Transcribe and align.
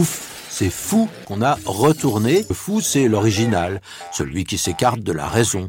Ouf, 0.00 0.46
c'est 0.48 0.70
fou 0.70 1.10
qu'on 1.26 1.42
a 1.42 1.58
retourné. 1.66 2.46
Le 2.48 2.54
fou, 2.54 2.80
c'est 2.80 3.06
l'original, 3.06 3.82
celui 4.12 4.44
qui 4.44 4.56
s'écarte 4.56 5.00
de 5.00 5.12
la 5.12 5.28
raison. 5.28 5.68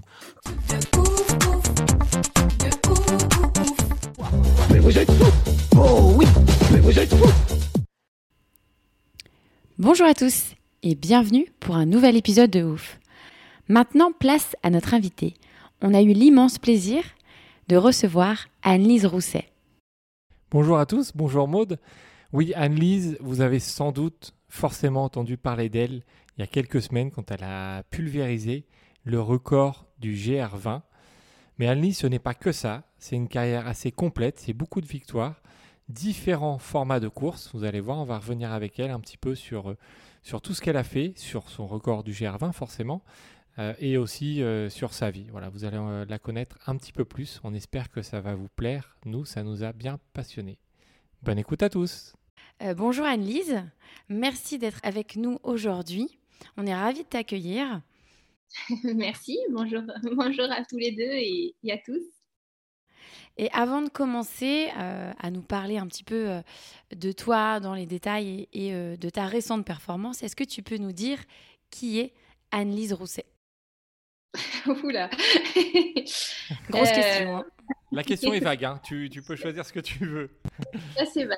Bonjour 9.77 10.07
à 10.07 10.13
tous 10.13 10.55
et 10.82 10.95
bienvenue 10.95 11.52
pour 11.59 11.76
un 11.76 11.85
nouvel 11.85 12.16
épisode 12.16 12.52
de 12.52 12.63
Ouf. 12.63 12.99
Maintenant, 13.68 14.13
place 14.18 14.55
à 14.63 14.70
notre 14.70 14.93
invité. 14.93 15.34
On 15.82 15.93
a 15.93 16.02
eu 16.02 16.13
l'immense 16.13 16.57
plaisir 16.57 17.04
de 17.68 17.76
recevoir 17.76 18.48
Anne-Lise 18.63 19.07
Rousset. 19.07 19.49
Bonjour 20.52 20.77
à 20.77 20.85
tous, 20.85 21.12
bonjour 21.13 21.49
Maude. 21.49 21.77
Oui, 22.34 22.53
Anne-Lise, 22.55 23.17
vous 23.20 23.41
avez 23.41 23.59
sans 23.59 23.91
doute 23.91 24.34
forcément 24.48 25.03
entendu 25.03 25.35
parler 25.35 25.67
d'elle 25.67 26.01
il 26.37 26.40
y 26.40 26.43
a 26.43 26.48
quelques 26.48 26.82
semaines 26.82 27.12
quand 27.12 27.29
elle 27.29 27.43
a 27.43 27.84
pulvérisé 27.84 28.65
le 29.04 29.20
record 29.20 29.85
du 29.99 30.13
GR20. 30.13 30.82
Mais 31.57 31.68
Anne-Lise, 31.68 31.98
ce 31.98 32.07
n'est 32.07 32.20
pas 32.20 32.34
que 32.34 32.54
ça, 32.54 32.84
c'est 32.98 33.18
une 33.18 33.27
carrière 33.27 33.68
assez 33.68 33.91
complète, 33.91 34.40
c'est 34.40 34.54
beaucoup 34.54 34.79
de 34.79 34.85
victoires, 34.85 35.41
différents 35.90 36.57
formats 36.57 37.02
de 37.02 37.09
courses. 37.09 37.49
Vous 37.54 37.65
allez 37.65 37.82
voir, 37.82 37.98
on 37.98 38.05
va 38.05 38.18
revenir 38.18 38.54
avec 38.54 38.79
elle 38.79 38.91
un 38.91 39.02
petit 39.02 39.18
peu 39.18 39.35
sur, 39.35 39.71
euh, 39.71 39.77
sur 40.24 40.41
tout 40.41 40.54
ce 40.54 40.62
qu'elle 40.62 40.77
a 40.77 40.85
fait, 40.85 41.12
sur 41.18 41.49
son 41.49 41.68
record 41.68 42.02
du 42.02 42.13
GR20 42.13 42.54
forcément, 42.54 43.04
euh, 43.59 43.74
et 43.79 43.98
aussi 43.98 44.41
euh, 44.41 44.70
sur 44.70 44.93
sa 44.93 45.12
vie. 45.12 45.27
Voilà, 45.32 45.49
vous 45.49 45.65
allez 45.65 46.05
la 46.07 46.18
connaître 46.18 46.57
un 46.65 46.77
petit 46.77 46.93
peu 46.93 47.04
plus. 47.04 47.41
On 47.43 47.54
espère 47.54 47.91
que 47.91 48.02
ça 48.02 48.21
va 48.21 48.35
vous 48.35 48.49
plaire. 48.55 48.96
Nous, 49.04 49.26
ça 49.26 49.43
nous 49.43 49.65
a 49.65 49.74
bien 49.74 49.99
passionnés. 50.13 50.59
Bonne 51.24 51.37
écoute 51.37 51.62
à 51.62 51.70
tous. 51.70 52.15
Euh, 52.62 52.73
bonjour 52.73 53.05
Anne-Lise, 53.05 53.63
merci 54.09 54.59
d'être 54.59 54.79
avec 54.84 55.15
nous 55.15 55.40
aujourd'hui. 55.43 56.20
On 56.57 56.65
est 56.68 56.76
ravis 56.76 57.03
de 57.03 57.07
t'accueillir. 57.07 57.81
Merci, 58.84 59.40
bonjour, 59.49 59.81
bonjour 60.15 60.51
à 60.51 60.63
tous 60.65 60.77
les 60.77 60.91
deux 60.91 61.01
et, 61.03 61.55
et 61.63 61.71
à 61.71 61.77
tous. 61.77 62.03
Et 63.37 63.49
avant 63.53 63.81
de 63.81 63.90
commencer 63.90 64.69
euh, 64.78 65.12
à 65.18 65.31
nous 65.31 65.41
parler 65.41 65.78
un 65.78 65.88
petit 65.88 66.03
peu 66.03 66.29
euh, 66.29 66.41
de 66.94 67.12
toi 67.13 67.59
dans 67.62 67.73
les 67.73 67.85
détails 67.85 68.47
et, 68.53 68.68
et, 68.68 68.73
euh, 68.73 68.97
de 68.97 69.09
ta 69.09 69.25
récente 69.25 69.66
performance, 69.66 70.22
est-ce 70.22 70.35
que 70.35 70.44
tu 70.44 70.62
peux 70.62 70.78
nous 70.78 70.91
dire 70.91 71.18
qui 71.69 72.00
est 72.00 72.13
Anne-Lise 72.51 72.94
Rousset? 72.94 73.25
Oula. 74.84 75.09
Grosse 76.69 76.91
question. 76.91 77.38
hein. 77.38 77.46
La 77.94 78.03
question 78.03 78.34
est 78.34 78.40
vague, 78.40 78.66
hein. 78.66 78.79
tu, 78.84 79.09
tu 79.09 79.22
peux 79.22 79.35
choisir 79.35 79.66
ce 79.66 79.73
que 79.73 79.79
tu 79.79 80.06
veux. 80.06 80.29
Ça, 80.97 81.06
c'est 81.06 81.25
vague. 81.25 81.38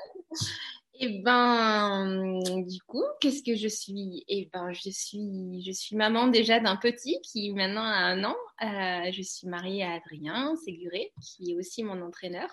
Et 1.00 1.18
ben, 1.18 2.40
du 2.66 2.80
coup, 2.82 3.02
qu'est-ce 3.20 3.42
que 3.42 3.56
je 3.56 3.66
suis? 3.66 4.24
Eh 4.28 4.48
ben, 4.52 4.72
je 4.72 4.90
suis, 4.90 5.62
je 5.66 5.72
suis 5.72 5.96
maman 5.96 6.28
déjà 6.28 6.60
d'un 6.60 6.76
petit 6.76 7.20
qui 7.22 7.52
maintenant 7.52 7.82
a 7.82 7.96
un 7.96 8.22
an. 8.22 8.36
Euh, 8.62 9.10
je 9.12 9.22
suis 9.22 9.48
mariée 9.48 9.82
à 9.82 9.94
Adrien 9.94 10.54
Séguré, 10.64 11.12
qui 11.20 11.50
est 11.50 11.54
aussi 11.56 11.82
mon 11.82 12.00
entraîneur. 12.00 12.48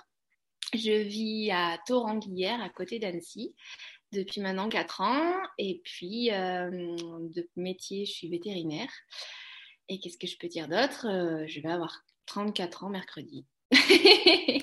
Je 0.74 1.04
vis 1.04 1.52
à 1.52 1.78
Toranguière, 1.86 2.62
à 2.62 2.70
côté 2.70 2.98
d'Annecy, 2.98 3.54
depuis 4.12 4.42
maintenant 4.42 4.70
4 4.70 5.02
ans. 5.02 5.34
Et 5.60 5.82
puis, 5.84 6.32
euh, 6.32 6.70
de 6.72 7.48
métier, 7.56 8.06
je 8.06 8.12
suis 8.12 8.30
vétérinaire. 8.30 8.92
Et 9.88 10.00
qu'est-ce 10.00 10.18
que 10.18 10.28
je 10.28 10.38
peux 10.40 10.48
dire 10.48 10.68
d'autre? 10.68 11.06
Euh, 11.08 11.46
Je 11.48 11.60
vais 11.62 11.70
avoir 11.70 12.02
34 12.26 12.86
ans 12.86 12.90
mercredi. 12.90 13.46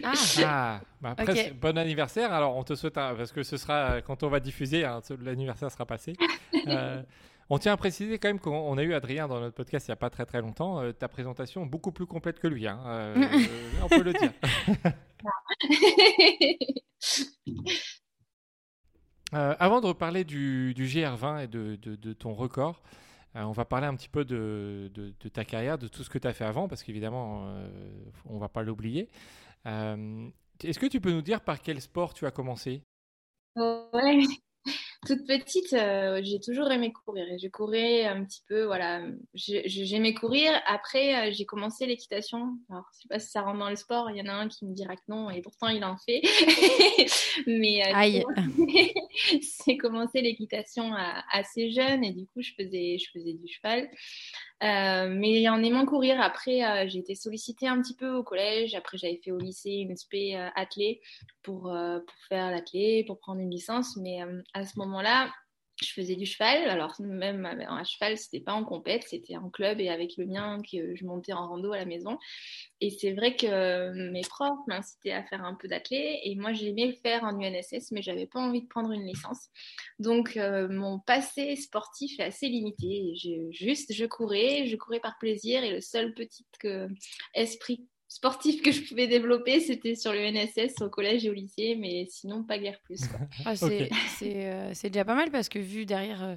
Ah, 0.05 0.13
Ah, 0.45 0.81
bah 1.01 1.15
après, 1.17 1.35
c'est- 1.35 1.51
bon 1.53 1.77
anniversaire. 1.79 2.33
Alors, 2.33 2.57
on 2.57 2.63
te 2.65 2.75
souhaite, 2.75 2.97
un- 2.99 3.15
parce 3.15 3.33
que 3.33 3.43
ce 3.43 3.57
sera 3.57 4.01
quand 4.03 4.23
on 4.23 4.29
va 4.29 4.41
diffuser, 4.41 4.85
hein, 4.85 5.01
l'anniversaire 5.21 5.71
sera 5.71 5.87
passé. 5.87 6.15
Euh, 6.67 7.03
on 7.51 7.59
tient 7.59 7.73
à 7.73 7.77
préciser 7.79 8.19
quand 8.19 8.29
même 8.29 8.41
qu'on 8.41 8.51
on 8.55 8.77
a 8.77 8.83
eu 8.83 8.93
Adrien 8.93 9.27
dans 9.27 9.41
notre 9.41 9.55
podcast 9.55 9.87
il 9.87 9.91
n'y 9.91 9.95
a 9.95 9.97
pas 9.97 10.11
très 10.11 10.27
très 10.27 10.41
longtemps. 10.43 10.81
Euh, 10.83 10.93
ta 10.93 11.09
présentation 11.09 11.65
beaucoup 11.65 11.93
plus 11.93 12.05
complète 12.05 12.39
que 12.41 12.47
lui, 12.49 12.67
hein. 12.67 12.79
Euh, 12.87 13.15
on 13.83 13.89
peut 13.89 14.03
le 14.03 14.13
dire. 14.13 14.33
Avant 19.33 19.81
de 19.81 19.87
reparler 19.87 20.25
du, 20.25 20.75
du 20.75 20.85
GR20 20.87 21.45
et 21.45 21.47
de, 21.47 21.77
de- 21.77 21.97
de 21.97 22.13
ton 22.13 22.33
record, 22.35 22.83
euh, 23.39 23.45
on 23.45 23.53
va 23.53 23.65
parler 23.65 23.87
un 23.87 23.95
petit 23.95 24.09
peu 24.09 24.25
de, 24.25 24.91
ta 25.33 25.45
carrière, 25.45 25.79
de 25.79 25.89
tout 25.89 26.03
ce 26.03 26.11
que 26.11 26.19
tu 26.19 26.27
as 26.27 26.33
fait 26.33 26.45
avant, 26.45 26.69
parce 26.69 26.83
qu'évidemment, 26.83 27.47
euh, 27.47 27.69
on 28.27 28.35
ne 28.35 28.41
va 28.41 28.49
pas 28.49 28.63
l'oublier. 28.63 29.09
Euh, 29.67 30.29
Est-ce 30.63 30.79
que 30.79 30.87
tu 30.87 31.01
peux 31.01 31.13
nous 31.13 31.23
dire 31.23 31.41
par 31.41 31.61
quel 31.61 31.81
sport 31.81 32.15
tu 32.15 32.27
as 32.27 32.31
commencé? 32.31 32.83
Toute 35.07 35.27
petite, 35.27 35.73
euh, 35.75 36.21
j'ai 36.25 36.41
toujours 36.41 36.73
aimé 36.73 36.93
courir. 36.93 37.25
Et 37.31 37.39
je 37.39 37.47
courais 37.49 38.05
un 38.05 38.25
petit 38.25 38.43
peu, 38.49 38.65
voilà. 38.65 39.03
J'aimais 39.33 40.13
courir. 40.13 40.51
Après, 40.67 41.15
euh, 41.15 41.33
j'ai 41.33 41.45
commencé 41.47 41.87
l'équitation. 41.87 42.59
Alors, 42.69 42.85
je 42.93 43.03
sais 43.03 43.09
pas 43.09 43.19
si 43.21 43.31
ça 43.31 43.43
rentre 43.43 43.61
dans 43.61 43.71
le 43.71 43.77
sport. 43.77 44.11
Il 44.11 44.17
y 44.17 44.23
en 44.23 44.27
a 44.27 44.33
un 44.33 44.49
qui 44.49 44.67
me 44.67 44.75
dira 44.75 44.97
que 44.97 45.03
non, 45.07 45.31
et 45.31 45.41
pourtant 45.41 45.69
il 45.69 45.85
en 45.85 45.97
fait. 45.99 46.21
Mais 47.47 47.87
euh, 47.87 47.93
Aïe. 47.95 48.25
j'ai 49.67 49.77
commencé 49.77 50.21
l'équitation 50.21 50.93
assez 51.33 51.71
jeune 51.71 52.03
et 52.03 52.13
du 52.13 52.27
coup, 52.27 52.43
je 52.43 52.53
faisais, 52.59 52.99
je 52.99 53.11
faisais 53.13 53.35
du 53.35 53.47
cheval. 53.47 53.89
Euh, 54.63 55.09
mais 55.09 55.49
en 55.49 55.63
aimant 55.63 55.87
courir, 55.87 56.21
après, 56.21 56.65
euh, 56.65 56.89
j'ai 56.89 56.99
été 56.99 57.15
sollicitée 57.15 57.69
un 57.69 57.81
petit 57.81 57.95
peu 57.95 58.11
au 58.15 58.23
collège. 58.25 58.75
Après, 58.75 58.99
j'avais 58.99 59.21
fait 59.23 59.31
au 59.31 59.39
lycée 59.39 59.71
une 59.71 59.97
spé 59.97 60.37
euh, 60.37 60.49
athlée 60.57 61.01
pour, 61.43 61.73
euh, 61.73 62.01
pour 62.01 62.17
faire 62.29 62.51
l'athlée, 62.51 63.05
pour 63.07 63.19
prendre 63.21 63.41
une 63.41 63.51
licence. 63.51 63.97
Mais 63.97 64.23
euh, 64.23 64.43
à 64.55 64.67
ce 64.67 64.79
moment-là, 64.79 65.31
je 65.83 65.93
faisais 65.93 66.17
du 66.17 66.27
cheval. 66.27 66.69
Alors, 66.69 66.95
même 67.01 67.47
euh, 67.47 67.65
à 67.69 67.85
cheval, 67.85 68.17
c'était 68.17 68.41
pas 68.41 68.53
en 68.53 68.65
compète, 68.65 69.05
c'était 69.05 69.37
en 69.37 69.51
club 69.51 69.81
et 69.81 69.89
avec 69.89 70.17
le 70.17 70.27
mien 70.27 70.61
que 70.63 70.95
je 70.95 71.05
montais 71.05 71.33
en 71.33 71.49
rando 71.49 71.73
à 71.73 71.79
la 71.79 71.85
maison. 71.85 72.19
Et 72.81 72.91
c'est 72.91 73.13
vrai 73.13 73.37
que 73.37 74.11
mes 74.11 74.23
profs 74.23 74.67
m'incitaient 74.67 75.13
à 75.13 75.25
faire 75.25 75.45
un 75.45 75.55
peu 75.55 75.69
d'athlée 75.69 76.21
et 76.25 76.35
moi, 76.37 76.53
j'aimais 76.53 76.87
le 76.87 76.95
faire 76.95 77.25
en 77.25 77.41
UNSS, 77.41 77.93
mais 77.93 78.03
j'avais 78.03 78.27
pas 78.27 78.41
envie 78.41 78.63
de 78.63 78.69
prendre 78.69 78.93
une 78.93 79.05
licence. 79.05 79.49
Donc, 79.99 80.37
euh, 80.37 80.69
mon 80.69 80.99
passé 80.99 81.57
sportif 81.57 82.19
est 82.19 82.25
assez 82.25 82.49
limité. 82.49 83.15
Juste, 83.51 83.93
je 83.93 84.05
courais, 84.05 84.67
je 84.67 84.77
courais 84.77 85.01
par 85.01 85.19
plaisir 85.19 85.63
et 85.65 85.73
le 85.73 85.81
seul 85.81 86.15
petit 86.15 86.45
esprit 87.35 87.89
sportif 88.09 88.63
que 88.63 88.73
je 88.73 88.83
pouvais 88.89 89.07
développer, 89.07 89.61
c'était 89.61 89.95
sur 89.95 90.13
le 90.13 90.19
NSS 90.19 90.81
au 90.81 90.89
collège 90.89 91.27
et 91.27 91.31
au 91.31 91.35
lycée, 91.35 91.77
mais 91.79 92.07
sinon, 92.09 92.43
pas 92.43 92.59
guère 92.59 92.81
plus. 92.81 93.07
quoi. 93.07 93.21
Ah, 93.45 93.55
c'est 93.55 93.91
c'est, 94.19 94.47
euh, 94.47 94.75
c'est 94.75 94.91
déjà 94.91 95.05
pas 95.05 95.15
mal 95.15 95.31
parce 95.31 95.49
que 95.49 95.59
vu 95.59 95.87
derrière 95.87 96.23
euh, 96.25 96.37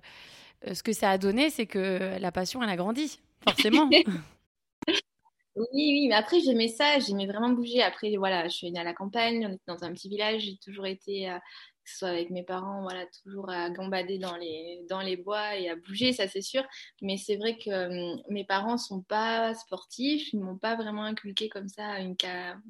euh, 0.67 0.73
ce 0.73 0.83
que 0.83 0.93
ça 0.93 1.09
a 1.09 1.17
donné, 1.17 1.49
c'est 1.49 1.65
que 1.65 2.17
la 2.19 2.31
passion, 2.31 2.61
elle 2.61 2.69
a 2.69 2.75
grandi, 2.75 3.19
forcément. 3.43 3.89
Oui, 5.55 5.67
oui, 5.73 6.07
mais 6.07 6.15
après, 6.15 6.39
j'aimais 6.39 6.69
ça, 6.69 6.99
j'aimais 6.99 7.27
vraiment 7.27 7.49
bouger. 7.49 7.81
Après, 7.83 8.15
voilà, 8.15 8.47
je 8.47 8.55
suis 8.55 8.71
née 8.71 8.79
à 8.79 8.85
la 8.85 8.93
campagne, 8.93 9.45
on 9.45 9.53
était 9.53 9.63
dans 9.67 9.83
un 9.83 9.91
petit 9.91 10.07
village, 10.07 10.43
j'ai 10.43 10.57
toujours 10.57 10.85
été, 10.85 11.29
euh, 11.29 11.37
que 11.83 11.89
ce 11.91 11.97
soit 11.99 12.09
avec 12.09 12.29
mes 12.29 12.43
parents, 12.43 12.81
voilà, 12.83 13.05
toujours 13.23 13.49
à 13.49 13.69
gambader 13.69 14.17
dans 14.19 14.35
les, 14.37 14.81
dans 14.89 15.01
les 15.01 15.17
bois 15.17 15.55
et 15.57 15.69
à 15.69 15.75
bouger, 15.75 16.13
ça 16.13 16.27
c'est 16.27 16.41
sûr. 16.41 16.63
Mais 17.01 17.17
c'est 17.17 17.37
vrai 17.37 17.57
que 17.57 17.69
euh, 17.69 18.15
mes 18.29 18.43
parents 18.45 18.77
sont 18.77 19.01
pas 19.01 19.53
sportifs, 19.55 20.31
ils 20.33 20.39
m'ont 20.39 20.57
pas 20.57 20.75
vraiment 20.75 21.03
inculqué 21.03 21.49
comme 21.49 21.67
ça 21.67 21.99
une, 21.99 22.15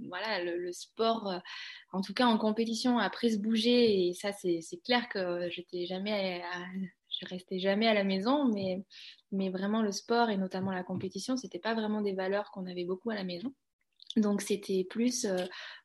voilà, 0.08 0.44
le, 0.44 0.72
sport, 0.72 1.28
euh, 1.30 1.40
en 1.94 2.02
tout 2.02 2.14
cas 2.14 2.26
en 2.26 2.38
compétition, 2.38 2.98
après 3.00 3.30
se 3.30 3.38
bouger. 3.38 4.08
Et 4.08 4.14
ça, 4.14 4.32
c'est 4.34 4.62
c'est 4.62 4.78
clair 4.84 5.10
que 5.10 5.50
j'étais 5.50 5.86
jamais, 5.86 6.42
à- 6.44 6.66
je 7.10 7.26
restais 7.28 7.60
jamais 7.60 7.88
à 7.88 7.94
la 7.94 8.04
maison, 8.04 8.46
mais 8.54 8.84
mais 9.32 9.50
vraiment 9.50 9.82
le 9.82 9.92
sport 9.92 10.30
et 10.30 10.38
notamment 10.38 10.72
la 10.72 10.84
compétition, 10.84 11.38
c'était 11.38 11.60
pas 11.60 11.74
vraiment 11.74 12.02
des 12.02 12.14
valeurs 12.14 12.52
qu'on 12.52 12.66
avait 12.66 12.86
beaucoup 12.86 13.10
à 13.12 13.16
la 13.16 13.24
maison. 13.24 13.54
Donc 14.18 14.42
c'était 14.42 14.84
plus 14.90 15.26
euh, 15.26 15.38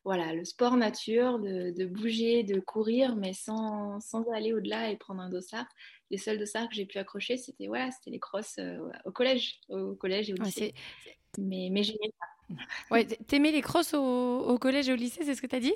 voilà, 0.05 0.35
le 0.35 0.45
sport 0.45 0.77
nature, 0.77 1.39
de, 1.39 1.71
de, 1.71 1.87
bouger, 1.87 2.43
de 2.43 2.59
courir, 2.59 3.17
mais 3.17 3.33
sans, 3.33 4.01
sans 4.01 4.25
aller 4.33 4.53
au-delà 4.53 4.91
et 4.91 4.97
prendre 4.97 5.21
un 5.21 5.31
dossard. 5.31 5.67
Les 6.11 6.19
seuls 6.19 6.39
dossards 6.39 6.69
que 6.69 6.75
j'ai 6.75 6.87
pu 6.87 6.99
accrocher, 6.99 7.37
c'était 7.37 7.67
voilà, 7.67 7.91
c'était 7.91 8.11
les 8.11 8.19
crosses 8.19 8.59
euh, 8.59 8.79
au 9.05 9.13
collège, 9.13 9.61
au 9.69 9.95
collège 9.95 10.31
et 10.31 10.33
au 10.33 10.43
lycée. 10.43 10.75
Ouais, 11.07 11.15
mais 11.39 11.69
mais 11.71 11.83
j'aimais 11.83 12.11
ça. 12.19 12.55
Ouais, 12.91 13.05
t'aimais 13.05 13.53
les 13.53 13.63
crosses 13.63 13.95
au, 13.95 14.39
au, 14.41 14.59
collège 14.59 14.89
et 14.89 14.93
au 14.93 14.97
lycée, 14.97 15.25
c'est 15.25 15.35
ce 15.35 15.43
que 15.43 15.47
tu 15.47 15.57
as 15.57 15.61
dit? 15.61 15.75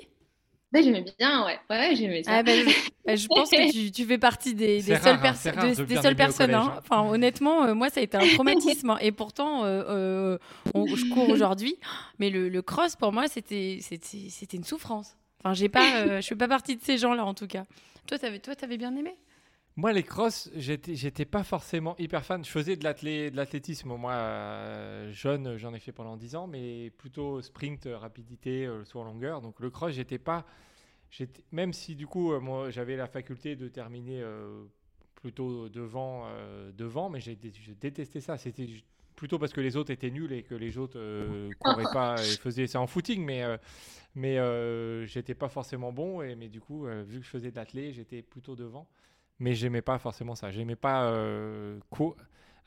Ben, 0.71 0.83
j'aimais 0.83 1.03
bien, 1.19 1.45
ouais. 1.45 1.59
Ouais, 1.69 1.95
j'aimais 1.95 2.23
ça. 2.23 2.35
Ah, 2.35 2.43
ben, 2.43 2.65
ben, 3.05 3.17
je, 3.17 3.27
pense 3.27 3.49
que 3.49 3.91
tu, 3.91 4.05
fais 4.05 4.17
partie 4.17 4.55
des, 4.55 4.81
des 4.81 4.95
seules, 4.95 5.19
hein, 5.21 5.73
de, 5.73 5.83
des 5.83 5.97
seules 5.97 6.15
personnes. 6.15 6.53
Hein. 6.53 6.79
Enfin, 6.79 7.01
honnêtement, 7.09 7.65
euh, 7.65 7.73
moi, 7.73 7.89
ça 7.89 7.99
a 7.99 8.03
été 8.03 8.15
un 8.15 8.25
traumatisme. 8.35 8.91
Hein. 8.91 8.97
Et 9.01 9.11
pourtant, 9.11 9.65
euh, 9.65 10.37
euh 10.73 10.85
je 10.95 11.13
cours 11.13 11.29
aujourd'hui. 11.29 11.75
Mais 12.19 12.29
le, 12.29 12.47
le, 12.47 12.61
cross, 12.61 12.95
pour 12.95 13.11
moi, 13.11 13.27
c'était 13.27 13.79
une 14.53 14.63
souffrance. 14.63 15.17
Enfin, 15.43 15.53
j'ai 15.53 15.69
pas, 15.69 15.95
euh, 15.95 16.15
je 16.17 16.21
suis 16.21 16.35
pas 16.35 16.47
partie 16.47 16.77
de 16.77 16.81
ces 16.81 16.97
gens-là, 16.97 17.25
en 17.25 17.33
tout 17.33 17.47
cas. 17.47 17.65
Toi, 18.07 18.17
tu 18.17 18.25
avais, 18.25 18.39
toi, 18.39 18.53
avais 18.61 18.77
bien 18.77 18.95
aimé? 18.95 19.15
Moi, 19.81 19.93
les 19.93 20.03
crosses, 20.03 20.47
j'étais, 20.55 21.25
pas 21.25 21.43
forcément 21.43 21.95
hyper 21.97 22.23
fan. 22.23 22.45
Je 22.45 22.51
faisais 22.51 22.75
de, 22.75 22.83
l'athlétisme, 23.35 23.95
moi, 23.95 24.11
euh, 24.11 25.11
jeune, 25.11 25.57
j'en 25.57 25.73
ai 25.73 25.79
fait 25.79 25.91
pendant 25.91 26.17
10 26.17 26.35
ans, 26.35 26.45
mais 26.45 26.91
plutôt 26.91 27.41
sprint, 27.41 27.89
rapidité, 27.91 28.67
euh, 28.67 28.85
soit 28.85 29.03
longueur. 29.03 29.41
Donc 29.41 29.59
le 29.59 29.71
cross, 29.71 29.93
j'étais 29.93 30.19
pas. 30.19 30.45
Même 31.51 31.73
si 31.73 31.95
du 31.95 32.05
coup, 32.05 32.31
euh, 32.31 32.39
moi, 32.39 32.69
j'avais 32.69 32.95
la 32.95 33.07
faculté 33.07 33.55
de 33.55 33.69
terminer 33.69 34.23
plutôt 35.15 35.67
devant, 35.67 36.27
devant, 36.77 37.09
mais 37.09 37.19
j'ai, 37.19 37.35
détesté 37.35 38.21
ça. 38.21 38.37
C'était 38.37 38.69
plutôt 39.15 39.39
parce 39.39 39.51
que 39.51 39.61
les 39.61 39.77
autres 39.77 39.89
étaient 39.89 40.11
nuls 40.11 40.31
et 40.31 40.43
que 40.43 40.53
les 40.53 40.77
autres 40.77 40.99
couraient 41.59 41.91
pas 41.91 42.23
et 42.23 42.37
faisaient 42.37 42.67
ça 42.67 42.79
en 42.79 42.87
footing, 42.87 43.25
mais 43.25 43.43
mais 44.13 44.37
j'étais 45.07 45.33
pas 45.33 45.49
forcément 45.49 45.91
bon. 45.91 46.21
Et 46.21 46.35
mais 46.35 46.49
du 46.49 46.61
coup, 46.61 46.85
vu 46.85 47.19
que 47.19 47.25
je 47.25 47.31
faisais 47.31 47.49
de 47.49 47.55
l'athlé, 47.55 47.93
j'étais 47.93 48.21
plutôt 48.21 48.55
devant 48.55 48.87
mais 49.41 49.55
j'aimais 49.55 49.81
pas 49.81 49.97
forcément 49.97 50.35
ça. 50.35 50.51
J'aimais 50.51 50.75
pas. 50.75 51.05
Euh, 51.05 51.79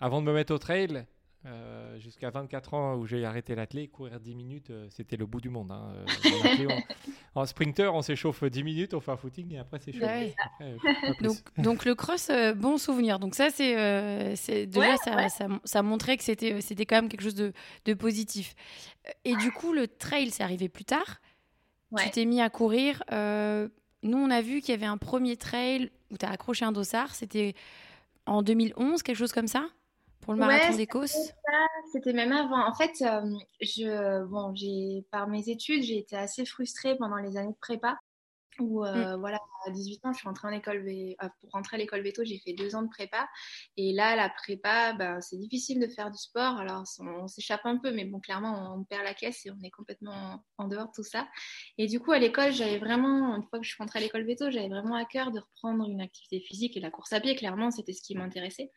Avant 0.01 0.21
de 0.21 0.27
me 0.27 0.33
mettre 0.35 0.53
au 0.53 0.59
trail, 0.59 1.07
euh, 1.47 1.99
jusqu'à 2.01 2.31
24 2.31 2.75
ans 2.75 2.97
où 2.97 3.07
j'ai 3.07 3.25
arrêté 3.25 3.55
l'athlé, 3.55 3.87
courir 3.87 4.19
10 4.19 4.35
minutes, 4.35 4.71
euh, 4.71 4.89
c'était 4.91 5.17
le 5.17 5.25
bout 5.25 5.41
du 5.41 5.51
monde. 5.51 5.71
Hein. 5.71 5.93
en, 7.37 7.47
sprinter, 7.47 7.95
on 7.95 8.03
s'échauffe 8.03 8.43
10 8.43 8.65
minutes, 8.65 8.93
on 8.93 9.01
fait 9.01 9.13
un 9.13 9.17
footing 9.17 9.53
et 9.55 9.59
après 9.59 9.79
c'est 9.79 9.93
chaud. 9.93 10.01
Bah 10.01 10.65
donc, 11.23 11.37
donc, 11.59 11.85
le 11.85 11.95
cross, 11.95 12.29
bon 12.57 12.77
souvenir. 12.77 13.21
Donc 13.21 13.37
ça, 13.37 13.51
c'est 13.51 14.67
déjà 14.67 14.97
ça, 14.97 15.29
ça, 15.29 15.47
ça, 15.63 15.83
montrait 15.83 16.17
que 16.17 16.25
c'était 16.25 16.61
c'était 16.61 16.87
quand 16.87 16.97
même 16.97 17.09
quelque 17.09 17.23
chose 17.23 17.37
de, 17.37 17.53
de, 17.85 17.95
positif. 17.95 18.57
Et 19.25 19.37
du 19.37 19.53
coup, 19.53 19.73
le 19.73 19.87
trail, 19.87 20.31
c'est 20.31 20.43
arrivé 20.43 20.69
plus 20.69 20.85
tard. 20.85 21.21
Tu 21.99 22.11
t'es 22.11 22.25
mis 22.25 22.41
à 22.41 22.51
courir. 22.51 23.05
nous, 23.13 24.19
on 24.19 24.31
a 24.31 24.41
vu 24.41 24.61
qu'il 24.61 24.71
y 24.71 24.77
avait 24.77 24.87
un 24.87 24.99
premier 24.99 25.37
trail 25.37 25.93
où 26.15 26.19
tu 26.19 26.25
as 26.25 26.31
accroché 26.31 26.65
un 26.65 26.73
dossard. 26.73 27.15
C'était 27.15 27.55
en 28.27 28.43
2011, 28.43 29.03
quelque 29.03 29.17
chose 29.17 29.33
comme 29.33 29.49
ça 29.49 29.67
Pour 30.21 30.33
le 30.33 30.39
marathon 30.39 30.77
d'Écosse? 30.77 31.17
C'était 31.93 32.13
même 32.13 32.33
avant. 32.33 32.67
En 32.67 32.75
fait, 32.75 32.93
euh, 33.03 33.31
je, 33.61 34.25
bon, 34.25 34.55
par 35.11 35.29
mes 35.29 35.49
études, 35.49 35.83
j'ai 35.83 35.99
été 35.99 36.17
assez 36.17 36.47
frustrée 36.47 36.97
pendant 36.97 37.17
les 37.17 37.37
années 37.37 37.53
de 37.53 37.59
prépa 37.61 37.99
où 38.61 38.85
euh, 38.85 39.17
mm. 39.17 39.21
voilà 39.21 39.41
à 39.67 39.71
18 39.71 40.05
ans 40.05 40.13
je 40.13 40.19
suis 40.19 40.29
rentrée 40.29 40.49
en 40.49 40.53
école 40.53 40.85
euh, 40.87 41.29
pour 41.41 41.51
rentrer 41.51 41.77
à 41.77 41.79
l'école 41.79 42.03
veto 42.03 42.23
j'ai 42.25 42.39
fait 42.39 42.53
deux 42.53 42.75
ans 42.75 42.83
de 42.83 42.89
prépa. 42.89 43.29
Et 43.77 43.93
là 43.93 44.17
la 44.17 44.29
prépa 44.29 44.93
ben, 44.93 45.21
c'est 45.21 45.37
difficile 45.37 45.81
de 45.81 45.87
faire 45.87 46.11
du 46.11 46.19
sport. 46.19 46.59
Alors 46.59 46.85
on, 47.01 47.29
s'échappe 47.29 47.63
un 47.65 47.79
peu 47.79 47.93
mais 47.93 48.05
bon 48.05 48.21
clairement 48.21 48.75
on, 48.77 48.85
perd 48.85 49.05
la 49.05 49.15
caisse 49.15 49.47
et 49.47 49.51
on 49.51 49.61
est 49.63 49.71
complètement 49.71 50.43
en 50.59 50.69
dehors 50.69 50.87
de 50.87 50.93
tout 50.95 51.05
ça. 51.05 51.29
Et 51.79 51.87
du 51.87 52.01
coup 52.01 52.13
à 52.13 52.19
l'école 52.19 52.53
j'avais 52.53 52.79
vraiment 52.79 53.37
une 53.37 53.45
fois 53.45 53.59
que 53.59 53.65
je 53.65 53.71
suis 53.71 53.79
rentrée 53.79 53.99
à 54.01 54.03
l'école 54.03 54.25
veto 54.25 54.51
j'avais 54.51 54.69
vraiment 54.69 54.97
à 54.97 55.05
cœur 55.05 55.33
de 55.33 55.41
reprendre 55.41 55.89
une 55.89 56.01
activité 56.01 56.41
physique 56.41 56.77
et 56.77 56.81
la 56.81 56.91
course 56.91 57.13
à 57.13 57.21
pied 57.21 57.35
clairement 57.35 57.71
c'était 57.71 57.93
ce 57.93 58.03
qui 58.03 58.15
m'intéressait. 58.15 58.71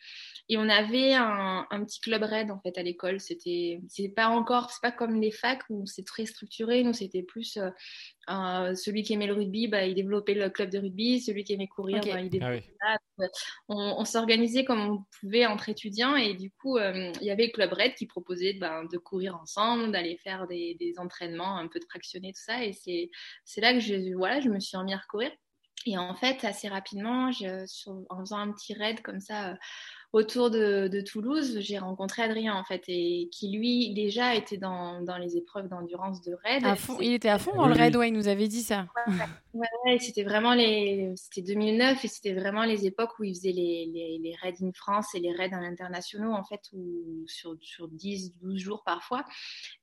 Et 0.49 0.57
on 0.57 0.69
avait 0.69 1.13
un, 1.13 1.67
un, 1.69 1.83
petit 1.83 1.99
club 1.99 2.23
raid 2.23 2.51
en 2.51 2.59
fait 2.59 2.77
à 2.77 2.83
l'école. 2.83 3.19
C'était 3.19 3.81
c'est 3.89 4.09
pas 4.09 4.27
encore 4.27 4.71
c'est 4.71 4.81
pas 4.81 4.91
comme 4.91 5.19
les 5.19 5.31
facs 5.31 5.63
où 5.69 5.85
c'est 5.85 6.05
très 6.05 6.25
structuré. 6.25 6.83
Nous 6.83 6.93
c'était 6.93 7.23
plus 7.23 7.57
euh, 7.57 7.69
euh, 8.29 8.75
celui 8.75 9.03
qui 9.03 9.13
aimait 9.13 9.27
le 9.27 9.33
rugby, 9.33 9.67
bah, 9.67 9.85
il 9.85 9.95
développait 9.95 10.33
le 10.33 10.49
club 10.49 10.69
de 10.69 10.79
rugby. 10.79 11.21
Celui 11.21 11.43
qui 11.43 11.53
aimait 11.53 11.67
courir, 11.67 12.01
bah, 12.01 12.19
il 12.19 12.29
développait 12.29 12.75
ah 12.81 12.97
On, 13.69 14.03
s'organisait 14.05 14.65
comme 14.65 14.79
on 14.79 15.03
pouvait 15.19 15.45
entre 15.45 15.69
étudiants. 15.69 16.15
Et 16.15 16.33
du 16.33 16.51
coup, 16.51 16.77
euh, 16.77 17.11
il 17.21 17.27
y 17.27 17.31
avait 17.31 17.47
le 17.47 17.51
club 17.51 17.73
Red 17.73 17.95
qui 17.95 18.05
proposait 18.05 18.53
bah, 18.53 18.83
de 18.91 18.97
courir 18.97 19.37
ensemble, 19.37 19.91
d'aller 19.91 20.17
faire 20.17 20.47
des, 20.47 20.93
entraînements, 20.97 21.57
un 21.57 21.67
peu 21.67 21.79
de 21.79 21.85
fractionner, 21.85 22.33
tout 22.33 22.43
ça. 22.43 22.63
Et 22.63 22.73
c'est 22.73 23.61
là 23.61 23.73
que 23.73 23.79
je, 23.79 24.13
voilà, 24.15 24.41
je 24.41 24.49
me 24.49 24.59
suis 24.59 24.77
remis 24.77 24.93
à 24.93 24.97
recourir. 24.97 25.31
Et 25.85 25.97
en 25.97 26.15
fait, 26.15 26.43
assez 26.43 26.67
rapidement, 26.67 27.31
je, 27.31 27.65
en 28.09 28.19
faisant 28.19 28.39
un 28.39 28.51
petit 28.51 28.73
raid 28.73 29.01
comme 29.01 29.21
ça, 29.21 29.51
euh, 29.51 29.55
autour 30.13 30.49
de, 30.49 31.01
Toulouse, 31.01 31.57
j'ai 31.59 31.77
rencontré 31.77 32.23
Adrien 32.23 32.55
en 32.55 32.63
fait, 32.63 32.83
et 32.87 33.29
qui 33.31 33.51
lui 33.51 33.93
déjà 33.93 34.35
était 34.35 34.57
dans, 34.57 35.01
dans 35.01 35.17
les 35.17 35.37
épreuves 35.37 35.67
d'endurance 35.67 36.21
de 36.21 36.33
raid. 36.43 36.63
il 37.01 37.13
était 37.13 37.29
à 37.29 37.37
fond 37.37 37.55
dans 37.55 37.67
le 37.67 37.73
raid, 37.73 37.95
ouais, 37.95 38.09
il 38.09 38.13
nous 38.13 38.27
avait 38.27 38.47
dit 38.47 38.63
ça. 38.63 38.87
Ouais, 39.53 39.97
c'était 39.99 40.23
vraiment 40.23 40.53
les, 40.53 41.13
c'était 41.15 41.41
2009 41.41 42.03
et 42.03 42.07
c'était 42.07 42.33
vraiment 42.33 42.63
les 42.63 42.85
époques 42.85 43.19
où 43.19 43.23
il 43.23 43.33
faisait 43.33 43.51
les, 43.51 43.85
les, 43.85 44.19
les 44.21 44.35
raids 44.41 44.63
in 44.63 44.71
France 44.71 45.13
et 45.15 45.19
les 45.19 45.33
raids 45.33 45.53
internationaux 45.53 46.33
en 46.33 46.43
fait, 46.43 46.61
où, 46.73 47.23
sur, 47.27 47.55
sur 47.61 47.87
10, 47.87 48.35
12 48.41 48.59
jours 48.59 48.83
parfois. 48.85 49.25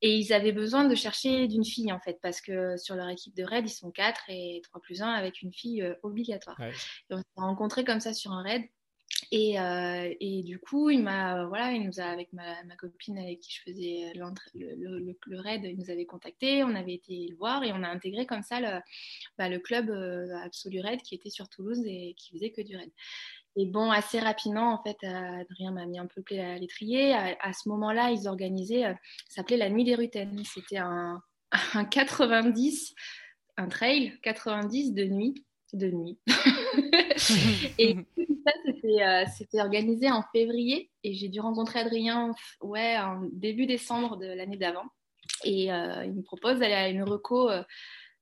Et 0.00 0.16
ils 0.16 0.32
avaient 0.32 0.52
besoin 0.52 0.84
de 0.84 0.94
chercher 0.94 1.48
d'une 1.48 1.64
fille 1.64 1.92
en 1.92 2.00
fait, 2.00 2.18
parce 2.22 2.40
que 2.40 2.76
sur 2.76 2.94
leur 2.96 3.08
équipe 3.08 3.36
de 3.36 3.44
raid, 3.44 3.64
ils 3.66 3.72
sont 3.72 3.90
4 3.90 4.22
et 4.28 4.60
3 4.64 4.80
plus 4.80 5.02
1 5.02 5.08
avec 5.08 5.42
une 5.42 5.52
fille 5.52 5.82
euh, 5.82 5.94
obligatoire. 6.02 6.60
Et 6.60 6.72
on 7.10 7.18
s'est 7.18 7.24
rencontrés 7.36 7.84
comme 7.84 8.00
ça 8.00 8.14
sur 8.14 8.32
un 8.32 8.42
raid. 8.42 8.62
Et, 9.30 9.58
euh, 9.58 10.14
et, 10.20 10.42
du 10.42 10.58
coup, 10.58 10.90
il 10.90 11.02
m'a, 11.02 11.46
voilà, 11.46 11.72
il 11.72 11.84
nous 11.84 12.00
a, 12.00 12.04
avec 12.04 12.32
ma, 12.32 12.54
copine 12.78 13.18
avec 13.18 13.40
qui 13.40 13.52
je 13.52 13.62
faisais 13.62 14.12
le, 14.14 14.76
le, 14.76 15.16
le, 15.26 15.40
raid, 15.40 15.62
il 15.64 15.78
nous 15.78 15.90
avait 15.90 16.04
contacté, 16.04 16.62
on 16.64 16.74
avait 16.74 16.94
été 16.94 17.28
le 17.30 17.36
voir 17.36 17.64
et 17.64 17.72
on 17.72 17.82
a 17.82 17.88
intégré 17.88 18.26
comme 18.26 18.42
ça 18.42 18.60
le, 18.60 18.80
bah, 19.38 19.48
le 19.48 19.58
club 19.58 19.90
euh, 19.90 20.36
Absolu 20.44 20.80
Raid 20.80 21.00
qui 21.02 21.14
était 21.14 21.30
sur 21.30 21.48
Toulouse 21.48 21.82
et 21.86 22.14
qui 22.16 22.32
faisait 22.32 22.50
que 22.50 22.62
du 22.62 22.76
raid. 22.76 22.90
Et 23.56 23.66
bon, 23.66 23.90
assez 23.90 24.18
rapidement, 24.18 24.74
en 24.74 24.82
fait, 24.82 24.96
Adrien 25.04 25.70
m'a 25.72 25.86
mis 25.86 25.98
un 25.98 26.06
peu 26.06 26.22
à 26.38 26.58
l'étrier. 26.58 27.14
À, 27.14 27.52
ce 27.52 27.68
moment-là, 27.68 28.10
ils 28.10 28.26
organisaient, 28.26 28.84
euh, 28.84 28.94
ça 29.28 29.36
s'appelait 29.36 29.56
la 29.56 29.70
Nuit 29.70 29.84
des 29.84 29.94
Rutaines. 29.94 30.42
C'était 30.44 30.78
un, 30.78 31.22
un 31.74 31.84
90, 31.84 32.94
un 33.56 33.68
trail 33.68 34.18
90 34.22 34.92
de 34.92 35.04
nuit 35.04 35.44
de 35.74 35.90
nuit. 35.90 36.18
et 37.78 37.96
euh, 37.96 38.13
c'était, 39.36 39.60
organisé 39.60 40.10
en 40.10 40.22
février 40.32 40.90
et 41.02 41.14
j'ai 41.14 41.28
dû 41.28 41.40
rencontrer 41.40 41.80
Adrien 41.80 42.32
ouais, 42.60 42.96
en 42.98 43.22
début 43.32 43.66
décembre 43.66 44.16
de 44.16 44.26
l'année 44.26 44.56
d'avant. 44.56 44.84
Et 45.44 45.72
euh, 45.72 46.04
il 46.04 46.12
me 46.12 46.22
propose 46.22 46.58
d'aller 46.58 46.74
à 46.74 46.88
une 46.88 47.02
reco 47.02 47.50
euh, 47.50 47.62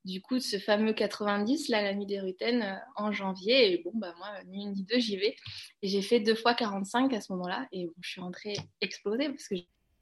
du 0.04 0.20
coup 0.20 0.34
de 0.34 0.40
ce 0.40 0.58
fameux 0.58 0.92
90, 0.92 1.68
là, 1.68 1.82
la 1.82 1.94
nuit 1.94 2.06
des 2.06 2.20
Rutaines, 2.20 2.80
en 2.96 3.12
janvier. 3.12 3.72
Et 3.72 3.78
bon, 3.78 3.92
bah, 3.94 4.14
moi, 4.18 4.28
ni 4.46 4.64
une 4.64 4.72
ni 4.72 4.82
deux, 4.84 4.98
j'y 4.98 5.16
vais. 5.16 5.36
Et 5.82 5.88
j'ai 5.88 6.02
fait 6.02 6.20
deux 6.20 6.34
fois 6.34 6.54
45 6.54 7.12
à 7.12 7.20
ce 7.20 7.32
moment-là. 7.32 7.68
Et 7.72 7.86
bon, 7.86 7.94
je 8.00 8.10
suis 8.10 8.20
rentrée 8.20 8.54
explosée 8.80 9.28
parce 9.28 9.48
que 9.48 9.54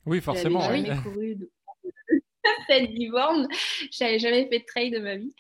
oui, 0.07 0.21
forcément. 0.21 0.61
J'avais 0.61 0.85
jamais 0.85 1.03
couru 1.03 1.37
de 1.37 1.51
cette 2.69 2.91
divorne. 2.95 3.49
J'avais 3.91 4.19
jamais 4.19 4.49
fait 4.49 4.61
de 4.61 4.65
trail 4.65 4.91
de 4.91 4.99
ma 4.99 5.17
vie. 5.17 5.35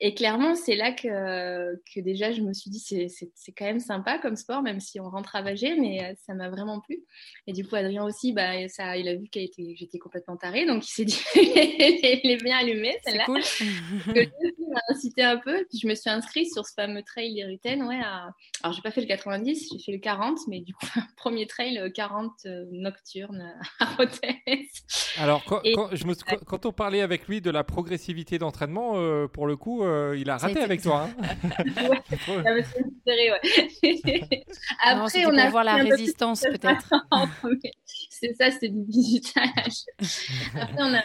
Et 0.00 0.14
clairement, 0.14 0.54
c'est 0.54 0.76
là 0.76 0.92
que, 0.92 1.74
que, 1.92 2.00
déjà 2.00 2.30
je 2.30 2.40
me 2.40 2.52
suis 2.52 2.70
dit 2.70 2.78
c'est, 2.78 3.52
quand 3.56 3.64
même 3.64 3.80
sympa 3.80 4.18
comme 4.18 4.36
sport, 4.36 4.62
même 4.62 4.78
si 4.78 5.00
on 5.00 5.10
rentre 5.10 5.30
ravagé, 5.30 5.74
mais 5.76 6.04
euh, 6.04 6.14
ça 6.24 6.34
m'a 6.34 6.48
vraiment 6.48 6.80
plu. 6.80 7.00
Et 7.48 7.52
du 7.52 7.66
coup, 7.66 7.74
Adrien 7.74 8.04
aussi, 8.04 8.32
bah, 8.32 8.68
ça, 8.68 8.96
il 8.96 9.08
a 9.08 9.16
vu 9.16 9.28
que 9.28 9.40
j'étais 9.74 9.98
complètement 9.98 10.36
tarée, 10.36 10.66
donc 10.66 10.86
il 10.86 10.92
s'est 10.92 11.04
dit 11.04 11.20
elle 11.34 12.30
est 12.30 12.42
bien 12.42 12.58
allumée 12.58 12.96
celle-là. 13.04 13.24
C'est 13.42 13.66
cool. 14.06 14.14
m'a 14.68 14.80
incité 14.88 15.22
un 15.22 15.36
peu, 15.36 15.66
puis 15.68 15.78
je 15.78 15.86
me 15.86 15.94
suis 15.94 16.10
inscrite 16.10 16.52
sur 16.52 16.66
ce 16.66 16.72
fameux 16.74 17.02
trail 17.02 17.44
Rutaines. 17.44 17.82
Ouais, 17.84 18.00
à... 18.02 18.30
Alors, 18.62 18.74
j'ai 18.74 18.82
pas 18.82 18.90
fait 18.90 19.00
le 19.00 19.06
90, 19.06 19.68
j'ai 19.72 19.78
fait 19.78 19.92
le 19.92 19.98
40, 19.98 20.38
mais 20.48 20.60
du 20.60 20.74
coup, 20.74 20.86
premier 21.16 21.46
trail 21.46 21.80
40 21.94 22.32
euh, 22.46 22.48
euh, 22.48 22.64
nocturne 22.72 23.54
à 23.80 23.84
Rodez. 23.96 24.68
Alors, 25.18 25.44
quand, 25.44 25.60
quand, 25.74 25.94
je 25.94 26.06
me, 26.06 26.14
quand, 26.44 26.66
on 26.66 26.72
parlait 26.72 27.00
avec 27.00 27.28
lui 27.28 27.40
de 27.40 27.50
la 27.50 27.64
progressivité 27.64 28.38
d'entraînement, 28.38 28.94
pour 29.28 29.46
le 29.46 29.56
coup, 29.56 29.84
euh, 29.84 30.16
il 30.18 30.30
a 30.30 30.36
raté 30.36 30.60
avec 30.60 30.82
toi. 30.82 31.08
Hein. 31.08 31.50
ouais, 31.88 32.02
Après, 34.82 35.26
on 35.26 35.36
a 35.36 35.50
voir 35.50 35.64
la 35.64 35.76
résistance 35.76 36.42
peut-être. 36.42 36.92
C'est 38.20 38.34
ça, 38.34 38.50
c'est 38.50 38.68
du 38.68 38.84
visitage. 38.84 39.84
Après, 40.54 40.76
on 40.78 40.94
a 40.94 41.02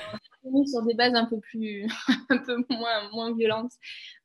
mis 0.51 0.67
sur 0.67 0.83
des 0.83 0.93
bases 0.93 1.15
un 1.15 1.25
peu 1.25 1.39
plus, 1.39 1.87
un 2.29 2.37
peu 2.37 2.63
moins, 2.69 3.09
moins 3.11 3.35
violentes. 3.35 3.71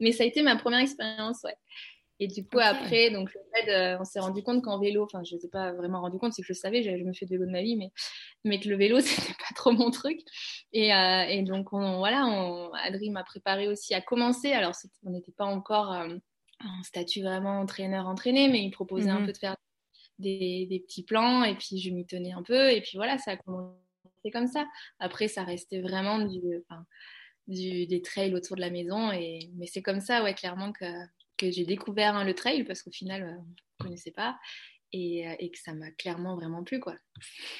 Mais 0.00 0.12
ça 0.12 0.24
a 0.24 0.26
été 0.26 0.42
ma 0.42 0.56
première 0.56 0.80
expérience, 0.80 1.42
ouais. 1.44 1.56
Et 2.20 2.26
du 2.26 2.44
coup, 2.44 2.58
après, 2.58 3.10
donc, 3.10 3.30
euh, 3.68 3.96
on 4.00 4.04
s'est 4.04 4.18
rendu 4.18 4.42
compte 4.42 4.62
qu'en 4.64 4.80
vélo, 4.80 5.04
enfin, 5.04 5.22
je 5.22 5.36
ne 5.36 5.40
sais 5.40 5.48
pas 5.48 5.72
vraiment 5.72 6.00
rendu 6.00 6.18
compte, 6.18 6.32
c'est 6.32 6.42
que 6.42 6.48
je 6.48 6.52
le 6.52 6.58
savais, 6.58 6.82
je, 6.82 6.90
me 7.04 7.12
fais 7.12 7.26
de 7.26 7.30
vélo 7.30 7.46
de 7.46 7.52
ma 7.52 7.62
vie, 7.62 7.76
mais, 7.76 7.92
mais 8.44 8.58
que 8.58 8.68
le 8.68 8.76
vélo, 8.76 8.98
c'était 9.00 9.34
pas 9.34 9.54
trop 9.54 9.70
mon 9.70 9.90
truc. 9.92 10.18
Et, 10.72 10.92
euh, 10.92 11.22
et 11.28 11.42
donc, 11.42 11.72
on, 11.72 11.98
voilà, 11.98 12.26
on, 12.26 12.72
Adri 12.72 13.10
m'a 13.10 13.22
préparé 13.22 13.68
aussi 13.68 13.94
à 13.94 14.00
commencer. 14.00 14.52
Alors, 14.52 14.74
on 15.04 15.10
n'était 15.10 15.32
pas 15.32 15.44
encore 15.44 15.92
euh, 15.92 16.08
en 16.64 16.82
statut 16.82 17.22
vraiment 17.22 17.60
entraîneur-entraîné, 17.60 18.48
mais 18.48 18.64
il 18.64 18.70
proposait 18.70 19.10
un 19.10 19.20
mhm. 19.20 19.26
peu 19.26 19.32
de 19.32 19.38
faire 19.38 19.56
des, 20.18 20.66
des, 20.66 20.80
petits 20.80 21.04
plans, 21.04 21.44
et 21.44 21.54
puis 21.54 21.78
je 21.78 21.90
m'y 21.90 22.06
tenais 22.06 22.32
un 22.32 22.42
peu, 22.42 22.70
et 22.70 22.80
puis 22.80 22.96
voilà, 22.96 23.18
ça 23.18 23.32
a 23.32 23.36
commencé 23.36 23.76
comme 24.32 24.46
ça. 24.46 24.66
Après, 24.98 25.28
ça 25.28 25.44
restait 25.44 25.80
vraiment 25.80 26.18
du. 26.18 26.40
Enfin, 26.68 26.84
des 27.48 28.02
trails 28.02 28.34
autour 28.34 28.56
de 28.56 28.60
la 28.60 28.70
maison. 28.70 29.10
Et, 29.12 29.50
mais 29.56 29.66
c'est 29.66 29.82
comme 29.82 30.00
ça, 30.00 30.22
ouais, 30.22 30.34
clairement, 30.34 30.72
que, 30.72 30.84
que 31.36 31.50
j'ai 31.50 31.64
découvert 31.64 32.14
hein, 32.14 32.24
le 32.24 32.34
trail 32.34 32.64
parce 32.64 32.82
qu'au 32.82 32.90
final, 32.90 33.22
euh, 33.22 33.32
je 33.32 33.84
ne 33.84 33.88
connaissais 33.88 34.10
pas. 34.10 34.38
Et, 34.92 35.26
et, 35.38 35.50
que 35.50 35.58
ça 35.58 35.74
m'a 35.74 35.90
clairement 35.90 36.34
vraiment 36.34 36.64
plu. 36.64 36.80
Quoi. 36.80 36.96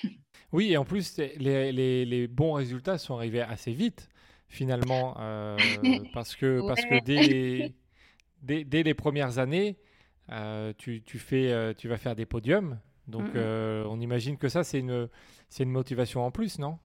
Oui, 0.51 0.73
et 0.73 0.79
en 0.79 0.85
plus, 0.87 1.19
les, 1.19 1.73
les, 1.73 2.07
les, 2.07 2.27
bons 2.27 2.55
résultats 2.55 2.97
sont 2.97 3.17
arrivés 3.17 3.43
assez 3.43 3.71
vite, 3.71 4.09
finalement, 4.49 5.15
euh, 5.21 5.59
parce 6.15 6.37
que, 6.37 6.67
parce 6.67 6.81
que 6.87 7.05
dès, 7.05 7.75
dès, 8.41 8.65
dès, 8.65 8.83
les 8.83 8.95
premières 8.95 9.39
années, 9.39 9.77
euh, 9.77 9.88
tu, 10.79 11.03
tu, 11.03 11.19
fais, 11.19 11.53
euh, 11.53 11.75
tu 11.75 11.89
vas 11.89 11.99
faire 11.99 12.17
des 12.17 12.27
podiums. 12.27 12.79
Donc, 13.07 13.35
-hmm. 13.35 13.87
on 13.87 14.01
imagine 14.01 14.37
que 14.37 14.49
ça, 14.49 14.65
c'est 14.65 14.81
une, 14.81 15.09
une 15.59 15.71
motivation 15.71 16.21
en 16.25 16.31
plus, 16.31 16.59
non? 16.59 16.79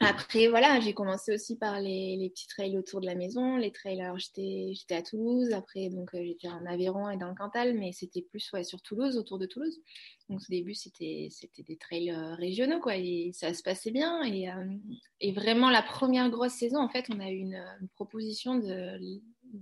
Après, 0.00 0.48
voilà, 0.48 0.78
j'ai 0.80 0.92
commencé 0.92 1.32
aussi 1.32 1.56
par 1.56 1.80
les, 1.80 2.16
les, 2.16 2.28
petits 2.28 2.48
trails 2.48 2.76
autour 2.76 3.00
de 3.00 3.06
la 3.06 3.14
maison. 3.14 3.56
Les 3.56 3.72
trails, 3.72 4.02
alors 4.02 4.18
j'étais 4.18 4.94
à 4.94 5.00
Toulouse, 5.00 5.52
après 5.52 5.88
donc 5.88 6.14
euh, 6.14 6.22
j'étais 6.22 6.48
en 6.48 6.66
Aveyron 6.66 7.08
et 7.08 7.16
dans 7.16 7.28
le 7.28 7.34
Cantal, 7.34 7.72
mais 7.72 7.92
c'était 7.92 8.20
plus 8.20 8.52
ouais, 8.52 8.62
sur 8.62 8.82
Toulouse, 8.82 9.16
autour 9.16 9.38
de 9.38 9.46
Toulouse. 9.46 9.80
Donc 10.28 10.40
au 10.40 10.50
début, 10.50 10.74
c'était 10.74 11.30
des 11.66 11.76
trails 11.78 12.10
euh, 12.10 12.34
régionaux, 12.34 12.78
quoi, 12.80 12.96
et 12.96 13.30
ça 13.32 13.54
se 13.54 13.62
passait 13.62 13.90
bien. 13.90 14.22
Et, 14.24 14.50
euh, 14.50 14.76
et, 15.20 15.32
vraiment, 15.32 15.70
la 15.70 15.82
première 15.82 16.28
grosse 16.28 16.52
saison, 16.52 16.78
en 16.78 16.90
fait, 16.90 17.06
on 17.08 17.18
a 17.18 17.30
eu 17.30 17.38
une, 17.38 17.64
une 17.80 17.88
proposition 17.88 18.56
de, 18.56 18.98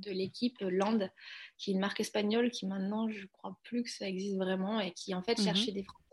de 0.01 0.11
l'équipe 0.11 0.59
Land, 0.61 1.09
qui 1.59 1.71
est 1.71 1.75
une 1.75 1.81
marque 1.81 2.01
espagnole 2.01 2.51
qui 2.51 2.67
maintenant, 2.67 3.09
je 3.09 3.27
crois 3.29 3.59
plus 3.63 3.83
que 3.83 3.91
ça 3.91 4.09
existe 4.09 4.37
vraiment, 4.37 4.81
et 4.81 4.93
qui 4.93 5.15
en 5.15 5.23
fait 5.23 5.39
mmh 5.39 5.45
cherchait 5.45 5.73
des 5.73 5.83
Français 5.85 6.05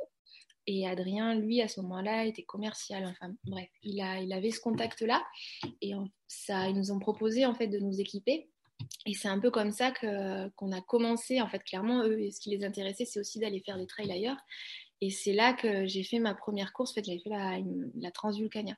et 0.67 0.87
Adrien, 0.87 1.35
lui, 1.35 1.61
à 1.61 1.67
ce 1.67 1.81
moment-là, 1.81 2.25
était 2.25 2.43
commercial. 2.43 3.05
Enfin, 3.05 3.33
bref, 3.45 3.69
il, 3.83 3.99
a, 4.01 4.19
il 4.21 4.31
avait 4.31 4.51
ce 4.51 4.59
contact-là. 4.59 5.23
Et 5.81 5.93
ça, 6.27 6.69
ils 6.69 6.75
nous 6.75 6.91
ont 6.91 6.99
proposé, 6.99 7.45
en 7.45 7.55
fait, 7.55 7.67
de 7.67 7.79
nous 7.79 7.99
équiper. 7.99 8.49
Et 9.05 9.13
c'est 9.13 9.27
un 9.27 9.39
peu 9.39 9.51
comme 9.51 9.71
ça 9.71 9.91
que, 9.91 10.49
qu'on 10.49 10.71
a 10.71 10.81
commencé. 10.81 11.41
En 11.41 11.47
fait, 11.47 11.63
clairement, 11.63 12.03
eux, 12.03 12.29
ce 12.31 12.39
qui 12.39 12.51
les 12.51 12.63
intéressait, 12.63 13.05
c'est 13.05 13.19
aussi 13.19 13.39
d'aller 13.39 13.61
faire 13.61 13.77
des 13.77 13.87
trails 13.87 14.11
ailleurs. 14.11 14.37
Et 15.01 15.09
c'est 15.09 15.33
là 15.33 15.53
que 15.53 15.87
j'ai 15.87 16.03
fait 16.03 16.19
ma 16.19 16.35
première 16.35 16.73
course. 16.73 16.91
En 16.91 16.93
fait, 16.95 17.05
j'avais 17.05 17.19
fait 17.19 17.29
la, 17.29 17.57
la 17.95 18.11
Transvulcania. 18.11 18.75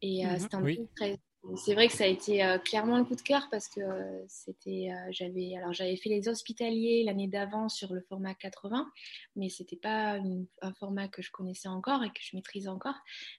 Et 0.00 0.26
euh, 0.26 0.30
mmh 0.30 0.38
c'était 0.38 0.54
un 0.56 0.62
oui. 0.62 0.76
peu 0.78 0.86
très, 0.96 1.18
c'est 1.56 1.74
vrai 1.74 1.88
que 1.88 1.94
ça 1.94 2.04
a 2.04 2.06
été 2.06 2.44
euh, 2.44 2.58
clairement 2.58 2.98
le 2.98 3.04
coup 3.04 3.16
de 3.16 3.20
cœur 3.20 3.48
parce 3.50 3.68
que 3.68 3.80
euh, 3.80 4.24
c'était, 4.28 4.90
euh, 4.90 5.10
j'avais, 5.10 5.56
alors 5.56 5.72
j'avais 5.72 5.96
fait 5.96 6.08
les 6.08 6.28
hospitaliers 6.28 7.02
l'année 7.04 7.26
d'avant 7.26 7.68
sur 7.68 7.92
le 7.92 8.00
format 8.00 8.34
80, 8.34 8.90
mais 9.34 9.48
c'était 9.48 9.76
pas 9.76 10.20
un 10.62 10.72
format 10.74 11.08
que 11.08 11.20
je 11.20 11.32
connaissais 11.32 11.68
encore 11.68 12.04
et 12.04 12.10
que 12.10 12.20
je 12.20 12.36
maîtrisais 12.36 12.68
encore. 12.68 12.94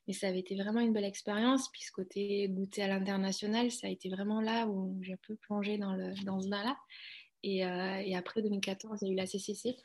Mais 0.08 0.14
ça 0.14 0.28
avait 0.28 0.40
été 0.40 0.56
vraiment 0.56 0.82
une 0.82 0.92
belle 0.92 1.06
expérience. 1.06 1.70
Puis 1.72 1.84
ce 1.84 1.92
côté 1.92 2.50
goûter 2.50 2.84
à 2.84 2.88
l'international, 2.88 3.72
ça 3.72 3.88
a 3.88 3.90
été 3.90 4.10
vraiment 4.10 4.42
là 4.42 4.68
où 4.68 4.98
j'ai 5.02 5.14
un 5.14 5.20
peu 5.26 5.36
plongé 5.38 5.78
dans 5.78 5.94
le 5.94 6.14
dans 6.26 6.42
ce 6.42 6.50
bain-là. 6.50 6.78
Et, 7.44 7.58
et, 7.60 8.16
après 8.16 8.42
2014, 8.42 9.00
il 9.02 9.08
y 9.08 9.12
a 9.12 9.14
eu 9.14 9.18
la 9.18 9.26
CCC. 9.26 9.76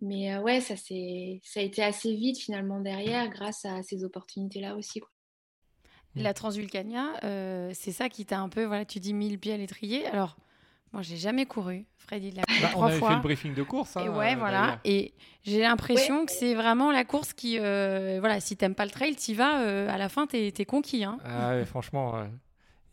Mais 0.00 0.38
ouais, 0.38 0.60
ça, 0.60 0.76
ça 0.76 0.94
a 0.94 1.62
été 1.62 1.82
assez 1.82 2.14
vite 2.14 2.38
finalement 2.38 2.80
derrière 2.80 3.28
grâce 3.28 3.66
à 3.66 3.82
ces 3.82 4.02
opportunités-là 4.04 4.76
aussi. 4.76 5.00
Quoi. 5.00 5.10
La 6.22 6.34
Transvulcania, 6.34 7.04
euh, 7.24 7.70
c'est 7.74 7.92
ça 7.92 8.08
qui 8.08 8.24
t'a 8.24 8.38
un 8.38 8.48
peu, 8.48 8.64
voilà, 8.64 8.84
tu 8.84 9.00
dis 9.00 9.12
mille 9.14 9.38
pieds 9.38 9.52
à 9.52 9.56
l'étrier. 9.56 10.06
Alors, 10.06 10.36
moi, 10.92 11.02
j'ai 11.02 11.16
jamais 11.16 11.46
couru. 11.46 11.84
Freddy 11.98 12.30
l'a 12.30 12.42
bah, 12.62 12.68
trois 12.70 12.84
on 12.84 12.86
avait 12.88 12.98
fois. 12.98 13.08
fait 13.10 13.14
le 13.16 13.20
briefing 13.22 13.54
de 13.54 13.62
course. 13.62 13.96
Hein, 13.96 14.04
et 14.04 14.08
ouais, 14.08 14.34
voilà. 14.36 14.78
Et 14.84 15.12
j'ai 15.42 15.60
l'impression 15.60 16.20
Ouais. 16.20 16.26
que 16.26 16.32
c'est 16.32 16.54
vraiment 16.54 16.92
la 16.92 17.04
course 17.04 17.32
qui, 17.32 17.58
euh, 17.58 18.16
voilà, 18.20 18.40
si 18.40 18.56
t'aimes 18.56 18.74
pas 18.76 18.84
le 18.84 18.90
trail, 18.92 19.14
t'y 19.16 19.34
vas. 19.34 19.60
euh, 19.60 19.88
à 19.90 19.98
la 19.98 20.08
fin, 20.08 20.26
t'es 20.26 20.52
es 20.56 20.64
conquis. 20.64 21.02
Hein. 21.04 21.18
Ah 21.24 21.50
ouais, 21.50 21.64
franchement, 21.64 22.16
euh, 22.16 22.24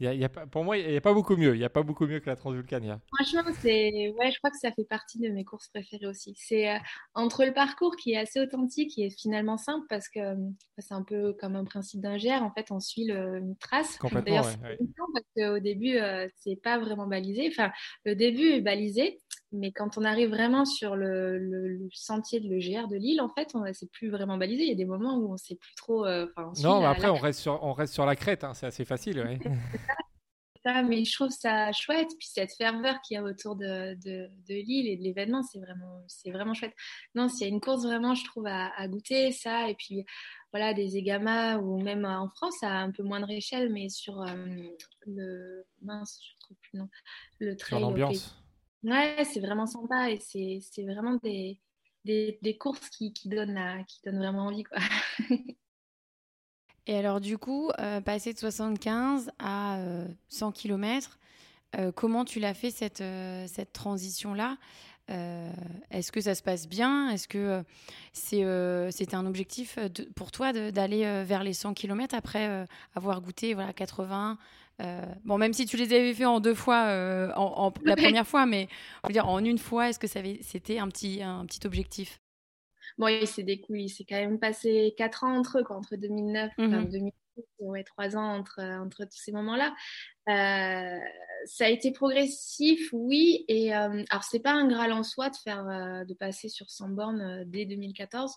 y 0.03 0.07
a, 0.07 0.13
y 0.13 0.23
a 0.23 0.29
pas- 0.29 0.45
pour 0.47 0.63
moi, 0.63 0.77
il 0.77 0.87
n'y 0.89 0.95
a 0.97 1.01
pas 1.01 1.13
beaucoup 1.13 1.35
mieux. 1.35 1.55
Il 1.55 1.59
n'y 1.59 1.65
a 1.65 1.69
pas 1.69 1.83
beaucoup 1.83 2.05
mieux 2.05 2.19
que 2.19 2.29
la 2.29 2.35
Transvulcania. 2.35 2.99
Franchement, 3.15 3.51
c'est 3.61 4.09
ouais, 4.17 4.31
je 4.31 4.37
crois 4.39 4.51
que 4.51 4.57
ça 4.57 4.71
fait 4.71 4.85
partie 4.85 5.19
de 5.19 5.29
mes 5.29 5.43
courses 5.43 5.67
préférées 5.69 6.07
aussi. 6.07 6.33
C'est 6.37 6.69
euh, 6.69 6.77
entre 7.13 7.45
le 7.45 7.53
parcours 7.53 7.95
qui 7.95 8.11
est 8.13 8.17
assez 8.17 8.39
authentique 8.39 8.97
et 8.97 9.09
finalement 9.09 9.57
simple 9.57 9.85
parce 9.89 10.09
que 10.09 10.19
euh, 10.19 10.35
c'est 10.77 10.93
un 10.93 11.03
peu 11.03 11.33
comme 11.33 11.55
un 11.55 11.65
principe 11.65 12.01
d'un 12.01 12.17
GR. 12.17 12.41
En 12.43 12.51
fait, 12.51 12.71
on 12.71 12.79
suit 12.79 13.05
le- 13.05 13.37
une 13.37 13.55
trace. 13.57 13.97
Complètement, 13.97 14.41
D'ailleurs, 14.41 14.45
ouais, 14.63 14.77
ouais. 14.79 14.87
parce 15.13 15.25
qu'au 15.53 15.59
début, 15.59 15.97
euh, 15.97 16.27
c'est 16.37 16.55
pas 16.61 16.77
vraiment 16.79 17.07
balisé. 17.07 17.47
Enfin, 17.49 17.71
le 18.05 18.15
début 18.15 18.47
est 18.49 18.61
balisé, 18.61 19.19
mais 19.53 19.71
quand 19.71 19.97
on 19.97 20.03
arrive 20.03 20.29
vraiment 20.29 20.65
sur 20.65 20.95
le, 20.95 21.37
le- 21.37 21.67
le 21.69 21.87
sentier 21.93 22.39
de 22.39 22.49
le 22.49 22.59
GR 22.59 22.87
de 22.87 22.95
Lille, 22.97 23.21
en 23.21 23.29
fait, 23.29 23.51
on 23.53 23.63
c'est 23.73 23.89
plus 23.91 24.09
vraiment 24.09 24.37
balisé. 24.37 24.63
Il 24.63 24.69
y 24.69 24.73
a 24.73 24.75
des 24.75 24.85
moments 24.85 25.15
où 25.17 25.31
on 25.31 25.37
sait 25.37 25.55
plus 25.55 25.75
trop. 25.75 26.05
euh, 26.05 26.27
on 26.37 26.51
Non, 26.63 26.79
mais 26.81 26.87
après, 26.87 27.07
la 27.07 27.13
on 27.13 27.17
reste 27.17 27.39
sur, 27.39 27.63
on 27.63 27.73
reste 27.73 27.93
sur 27.93 28.05
la 28.05 28.15
crête. 28.15 28.43
hein, 28.43 28.53
C'est 28.53 28.65
assez 28.65 28.83
facile. 28.85 29.19
ouais. 29.19 29.39
ça, 30.65 30.81
mais 30.81 31.03
je 31.03 31.13
trouve 31.13 31.29
ça 31.29 31.71
chouette. 31.73 32.07
Puis 32.17 32.27
cette 32.29 32.53
ferveur 32.53 33.01
qu'il 33.01 33.15
y 33.15 33.17
a 33.17 33.23
autour 33.23 33.55
de, 33.57 33.95
de, 33.95 34.29
de 34.47 34.53
l'île 34.55 34.87
et 34.87 34.95
de 34.97 35.03
l'événement, 35.03 35.43
c'est 35.43 35.59
vraiment, 35.59 36.03
c'est 36.07 36.31
vraiment 36.31 36.53
chouette. 36.53 36.73
Non, 37.15 37.27
s'il 37.27 37.41
y 37.47 37.49
a 37.49 37.53
une 37.53 37.59
course 37.61 37.83
vraiment, 37.83 38.15
je 38.15 38.23
trouve, 38.25 38.47
à, 38.47 38.71
à 38.77 38.87
goûter, 38.87 39.31
ça. 39.33 39.69
Et 39.69 39.75
puis, 39.75 40.05
voilà, 40.51 40.73
des 40.73 40.95
Egama 40.97 41.57
ou 41.57 41.81
même 41.81 42.05
en 42.05 42.29
France, 42.29 42.55
à 42.63 42.79
un 42.79 42.91
peu 42.91 43.03
moindre 43.03 43.29
échelle, 43.29 43.71
mais 43.73 43.89
sur 43.89 44.21
euh, 44.21 44.27
le. 45.05 45.65
Mince, 45.81 46.19
je 46.23 46.31
ne 46.33 46.39
trouve 46.39 46.57
plus 46.61 46.69
le 46.73 46.79
nom. 46.79 46.89
Le 47.39 47.57
sur 47.57 47.67
trail. 47.67 47.77
au 47.83 47.87
l'ambiance. 47.87 48.39
Ouais, 48.83 49.23
c'est 49.23 49.39
vraiment 49.39 49.65
sympa 49.65 50.11
et 50.11 50.19
c'est, 50.19 50.83
vraiment 50.83 51.15
des, 51.23 51.59
des, 52.05 52.57
courses 52.57 52.89
qui, 52.89 53.13
qui, 53.13 53.29
donnent 53.29 53.53
la, 53.53 53.83
qui 53.83 54.01
donnent 54.03 54.17
vraiment 54.17 54.47
envie, 54.47 54.63
quoi. 54.63 54.79
Et 56.85 56.97
alors, 56.97 57.21
du 57.21 57.37
coup, 57.37 57.71
euh, 57.79 58.01
passer 58.01 58.33
de 58.33 58.39
75 58.39 59.31
à 59.39 59.77
euh, 59.77 60.05
100 60.27 60.51
km, 60.51 61.17
euh, 61.75 61.91
comment 61.91 62.25
tu 62.25 62.39
l'as 62.39 62.53
fait 62.53 62.71
cette, 62.71 63.01
euh, 63.01 63.45
cette 63.47 63.73
transition-là? 63.73 64.57
Euh, 65.09 65.49
Est-ce 65.91 66.11
que 66.11 66.21
ça 66.21 66.35
se 66.35 66.43
passe 66.43 66.67
bien? 66.67 67.09
Est-ce 67.09 67.27
que 67.27 67.63
c'est, 68.13 68.45
c'était 68.91 69.15
un 69.15 69.25
objectif 69.25 69.77
pour 70.15 70.31
toi 70.31 70.53
d'aller 70.53 71.23
vers 71.25 71.43
les 71.43 71.53
100 71.53 71.73
km 71.73 72.15
après 72.15 72.65
avoir 72.95 73.21
goûté 73.21 73.53
voilà, 73.53 73.73
80 73.73 74.31
euh, 74.31 74.35
Bon, 75.23 75.37
même 75.37 75.53
si 75.53 75.65
tu 75.65 75.77
les 75.77 75.93
avais 75.93 76.13
fait 76.13 76.25
en 76.25 76.39
deux 76.39 76.53
fois, 76.55 76.85
euh, 76.87 77.31
en, 77.35 77.67
en- 77.67 77.73
la 77.85 77.95
première 77.95 78.27
fois, 78.27 78.45
mais 78.45 78.67
on 79.03 79.09
dire 79.09 79.27
en 79.27 79.39
une 79.43 79.57
fois, 79.57 79.89
est-ce 79.89 79.99
que 79.99 80.07
c'était 80.07 80.79
un 80.79 80.87
petit, 80.89 81.21
un 81.23 81.45
petit 81.45 81.65
objectif? 81.65 82.19
Bon, 82.97 83.07
il 83.07 83.27
s'est 83.27 83.43
découlé, 83.43 83.83
il 83.83 83.89
s'est 83.89 84.05
quand 84.07 84.15
même 84.17 84.39
passé 84.39 84.93
4 84.97 85.23
ans 85.23 85.35
entre 85.37 85.59
eux, 85.59 85.63
quoi, 85.63 85.77
entre 85.77 85.95
2009 85.95 86.51
Mhm. 86.57 86.67
enfin, 86.67 86.83
2008, 86.83 87.45
ouais, 87.59 87.83
3 87.83 88.15
ans 88.17 88.35
entre, 88.37 88.61
entre 88.61 89.05
tous 89.05 89.17
ces 89.17 89.31
moments-là. 89.31 89.73
Euh, 90.29 90.99
ça 91.45 91.65
a 91.65 91.69
été 91.69 91.91
progressif, 91.91 92.89
oui. 92.93 93.45
Et 93.47 93.75
euh, 93.75 94.03
alors, 94.09 94.23
c'est 94.23 94.39
pas 94.41 94.51
un 94.51 94.67
graal 94.67 94.91
en 94.93 95.03
soi 95.03 95.29
de 95.29 95.35
faire, 95.37 95.67
euh, 95.67 96.05
de 96.05 96.13
passer 96.13 96.49
sur 96.49 96.69
100 96.69 96.89
bornes 96.89 97.21
euh, 97.21 97.43
dès 97.47 97.65
2014. 97.65 98.35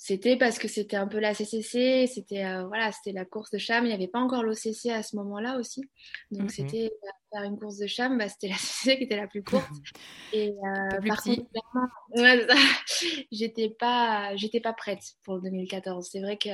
C'était 0.00 0.36
parce 0.36 0.60
que 0.60 0.68
c'était 0.68 0.96
un 0.96 1.08
peu 1.08 1.18
la 1.18 1.34
CCC, 1.34 2.06
c'était 2.06 2.44
euh, 2.44 2.64
voilà, 2.68 2.92
c'était 2.92 3.10
la 3.12 3.24
course 3.24 3.50
de 3.50 3.58
Cham. 3.58 3.84
Il 3.84 3.88
n'y 3.88 3.94
avait 3.94 4.06
pas 4.06 4.20
encore 4.20 4.44
l'OCC 4.44 4.86
à 4.92 5.02
ce 5.02 5.16
moment-là 5.16 5.58
aussi. 5.58 5.82
Donc, 6.30 6.44
Mhm. 6.44 6.48
c'était 6.50 6.90
euh, 7.02 7.08
faire 7.32 7.42
une 7.42 7.58
course 7.58 7.78
de 7.78 7.88
Cham, 7.88 8.16
bah, 8.16 8.28
c'était 8.28 8.46
la 8.48 8.54
CCC 8.58 8.96
qui 8.98 9.04
était 9.04 9.16
la 9.16 9.26
plus 9.26 9.42
courte. 9.42 9.68
Et 10.32 10.54
Un 10.62 10.88
peu 10.88 11.00
plus 11.00 11.08
par 11.08 11.16
petit. 11.18 11.36
contre, 11.36 11.50
clairement, 11.50 11.88
ouais, 12.14 12.46
ça, 12.46 12.54
j'étais 13.32 13.70
pas, 13.70 14.36
j'étais 14.36 14.60
pas 14.60 14.72
prête 14.72 15.02
pour 15.24 15.34
le 15.34 15.40
2014. 15.42 16.08
C'est 16.12 16.20
vrai 16.20 16.36
que 16.38 16.48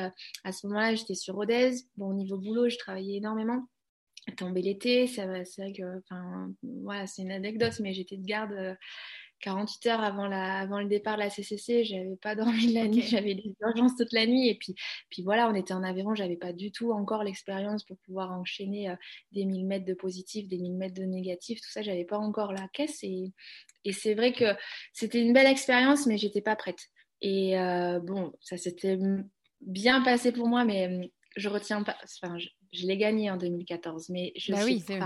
à 0.45 0.53
ce 0.53 0.67
moment-là, 0.67 0.95
j'étais 0.95 1.15
sur 1.15 1.35
Rodez. 1.35 1.73
Bon, 1.97 2.09
au 2.11 2.15
niveau 2.15 2.39
boulot, 2.39 2.71
je 2.71 2.79
travaillais 2.79 3.19
énormément. 3.19 3.67
Tombé 4.39 4.63
l'été, 4.63 5.07
c'est 5.07 5.27
vrai 5.27 5.73
que, 5.77 5.99
enfin, 5.99 6.51
voilà, 6.63 7.07
c'est 7.07 7.21
une 7.21 7.31
anecdote, 7.31 7.79
mais 7.81 7.93
j'étais 7.93 8.17
de 8.17 8.25
garde 8.25 8.53
euh, 8.53 8.75
48 9.41 9.87
heures 9.87 10.01
avant, 10.03 10.27
la, 10.27 10.61
avant 10.61 10.81
le 10.81 10.87
départ 10.87 11.17
de 11.17 11.21
la 11.23 11.31
CCC. 11.31 11.85
J'avais 11.85 12.17
pas 12.21 12.35
dormi 12.35 12.69
de 12.69 12.75
la 12.75 12.89
nuit, 12.89 13.03
j'avais 13.03 13.35
des 13.35 13.55
urgences 13.61 13.97
toute 13.97 14.13
la 14.13 14.27
nuit. 14.27 14.49
Et 14.49 14.55
puis, 14.57 14.75
puis 15.11 15.23
voilà, 15.23 15.49
on 15.51 15.55
était 15.55 15.75
en 15.75 15.83
Aveyron, 15.83 16.15
j'avais 16.15 16.37
pas 16.37 16.53
du 16.53 16.73
tout 16.73 16.93
encore 16.93 17.23
l'expérience 17.25 17.85
pour 17.85 17.99
pouvoir 17.99 18.33
enchaîner 18.33 18.91
euh, 18.91 18.97
des 19.33 19.45
1000 19.45 19.67
mètres 19.67 19.85
de 19.87 19.95
positif, 19.95 20.49
des 20.49 20.59
1000 20.59 20.75
mètres 20.77 20.95
de 20.95 21.05
négatif. 21.05 21.61
Tout 21.61 21.71
ça, 21.71 21.83
j'avais 21.83 22.05
pas 22.05 22.19
encore 22.19 22.53
la 22.53 22.69
caisse. 22.69 23.03
Et, 23.03 23.33
et 23.85 23.93
c'est 23.93 24.15
vrai 24.15 24.33
que 24.33 24.55
c'était 24.93 25.21
une 25.21 25.33
belle 25.33 25.47
expérience, 25.51 26.07
mais 26.07 26.17
j'étais 26.19 26.41
pas 26.43 26.57
prête. 26.57 26.81
Et 27.21 27.59
euh, 27.59 28.01
bon, 28.01 28.33
ça 28.41 28.57
s'était 28.57 28.99
bien 29.61 30.03
passé 30.03 30.33
pour 30.33 30.49
moi, 30.49 30.65
mais 30.65 30.89
euh, 30.89 31.07
je 31.37 31.49
retiens 31.49 31.83
pas. 31.83 31.97
Enfin, 32.23 32.39
je, 32.39 32.49
je 32.73 32.87
l'ai 32.87 32.97
gagné 32.97 33.31
en 33.31 33.37
2014, 33.37 34.09
mais 34.11 34.33
je 34.37 34.53
Bah 34.53 34.61
suis, 34.63 34.75
oui, 34.75 34.81
c'est- 34.87 34.99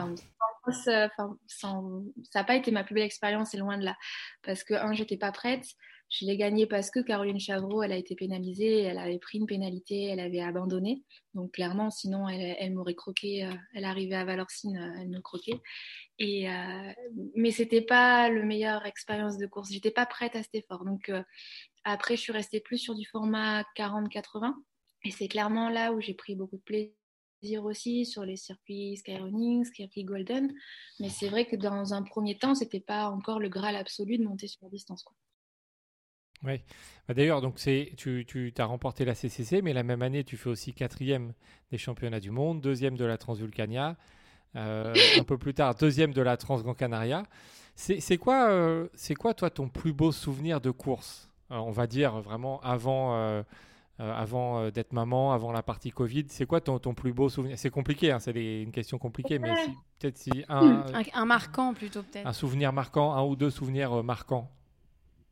sans- 0.73 2.03
ça 2.31 2.41
n'a 2.41 2.45
pas 2.45 2.57
été 2.57 2.71
ma 2.71 2.85
plus 2.85 2.95
belle 2.95 3.05
expérience, 3.05 3.51
c'est 3.51 3.59
loin 3.59 3.79
de 3.79 3.85
là. 3.85 3.97
Parce 4.43 4.65
que, 4.65 4.75
un, 4.75 4.93
j'étais 4.93 5.17
pas 5.17 5.33
prête. 5.33 5.65
Je 6.11 6.25
l'ai 6.25 6.39
gagné 6.39 6.67
parce 6.67 6.91
que 6.91 7.01
Caroline 7.01 7.39
Chavreau, 7.39 7.83
elle 7.83 7.93
a 7.93 7.97
été 7.97 8.15
pénalisée, 8.15 8.83
elle 8.83 8.97
avait 8.99 9.19
pris 9.19 9.39
une 9.39 9.47
pénalité, 9.47 10.05
elle 10.05 10.21
avait 10.21 10.41
abandonné. 10.41 11.05
Donc, 11.35 11.53
clairement, 11.53 11.91
sinon, 11.91 12.27
elle, 12.31 12.57
elle 12.59 12.73
m'aurait 12.73 12.95
croqué. 12.95 13.45
euh, 13.45 13.53
elle 13.75 13.85
arrivait 13.85 14.15
à 14.15 14.25
Valorcine, 14.25 14.79
euh, 14.79 15.01
elle 15.03 15.09
me 15.11 15.21
croquait. 15.21 15.61
Et, 16.19 16.49
euh, 16.51 16.93
mais 17.37 17.51
c'était 17.51 17.83
pas 17.83 18.31
le 18.31 18.43
meilleure 18.43 18.87
expérience 18.87 19.37
de 19.37 19.47
course. 19.47 19.71
J'étais 19.71 19.91
pas 19.91 20.07
prête 20.07 20.35
à 20.35 20.43
cet 20.43 20.55
effort. 20.55 20.85
Donc, 20.87 21.11
euh, 21.11 21.23
après, 21.85 22.17
je 22.17 22.23
suis 22.23 22.33
restée 22.33 22.61
plus 22.61 22.79
sur 22.79 22.95
du 22.95 23.05
format 23.07 23.65
40-80. 23.77 24.55
Et 25.05 25.11
c'est 25.11 25.29
clairement 25.29 25.69
là 25.69 25.93
où 25.93 26.01
j'ai 26.01 26.15
pris 26.15 26.35
beaucoup 26.35 26.57
de 26.57 26.63
plaisir 26.63 26.93
plaisir 27.39 27.65
aussi 27.65 28.05
sur 28.07 28.25
les 28.25 28.37
circuits 28.37 28.97
Skyrunning, 28.97 29.65
circuit 29.65 30.05
Golden. 30.05 30.53
Mais 31.01 31.09
c'est 31.09 31.29
vrai 31.29 31.47
que 31.47 31.57
dans 31.57 31.95
un 31.95 32.03
premier 32.03 32.37
temps, 32.37 32.55
c'était 32.55 32.81
pas 32.81 33.09
encore 33.09 33.41
le 33.41 33.49
graal 33.49 33.77
absolu 33.77 34.19
de 34.19 34.25
monter 34.25 34.47
sur 34.47 34.69
distance. 34.69 35.03
Quoi. 35.03 35.15
Oui. 36.45 36.61
Bah, 37.07 37.15
d'ailleurs, 37.15 37.41
donc 37.41 37.59
c'est 37.59 37.93
tu, 37.97 38.25
tu 38.27 38.53
as 38.59 38.65
remporté 38.65 39.05
la 39.05 39.15
CCC, 39.15 39.63
mais 39.63 39.73
la 39.73 39.83
même 39.83 40.03
année, 40.03 40.25
tu 40.25 40.37
fais 40.37 40.51
aussi 40.51 40.73
quatrième 40.73 41.33
des 41.71 41.79
championnats 41.79 42.21
du 42.21 42.31
monde, 42.31 42.61
deuxième 42.61 42.97
de 42.97 43.05
la 43.05 43.19
Transvulcania, 43.19 43.97
euh, 44.57 44.95
un 45.19 45.25
peu 45.25 45.39
plus 45.39 45.55
tard 45.55 45.75
deuxième 45.75 46.13
de 46.13 46.23
la 46.23 46.37
Transgran 46.37 46.75
Canaria. 46.75 47.25
C'est 47.75 48.19
quoi, 48.19 48.51
euh, 48.51 48.89
c'est 48.95 49.15
quoi 49.15 49.35
toi 49.35 49.51
ton 49.51 49.69
plus 49.69 49.93
beau 49.93 50.11
souvenir 50.11 50.61
de 50.61 50.73
course? 50.73 51.31
Euh, 51.53 51.57
On 51.57 51.71
va 51.71 51.87
dire 51.87 52.21
vraiment 52.21 52.61
avant. 52.63 53.45
Avant 53.99 54.71
d'être 54.71 54.93
maman, 54.93 55.33
avant 55.33 55.53
la 55.53 55.63
partie 55.63 55.91
Covid, 55.91 56.27
c'est 56.29 56.47
quoi 56.47 56.61
ton, 56.61 56.79
ton, 56.79 56.95
plus 56.95 57.13
beau 57.13 57.29
souvenir? 57.29 57.59
C'est 57.59 57.71
compliqué, 57.71 58.13
hein, 58.13 58.19
c'est 58.21 58.33
une 58.33 58.73
question 58.73 58.99
compliquée, 58.99 59.39
mais 59.39 59.53
peut-être 59.99 60.19
si 60.19 60.31
un, 60.49 60.85
un, 61.15 61.25
marquant 61.25 61.75
plutôt 61.75 62.03
peut-être. 62.03 62.27
Un 62.27 62.33
souvenir 62.33 62.73
marquant, 62.73 63.13
un 63.13 63.25
ou 63.25 63.37
deux 63.37 63.51
souvenirs 63.51 64.03
marquants. 64.05 64.51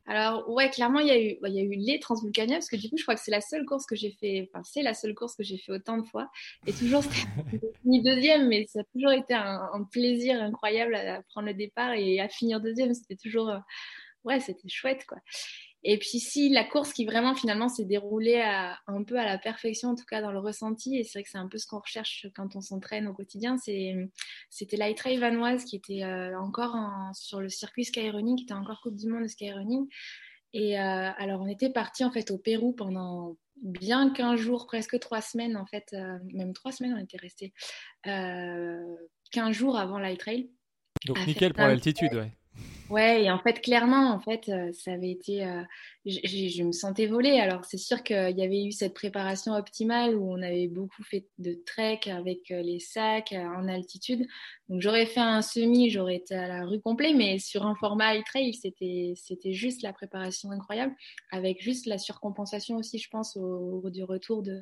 Alors, 0.09 0.49
ouais, 0.49 0.69
clairement, 0.69 0.99
il 0.99 1.07
y, 1.07 1.11
a 1.11 1.19
eu, 1.19 1.37
il 1.45 1.53
y 1.53 1.59
a 1.59 1.63
eu 1.63 1.75
les 1.75 1.99
Transvulcania, 1.99 2.55
parce 2.55 2.69
que 2.69 2.77
du 2.77 2.89
coup, 2.89 2.95
je 2.97 3.03
crois 3.03 3.15
que 3.15 3.21
c'est 3.21 3.31
la 3.31 3.41
seule 3.41 3.65
course 3.65 3.85
que 3.85 3.97
j'ai 3.97 4.11
fait, 4.11 4.49
enfin, 4.49 4.63
c'est 4.63 4.81
la 4.81 4.93
seule 4.93 5.13
course 5.13 5.35
que 5.35 5.43
j'ai 5.43 5.57
fait 5.57 5.73
autant 5.73 5.97
de 5.97 6.07
fois. 6.07 6.31
Et 6.65 6.71
toujours, 6.71 7.03
c'était 7.03 7.59
fini 7.81 8.01
deuxième, 8.01 8.47
mais 8.47 8.65
ça 8.67 8.79
a 8.79 8.83
toujours 8.93 9.11
été 9.11 9.33
un, 9.33 9.69
un, 9.73 9.83
plaisir 9.83 10.41
incroyable 10.41 10.95
à 10.95 11.21
prendre 11.23 11.47
le 11.47 11.53
départ 11.53 11.91
et 11.91 12.21
à 12.21 12.29
finir 12.29 12.61
deuxième. 12.61 12.93
C'était 12.93 13.17
toujours, 13.17 13.49
euh, 13.49 13.59
ouais, 14.23 14.39
c'était 14.39 14.69
chouette, 14.69 15.05
quoi. 15.05 15.17
Et 15.89 15.97
puis 15.97 16.19
si 16.19 16.49
la 16.49 16.65
course 16.65 16.91
qui 16.91 17.05
vraiment 17.05 17.33
finalement 17.33 17.69
s'est 17.69 17.85
déroulée 17.85 18.41
un 18.87 19.03
peu 19.03 19.17
à 19.17 19.23
la 19.23 19.37
perfection, 19.37 19.91
en 19.91 19.95
tout 19.95 20.03
cas 20.03 20.21
dans 20.21 20.33
le 20.33 20.39
ressenti, 20.39 20.97
et 20.97 21.05
c'est 21.05 21.19
vrai 21.19 21.23
que 21.23 21.29
c'est 21.29 21.37
un 21.37 21.47
peu 21.47 21.57
ce 21.57 21.65
qu'on 21.65 21.79
recherche 21.79 22.27
quand 22.35 22.57
on 22.57 22.61
s'entraîne 22.61 23.07
au 23.07 23.13
quotidien, 23.13 23.55
c'était 23.57 24.75
Light 24.75 24.97
Trail 24.97 25.17
Vanoise 25.17 25.63
qui 25.63 25.77
était 25.77 26.03
euh, 26.03 26.37
encore 26.37 26.75
sur 27.13 27.39
le 27.39 27.47
circuit 27.47 27.85
Skyrunning, 27.85 28.35
qui 28.35 28.43
était 28.43 28.53
encore 28.53 28.81
Coupe 28.81 28.97
du 28.97 29.07
Monde 29.07 29.23
de 29.23 29.27
Skyrunning. 29.29 29.87
Et 30.51 30.77
euh, 30.77 31.09
alors 31.17 31.39
on 31.39 31.47
était 31.47 31.69
parti 31.69 32.03
en 32.03 32.11
fait 32.11 32.31
au 32.31 32.37
Pérou 32.37 32.73
pendant 32.73 33.37
bien 33.55 34.09
15 34.09 34.37
jours, 34.37 34.67
presque 34.67 34.99
3 34.99 35.21
semaines 35.21 35.55
en 35.55 35.65
fait, 35.67 35.85
euh, 35.93 36.17
même 36.33 36.51
3 36.51 36.73
semaines 36.73 36.95
on 36.97 37.01
était 37.01 37.17
restés, 37.17 37.53
15 38.03 39.55
jours 39.55 39.77
avant 39.77 39.99
Light 39.99 40.19
Trail. 40.19 40.49
Donc 41.05 41.25
nickel 41.25 41.53
pour 41.53 41.65
l'altitude, 41.65 42.13
ouais. 42.13 42.33
Ouais, 42.89 43.25
et 43.25 43.31
en 43.31 43.37
fait, 43.39 43.59
clairement, 43.59 44.13
en 44.13 44.19
fait, 44.21 44.47
euh, 44.47 44.71
ça 44.71 44.93
avait 44.93 45.11
été. 45.11 45.45
Euh, 45.45 45.61
je 46.05 46.63
me 46.63 46.71
sentais 46.71 47.05
voler. 47.05 47.37
Alors, 47.37 47.65
c'est 47.65 47.77
sûr 47.77 48.01
qu'il 48.01 48.37
y 48.37 48.41
avait 48.41 48.63
eu 48.63 48.71
cette 48.71 48.93
préparation 48.93 49.53
optimale 49.55 50.15
où 50.15 50.31
on 50.31 50.41
avait 50.41 50.69
beaucoup 50.69 51.03
fait 51.03 51.27
de 51.37 51.53
trek 51.65 51.99
avec 52.07 52.49
euh, 52.49 52.61
les 52.61 52.79
sacs 52.79 53.33
en 53.33 53.67
altitude. 53.67 54.25
Donc, 54.69 54.81
j'aurais 54.81 55.05
fait 55.05 55.19
un 55.19 55.41
semi, 55.41 55.89
j'aurais 55.89 56.15
été 56.15 56.33
à 56.33 56.47
la 56.47 56.65
rue 56.65 56.79
complète, 56.79 57.13
mais 57.17 57.39
sur 57.39 57.65
un 57.65 57.75
format 57.75 58.15
high 58.15 58.23
trail, 58.23 58.53
c'était, 58.53 59.15
juste 59.51 59.81
la 59.81 59.91
préparation 59.91 60.51
incroyable, 60.51 60.95
avec 61.31 61.61
juste 61.61 61.87
la 61.87 61.97
surcompensation 61.97 62.77
aussi, 62.77 62.99
je 62.99 63.09
pense, 63.09 63.35
au, 63.35 63.89
du 63.89 64.05
retour 64.05 64.43
de, 64.43 64.61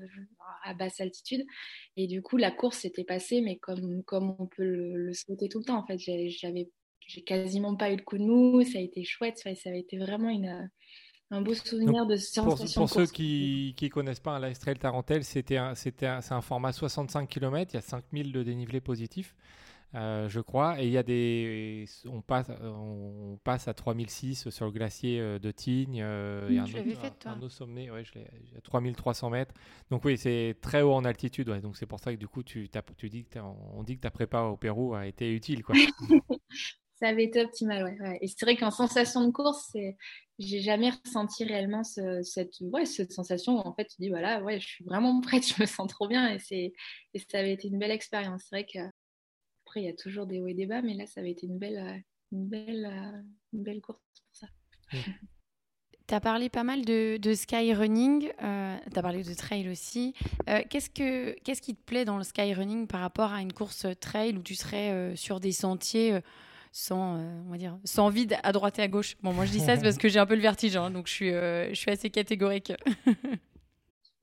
à 0.63 0.73
basse 0.73 0.99
altitude. 0.99 1.45
Et 1.95 2.07
du 2.07 2.23
coup, 2.23 2.37
la 2.37 2.49
course 2.49 2.79
s'était 2.79 3.03
passée, 3.03 3.41
mais 3.41 3.57
comme, 3.57 4.03
comme 4.03 4.35
on 4.39 4.47
peut 4.47 4.63
le, 4.63 4.97
le 4.97 5.13
souhaiter 5.13 5.47
tout 5.47 5.59
le 5.59 5.65
temps. 5.65 5.77
En 5.77 5.85
fait, 5.85 5.99
j'avais 5.99 6.69
j'ai 7.07 7.23
quasiment 7.23 7.75
pas 7.75 7.91
eu 7.91 7.97
de 7.97 8.01
coup 8.01 8.17
de 8.17 8.23
mou, 8.23 8.63
ça 8.63 8.79
a 8.79 8.81
été 8.81 9.03
chouette, 9.03 9.37
ça, 9.37 9.49
a 9.49 9.73
été 9.73 9.97
vraiment 9.97 10.29
une, 10.29 10.69
un 11.31 11.41
beau 11.41 11.53
souvenir 11.53 12.05
de 12.05 12.15
sensation. 12.15 12.81
Pour, 12.81 12.89
ceux 12.89 13.05
qui 13.05 13.75
ne 13.79 13.87
connaissent 13.89 14.19
pas 14.19 14.31
un 14.31 14.47
Life 14.47 14.59
Trail 14.59 14.77
Tarentelle, 14.77 15.23
c'était 15.23 15.57
un, 15.57 15.75
c'était 15.75 16.09
c'est 16.21 16.33
un 16.33 16.41
format 16.41 16.71
65 16.71 17.29
km, 17.29 17.71
il 17.73 17.75
y 17.75 17.77
a 17.77 17.81
5000 17.81 18.31
de 18.31 18.43
dénivelé 18.43 18.81
positif. 18.81 19.35
Euh, 19.93 20.27
je 20.27 20.41
crois, 20.41 20.81
et 20.81 20.87
il 20.87 20.91
y 20.91 20.97
a 20.97 21.03
des, 21.03 21.85
on 22.05 22.21
passe, 22.21 22.49
on 22.61 23.39
passe 23.45 23.69
à 23.69 23.73
3006 23.73 24.49
sur 24.49 24.65
le 24.65 24.71
glacier 24.71 25.21
euh, 25.21 25.39
de 25.39 25.51
Tignes, 25.51 26.01
euh, 26.01 26.49
et 26.49 26.57
un, 26.57 26.63
autre, 26.63 26.73
fait, 26.73 27.25
un, 27.25 27.41
autre, 27.41 27.53
sommet, 27.53 27.89
ouais, 27.89 28.03
je 28.03 28.13
l'ai, 28.15 28.27
3300 28.63 29.29
mètres. 29.29 29.53
Donc 29.91 30.03
oui, 30.03 30.17
c'est 30.17 30.57
très 30.59 30.81
haut 30.81 30.91
en 30.91 31.05
altitude, 31.05 31.47
ouais, 31.47 31.61
donc 31.61 31.77
c'est 31.77 31.85
pour 31.85 31.99
ça 31.99 32.13
que 32.13 32.19
du 32.19 32.27
coup, 32.27 32.43
tu, 32.43 32.69
tu 32.97 33.09
dis 33.09 33.23
que 33.23 33.39
on 33.39 33.83
dit 33.83 33.95
que 33.95 34.01
ta 34.01 34.11
prépa 34.11 34.41
au 34.41 34.57
Pérou 34.57 34.95
a 34.95 35.07
été 35.07 35.33
utile, 35.33 35.63
quoi. 35.63 35.75
ça 37.05 37.11
avait 37.11 37.25
été 37.25 37.41
optimal, 37.41 37.83
ouais. 37.83 38.17
Et 38.21 38.27
c'est 38.27 38.41
vrai 38.41 38.55
qu'en 38.55 38.71
sensation 38.71 39.23
de 39.23 39.31
course, 39.31 39.69
c'est... 39.71 39.95
j'ai 40.39 40.59
jamais 40.59 40.89
ressenti 40.89 41.43
réellement 41.43 41.83
cette, 41.83 42.59
ouais, 42.61 42.85
cette 42.85 43.11
sensation 43.11 43.57
où 43.57 43.59
en 43.59 43.75
fait 43.75 43.85
tu 43.85 43.97
dis 43.99 44.09
voilà, 44.09 44.41
ouais, 44.41 44.59
je 44.59 44.65
suis 44.65 44.83
vraiment 44.85 45.21
prête, 45.21 45.47
je 45.47 45.61
me 45.61 45.67
sens 45.67 45.87
trop 45.87 46.07
bien 46.07 46.33
et, 46.33 46.39
c'est... 46.39 46.73
et 47.13 47.19
ça 47.19 47.37
avait 47.39 47.53
été 47.53 47.67
une 47.67 47.77
belle 47.77 47.91
expérience. 47.91 48.45
C'est 48.49 48.55
vrai 48.55 48.65
que 48.65 48.79
après 49.67 49.81
il 49.81 49.85
y 49.85 49.89
a 49.89 49.93
toujours 49.93 50.25
des 50.25 50.39
hauts 50.39 50.47
et 50.47 50.55
des 50.55 50.65
bas, 50.65 50.81
mais 50.81 50.95
là 50.95 51.05
ça 51.05 51.19
avait 51.19 51.31
été 51.31 51.45
une 51.45 51.59
belle, 51.59 52.03
une 52.31 52.47
belle, 52.47 53.23
une 53.53 53.61
belle 53.61 53.81
course 53.81 54.01
pour 54.25 54.35
ça. 54.35 54.47
Tu 56.07 56.13
as 56.13 56.19
parlé 56.19 56.49
pas 56.49 56.63
mal 56.63 56.85
de, 56.85 57.17
de 57.17 57.33
skyrunning, 57.33 58.31
euh, 58.43 58.77
tu 58.93 58.99
as 58.99 59.01
parlé 59.01 59.23
de 59.23 59.33
trail 59.33 59.67
aussi. 59.69 60.13
Euh, 60.47 60.61
qu'est-ce, 60.69 60.91
que, 60.91 61.31
qu'est-ce 61.39 61.63
qui 61.63 61.73
te 61.73 61.81
plaît 61.83 62.05
dans 62.05 62.19
le 62.19 62.23
skyrunning 62.23 62.85
par 62.85 63.01
rapport 63.01 63.33
à 63.33 63.41
une 63.41 63.53
course 63.53 63.87
trail 63.99 64.37
où 64.37 64.43
tu 64.43 64.53
serais 64.53 64.91
euh, 64.91 65.15
sur 65.15 65.39
des 65.39 65.51
sentiers 65.51 66.19
sans, 66.75 67.15
euh, 67.15 67.41
on 67.47 67.51
va 67.51 67.57
dire, 67.57 67.79
sans 67.85 68.09
vide 68.09 68.35
à 68.43 68.51
droite 68.51 68.79
et 68.79 68.81
à 68.81 68.89
gauche. 68.89 69.15
Bon, 69.23 69.31
moi 69.31 69.45
je 69.45 69.51
dis 69.51 69.61
ça, 69.61 69.77
c'est 69.77 69.81
parce 69.81 69.97
que 69.97 70.09
j'ai 70.09 70.19
un 70.19 70.25
peu 70.25 70.35
le 70.35 70.41
vertige, 70.41 70.75
hein, 70.75 70.91
donc 70.91 71.07
je 71.07 71.13
suis, 71.13 71.33
euh, 71.33 71.69
je 71.69 71.75
suis 71.75 71.89
assez 71.89 72.09
catégorique. 72.09 72.73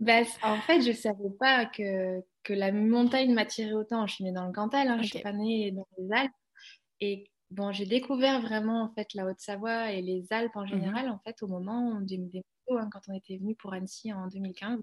bah, 0.01 0.21
en 0.43 0.61
fait, 0.61 0.83
je 0.83 0.93
savais 0.93 1.31
pas 1.41 1.65
que, 1.65 2.21
que 2.43 2.53
la 2.53 2.71
montagne 2.71 3.33
m'attirait 3.33 3.73
autant. 3.73 4.07
Je 4.07 4.17
suis 4.17 4.25
née 4.25 4.33
dans 4.33 4.47
le 4.47 4.53
Cantal, 4.53 4.87
hein, 4.89 4.99
je 5.01 5.07
suis 5.07 5.21
pas 5.21 5.33
née 5.33 5.71
dans 5.71 5.87
les 5.97 6.13
Alpes. 6.13 6.33
Et 7.01 7.31
bon, 7.51 7.73
j'ai 7.73 7.87
découvert 7.87 8.43
vraiment 8.43 8.83
en 8.83 8.93
fait 8.93 9.15
la 9.15 9.25
Haute-Savoie 9.25 9.93
et 9.93 10.03
les 10.03 10.27
Alpes 10.31 10.55
en 10.55 10.65
mhm. 10.65 10.69
général, 10.69 11.09
en 11.09 11.21
fait, 11.21 11.43
au 11.43 11.47
moment 11.47 12.03
des, 12.03 12.19
des 12.19 12.43
hein, 12.69 12.91
quand 12.93 13.01
on 13.09 13.15
était 13.15 13.39
venu 13.39 13.55
pour 13.55 13.73
Annecy 13.73 14.13
en 14.13 14.27
2015. 14.27 14.79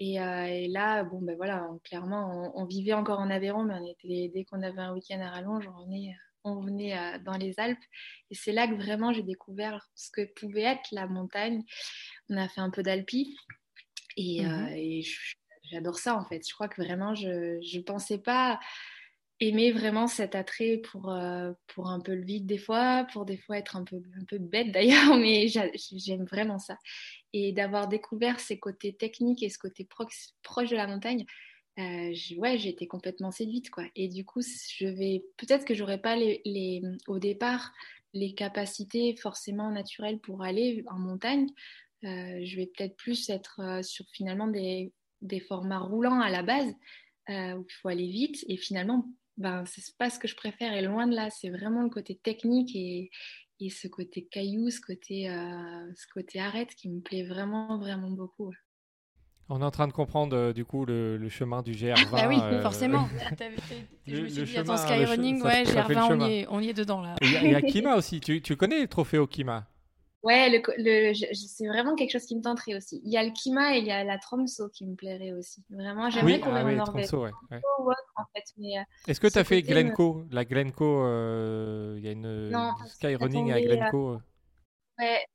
Et, 0.00 0.20
euh, 0.20 0.44
et, 0.44 0.68
là, 0.68 1.02
bon, 1.04 1.22
ben 1.22 1.34
voilà, 1.36 1.66
clairement, 1.82 2.52
on, 2.54 2.66
vivait 2.66 2.92
encore 2.92 3.20
en 3.20 3.30
Aveyron, 3.30 3.64
mais 3.64 3.74
on 3.80 3.86
était, 3.86 4.30
dès 4.34 4.44
qu'on 4.44 4.62
avait 4.62 4.82
un 4.82 4.92
week-end 4.92 5.20
à 5.22 5.30
rallonge, 5.30 5.66
on 5.66 5.78
revenait 5.78 6.14
on 6.44 6.60
venait 6.60 6.96
euh, 6.96 7.18
dans 7.24 7.36
les 7.36 7.58
Alpes. 7.58 7.82
Et 8.30 8.34
c'est 8.34 8.52
là 8.52 8.66
que 8.66 8.74
vraiment 8.74 9.12
j'ai 9.12 9.22
découvert 9.22 9.88
ce 9.94 10.10
que 10.10 10.22
pouvait 10.34 10.62
être 10.62 10.88
la 10.92 11.06
montagne. 11.06 11.62
On 12.28 12.36
a 12.36 12.48
fait 12.48 12.60
un 12.60 12.70
peu 12.70 12.82
d'alpi. 12.82 13.36
Et, 14.16 14.44
euh, 14.44 14.48
mhm. 14.48 15.02
j'adore 15.70 15.98
ça 15.98 16.16
en 16.16 16.24
fait. 16.24 16.46
Je 16.46 16.54
crois 16.54 16.68
que 16.68 16.82
vraiment, 16.82 17.14
je 17.14 17.28
ne 17.28 17.82
pensais 17.82 18.18
pas 18.18 18.58
aimer 19.40 19.72
vraiment 19.72 20.06
cet 20.06 20.34
attrait 20.34 20.82
pour, 20.90 21.10
euh, 21.10 21.52
pour 21.68 21.88
un 21.88 22.00
peu 22.00 22.14
le 22.14 22.22
vide 22.22 22.46
des 22.46 22.58
fois, 22.58 23.06
pour 23.12 23.24
des 23.24 23.38
fois 23.38 23.58
être 23.58 23.74
un 23.76 23.84
peu, 23.84 23.96
un 24.20 24.24
peu 24.26 24.38
bête 24.38 24.70
d'ailleurs, 24.72 25.16
mais 25.16 25.46
j'aime 25.48 26.24
vraiment 26.24 26.58
ça. 26.58 26.76
Et 27.32 27.52
d'avoir 27.52 27.88
découvert 27.88 28.38
ces 28.38 28.58
côtés 28.58 28.94
techniques 28.94 29.42
et 29.42 29.48
ce 29.48 29.58
côté 29.58 29.88
proche 30.42 30.70
de 30.70 30.76
la 30.76 30.86
montagne, 30.86 31.24
euh, 31.80 32.14
ouais, 32.36 32.58
j'ai 32.58 32.68
été 32.68 32.86
complètement 32.86 33.30
séduite, 33.30 33.70
quoi. 33.70 33.84
Et 33.96 34.08
du 34.08 34.24
coup, 34.24 34.42
je 34.42 34.86
vais 34.86 35.24
peut-être 35.36 35.64
que 35.64 35.74
j'aurais 35.74 36.00
pas 36.00 36.16
les, 36.16 36.82
au 37.06 37.18
départ 37.18 37.72
les 38.12 38.34
capacités 38.34 39.14
forcément 39.16 39.70
naturelles 39.70 40.18
pour 40.18 40.42
aller 40.42 40.84
en 40.88 40.98
montagne. 40.98 41.46
Euh, 42.04 42.40
je 42.44 42.56
vais 42.56 42.66
peut-être 42.66 42.96
plus 42.96 43.30
être 43.30 43.60
euh, 43.60 43.82
sur 43.82 44.04
finalement 44.12 44.48
des, 44.48 44.92
des, 45.22 45.38
formats 45.38 45.78
roulants 45.78 46.20
à 46.20 46.30
la 46.30 46.42
base 46.42 46.74
où 47.28 47.64
il 47.68 47.74
faut 47.80 47.88
aller 47.88 48.08
vite. 48.08 48.44
Et 48.48 48.56
finalement, 48.56 49.08
ben, 49.36 49.64
c'est 49.64 49.96
pas 49.96 50.10
ce 50.10 50.18
que 50.18 50.26
je 50.26 50.34
préfère. 50.34 50.72
Et 50.72 50.82
loin 50.82 51.06
de 51.06 51.14
là, 51.14 51.30
c'est 51.30 51.50
vraiment 51.50 51.82
le 51.82 51.90
côté 51.90 52.16
technique 52.16 52.74
et, 52.74 53.10
et 53.60 53.70
ce 53.70 53.86
côté 53.86 54.24
caillou, 54.24 54.70
ce 54.70 54.80
côté, 54.80 55.28
ce 55.94 56.06
côté 56.12 56.40
arrête 56.40 56.74
qui 56.74 56.88
me 56.88 57.00
plaît 57.00 57.22
vraiment, 57.22 57.78
vraiment 57.78 58.10
beaucoup. 58.10 58.52
On 59.52 59.60
est 59.60 59.64
en 59.64 59.72
train 59.72 59.88
de 59.88 59.92
comprendre 59.92 60.36
euh, 60.36 60.52
du 60.52 60.64
coup 60.64 60.84
le, 60.86 61.28
chemin 61.28 61.62
du 61.62 61.72
GR20. 61.72 62.06
ah 62.12 62.28
oui, 62.28 62.38
euh, 62.40 62.62
forcément. 62.62 63.08
je 64.06 64.20
me 64.22 64.28
suis 64.28 64.44
dit, 64.44 64.56
attends, 64.56 64.76
Skyrunning, 64.76 65.42
ouais, 65.42 65.64
GR20, 65.64 66.12
on 66.12 66.28
y, 66.28 66.32
est, 66.32 66.46
on 66.48 66.60
y 66.60 66.68
est 66.68 66.74
dedans 66.74 67.00
là. 67.00 67.16
Il 67.20 67.50
y, 67.50 67.54
a 67.56 67.60
Kima 67.60 67.96
aussi. 67.96 68.20
Tu, 68.20 68.40
tu 68.42 68.56
connais 68.56 68.80
le 68.80 68.86
trophée 68.86 69.18
au 69.18 69.26
Kima 69.26 69.66
Ouais, 70.22 70.50
le, 70.50 71.14
c'est 71.34 71.66
vraiment 71.66 71.96
quelque 71.96 72.12
chose 72.12 72.26
qui 72.26 72.36
me 72.36 72.42
tenterait 72.42 72.76
aussi. 72.76 73.00
Il 73.04 73.10
y 73.10 73.16
a 73.16 73.24
le 73.24 73.30
Kima 73.30 73.74
et 73.74 73.80
il 73.80 73.86
y 73.86 73.90
a 73.90 74.04
la 74.04 74.18
Tromso 74.18 74.68
qui 74.68 74.86
me 74.86 74.94
plairait 74.94 75.32
aussi. 75.32 75.64
Vraiment, 75.70 76.10
j'aimerais 76.10 76.34
oui, 76.34 76.40
courir 76.40 76.58
ah, 76.58 76.64
oui, 76.66 76.74
en 76.74 76.84
Norvège. 76.84 77.12
Ouais, 77.14 77.30
ouais. 77.50 77.60
En 78.16 78.24
fait, 78.32 78.44
euh, 78.60 78.82
Est-ce 79.08 79.18
que 79.18 79.26
tu 79.26 79.38
as 79.38 79.44
fait 79.44 79.62
Glencoe? 79.62 80.26
La 80.30 80.44
Glencoe, 80.44 81.96
il 81.96 82.04
y 82.04 82.08
a 82.08 82.12
une 82.12 82.52
Skyrunning 82.86 83.50
à 83.50 83.60
Glencoe 83.60 84.20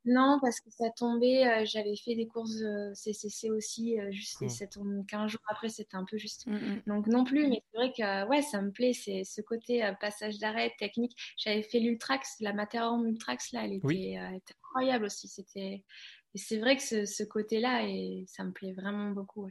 non, 0.04 0.38
parce 0.40 0.60
que 0.60 0.70
ça 0.70 0.90
tombait, 0.90 1.46
euh, 1.46 1.64
j'avais 1.64 1.96
fait 1.96 2.14
des 2.14 2.26
courses 2.26 2.62
CCC 2.94 3.50
aussi, 3.50 3.98
euh, 3.98 4.10
juste 4.10 4.42
et 4.42 4.48
ça 4.48 4.66
tombe 4.66 5.04
15 5.06 5.30
jours 5.30 5.40
après, 5.48 5.68
c'était 5.68 5.96
un 5.96 6.04
peu 6.04 6.16
juste. 6.18 6.46
Mm, 6.46 6.54
mm. 6.54 6.82
Donc 6.86 7.06
non 7.06 7.24
plus, 7.24 7.48
mais 7.48 7.62
c'est 7.70 7.78
vrai 7.78 7.92
que 7.92 8.28
ouais, 8.28 8.42
ça 8.42 8.60
me 8.62 8.70
plaît, 8.70 8.92
c'est 8.92 9.24
ce 9.24 9.40
côté 9.40 9.84
euh, 9.84 9.92
passage 9.94 10.38
d'arrêt, 10.38 10.72
technique. 10.78 11.16
J'avais 11.36 11.62
fait 11.62 11.80
l'Ultrax, 11.80 12.36
la 12.40 12.52
Matterhorn 12.52 13.06
Ultrax, 13.06 13.52
là, 13.52 13.64
elle 13.64 13.74
était, 13.74 14.18
incroyable 14.18 15.06
aussi. 15.06 15.28
C'était... 15.28 15.84
Et 16.34 16.38
c'est 16.38 16.58
vrai 16.58 16.76
que 16.76 16.82
ce, 16.82 17.06
ce 17.06 17.22
côté-là, 17.22 17.88
et 17.88 18.24
ça 18.26 18.44
me 18.44 18.52
plaît 18.52 18.72
vraiment 18.72 19.10
beaucoup. 19.10 19.48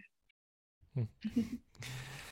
Mm. 0.96 1.04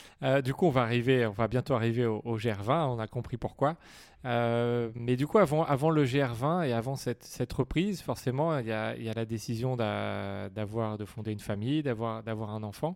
du 0.43 0.53
coup, 0.53 0.67
on 0.67 0.71
va 0.71 0.83
arriver, 0.83 1.25
on 1.25 1.31
va 1.31 1.47
bientôt 1.47 1.73
arriver 1.73 2.05
au, 2.05 2.37
GR20. 2.37 2.87
On 2.87 2.99
a 2.99 3.07
compris 3.07 3.37
pourquoi. 3.37 3.75
mais 4.23 5.15
du 5.17 5.27
coup, 5.27 5.37
avant, 5.37 5.89
le 5.89 6.05
GR20 6.05 6.67
et 6.67 6.73
avant 6.73 6.95
cette, 6.95 7.53
reprise, 7.53 8.01
forcément, 8.01 8.57
il 8.59 8.67
y 8.67 8.71
a, 8.71 9.13
la 9.13 9.25
décision 9.25 9.75
d'avoir, 9.75 10.97
de 10.97 11.05
fonder 11.05 11.31
une 11.31 11.39
famille, 11.39 11.83
d'avoir, 11.83 12.49
un 12.49 12.63
enfant. 12.63 12.95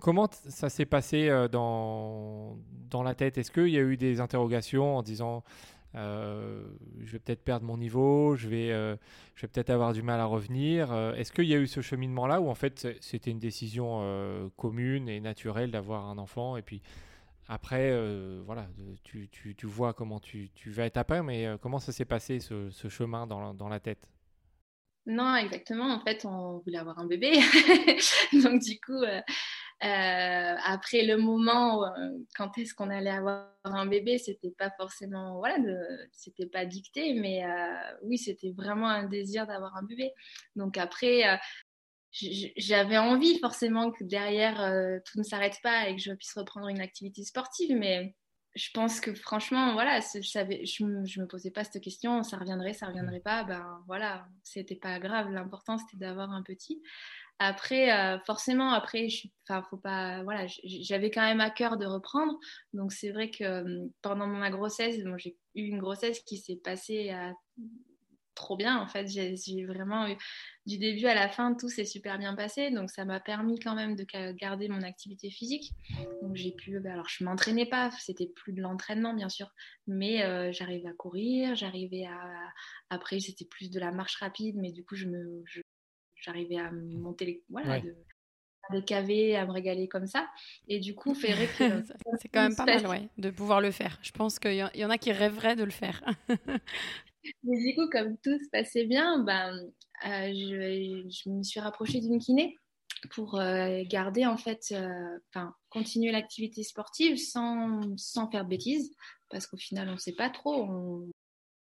comment 0.00 0.28
ça 0.30 0.68
s'est 0.68 0.86
passé 0.86 1.30
dans, 1.52 2.56
dans 2.90 3.02
la 3.02 3.14
tête? 3.14 3.38
Est-ce 3.38 3.50
qu'il 3.50 3.68
y 3.68 3.78
a 3.78 3.82
eu 3.82 3.96
des 3.96 4.20
interrogations 4.20 4.96
en 4.96 5.02
disant 5.02 5.44
euh, 5.44 5.75
je 5.96 7.12
vais 7.12 7.18
peut-être 7.18 7.42
perdre 7.42 7.66
mon 7.66 7.78
niveau, 7.78 8.36
je 8.36 8.48
vais, 8.48 8.70
euh, 8.70 8.96
je 9.34 9.42
vais 9.42 9.48
peut-être 9.48 9.70
avoir 9.70 9.92
du 9.92 10.02
mal 10.02 10.20
à 10.20 10.26
revenir. 10.26 10.92
Euh, 10.92 11.14
est-ce 11.14 11.32
qu'il 11.32 11.46
y 11.46 11.54
a 11.54 11.58
eu 11.58 11.66
ce 11.66 11.80
cheminement-là 11.80 12.40
ou 12.40 12.48
en 12.48 12.54
fait 12.54 12.86
c'était 13.00 13.30
une 13.30 13.38
décision 13.38 14.50
commune 14.56 15.08
et 15.08 15.20
naturelle 15.20 15.70
d'avoir 15.70 16.06
un 16.06 16.18
enfant 16.18 16.56
et 16.56 16.62
puis 16.62 16.82
après, 17.48 17.92
voilà, 18.44 18.66
tu, 19.04 19.28
tu, 19.28 19.66
vois 19.66 19.92
comment 19.94 20.18
tu, 20.18 20.50
tu 20.54 20.70
vas 20.70 20.84
être 20.84 20.96
après, 20.96 21.22
mais 21.22 21.46
comment 21.60 21.78
ça 21.78 21.92
s'est 21.92 22.04
passé 22.04 22.40
ce, 22.40 22.70
ce 22.70 22.88
chemin 22.88 23.26
dans, 23.28 23.54
dans 23.54 23.68
la 23.68 23.78
tête? 23.78 24.10
Non, 25.06 25.36
exactement. 25.36 25.92
En 25.94 26.00
fait, 26.00 26.24
on 26.24 26.58
voulait 26.58 26.78
avoir 26.78 26.98
un 26.98 27.06
bébé. 27.06 27.32
Donc, 28.32 28.60
du 28.60 28.80
coup, 28.80 29.02
euh, 29.84 30.54
après 30.64 31.02
le 31.02 31.18
moment, 31.18 31.84
euh, 31.84 32.10
quand 32.34 32.56
est-ce 32.56 32.74
qu'on 32.74 32.88
allait 32.88 33.10
avoir 33.10 33.50
un 33.64 33.86
bébé, 33.86 34.16
c'était 34.18 34.50
pas 34.50 34.70
forcément, 34.78 35.36
voilà, 35.38 35.58
c'était 36.12 36.46
pas 36.46 36.64
dicté, 36.64 37.12
mais 37.14 37.44
euh, 37.44 37.96
oui, 38.02 38.16
c'était 38.16 38.52
vraiment 38.52 38.88
un 38.88 39.04
désir 39.04 39.46
d'avoir 39.46 39.76
un 39.76 39.82
bébé. 39.82 40.12
Donc 40.56 40.78
après, 40.78 41.38
j'avais 42.10 42.98
envie 42.98 43.38
forcément 43.38 43.90
que 43.90 44.02
derrière 44.04 44.56
tout 45.04 45.18
ne 45.18 45.24
s'arrête 45.24 45.58
pas 45.62 45.88
et 45.88 45.94
que 45.94 46.00
je 46.00 46.12
puisse 46.12 46.32
reprendre 46.34 46.68
une 46.68 46.80
activité 46.80 47.22
sportive, 47.22 47.76
mais 47.76 48.14
je 48.56 48.70
pense 48.72 49.00
que 49.00 49.14
franchement, 49.14 49.74
voilà, 49.74 50.00
je, 50.00 50.20
je, 50.22 50.84
me, 50.84 51.02
me 51.02 51.26
posais 51.26 51.50
pas 51.50 51.62
cette 51.62 51.82
question, 51.82 52.22
ça 52.22 52.38
reviendrait, 52.38 52.72
ça 52.72 52.86
reviendrait 52.86 53.20
pas, 53.20 53.44
ben 53.44 53.82
voilà, 53.86 54.26
c'était 54.42 54.76
pas 54.76 54.98
grave. 54.98 55.30
L'important 55.30 55.76
c'était 55.76 55.98
d'avoir 55.98 56.30
un 56.30 56.42
petit. 56.42 56.82
Après, 57.38 57.92
euh, 57.92 58.18
forcément, 58.20 58.72
après, 58.72 59.10
je, 59.10 59.28
enfin, 59.46 59.62
faut 59.68 59.76
pas, 59.76 60.22
voilà, 60.22 60.46
j'avais 60.64 61.10
quand 61.10 61.20
même 61.20 61.42
à 61.42 61.50
cœur 61.50 61.76
de 61.76 61.84
reprendre. 61.84 62.38
Donc 62.72 62.92
c'est 62.92 63.10
vrai 63.10 63.30
que 63.30 63.44
euh, 63.44 63.86
pendant 64.00 64.26
ma 64.26 64.50
grossesse, 64.50 64.96
j'ai 65.18 65.36
eu 65.54 65.64
une 65.66 65.78
grossesse 65.78 66.20
qui 66.20 66.38
s'est 66.38 66.56
passée 66.56 67.10
à 67.10 67.34
trop 68.36 68.56
bien 68.56 68.78
en 68.78 68.86
fait. 68.86 69.08
J'ai 69.08 69.64
vraiment 69.64 70.08
eu 70.08 70.16
du 70.66 70.78
début 70.78 71.06
à 71.06 71.14
la 71.14 71.28
fin, 71.28 71.54
tout 71.54 71.68
s'est 71.68 71.84
super 71.84 72.18
bien 72.18 72.36
passé. 72.36 72.70
Donc 72.70 72.90
ça 72.90 73.04
m'a 73.04 73.18
permis 73.18 73.58
quand 73.58 73.74
même 73.74 73.96
de 73.96 74.04
garder 74.32 74.68
mon 74.68 74.82
activité 74.82 75.30
physique. 75.30 75.72
Donc 76.22 76.36
j'ai 76.36 76.52
pu, 76.52 76.78
bah, 76.78 76.92
alors 76.92 77.08
je 77.08 77.24
m'entraînais 77.24 77.66
pas, 77.66 77.90
c'était 77.98 78.30
plus 78.36 78.52
de 78.52 78.62
l'entraînement 78.62 79.14
bien 79.14 79.28
sûr, 79.28 79.52
mais 79.88 80.22
euh, 80.22 80.52
j'arrivais 80.52 80.88
à 80.88 80.92
courir, 80.92 81.56
j'arrivais 81.56 82.04
à, 82.04 82.20
après 82.90 83.18
c'était 83.18 83.46
plus 83.46 83.70
de 83.70 83.80
la 83.80 83.90
marche 83.90 84.16
rapide, 84.16 84.56
mais 84.56 84.70
du 84.70 84.84
coup 84.84 84.94
je 84.94 85.06
me, 85.06 85.42
j'arrivais 86.14 86.58
à 86.58 86.70
monter 86.70 87.24
les, 87.24 87.44
voilà, 87.48 87.80
de, 87.80 87.96
des 88.70 88.82
KV, 88.82 89.36
à 89.36 89.46
me 89.46 89.52
régaler 89.52 89.88
comme 89.88 90.06
ça. 90.06 90.28
Et 90.68 90.78
du 90.80 90.94
coup, 90.94 91.14
que 91.14 91.18
c'est 92.20 92.28
quand 92.28 92.42
même 92.42 92.56
pas 92.56 92.64
mal, 92.64 92.86
ouais, 92.86 93.08
de 93.18 93.30
pouvoir 93.30 93.60
le 93.60 93.70
faire. 93.70 93.98
Je 94.02 94.12
pense 94.12 94.38
qu'il 94.38 94.54
y, 94.54 94.84
en 94.84 94.90
a 94.90 94.98
qui 94.98 95.12
rêveraient 95.12 95.56
de 95.56 95.64
le 95.64 95.70
faire. 95.70 96.02
Mais 97.44 97.58
du 97.58 97.74
coup, 97.74 97.88
comme 97.90 98.16
tout 98.18 98.38
se 98.38 98.48
passait 98.50 98.84
bien, 98.84 99.22
ben, 99.24 99.54
euh, 100.04 100.32
je, 100.32 101.30
me 101.30 101.42
suis 101.42 101.60
rapprochée 101.60 102.00
d'une 102.00 102.18
kiné 102.18 102.56
pour 103.10 103.38
euh, 103.38 103.82
garder, 103.86 104.26
en 104.26 104.36
fait, 104.36 104.62
euh, 104.72 105.18
enfin, 105.30 105.54
continuer 105.70 106.12
l'activité 106.12 106.62
sportive 106.62 107.16
sans, 107.18 107.96
sans 107.96 108.30
faire 108.30 108.44
de 108.44 108.50
bêtises. 108.50 108.94
Parce 109.30 109.46
qu'au 109.46 109.56
final, 109.56 109.88
on 109.88 109.92
ne 109.94 109.98
sait 109.98 110.14
pas 110.14 110.30
trop. 110.30 110.64
On, 110.64 111.08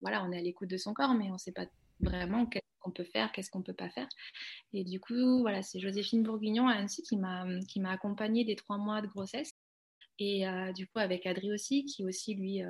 voilà, 0.01 0.23
on 0.23 0.32
est 0.32 0.38
à 0.38 0.41
l'écoute 0.41 0.69
de 0.69 0.78
son 0.78 0.93
corps, 0.93 1.13
mais 1.13 1.30
on 1.30 1.34
ne 1.34 1.38
sait 1.38 1.51
pas 1.51 1.65
vraiment 1.99 2.45
qu'on 2.45 2.91
peut 2.91 3.04
faire, 3.04 3.32
qu'est-ce 3.32 3.49
qu'on 3.49 3.63
peut 3.63 3.73
pas 3.73 3.89
faire. 3.89 4.08
Et 4.73 4.84
du 4.84 4.99
coup, 4.99 5.39
voilà, 5.41 5.62
c'est 5.63 5.80
Joséphine 5.80 6.23
Bourguignon 6.23 6.67
à 6.67 6.73
Annecy 6.73 7.01
qui 7.01 7.17
m'a 7.17 7.45
qui 7.67 7.80
m'a 7.80 7.91
accompagnée 7.91 8.45
des 8.45 8.56
trois 8.56 8.78
mois 8.78 9.01
de 9.01 9.08
grossesse. 9.08 9.49
Et 10.19 10.47
euh, 10.47 10.71
du 10.71 10.88
coup, 10.88 10.99
avec 10.99 11.25
Adri 11.25 11.51
aussi, 11.51 11.86
qui 11.86 12.06
aussi, 12.06 12.36
lui, 12.36 12.63
euh, 12.63 12.69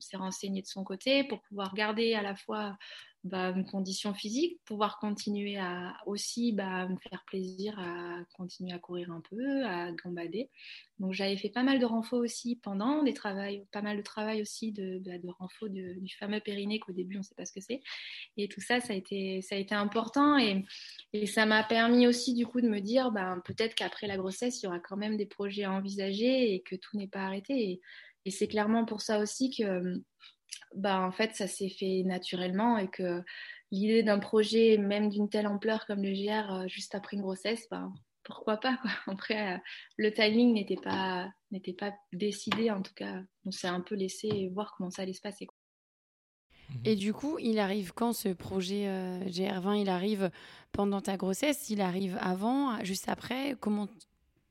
s'est 0.00 0.16
renseigné 0.16 0.62
de 0.62 0.66
son 0.66 0.84
côté 0.84 1.24
pour 1.24 1.42
pouvoir 1.42 1.74
garder 1.74 2.14
à 2.14 2.22
la 2.22 2.34
fois 2.34 2.76
bah, 3.24 3.54
une 3.56 3.64
condition 3.64 4.12
physique, 4.12 4.60
pouvoir 4.66 4.98
continuer 4.98 5.56
à 5.56 5.96
aussi 6.04 6.52
bah, 6.52 6.86
me 6.86 6.96
faire 6.98 7.24
plaisir 7.26 7.78
à 7.78 8.18
continuer 8.34 8.72
à 8.72 8.78
courir 8.78 9.10
un 9.10 9.22
peu, 9.22 9.64
à 9.64 9.90
gambader. 9.92 10.50
Donc 10.98 11.14
j'avais 11.14 11.38
fait 11.38 11.48
pas 11.48 11.62
mal 11.62 11.78
de 11.78 11.86
renfort 11.86 12.20
aussi 12.20 12.56
pendant 12.56 13.02
des 13.02 13.14
travails, 13.14 13.64
pas 13.72 13.80
mal 13.80 13.96
de 13.96 14.02
travail 14.02 14.42
aussi 14.42 14.72
de, 14.72 14.98
bah, 14.98 15.16
de 15.16 15.28
renfort 15.38 15.70
du 15.70 16.14
fameux 16.18 16.40
périnée 16.40 16.78
qu'au 16.80 16.92
début 16.92 17.16
on 17.16 17.20
ne 17.20 17.24
sait 17.24 17.34
pas 17.34 17.46
ce 17.46 17.52
que 17.52 17.62
c'est. 17.62 17.80
Et 18.36 18.46
tout 18.46 18.60
ça, 18.60 18.80
ça 18.80 18.92
a 18.92 18.96
été, 18.96 19.40
ça 19.40 19.54
a 19.54 19.58
été 19.58 19.74
important 19.74 20.36
et, 20.36 20.62
et 21.14 21.24
ça 21.24 21.46
m'a 21.46 21.64
permis 21.64 22.06
aussi 22.06 22.34
du 22.34 22.46
coup 22.46 22.60
de 22.60 22.68
me 22.68 22.80
dire 22.80 23.10
bah, 23.10 23.38
peut-être 23.46 23.74
qu'après 23.74 24.06
la 24.06 24.18
grossesse, 24.18 24.60
il 24.60 24.66
y 24.66 24.68
aura 24.68 24.80
quand 24.80 24.98
même 24.98 25.16
des 25.16 25.26
projets 25.26 25.64
à 25.64 25.72
envisager 25.72 26.54
et 26.54 26.60
que 26.60 26.76
tout 26.76 26.98
n'est 26.98 27.08
pas 27.08 27.20
arrêté. 27.20 27.80
Et 28.26 28.30
c'est 28.30 28.48
clairement 28.48 28.84
pour 28.84 29.00
ça 29.00 29.18
aussi 29.20 29.50
que 29.50 30.02
bah, 30.74 31.00
en 31.00 31.12
fait, 31.12 31.34
ça 31.34 31.46
s'est 31.46 31.68
fait 31.68 32.02
naturellement 32.04 32.78
et 32.78 32.88
que 32.88 33.22
l'idée 33.70 34.02
d'un 34.02 34.18
projet, 34.18 34.78
même 34.78 35.08
d'une 35.08 35.28
telle 35.28 35.46
ampleur 35.46 35.86
comme 35.86 36.02
le 36.02 36.12
GR, 36.12 36.52
euh, 36.52 36.68
juste 36.68 36.94
après 36.94 37.16
une 37.16 37.22
grossesse, 37.22 37.66
bah, 37.70 37.88
pourquoi 38.22 38.56
pas 38.56 38.76
quoi. 38.78 38.90
Après, 39.06 39.54
euh, 39.54 39.58
le 39.96 40.12
timing 40.12 40.54
n'était 40.54 40.76
pas, 40.76 41.28
n'était 41.50 41.72
pas 41.72 41.92
décidé, 42.12 42.70
en 42.70 42.82
tout 42.82 42.94
cas, 42.94 43.20
on 43.44 43.50
s'est 43.50 43.68
un 43.68 43.80
peu 43.80 43.94
laissé 43.94 44.48
voir 44.54 44.74
comment 44.76 44.90
ça 44.90 45.02
allait 45.02 45.12
se 45.12 45.20
passer. 45.20 45.46
Et 46.84 46.96
du 46.96 47.12
coup, 47.12 47.38
il 47.38 47.58
arrive 47.58 47.92
quand 47.92 48.12
ce 48.12 48.30
projet 48.30 48.88
euh, 48.88 49.20
GR20 49.26 49.82
Il 49.82 49.90
arrive 49.90 50.30
pendant 50.72 51.02
ta 51.02 51.18
grossesse 51.18 51.68
Il 51.68 51.82
arrive 51.82 52.16
avant 52.22 52.82
Juste 52.82 53.10
après? 53.10 53.54
Comment, 53.60 53.86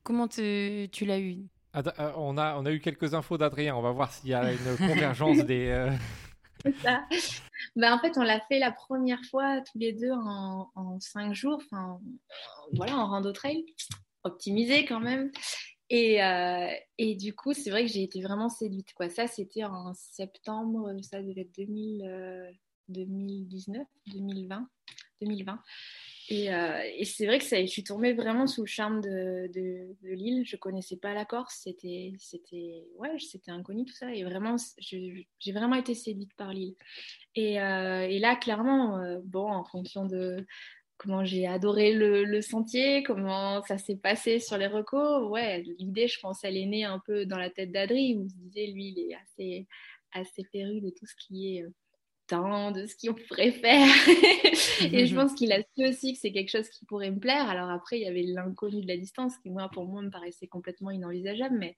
comment 0.03 0.27
tu 0.27 0.87
l'as 1.01 1.19
eu? 1.19 1.39
On, 1.73 2.37
a, 2.37 2.55
on 2.57 2.65
a 2.65 2.71
eu 2.71 2.79
quelques 2.79 3.13
infos 3.13 3.37
d'Adrien. 3.37 3.75
On 3.75 3.81
va 3.81 3.91
voir 3.91 4.11
s'il 4.11 4.29
y 4.29 4.33
a 4.33 4.51
une 4.51 4.77
convergence 4.87 5.39
des. 5.39 5.67
Euh, 5.67 5.91
ça. 6.81 7.05
Ben, 7.75 7.93
en 7.93 7.99
fait, 7.99 8.17
on 8.17 8.23
l'a 8.23 8.39
fait 8.41 8.59
la 8.59 8.71
première 8.71 9.21
fois 9.29 9.61
tous 9.61 9.79
les 9.79 9.93
deux 9.93 10.11
en, 10.11 10.99
cinq 10.99 11.33
jours, 11.33 11.61
enfin, 11.65 11.99
voilà, 12.73 12.97
en 12.97 13.07
rando 13.07 13.31
trail, 13.31 13.65
optimisé 14.23 14.85
quand 14.85 14.99
même. 14.99 15.31
Et, 15.89 16.23
euh, 16.23 16.69
et 16.97 17.15
du 17.15 17.33
coup, 17.35 17.53
c'est 17.53 17.69
vrai 17.69 17.85
que 17.85 17.91
j'ai 17.91 18.03
été 18.03 18.21
vraiment 18.21 18.49
séduite. 18.49 18.93
Quoi. 18.93 19.09
Ça, 19.09 19.27
c'était 19.27 19.63
en 19.63 19.93
septembre, 19.93 20.91
ça 21.01 21.21
devait 21.21 21.41
être 21.41 21.55
2019, 22.89 23.85
2020, 24.07 24.69
2020. 25.21 25.59
Euh, 26.31 26.81
et, 26.97 27.05
c'est 27.05 27.25
vrai 27.25 27.39
que 27.39 27.45
je 27.45 27.65
suis 27.65 27.83
tombée 27.83 28.13
vraiment 28.13 28.47
sous 28.47 28.61
le 28.61 28.67
charme 28.67 29.01
de, 29.01 29.49
de, 29.53 29.95
l'île. 30.03 30.45
Je 30.45 30.55
connaissais 30.55 30.97
pas 30.97 31.13
la 31.13 31.25
Corse, 31.25 31.59
c'était, 31.63 32.13
c'était, 32.17 32.85
ouais, 32.97 33.17
c'était 33.19 33.51
inconnu 33.51 33.85
tout 33.85 33.93
ça. 33.93 34.13
Et 34.13 34.23
vraiment, 34.23 34.55
j'ai 34.77 35.27
vraiment 35.51 35.75
été 35.75 35.93
séduite 35.93 36.33
par 36.35 36.53
l'île. 36.53 36.75
Et, 37.35 37.61
euh, 37.61 38.07
et, 38.07 38.19
là, 38.19 38.35
clairement, 38.35 38.97
euh, 38.99 39.19
bon, 39.23 39.51
en 39.51 39.63
fonction 39.65 40.05
de 40.05 40.45
comment 40.97 41.25
j'ai 41.25 41.47
adoré 41.47 41.93
le, 41.93 42.23
le, 42.23 42.41
sentier, 42.41 43.03
comment 43.03 43.61
ça 43.63 43.77
s'est 43.77 43.97
passé 43.97 44.39
sur 44.39 44.57
les 44.57 44.67
recos, 44.67 45.29
ouais, 45.29 45.63
l'idée, 45.79 46.07
je 46.07 46.19
pense, 46.19 46.43
elle 46.43 46.55
est 46.55 46.65
née 46.65 46.85
un 46.85 46.99
peu 46.99 47.25
dans 47.25 47.37
la 47.37 47.49
tête 47.49 47.71
d'Adri, 47.71 48.15
où 48.15 48.29
se 48.29 48.35
disait, 48.35 48.67
lui, 48.67 48.93
il 48.95 48.99
est 48.99 49.15
assez, 49.15 49.67
assez 50.13 50.43
féru 50.45 50.79
de 50.79 50.89
tout 50.91 51.05
ce 51.05 51.15
qui 51.15 51.57
est 51.57 51.65
de 52.71 52.85
ce 52.85 52.95
qu'on 52.95 53.13
pourrait 53.13 53.51
faire. 53.51 53.87
et 54.93 55.05
je 55.05 55.15
pense 55.15 55.33
qu'il 55.33 55.51
a 55.51 55.61
su 55.75 55.87
aussi 55.87 56.13
que 56.13 56.19
c'est 56.19 56.31
quelque 56.31 56.49
chose 56.49 56.69
qui 56.69 56.85
pourrait 56.85 57.11
me 57.11 57.19
plaire. 57.19 57.49
Alors 57.49 57.69
après, 57.69 57.99
il 57.99 58.03
y 58.03 58.07
avait 58.07 58.23
l'inconnu 58.23 58.81
de 58.81 58.87
la 58.87 58.97
distance 58.97 59.37
qui, 59.37 59.49
moi, 59.49 59.69
pour 59.69 59.85
moi, 59.85 60.01
me 60.01 60.09
paraissait 60.09 60.47
complètement 60.47 60.91
inenvisageable. 60.91 61.55
Mais, 61.57 61.75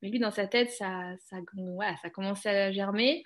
mais 0.00 0.10
lui, 0.10 0.18
dans 0.18 0.30
sa 0.30 0.46
tête, 0.46 0.70
ça, 0.70 1.14
ça, 1.24 1.36
voilà, 1.54 1.96
ça 2.02 2.10
commençait 2.10 2.48
à 2.48 2.72
germer. 2.72 3.22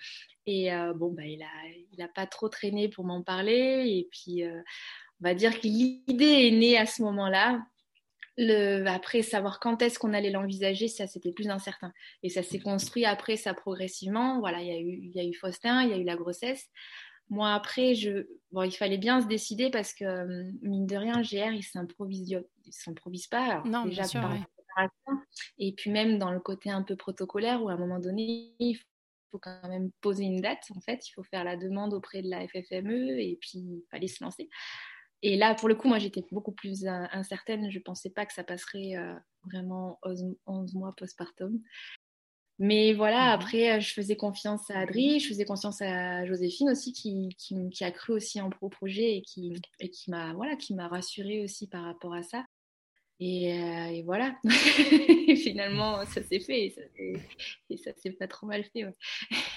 Et 0.46 0.72
euh, 0.72 0.94
bon, 0.94 1.12
bah, 1.12 1.24
il 1.24 1.38
n'a 1.38 1.46
il 1.92 2.02
a 2.02 2.08
pas 2.08 2.26
trop 2.26 2.48
traîné 2.48 2.88
pour 2.88 3.04
m'en 3.04 3.22
parler. 3.22 3.84
Et 3.86 4.08
puis, 4.10 4.44
euh, 4.44 4.60
on 5.20 5.28
va 5.28 5.34
dire 5.34 5.60
que 5.60 5.66
l'idée 5.66 6.48
est 6.48 6.50
née 6.50 6.78
à 6.78 6.86
ce 6.86 7.02
moment-là. 7.02 7.62
Le, 8.42 8.86
après, 8.86 9.20
savoir 9.20 9.60
quand 9.60 9.82
est-ce 9.82 9.98
qu'on 9.98 10.14
allait 10.14 10.30
l'envisager, 10.30 10.88
ça 10.88 11.06
c'était 11.06 11.30
plus 11.30 11.50
incertain. 11.50 11.92
Et 12.22 12.30
ça 12.30 12.42
s'est 12.42 12.58
construit 12.58 13.04
après 13.04 13.36
ça 13.36 13.52
progressivement. 13.52 14.40
Voilà, 14.40 14.62
il 14.62 14.66
y, 14.66 14.70
a 14.70 14.80
eu, 14.80 14.98
il 15.02 15.12
y 15.14 15.20
a 15.20 15.24
eu 15.24 15.34
Faustin, 15.34 15.82
il 15.82 15.90
y 15.90 15.92
a 15.92 15.98
eu 15.98 16.04
la 16.04 16.16
grossesse. 16.16 16.66
Moi 17.28 17.52
après, 17.52 17.94
je, 17.94 18.26
bon, 18.50 18.62
il 18.62 18.72
fallait 18.72 18.96
bien 18.96 19.20
se 19.20 19.26
décider 19.26 19.68
parce 19.68 19.92
que 19.92 20.50
mine 20.62 20.86
de 20.86 20.96
rien, 20.96 21.20
GR, 21.20 21.52
il 21.52 21.62
s'improvise, 21.62 22.40
s'improvise 22.70 23.26
pas. 23.26 23.62
non, 23.66 23.84
déjà, 23.84 24.02
bien 24.02 24.08
sûr, 24.08 24.30
Et 25.58 25.74
puis 25.74 25.90
même 25.90 26.18
dans 26.18 26.32
le 26.32 26.40
côté 26.40 26.70
un 26.70 26.82
peu 26.82 26.96
protocolaire 26.96 27.62
où 27.62 27.68
à 27.68 27.74
un 27.74 27.78
moment 27.78 28.00
donné, 28.00 28.54
il 28.58 28.74
faut 29.30 29.38
quand 29.38 29.68
même 29.68 29.90
poser 30.00 30.24
une 30.24 30.40
date. 30.40 30.64
En 30.74 30.80
fait, 30.80 31.06
il 31.06 31.12
faut 31.12 31.24
faire 31.24 31.44
la 31.44 31.58
demande 31.58 31.92
auprès 31.92 32.22
de 32.22 32.30
la 32.30 32.48
FFME 32.48 33.20
et 33.20 33.38
puis 33.38 33.58
il 33.58 33.84
fallait 33.90 34.08
se 34.08 34.24
lancer. 34.24 34.48
Et 35.22 35.36
là, 35.36 35.54
pour 35.54 35.68
le 35.68 35.74
coup, 35.74 35.88
moi, 35.88 35.98
j'étais 35.98 36.24
beaucoup 36.32 36.52
plus 36.52 36.86
incertaine. 36.86 37.70
Je 37.70 37.78
ne 37.78 37.82
pensais 37.82 38.10
pas 38.10 38.24
que 38.26 38.32
ça 38.32 38.44
passerait 38.44 38.94
vraiment 39.44 39.98
11 40.46 40.74
mois 40.74 40.94
postpartum. 40.96 41.60
Mais 42.62 42.92
voilà, 42.92 43.24
mhm. 43.28 43.32
après, 43.32 43.80
je 43.80 43.94
faisais 43.94 44.16
confiance 44.16 44.70
à 44.70 44.80
Adri, 44.80 45.18
je 45.18 45.28
faisais 45.28 45.46
confiance 45.46 45.80
à 45.80 46.26
Joséphine 46.26 46.68
aussi, 46.68 46.92
qui, 46.92 47.34
qui, 47.38 47.84
a 47.84 47.90
cru 47.90 48.12
aussi 48.12 48.38
en 48.38 48.50
pro 48.50 48.68
projet 48.68 49.16
et 49.16 49.22
qui, 49.22 49.54
et 49.78 49.88
qui 49.88 50.10
m'a 50.10 50.34
voilà, 50.34 50.56
qui 50.56 50.74
m'a 50.74 50.86
rassurée 50.86 51.42
aussi 51.42 51.68
par 51.68 51.84
rapport 51.84 52.12
à 52.12 52.22
ça. 52.22 52.44
Et, 53.18 53.48
et 53.50 54.02
voilà, 54.02 54.36
finalement, 55.36 56.04
ça 56.04 56.22
s'est 56.22 56.40
fait 56.40 56.74
et 56.98 57.76
ça, 57.78 57.92
s'est 57.96 58.12
pas 58.12 58.28
trop 58.28 58.46
mal 58.46 58.62
fait. 58.64 58.84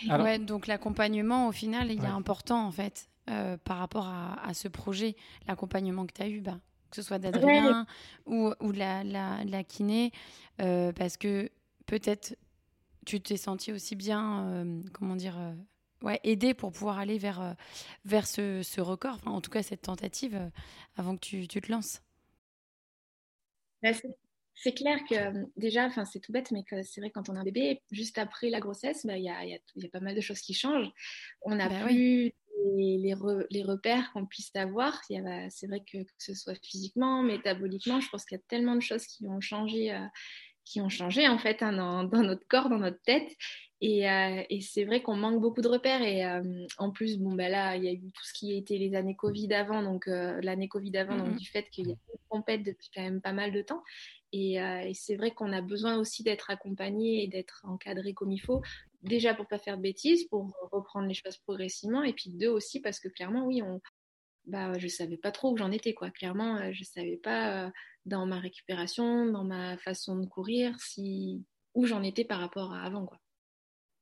Ouais. 0.09 0.39
donc 0.39 0.67
l'accompagnement, 0.67 1.49
au 1.49 1.51
final, 1.51 1.91
il 1.91 2.01
est 2.01 2.07
important 2.07 2.65
en 2.65 2.71
fait. 2.71 3.09
Euh, 3.29 3.55
par 3.55 3.77
rapport 3.77 4.07
à, 4.07 4.53
ce 4.53 4.67
projet, 4.67 5.15
l'accompagnement 5.47 6.05
que 6.05 6.11
tu 6.11 6.21
as 6.21 6.27
eu, 6.27 6.41
bah, 6.41 6.59
que 6.89 6.97
ce 6.97 7.01
soit 7.01 7.19
d'Adrien 7.19 7.85
ou, 8.25 8.51
ou 8.59 8.73
de, 8.73 8.77
la, 8.77 9.03
la, 9.03 9.63
kiné, 9.63 10.11
euh, 10.59 10.91
parce 10.91 11.15
que 11.15 11.49
peut-être 11.85 12.35
tu 13.05 13.21
t'es 13.21 13.37
senti 13.37 13.71
aussi 13.71 13.95
bien, 13.95 14.49
euh, 14.49 14.81
comment 14.91 15.15
dire, 15.15 15.37
ouais, 16.01 16.19
aidé 16.25 16.53
pour 16.53 16.73
pouvoir 16.73 16.99
aller 16.99 17.17
vers, 17.17 17.55
vers 18.03 18.27
ce, 18.27 18.61
ce 18.61 18.81
record, 18.81 19.15
enfin, 19.15 19.31
en 19.31 19.39
tout 19.39 19.51
cas 19.51 19.63
cette 19.63 19.83
tentative, 19.83 20.51
avant 20.97 21.15
que 21.15 21.21
tu, 21.21 21.47
tu 21.47 21.61
te 21.61 21.71
lances. 21.71 22.01
Bah, 23.81 23.91
c'est 24.53 24.73
clair 24.73 24.99
que 25.09 25.45
déjà, 25.57 25.85
enfin 25.85 26.03
c'est 26.03 26.19
tout 26.19 26.33
bête, 26.33 26.51
mais 26.51 26.63
c'est 26.83 26.99
vrai 26.99 27.09
quand 27.09 27.29
on 27.29 27.35
a 27.37 27.39
un 27.39 27.43
bébé, 27.43 27.81
juste 27.91 28.17
après 28.17 28.49
la 28.49 28.59
grossesse, 28.59 29.05
bah, 29.05 29.17
il 29.17 29.23
y, 29.23 29.29
a, 29.29 29.45
y, 29.45 29.55
a, 29.55 29.89
pas 29.89 30.01
mal 30.01 30.13
de 30.13 30.21
choses 30.21 30.41
qui 30.41 30.53
changent. 30.53 30.91
On 31.41 31.55
n'a 31.55 31.69
bah 31.69 31.85
plus 31.85 32.33
les, 32.63 33.13
repères 33.63 34.11
qu'on 34.13 34.25
puisse 34.25 34.55
avoir. 34.55 35.01
C'est 35.05 35.67
vrai 35.67 35.81
que, 35.81 36.03
que, 36.03 36.11
ce 36.17 36.33
soit 36.33 36.57
physiquement, 36.63 37.23
métaboliquement, 37.23 38.01
je 38.01 38.09
pense 38.09 38.25
qu'il 38.25 38.37
y 38.37 38.41
a 38.41 38.43
tellement 38.47 38.75
de 38.75 38.81
choses 38.81 39.05
qui 39.05 39.27
ont 39.27 39.41
changé, 39.41 39.93
euh, 39.93 40.05
qui 40.65 40.81
ont 40.81 40.89
changé 40.89 41.27
en 41.27 41.37
fait 41.37 41.61
hein, 41.61 41.73
dans, 41.73 42.23
notre 42.23 42.47
corps, 42.47 42.69
dans 42.69 42.79
notre 42.79 43.01
tête. 43.03 43.31
Et, 43.85 44.09
euh, 44.09 44.43
et 44.49 44.61
c'est 44.61 44.85
vrai 44.85 45.01
qu'on 45.01 45.17
manque 45.17 45.41
beaucoup 45.41 45.61
de 45.61 45.67
repères. 45.67 46.01
Et 46.01 46.25
euh, 46.25 46.65
en 46.77 46.91
plus, 46.91 47.17
bon, 47.19 47.33
ben 47.33 47.51
là, 47.51 47.75
il 47.75 47.83
y 47.83 47.89
a 47.89 47.91
eu 47.91 47.99
tout 47.99 48.23
ce 48.23 48.33
qui 48.33 48.53
a 48.53 48.55
été 48.55 48.77
les 48.77 48.95
années 48.95 49.15
Covid 49.15 49.53
avant, 49.53 49.83
donc 49.83 50.05
l'année 50.07 50.69
Covid 50.69 50.95
avant, 50.97 51.17
donc 51.17 51.35
du 51.35 51.45
fait 51.45 51.69
qu'il 51.69 51.87
y 51.87 51.91
a 51.91 51.95
une 51.95 52.19
compète 52.29 52.63
depuis 52.63 52.89
quand 52.95 53.01
même 53.01 53.21
pas 53.21 53.33
mal 53.33 53.51
de 53.51 53.61
temps. 53.61 53.83
Et, 54.31 54.53
et 54.53 54.93
c'est 54.93 55.15
vrai 55.15 55.31
qu'on 55.31 55.51
a 55.51 55.61
besoin 55.61 55.97
aussi 55.97 56.23
d'être 56.23 56.49
accompagné 56.49 57.23
et 57.23 57.27
d'être 57.27 57.61
encadré 57.65 58.13
comme 58.13 58.31
il 58.31 58.39
faut 58.39 58.61
déjà 59.01 59.33
pour 59.33 59.47
pas 59.47 59.59
faire 59.59 59.77
de 59.77 59.81
bêtises, 59.81 60.25
pour 60.29 60.53
reprendre 60.71 61.07
les 61.07 61.13
choses 61.13 61.37
progressivement, 61.39 62.03
et 62.03 62.13
puis 62.13 62.29
deux 62.29 62.47
aussi 62.47 62.79
parce 62.79 63.01
que 63.01 63.09
clairement, 63.09 63.45
oui, 63.45 63.61
on, 63.61 63.81
bah, 64.45 64.77
je 64.77 64.87
savais 64.87 65.17
pas 65.17 65.31
trop 65.31 65.51
où 65.51 65.57
j'en 65.57 65.71
étais, 65.71 65.93
quoi. 65.93 66.09
Clairement, 66.09 66.57
euh, 66.57 66.71
je 66.73 66.83
savais 66.83 67.17
pas 67.17 67.65
euh, 67.65 67.69
dans 68.05 68.25
ma 68.25 68.39
récupération, 68.39 69.25
dans 69.25 69.43
ma 69.43 69.77
façon 69.77 70.17
de 70.17 70.25
courir, 70.25 70.79
si 70.79 71.43
où 71.75 71.85
j'en 71.85 72.03
étais 72.03 72.25
par 72.25 72.39
rapport 72.39 72.73
à 72.73 72.83
avant, 72.83 73.05
quoi. 73.05 73.19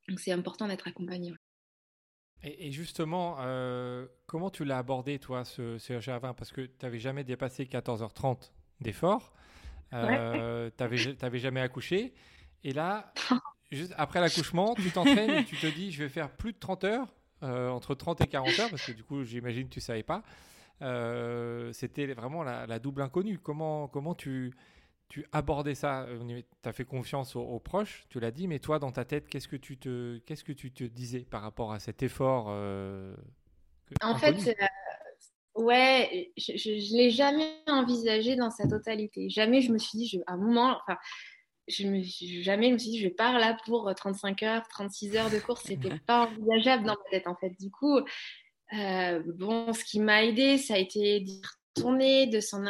Donc 0.08 0.20
c'est 0.20 0.32
important 0.32 0.68
d'être 0.68 0.88
accompagné. 0.88 1.34
Et, 2.44 2.72
justement, 2.72 3.38
euh, 3.42 4.08
comment 4.26 4.50
tu 4.50 4.66
l'as 4.66 4.80
abordé, 4.80 5.20
toi, 5.20 5.46
ce, 5.46 5.78
ce 5.78 5.94
20 5.94 6.34
Parce 6.34 6.52
que 6.52 6.62
tu 6.62 6.74
n'avais 6.82 7.00
jamais 7.00 7.24
dépassé 7.24 7.66
14h30 7.66 8.52
d'effort, 8.80 9.32
tu 9.92 9.98
n'avais 9.98 11.40
jamais 11.40 11.62
accouché, 11.62 12.16
et 12.64 12.74
là, 12.74 13.14
juste 13.72 13.94
après 13.98 14.20
l'accouchement, 14.20 14.76
tu 14.76 14.92
t'entraînes 14.92 15.32
et 15.32 15.46
tu 15.46 15.58
te 15.58 15.68
dis, 15.68 15.92
je 15.92 16.04
vais 16.04 16.10
faire 16.10 16.30
plus 16.30 16.54
de 16.54 16.60
30 16.60 16.84
heures, 16.84 17.14
euh, 17.44 17.70
entre 17.70 17.96
30 17.96 18.22
et 18.22 18.28
40 18.28 18.60
heures, 18.60 18.70
parce 18.70 18.86
que 18.86 18.92
du 18.92 19.04
coup, 19.04 19.24
j'imagine 19.24 19.68
que 19.68 19.74
tu 19.74 19.80
ne 19.80 19.84
savais 19.84 20.04
pas. 20.04 20.24
Euh, 20.82 21.72
c'était 21.74 22.08
vraiment 22.14 22.44
la, 22.44 22.80
double 22.80 23.02
inconnue. 23.02 23.40
Comment, 23.40 23.88
comment 23.88 24.16
tu, 24.16 24.54
tu 25.12 25.26
abordais 25.34 25.76
ça 25.76 26.08
Tu 26.28 26.46
as 26.64 26.72
fait 26.72 26.86
confiance 26.86 27.36
aux, 27.36 27.60
proches, 27.60 28.06
tu 28.10 28.22
l'as 28.22 28.32
dit, 28.32 28.48
mais 28.48 28.60
toi, 28.60 28.80
dans 28.80 28.94
ta 28.94 29.04
tête, 29.04 29.28
qu'est-ce 29.28 29.50
que 29.50 29.58
tu 29.58 29.78
te, 29.78 30.20
qu'est-ce 30.20 30.46
que 30.46 30.54
tu 30.54 30.72
te 30.72 30.86
disais 30.86 31.20
par 31.30 31.42
rapport 31.42 31.74
à 31.74 31.80
cet 31.80 32.02
effort 32.02 32.46
euh, 32.48 33.14
En 34.02 34.16
fait, 34.16 34.56
ouais, 35.56 36.32
je 36.38 36.54
ne 36.54 36.98
l'ai 36.98 37.10
jamais 37.10 37.58
envisagé 37.68 38.38
dans 38.38 38.52
sa 38.52 38.70
totalité. 38.70 39.30
Jamais 39.30 39.62
je 39.62 39.74
me 39.74 39.78
suis 39.78 39.98
dit, 39.98 40.08
je, 40.08 40.18
à 40.28 40.34
un 40.34 40.38
moment, 40.38 40.78
enfin, 40.80 40.98
je 41.68 41.88
me 41.88 42.02
jamais 42.42 42.70
je 42.70 42.74
me 42.74 42.78
suis 42.78 42.92
dit 42.92 43.00
je 43.00 43.04
vais 43.04 43.14
pas 43.14 43.38
là 43.38 43.58
pour 43.66 43.94
35 43.94 44.44
heures 44.44 44.68
36 44.70 45.16
heures 45.18 45.30
de 45.30 45.40
course. 45.40 45.64
C'était 45.66 45.90
pas 46.08 46.28
envisageable 46.28 46.86
dans 46.86 46.96
ma 46.96 47.10
tête 47.12 47.28
en 47.28 47.36
fait. 47.36 47.52
Du 47.60 47.70
coup 47.70 48.00
euh, 48.74 49.24
bon 49.38 49.72
ce 49.74 49.84
qui 49.84 50.00
m'a 50.00 50.24
aidé 50.24 50.58
ça 50.58 50.74
a 50.74 50.78
été 50.78 51.20
d'y 51.20 51.42
retourner 51.76 52.28
de 52.28 52.40
s'en 52.40 52.66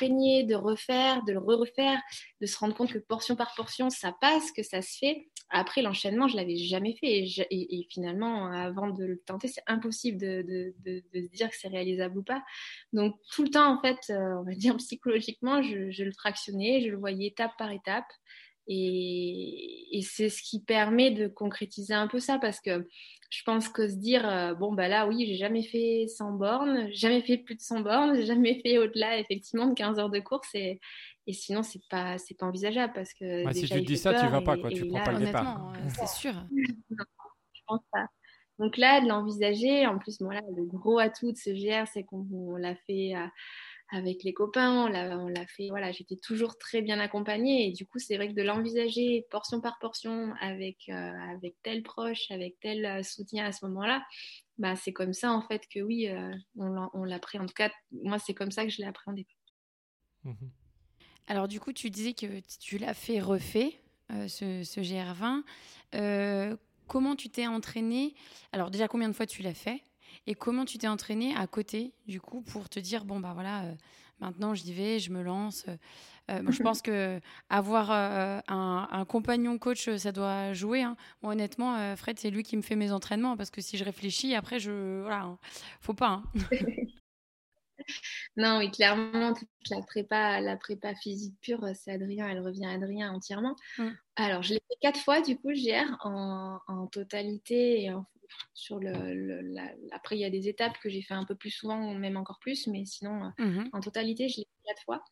de 0.00 0.54
refaire 0.54 1.24
de 1.24 1.32
le 1.32 1.38
refaire 1.38 2.00
de 2.40 2.46
se 2.46 2.58
rendre 2.58 2.74
compte 2.74 2.92
que 2.92 2.98
portion 2.98 3.36
par 3.36 3.54
portion 3.54 3.90
ça 3.90 4.12
passe 4.20 4.52
que 4.52 4.62
ça 4.62 4.82
se 4.82 4.98
fait. 4.98 5.28
Après 5.50 5.82
l'enchaînement 5.82 6.28
je 6.28 6.36
l'avais 6.36 6.56
jamais 6.56 6.96
fait. 6.96 7.26
Et, 7.50 7.86
finalement 7.90 8.46
avant 8.46 8.90
de 8.90 9.04
le 9.04 9.18
tenter 9.20 9.48
c'est 9.48 9.62
impossible 9.66 10.18
de, 10.18 10.42
de, 10.84 11.02
de, 11.12 11.26
se 11.26 11.30
dire 11.32 11.48
que 11.48 11.56
c'est 11.56 11.68
réalisable 11.68 12.18
ou 12.18 12.22
pas. 12.22 12.42
Donc 12.92 13.14
tout 13.30 13.42
le 13.42 13.50
temps 13.50 13.72
en 13.72 13.80
fait 13.80 13.98
euh, 14.10 14.40
on 14.40 14.42
va 14.42 14.54
dire 14.54 14.76
psychologiquement 14.76 15.62
je, 15.62 15.90
je 15.90 16.04
le 16.04 16.12
fractionnais 16.12 16.82
je 16.82 16.90
le 16.90 16.98
voyais 16.98 17.28
étape 17.28 17.52
par 17.56 17.70
étape 17.70 18.06
et, 18.66 20.00
c'est 20.02 20.28
ce 20.28 20.42
qui 20.42 20.60
permet 20.60 21.10
de 21.10 21.28
concrétiser 21.28 21.94
un 21.94 22.08
peu 22.08 22.18
ça 22.18 22.38
parce 22.38 22.60
que 22.60 22.86
je 23.30 23.42
pense 23.44 23.68
que 23.68 23.88
se 23.88 23.96
dire, 23.96 24.28
euh, 24.28 24.54
bon, 24.54 24.72
bah 24.72 24.88
là, 24.88 25.06
oui, 25.06 25.24
j'ai 25.26 25.36
jamais 25.36 25.62
fait 25.62 26.06
100 26.08 26.32
bornes, 26.32 26.88
jamais 26.92 27.22
fait 27.22 27.38
plus 27.38 27.56
de 27.56 27.60
100 27.60 27.80
bornes, 27.80 28.14
j'ai 28.14 28.26
jamais 28.26 28.60
fait 28.60 28.78
au-delà, 28.78 29.18
effectivement, 29.18 29.66
de 29.66 29.74
15 29.74 29.98
heures 29.98 30.10
de 30.10 30.20
course. 30.20 30.48
Et, 30.54 30.80
et 31.26 31.32
sinon, 31.32 31.62
c'est 31.62 31.80
pas, 31.90 32.18
c'est 32.18 32.36
pas 32.36 32.46
envisageable 32.46 32.92
parce 32.92 33.12
que. 33.12 33.50
si 33.52 33.62
tu 33.62 33.68
te 33.68 33.78
dis 33.78 33.96
ça, 33.96 34.14
tu 34.14 34.26
vas 34.26 34.40
pas, 34.40 34.56
quoi, 34.56 34.70
tu 34.70 34.86
prends 34.86 35.02
pas 35.02 35.12
le 35.12 35.26
départ. 35.26 35.72
C'est 35.88 36.08
sûr. 36.08 36.34
non, 36.90 37.04
je 37.52 37.60
pense 37.66 37.82
pas. 37.90 38.06
Donc 38.58 38.76
là, 38.76 39.00
de 39.00 39.08
l'envisager, 39.08 39.86
en 39.86 39.98
plus, 39.98 40.16
voilà, 40.20 40.40
le 40.56 40.64
gros 40.64 40.98
atout 40.98 41.32
de 41.32 41.36
ce 41.36 41.50
GR, 41.50 41.88
c'est 41.92 42.04
qu'on 42.04 42.56
l'a 42.56 42.76
fait. 42.86 43.14
À, 43.14 43.30
avec 43.94 44.24
les 44.24 44.34
copains, 44.34 44.86
on 44.86 45.28
l'a 45.28 45.46
fait, 45.46 45.68
voilà, 45.68 45.92
j'étais 45.92 46.16
toujours 46.16 46.58
très 46.58 46.82
bien 46.82 46.98
accompagnée 46.98 47.68
et 47.68 47.72
du 47.72 47.86
coup 47.86 48.00
c'est 48.00 48.16
vrai 48.16 48.28
que 48.28 48.34
de 48.34 48.42
l'envisager 48.42 49.24
portion 49.30 49.60
par 49.60 49.78
portion 49.78 50.34
avec, 50.40 50.88
euh, 50.88 51.12
avec 51.32 51.54
tel 51.62 51.84
proche, 51.84 52.28
avec 52.30 52.58
tel 52.60 52.84
euh, 52.84 53.02
soutien 53.04 53.44
à 53.46 53.52
ce 53.52 53.64
moment-là, 53.66 54.04
bah, 54.58 54.74
c'est 54.74 54.92
comme 54.92 55.12
ça 55.12 55.30
en 55.30 55.42
fait 55.42 55.62
que 55.72 55.78
oui, 55.78 56.08
euh, 56.08 56.34
on 56.56 57.04
l'a 57.04 57.18
pris, 57.20 57.38
en 57.38 57.46
tout 57.46 57.54
cas 57.54 57.70
moi 57.92 58.18
c'est 58.18 58.34
comme 58.34 58.50
ça 58.50 58.64
que 58.64 58.70
je 58.70 58.78
l'ai 58.78 58.88
appréhendé. 58.88 59.28
Mmh 60.24 60.32
Alors 61.28 61.46
du 61.46 61.60
coup 61.60 61.72
tu 61.72 61.88
disais 61.88 62.14
que 62.14 62.40
tu 62.58 62.78
l'as 62.78 62.94
fait 62.94 63.20
refait, 63.20 63.78
ce, 64.10 64.64
ce, 64.64 64.80
GR20. 64.80 66.56
comment 66.88 67.14
tu 67.14 67.30
t'es 67.30 67.46
entraîné 67.46 68.14
Alors 68.50 68.72
déjà 68.72 68.88
combien 68.88 69.08
de 69.08 69.14
fois 69.14 69.26
tu 69.26 69.42
l'as 69.42 69.54
fait? 69.54 69.82
Et 70.26 70.34
comment 70.34 70.64
tu 70.64 70.78
t'es 70.78 70.88
entraîné 70.88 71.34
à 71.36 71.46
côté, 71.46 71.92
du 72.06 72.20
coup, 72.20 72.40
pour 72.40 72.68
te 72.68 72.80
dire, 72.80 73.04
bon, 73.04 73.20
bah 73.20 73.32
voilà, 73.34 73.64
euh, 73.64 73.74
maintenant 74.20 74.54
j'y 74.54 74.72
vais, 74.72 74.98
je 74.98 75.10
me 75.10 75.22
lance. 75.22 75.64
Euh, 75.68 75.76
euh, 76.30 76.50
je 76.50 76.62
pense 76.62 76.80
que 76.80 77.20
avoir 77.50 77.90
un, 77.90 79.04
compagnon 79.06 79.58
coach, 79.58 79.94
ça 79.96 80.12
doit 80.12 80.54
jouer. 80.54 80.82
Hein. 80.82 80.96
honnêtement, 81.22 81.96
Fred, 81.96 82.18
c'est 82.18 82.30
lui 82.30 82.42
qui 82.42 82.56
me 82.56 82.62
fait 82.62 82.76
mes 82.76 82.92
entraînements 82.92 83.36
parce 83.36 83.50
que 83.50 83.60
si 83.60 83.76
je 83.76 83.84
réfléchis, 83.84 84.34
après, 84.34 84.58
je. 84.58 85.02
Voilà, 85.02 85.24
hein, 85.24 85.38
faut 85.80 85.94
pas. 85.94 86.22
Hein. 86.22 86.24
non, 88.38 88.58
oui, 88.58 88.70
clairement, 88.70 89.34
la 89.70 89.82
prépa, 89.82 90.40
la 90.40 90.56
prépa 90.56 90.94
physique 90.94 91.34
pure, 91.42 91.68
c'est 91.74 91.92
Adrien, 91.92 92.28
elle 92.28 92.40
revient 92.40 92.64
à 92.64 92.70
Adrien 92.70 93.12
entièrement. 93.12 93.56
Mmh. 93.76 93.88
Alors, 94.16 94.42
je 94.42 94.54
l'ai 94.54 94.62
fait 94.68 94.78
quatre 94.80 95.00
fois, 95.00 95.20
du 95.20 95.36
coup, 95.36 95.50
GR, 95.50 95.98
en, 96.00 96.60
en 96.66 96.86
totalité 96.86 97.82
et 97.82 97.92
en 97.92 98.06
sur 98.52 98.78
le, 98.80 99.54
après 99.92 100.16
il 100.16 100.20
y 100.20 100.24
a 100.24 100.30
des 100.30 100.48
étapes 100.48 100.78
que 100.82 100.88
j'ai 100.88 101.02
fait 101.02 101.14
un 101.14 101.24
peu 101.24 101.34
plus 101.34 101.50
souvent 101.50 101.94
même 101.94 102.16
encore 102.16 102.38
plus 102.38 102.66
mais 102.66 102.84
sinon 102.84 103.24
euh, 103.24 103.44
mhm. 103.44 103.68
en 103.72 103.80
totalité 103.80 104.28
je 104.28 104.38
l'ai 104.38 104.44
fait 104.44 104.68
quatre 104.68 104.82
fois 104.82 105.04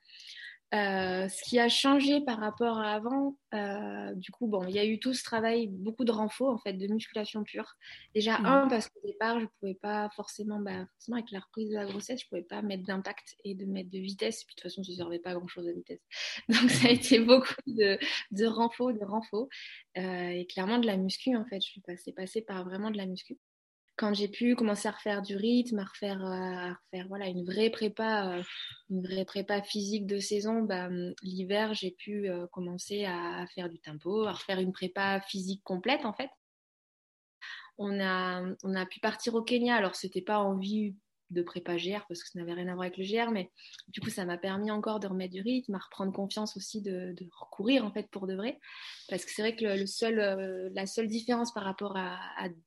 euh, 0.75 1.29
ce 1.29 1.43
qui 1.43 1.59
a 1.59 1.69
changé 1.69 2.23
par 2.23 2.39
rapport 2.39 2.79
à 2.79 2.95
avant, 2.95 3.37
euh, 3.53 4.15
du 4.15 4.31
coup, 4.31 4.47
bon, 4.47 4.65
il 4.67 4.75
y 4.75 4.79
a 4.79 4.87
eu 4.87 4.99
tout 4.99 5.13
ce 5.13 5.23
travail, 5.23 5.67
beaucoup 5.67 6.05
de 6.05 6.13
renfort 6.13 6.49
en 6.49 6.59
fait, 6.59 6.73
de 6.73 6.87
musculation 6.87 7.45
pure. 7.45 7.77
Déjà, 8.15 8.37
un, 8.39 8.69
parce 8.69 8.89
qu'au 8.89 9.07
départ, 9.07 9.39
je 9.39 9.45
ne 9.45 9.51
pouvais 9.61 9.75
pas 9.75 10.09
forcément, 10.17 10.61
bah, 10.61 10.87
forcément, 10.95 11.19
avec 11.19 11.31
la 11.31 11.41
reprise 11.41 11.69
de 11.69 11.75
la 11.75 11.85
grossesse, 11.85 12.21
je 12.21 12.25
ne 12.25 12.29
pouvais 12.31 12.49
pas 12.49 12.63
mettre 12.63 12.85
d'impact 12.85 13.37
et 13.45 13.55
de 13.55 13.67
mettre 13.67 13.91
de 13.91 13.99
vitesse. 13.99 14.45
Puis 14.45 14.55
de 14.55 14.63
toute 14.63 14.71
façon, 14.71 14.83
je 14.83 14.93
ne 14.93 14.97
servais 14.97 15.19
pas 15.19 15.35
grand-chose 15.35 15.69
à 15.69 15.73
vitesse. 15.73 16.01
Donc, 16.49 16.71
ça 16.71 16.89
a 16.89 16.91
été 16.91 17.19
beaucoup 17.21 17.53
de, 17.67 17.99
de 18.31 18.47
renfort, 18.47 18.95
de 18.95 19.05
renfort. 19.05 19.49
et 19.95 20.47
clairement, 20.49 20.79
de 20.79 20.87
la 20.87 20.97
muscu, 20.97 21.37
en 21.37 21.45
fait, 21.45 21.61
je 21.61 21.69
suis 21.69 21.81
passée, 21.83 22.13
passée 22.13 22.41
par 22.41 22.65
vraiment 22.65 22.91
de 22.91 22.97
la 22.97 23.05
muscu 23.05 23.37
quand 23.97 24.15
j'ai 24.15 24.29
pu 24.29 24.57
commencer 24.57 24.89
à 24.89 24.93
refaire 24.93 25.23
du 25.23 25.37
rythme, 25.37 25.79
à 25.79 25.85
refaire, 25.85 26.25
euh, 26.25 26.71
à 26.71 26.75
refaire 26.75 27.09
voilà, 27.09 27.27
une 27.27 27.45
vraie 27.45 27.71
prépa, 27.71 28.39
euh, 28.39 28.43
une 28.91 29.03
vraie 29.03 29.25
prépa 29.25 29.63
physique 29.63 30.07
de 30.07 30.19
saison, 30.19 30.63
bah, 30.63 30.87
hum, 30.87 31.15
l'hiver, 31.23 31.75
j'ai 31.75 31.91
pu 31.91 32.29
euh, 32.29 32.47
commencer 32.49 33.05
à, 33.05 33.47
faire 33.55 33.69
du 33.69 33.79
tempo, 33.81 34.25
à 34.25 34.33
refaire 34.33 34.61
une 34.61 34.73
prépa 34.73 35.21
physique 35.21 35.63
complète 35.65 36.05
en 36.05 36.13
fait. 36.13 36.31
On 37.79 38.01
a, 38.01 38.43
on 38.63 38.75
a 38.75 38.87
pu 38.87 39.01
partir 39.01 39.35
au 39.35 39.43
Kenya, 39.43 39.77
alors 39.77 39.97
c'était 39.97 40.23
pas 40.23 40.39
en 40.39 40.57
vue 40.57 40.95
de 41.33 41.43
prépa 41.43 41.77
GR 41.77 42.05
parce 42.09 42.23
que 42.23 42.29
ça 42.29 42.39
n'avait 42.39 42.55
rien 42.55 42.69
à 42.69 42.75
voir 42.75 42.87
avec 42.87 42.97
le 42.97 43.05
GR, 43.05 43.31
mais 43.31 43.51
du 43.89 44.01
coup, 44.01 44.11
ça 44.11 44.25
m'a 44.25 44.39
permis 44.39 44.71
encore 44.71 45.01
de 45.01 45.07
remettre 45.07 45.33
du 45.33 45.41
rythme, 45.41 45.75
à 45.75 45.79
reprendre 45.79 46.13
confiance 46.13 46.57
aussi 46.57 46.83
de, 46.83 47.15
recourir 47.39 47.85
en 47.85 47.93
fait 47.93 48.09
pour 48.11 48.27
de 48.27 48.35
vrai. 48.35 48.59
Parce 49.09 49.25
que 49.25 49.31
c'est 49.31 49.43
vrai 49.43 49.57
que 49.57 49.65
le, 49.65 49.87
seul, 49.87 50.19
euh, 50.19 50.69
la 50.75 50.87
seule 50.87 51.09
différence 51.09 51.53
par 51.53 51.65
rapport 51.65 51.97
à, 51.97 52.19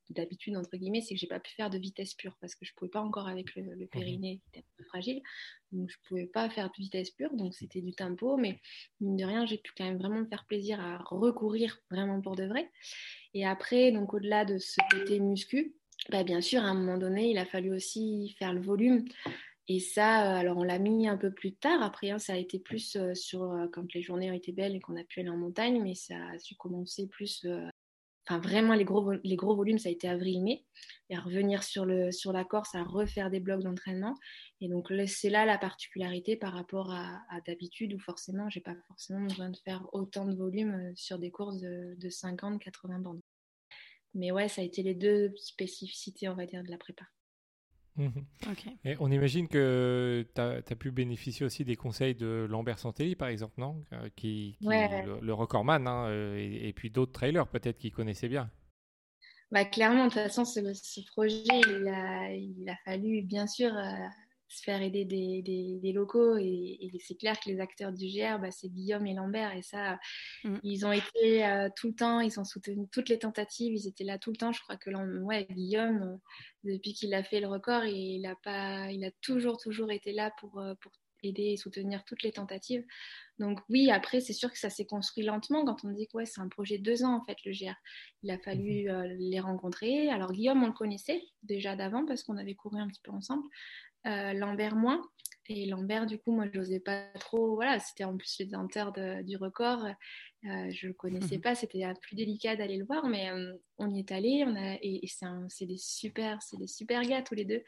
d'habitude, 0.09 0.57
entre 0.57 0.75
guillemets, 0.77 1.01
c'est 1.01 1.15
que 1.15 1.19
j'ai 1.19 1.27
pas 1.27 1.39
pu 1.39 1.51
faire 1.53 1.69
de 1.69 1.77
vitesse 1.77 2.13
pure 2.13 2.35
parce 2.41 2.55
que 2.55 2.65
je 2.65 2.73
pouvais 2.75 2.91
pas 2.91 3.01
encore 3.01 3.27
avec 3.27 3.55
le, 3.55 3.73
le 3.73 3.87
périnée 3.87 4.41
qui 4.43 4.49
était 4.49 4.65
un 4.67 4.73
peu 4.77 4.83
fragile. 4.85 5.21
Donc, 5.71 5.89
je 5.89 5.97
pouvais 6.07 6.27
pas 6.27 6.49
faire 6.49 6.67
de 6.67 6.75
vitesse 6.77 7.11
pure, 7.11 7.33
donc 7.35 7.53
c'était 7.53 7.81
du 7.81 7.93
tempo, 7.93 8.37
mais 8.37 8.61
mine 9.01 9.17
de 9.17 9.25
rien, 9.25 9.45
j'ai 9.45 9.57
pu 9.57 9.73
quand 9.77 9.83
même 9.83 9.97
vraiment 9.97 10.19
me 10.19 10.27
faire 10.27 10.45
plaisir 10.45 10.79
à 10.79 10.97
recourir 10.99 11.79
vraiment 11.91 12.21
pour 12.21 12.35
de 12.35 12.45
vrai. 12.45 12.69
Et 13.33 13.45
après, 13.45 13.91
donc 13.91 14.13
au-delà 14.13 14.45
de 14.45 14.57
ce 14.57 14.79
côté 14.89 15.19
muscu, 15.19 15.75
bah, 16.09 16.23
bien 16.23 16.41
sûr, 16.41 16.61
à 16.61 16.67
un 16.67 16.73
moment 16.73 16.97
donné, 16.97 17.31
il 17.31 17.37
a 17.37 17.45
fallu 17.45 17.73
aussi 17.73 18.35
faire 18.37 18.53
le 18.53 18.61
volume. 18.61 19.05
Et 19.67 19.79
ça, 19.79 20.35
euh, 20.35 20.39
alors 20.39 20.57
on 20.57 20.63
l'a 20.63 20.77
mis 20.77 21.07
un 21.07 21.17
peu 21.17 21.31
plus 21.33 21.55
tard. 21.55 21.81
Après, 21.81 22.11
hein, 22.11 22.19
ça 22.19 22.33
a 22.33 22.37
été 22.37 22.59
plus 22.59 22.95
euh, 22.95 23.15
sur 23.15 23.43
euh, 23.43 23.67
quand 23.73 23.91
les 23.93 24.01
journées 24.01 24.29
ont 24.29 24.35
été 24.35 24.51
belles 24.51 24.75
et 24.75 24.79
qu'on 24.79 24.95
a 24.95 25.03
pu 25.03 25.21
aller 25.21 25.29
en 25.29 25.37
montagne, 25.37 25.81
mais 25.81 25.95
ça 25.95 26.15
a 26.33 26.39
su 26.39 26.55
commencer 26.55 27.07
plus. 27.07 27.45
Enfin, 28.27 28.39
vraiment, 28.39 28.73
les 28.73 28.85
gros, 28.85 29.55
volumes, 29.55 29.77
ça 29.77 29.89
a 29.89 29.91
été 29.91 30.07
avril-mai. 30.07 30.65
Et 31.09 31.15
à 31.15 31.19
revenir 31.19 31.63
sur, 31.63 31.85
la 31.85 32.43
Corse, 32.43 32.73
à 32.73 32.83
refaire 32.83 33.29
des 33.29 33.39
blocs 33.39 33.61
d'entraînement. 33.61 34.15
Et 34.61 34.67
donc, 34.67 34.91
c'est 35.07 35.29
là 35.29 35.45
la 35.45 35.59
particularité 35.59 36.35
par 36.35 36.53
rapport 36.53 36.91
à, 36.91 37.21
d'habitude 37.45 37.93
où 37.93 37.99
forcément, 37.99 38.49
j'ai 38.49 38.61
pas 38.61 38.75
forcément 38.87 39.21
besoin 39.21 39.49
de 39.51 39.57
faire 39.57 39.87
autant 39.93 40.25
de 40.25 40.35
volume 40.35 40.91
sur 40.95 41.19
des 41.19 41.29
courses 41.29 41.59
de, 41.59 41.95
de 41.99 42.09
50-80 42.09 43.01
bandes. 43.01 43.21
Mais 44.15 44.31
ouais, 44.31 44.47
ça 44.47 44.61
a 44.61 44.63
été 44.63 44.81
les 44.81 44.95
deux 44.95 45.33
spécificités, 45.37 46.27
on 46.29 46.35
va 46.35 46.45
dire, 46.45 46.63
de 46.63 46.71
la 46.71 46.77
prépa. 46.77 47.05
Mhm. 47.97 48.25
Et 48.83 48.95
on 48.99 49.09
imagine 49.09 49.47
que 49.47 50.25
tu 50.33 50.41
as, 50.41 50.61
pu 50.75 50.91
bénéficier 50.91 51.45
aussi 51.45 51.63
des 51.63 51.75
conseils 51.75 52.15
de 52.15 52.45
Lambert 52.49 52.79
Santelli, 52.79 53.15
par 53.15 53.29
exemple, 53.29 53.53
non? 53.57 53.83
Euh, 53.93 54.09
qui, 54.15 54.57
le, 54.61 55.33
recordman, 55.33 55.87
hein, 55.87 56.07
euh, 56.07 56.37
et, 56.37 56.73
puis 56.73 56.89
d'autres 56.89 57.13
trailers 57.13 57.47
peut-être 57.47 57.77
qui 57.77 57.91
connaissaient 57.91 58.27
bien. 58.27 58.49
Bah, 59.51 59.63
clairement, 59.63 60.05
de 60.07 60.09
toute 60.09 60.21
façon, 60.21 60.43
ce, 60.43 60.59
projet, 61.11 61.43
il 61.47 61.87
a, 61.87 62.33
il 62.33 62.69
a, 62.69 62.75
fallu, 62.83 63.21
bien 63.21 63.47
sûr, 63.47 63.73
euh, 63.73 63.91
se 64.55 64.63
faire 64.63 64.81
aider 64.81 65.05
des, 65.05 65.41
des, 65.41 65.91
locaux. 65.91 66.37
Et, 66.37 66.91
c'est 66.99 67.15
clair 67.15 67.39
que 67.39 67.49
les 67.49 67.59
acteurs 67.59 67.91
du 67.91 68.07
GR, 68.07 68.39
bah, 68.39 68.51
c'est 68.51 68.69
Guillaume 68.69 69.05
et 69.05 69.13
Lambert. 69.13 69.55
Et 69.55 69.61
ça, 69.61 69.99
mm. 70.43 70.57
ils 70.63 70.85
ont 70.85 70.91
été 70.91 71.45
euh, 71.45 71.69
tout 71.75 71.87
le 71.87 71.95
temps, 71.95 72.19
ils 72.19 72.39
ont 72.39 72.43
soutenu 72.43 72.87
toutes 72.91 73.09
les 73.09 73.19
tentatives, 73.19 73.73
ils 73.73 73.87
étaient 73.87 74.03
là 74.03 74.17
tout 74.17 74.31
le 74.31 74.37
temps. 74.37 74.51
Je 74.51 74.61
crois 74.61 74.77
que 74.77 74.89
ouais, 75.21 75.47
Guillaume, 75.49 76.01
euh, 76.01 76.17
depuis 76.63 76.93
qu'il 76.93 77.13
a 77.13 77.23
fait 77.23 77.39
le 77.39 77.47
record, 77.47 77.85
il 77.85 78.25
a, 78.25 78.35
pas, 78.35 78.91
il 78.91 79.03
a 79.03 79.11
toujours, 79.21 79.57
toujours 79.57 79.91
été 79.91 80.13
là 80.13 80.31
pour, 80.39 80.59
euh, 80.59 80.73
pour 80.81 80.91
aider 81.23 81.53
et 81.53 81.57
soutenir 81.57 82.03
toutes 82.05 82.23
les 82.23 82.31
tentatives. 82.31 82.85
Donc 83.39 83.59
oui, 83.69 83.89
après, 83.91 84.21
c'est 84.21 84.33
sûr 84.33 84.51
que 84.51 84.59
ça 84.59 84.69
s'est 84.69 84.85
construit 84.85 85.23
lentement 85.23 85.65
quand 85.65 85.83
on 85.83 85.91
dit 85.91 86.07
que 86.07 86.17
ouais, 86.17 86.25
c'est 86.25 86.39
un 86.39 86.47
projet 86.47 86.77
de 86.77 86.83
deux 86.83 87.03
ans, 87.03 87.15
en 87.15 87.25
fait, 87.25 87.37
le 87.45 87.51
GR. 87.51 87.75
Il 88.23 88.31
a 88.31 88.37
fallu 88.37 88.85
mm-hmm. 88.85 89.15
les 89.17 89.39
rencontrer. 89.39 90.09
Alors 90.09 90.31
Guillaume, 90.31 90.63
on 90.63 90.67
le 90.67 90.73
connaissait 90.73 91.21
déjà 91.43 91.75
d'avant 91.75 92.05
parce 92.05 92.23
qu'on 92.23 92.37
avait 92.37 92.55
couru 92.55 92.79
un 92.79 92.87
petit 92.87 93.01
peu 93.03 93.11
ensemble. 93.11 93.43
Euh, 94.05 94.33
Lambert 94.33 94.75
moins. 94.75 95.01
Et 95.47 95.67
Lambert, 95.67 96.07
du 96.07 96.17
coup, 96.17 96.31
moi, 96.31 96.45
je 96.51 96.57
n'osais 96.57 96.79
pas 96.79 97.05
trop. 97.19 97.55
Voilà, 97.55 97.79
c'était 97.79 98.03
en 98.03 98.17
plus 98.17 98.37
le 98.39 98.45
détenteur 98.45 98.93
du 99.23 99.37
record. 99.37 99.85
Euh, 99.85 100.69
je 100.69 100.85
ne 100.85 100.89
le 100.89 100.93
connaissais 100.93 101.37
mhm. 101.37 101.41
pas, 101.41 101.55
c'était 101.55 101.83
plus 102.01 102.15
délicat 102.15 102.55
d'aller 102.55 102.77
le 102.77 102.85
voir, 102.85 103.07
mais 103.07 103.31
euh, 103.31 103.53
on 103.77 103.91
y 103.91 103.99
est 103.99 104.11
allé. 104.11 104.43
On 104.45 104.55
a, 104.55 104.77
et, 104.81 105.01
c'est 105.49 105.65
des 105.65 105.77
super, 105.77 106.41
c'est 106.41 106.57
des 106.57 106.67
super 106.67 107.01
gars 107.01 107.23
tous 107.23 107.35
les 107.35 107.45
deux. 107.45 107.63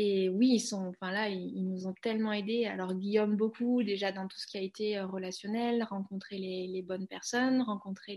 Et 0.00 0.28
oui, 0.28 0.50
ils 0.52 0.60
sont, 0.60 0.86
enfin 0.86 1.10
là, 1.10 1.28
ils, 1.28 1.66
nous 1.66 1.88
ont 1.88 1.94
tellement 2.02 2.32
aidés. 2.32 2.66
Alors 2.66 2.94
Guillaume 2.94 3.34
beaucoup 3.34 3.82
déjà 3.82 4.12
dans 4.12 4.28
tout 4.28 4.38
ce 4.38 4.46
qui 4.46 4.56
a 4.56 4.60
été 4.60 4.96
euh, 4.96 5.06
relationnel, 5.06 5.82
rencontrer 5.82 6.38
les, 6.38 6.82
bonnes 6.82 7.08
personnes, 7.08 7.62
rencontrer 7.62 8.16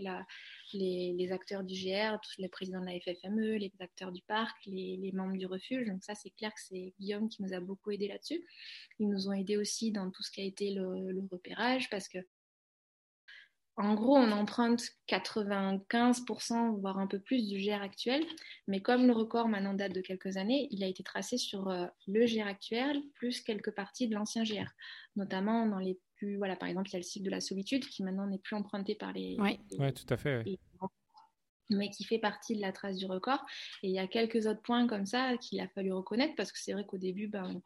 les, 0.74 1.32
acteurs 1.32 1.64
du 1.64 1.74
GR, 1.74 2.20
tous 2.20 2.40
les 2.40 2.48
présidents 2.48 2.82
de 2.82 2.86
la 2.86 3.00
FFME, 3.00 3.56
les 3.56 3.72
acteurs 3.80 4.12
du 4.12 4.22
parc, 4.22 4.56
les, 4.66 5.10
membres 5.12 5.36
du 5.36 5.46
refuge. 5.46 5.88
Donc 5.88 6.04
ça, 6.04 6.14
c'est 6.14 6.30
clair 6.30 6.54
que 6.54 6.60
c'est 6.60 6.94
Guillaume 7.00 7.28
qui 7.28 7.42
nous 7.42 7.52
a 7.52 7.58
beaucoup 7.58 7.90
aidés 7.90 8.06
là-dessus. 8.06 8.46
Ils 9.00 9.08
nous 9.08 9.26
ont 9.28 9.32
aidés 9.32 9.56
aussi 9.56 9.90
dans 9.90 10.08
tout 10.08 10.22
ce 10.22 10.30
qui 10.30 10.40
a 10.40 10.44
été 10.44 10.70
le, 10.70 11.10
le 11.10 11.22
repérage 11.32 11.90
parce 11.90 12.06
que 12.06 12.18
en 13.76 13.94
gros, 13.94 14.16
on 14.16 14.30
emprunte 14.32 14.82
95%, 15.08 16.78
voire 16.80 16.98
un 16.98 17.06
peu 17.06 17.18
plus 17.18 17.48
du 17.48 17.58
GR 17.58 17.80
actuel. 17.80 18.24
Mais 18.68 18.82
comme 18.82 19.06
le 19.06 19.12
record 19.12 19.48
maintenant 19.48 19.72
date 19.72 19.92
de 19.92 20.02
quelques 20.02 20.36
années, 20.36 20.68
il 20.70 20.84
a 20.84 20.86
été 20.86 21.02
tracé 21.02 21.38
sur 21.38 21.68
euh, 21.68 21.86
le 22.06 22.26
GR 22.26 22.46
actuel, 22.46 23.02
plus 23.14 23.40
quelques 23.40 23.70
parties 23.70 24.08
de 24.08 24.14
l'ancien 24.14 24.42
GR. 24.44 24.68
Notamment 25.16 25.66
dans 25.66 25.78
les 25.78 25.98
plus. 26.16 26.36
Voilà, 26.36 26.54
par 26.54 26.68
exemple, 26.68 26.90
il 26.90 26.92
y 26.92 26.96
a 26.96 26.98
le 26.98 27.04
cycle 27.04 27.24
de 27.24 27.30
la 27.30 27.40
solitude 27.40 27.86
qui 27.86 28.02
maintenant 28.02 28.26
n'est 28.26 28.38
plus 28.38 28.56
emprunté 28.56 28.94
par 28.94 29.12
les. 29.12 29.36
Oui, 29.38 29.58
tout 29.94 30.06
à 30.10 30.16
fait. 30.18 30.44
mais 31.70 31.88
qui 31.88 32.04
fait 32.04 32.18
partie 32.18 32.54
de 32.54 32.60
la 32.60 32.72
trace 32.72 32.98
du 32.98 33.06
record. 33.06 33.42
Et 33.82 33.88
il 33.88 33.94
y 33.94 33.98
a 33.98 34.06
quelques 34.06 34.46
autres 34.46 34.62
points 34.62 34.86
comme 34.86 35.06
ça 35.06 35.38
qu'il 35.38 35.60
a 35.60 35.68
fallu 35.68 35.92
reconnaître 35.92 36.34
parce 36.36 36.52
que 36.52 36.58
c'est 36.58 36.74
vrai 36.74 36.84
qu'au 36.84 36.98
début, 36.98 37.28
ben, 37.28 37.62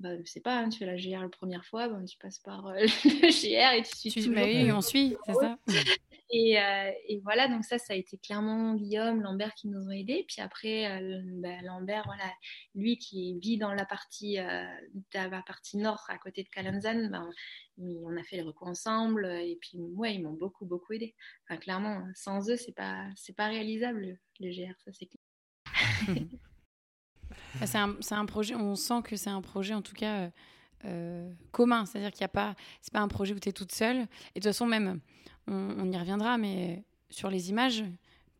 bah, 0.00 0.16
je 0.24 0.30
sais 0.30 0.40
pas, 0.40 0.56
hein, 0.56 0.70
tu 0.70 0.78
fais 0.78 0.86
la 0.86 0.96
GR 0.96 1.20
la 1.20 1.28
première 1.28 1.64
fois, 1.66 1.86
ben, 1.86 2.02
tu 2.06 2.16
passes 2.16 2.38
par 2.38 2.66
euh, 2.68 2.80
le 3.04 3.28
GR 3.28 3.78
et 3.78 3.82
tu 3.82 4.10
suis 4.10 4.22
tu, 4.22 4.34
bah 4.34 4.44
oui, 4.44 4.72
on 4.72 4.80
suit, 4.80 5.16
c'est 5.26 5.34
ça. 5.34 5.58
Et, 6.32 6.60
euh, 6.60 6.92
et, 7.08 7.18
voilà, 7.24 7.48
donc 7.48 7.64
ça, 7.64 7.76
ça 7.76 7.92
a 7.92 7.96
été 7.96 8.16
clairement 8.16 8.76
Guillaume, 8.76 9.20
Lambert 9.20 9.52
qui 9.54 9.66
nous 9.66 9.88
ont 9.88 9.90
aidés. 9.90 10.24
Puis 10.28 10.40
après, 10.40 10.86
euh, 10.86 11.20
bah, 11.24 11.60
Lambert, 11.64 12.04
voilà, 12.06 12.32
lui 12.76 12.98
qui 12.98 13.36
vit 13.40 13.58
dans 13.58 13.74
la 13.74 13.84
partie, 13.84 14.36
la 14.36 15.42
partie 15.44 15.76
nord, 15.76 16.04
à 16.08 16.18
côté 16.18 16.44
de 16.44 16.48
Calanzan, 16.48 17.10
ben, 17.10 17.28
on 17.78 18.16
a 18.16 18.22
fait 18.22 18.36
les 18.36 18.42
recours 18.42 18.68
ensemble. 18.68 19.26
Et 19.26 19.58
puis, 19.60 19.80
ouais, 19.80 20.14
ils 20.14 20.22
m'ont 20.22 20.34
beaucoup, 20.34 20.66
beaucoup 20.66 20.92
aidé. 20.92 21.16
Enfin, 21.48 21.58
clairement, 21.58 22.06
sans 22.14 22.48
eux, 22.48 22.56
c'est 22.56 22.76
pas, 22.76 23.08
c'est 23.16 23.34
pas 23.34 23.48
réalisable 23.48 24.16
le, 24.38 24.50
GR, 24.50 24.78
ça 24.84 24.92
c'est 24.92 25.06
clair. 25.06 26.28
C'est 27.64 28.14
un, 28.14 28.26
projet, 28.26 28.54
on 28.54 28.76
sent 28.76 29.02
que 29.04 29.16
c'est 29.16 29.30
un 29.30 29.40
projet 29.40 29.74
en 29.74 29.82
tout 29.82 29.94
cas 29.94 30.18
euh, 30.18 30.30
euh, 30.86 31.32
commun, 31.52 31.84
c'est-à-dire 31.84 32.10
qu'il 32.10 32.20
n'y 32.20 32.26
a 32.26 32.28
pas, 32.28 32.54
c'est 32.80 32.92
pas 32.92 33.00
un 33.00 33.08
projet 33.08 33.34
où 33.34 33.38
tu 33.38 33.48
es 33.48 33.52
toute 33.52 33.72
seule. 33.72 33.96
Et 34.34 34.40
de 34.40 34.40
toute 34.40 34.44
façon, 34.44 34.66
même, 34.66 35.00
on, 35.46 35.90
y 35.90 35.98
reviendra, 35.98 36.38
mais 36.38 36.84
sur 37.10 37.28
les 37.28 37.50
images, 37.50 37.84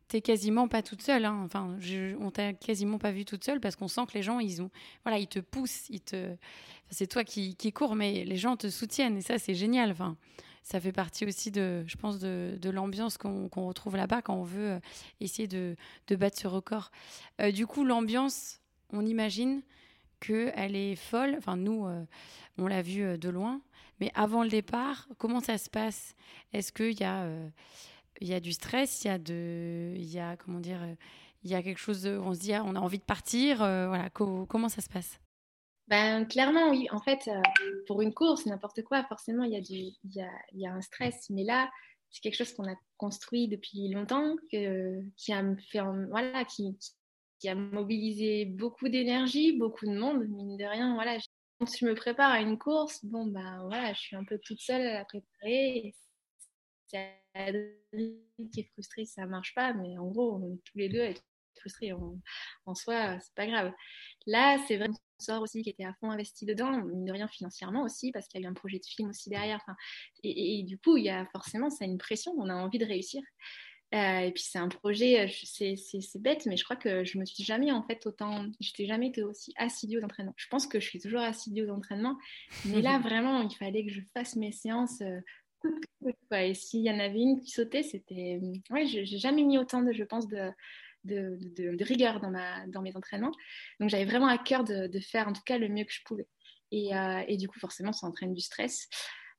tu 0.09 0.17
n'es 0.17 0.23
quasiment 0.23 0.69
pas 0.69 0.83
toute 0.83 1.03
seule. 1.03 1.25
Hein. 1.25 1.43
Enfin, 1.45 1.77
on 2.21 2.31
t'a 2.31 2.53
quasiment 2.53 2.99
pas 2.99 3.11
vue 3.11 3.25
toute 3.25 3.45
seule 3.45 3.61
parce 3.61 3.77
qu'on 3.77 3.89
sent 3.89 4.03
que 4.09 4.15
les 4.15 4.23
gens, 4.23 4.41
ils 4.41 4.63
ont, 4.63 4.71
voilà, 5.05 5.19
ils 5.19 5.29
te 5.29 5.39
poussent, 5.39 5.89
ils 5.91 6.01
te, 6.01 6.35
c'est 6.91 7.07
toi 7.07 7.25
qui, 7.25 7.57
qui 7.57 7.73
cours, 7.73 7.95
mais 7.95 8.25
les 8.25 8.37
gens 8.37 8.57
te 8.57 8.71
soutiennent 8.71 9.19
et 9.19 9.23
ça, 9.23 9.39
c'est 9.39 9.55
génial. 9.55 9.91
Enfin, 9.91 10.17
ça 10.63 10.81
fait 10.81 10.93
partie 10.93 11.27
aussi 11.27 11.51
de, 11.51 11.85
je 11.87 11.97
pense, 11.97 12.19
de, 12.19 12.59
de 12.61 12.71
l'ambiance 12.71 13.19
qu'on 13.19 13.49
retrouve 13.67 13.97
là-bas 13.97 14.23
quand 14.23 14.35
on 14.35 14.45
veut 14.45 14.71
euh, 14.71 14.81
essayer 15.21 15.49
de, 15.49 15.77
de 16.07 16.17
battre 16.17 16.39
ce 16.39 16.47
record. 16.47 16.91
du 17.53 17.67
coup, 17.67 17.85
l'ambiance, 17.85 18.60
on 18.93 19.05
imagine 19.07 19.63
qu'elle 20.21 20.77
est 20.77 20.97
folle. 20.97 21.35
Enfin, 21.39 21.57
nous, 21.57 21.87
euh, 21.87 22.05
on 22.59 22.67
l'a 22.67 22.83
vu 22.83 23.03
euh, 23.03 23.17
de 23.17 23.29
loin. 23.29 23.61
Mais 24.01 24.11
avant 24.15 24.43
le 24.43 24.49
départ, 24.49 25.09
comment 25.19 25.41
ça 25.41 25.59
se 25.59 25.69
passe? 25.69 26.15
Est-ce 26.53 26.73
qu'il 26.73 26.99
y, 26.99 27.05
a, 27.05 27.25
euh, 27.25 27.49
y 28.21 28.33
a 28.33 28.41
du 28.41 28.53
stress? 28.53 29.05
Il 29.05 29.09
y 29.09 29.11
a, 29.11 29.17
il 29.17 30.11
y 30.11 30.19
a, 30.19 30.37
comment 30.37 30.61
dire, 30.61 30.81
il 31.43 31.51
y 31.51 31.55
a 31.55 31.63
quelque 31.63 31.79
chose 31.79 32.07
on 32.07 32.33
se 32.33 32.41
dit, 32.41 32.55
ah, 32.55 32.63
on 32.65 32.77
a 32.77 32.81
envie 32.81 32.99
de 32.99 33.05
partir. 33.05 33.59
voilà, 33.59 34.09
comment 34.11 34.69
ça 34.69 34.81
se 34.81 34.89
passe? 34.89 35.21
Ben, 35.89 36.25
clairement, 36.25 36.71
oui. 36.71 36.87
En 36.93 37.01
fait, 37.01 37.29
pour 37.87 38.01
une 38.01 38.15
course, 38.15 38.47
n'importe 38.47 38.83
quoi, 38.83 39.05
forcément, 39.05 39.45
il 39.45 39.53
y, 39.53 39.57
a 39.57 39.59
y 39.59 40.21
a, 40.23 40.31
y 40.55 40.67
a 40.67 40.73
un 40.73 40.81
stress. 40.81 41.29
Mais 41.29 41.45
là, 41.45 41.71
c'est 42.11 42.23
quelque 42.23 42.37
chose 42.37 42.55
qu'on 42.55 42.71
a 42.71 42.77
construit 42.97 43.49
depuis 43.49 43.89
longtemps, 43.89 44.37
qui 44.49 44.65
a 45.33 45.43
fait, 45.71 45.81
voilà, 46.09 46.45
qui, 46.47 46.75
qui 47.41 47.49
a 47.49 47.55
mobilisé 47.55 48.45
beaucoup 48.45 48.89
d'énergie, 48.89 49.57
beaucoup 49.57 49.87
de 49.87 49.99
monde, 49.99 50.29
mine 50.29 50.57
de 50.57 50.65
rien. 50.65 50.95
Voilà, 50.95 51.19
quand 51.59 51.75
je 51.75 51.87
me 51.87 51.95
prépare 51.95 52.31
à 52.31 52.41
une 52.41 52.59
course, 52.59 53.05
bon, 53.05 53.27
ben 53.27 53.65
voilà, 53.67 53.93
je 53.95 54.01
suis 54.01 54.17
un 54.17 54.25
peu 54.25 54.39
toute 54.39 54.61
seule 54.61 54.83
à 54.83 54.95
la 54.95 55.05
préparer. 55.05 55.95
C'est 56.87 57.11
Adrien 57.35 58.15
qui 58.53 58.61
est 58.61 58.71
frustrée, 58.73 59.05
ça 59.07 59.27
marche 59.27 59.55
pas, 59.55 59.73
mais 59.73 59.97
en 59.99 60.07
gros, 60.09 60.41
tous 60.65 60.79
les 60.79 60.89
deux 60.89 61.01
être 61.01 61.23
frustrés. 61.59 61.93
En, 62.67 62.75
soi, 62.75 63.19
c'est 63.21 63.35
pas 63.35 63.47
grave. 63.47 63.73
Là, 64.27 64.59
c'est 64.69 64.77
vrai 64.77 64.89
sort 65.19 65.43
aussi 65.43 65.63
qui 65.63 65.69
était 65.69 65.85
à 65.85 65.93
fond 66.01 66.11
investi 66.11 66.47
dedans, 66.47 66.83
mine 66.83 67.05
de 67.05 67.13
rien 67.13 67.29
financièrement 67.29 67.83
aussi, 67.83 68.11
parce 68.11 68.27
qu'il 68.27 68.41
y 68.41 68.45
a 68.45 68.47
eu 68.47 68.51
un 68.51 68.55
projet 68.55 68.79
de 68.79 68.87
film 68.87 69.11
aussi 69.11 69.29
derrière. 69.29 69.61
et, 70.23 70.61
et, 70.61 70.63
du 70.63 70.79
coup, 70.79 70.97
il 70.97 71.05
y 71.05 71.11
a 71.11 71.27
forcément, 71.27 71.69
ça 71.69 71.85
a 71.85 71.89
une 71.89 71.99
pression, 71.99 72.33
on 72.39 72.49
a 72.49 72.55
envie 72.55 72.79
de 72.79 72.87
réussir. 72.87 73.23
Euh, 73.93 74.21
et 74.21 74.31
puis 74.31 74.45
c'est 74.45 74.59
un 74.59 74.69
projet, 74.69 75.27
euh, 75.27 75.75
c'est 75.77 76.23
bête, 76.23 76.47
mais 76.47 76.57
je 76.57 76.63
crois 76.63 76.77
que 76.77 77.03
je 77.05 77.19
me 77.19 77.25
suis 77.25 77.43
jamais 77.43 77.73
en 77.73 77.83
fait 77.83 78.07
autant, 78.07 78.47
j'étais 78.61 78.87
jamais 78.87 79.09
été 79.09 79.25
aussi 79.25 79.53
assidue 79.57 79.99
aux 79.99 80.05
entraînements. 80.05 80.35
Je 80.37 80.47
pense 80.49 80.69
que 80.69 80.79
je 80.79 80.87
suis 80.87 81.01
toujours 81.01 81.21
assidue 81.21 81.65
aux 81.65 81.71
entraînements, 81.71 82.17
mais 82.67 82.83
là 82.83 82.99
vraiment, 83.03 83.43
il 83.43 83.55
fallait 83.57 83.85
que 83.85 83.91
je 83.91 84.01
fasse 84.15 84.37
mes 84.37 84.53
séances. 84.53 85.01
Euh, 85.01 85.21
et 86.33 86.55
s'il 86.55 86.83
y 86.83 86.91
en 86.91 87.01
avait 87.01 87.19
une 87.19 87.41
qui 87.41 87.51
sautait, 87.51 87.83
c'était, 87.83 88.41
ouais, 88.71 88.87
j'ai 88.87 89.05
jamais 89.05 89.43
mis 89.43 89.59
autant 89.59 89.83
de, 89.83 89.93
je 89.93 90.05
pense, 90.05 90.29
de, 90.29 90.53
de, 91.05 91.85
rigueur 91.85 92.21
dans, 92.21 92.31
ma, 92.31 92.65
dans 92.69 92.83
mes 92.83 92.97
entraînements. 92.97 93.33
Donc 93.81 93.91
j'avais 93.91 94.05
vraiment 94.05 94.29
à 94.29 94.39
cœur 94.39 94.63
de, 94.63 94.89
faire 95.01 95.27
en 95.27 95.33
tout 95.33 95.43
cas 95.45 95.59
le 95.59 95.69
mieux 95.69 95.85
que 95.85 95.93
je 95.93 96.01
pouvais. 96.07 96.29
Et, 96.71 96.93
et 97.27 97.37
du 97.37 97.49
coup, 97.49 97.59
forcément, 97.59 97.93
ça 97.93 98.07
entraîne 98.07 98.33
du 98.33 98.41
stress. 98.41 98.89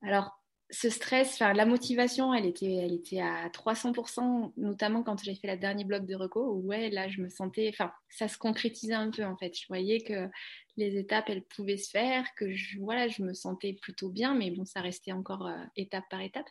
Alors, 0.03 0.40
ce 0.72 0.89
stress, 0.89 1.34
enfin 1.34 1.53
la 1.53 1.65
motivation, 1.65 2.34
elle 2.34 2.45
était, 2.45 2.76
elle 2.76 2.93
était 2.93 3.19
à 3.19 3.49
300%, 3.49 4.53
notamment 4.57 5.03
quand 5.03 5.22
j'ai 5.22 5.36
fait 5.36 5.47
la 5.47 5.57
dernière 5.57 5.86
bloc 5.86 6.05
de 6.05 6.15
reco, 6.15 6.41
où 6.41 6.67
ouais, 6.67 6.89
là 6.89 7.09
je 7.09 7.22
me 7.22 7.30
sentais, 7.30 7.69
enfin 7.74 7.91
ça 8.09 8.28
se 8.28 8.38
concrétisait 8.38 8.93
un 8.93 9.11
peu 9.11 9.26
en 9.26 9.36
fait. 9.38 9.53
Je 9.57 9.67
voyais 9.67 10.01
que 10.01 10.30
les 10.78 10.97
étapes, 10.97 11.30
elles 11.30 11.43
pouvaient 11.43 11.78
se 11.78 11.89
faire, 11.89 12.26
que 12.36 12.51
je, 12.53 12.80
voilà, 12.80 13.07
je 13.07 13.24
me 13.24 13.34
sentais 13.34 13.74
plutôt 13.82 14.09
bien, 14.09 14.34
mais 14.36 14.51
bon, 14.51 14.65
ça 14.65 14.82
restait 14.82 15.11
encore 15.11 15.47
euh, 15.47 15.63
étape 15.76 16.05
par 16.09 16.22
étape. 16.22 16.47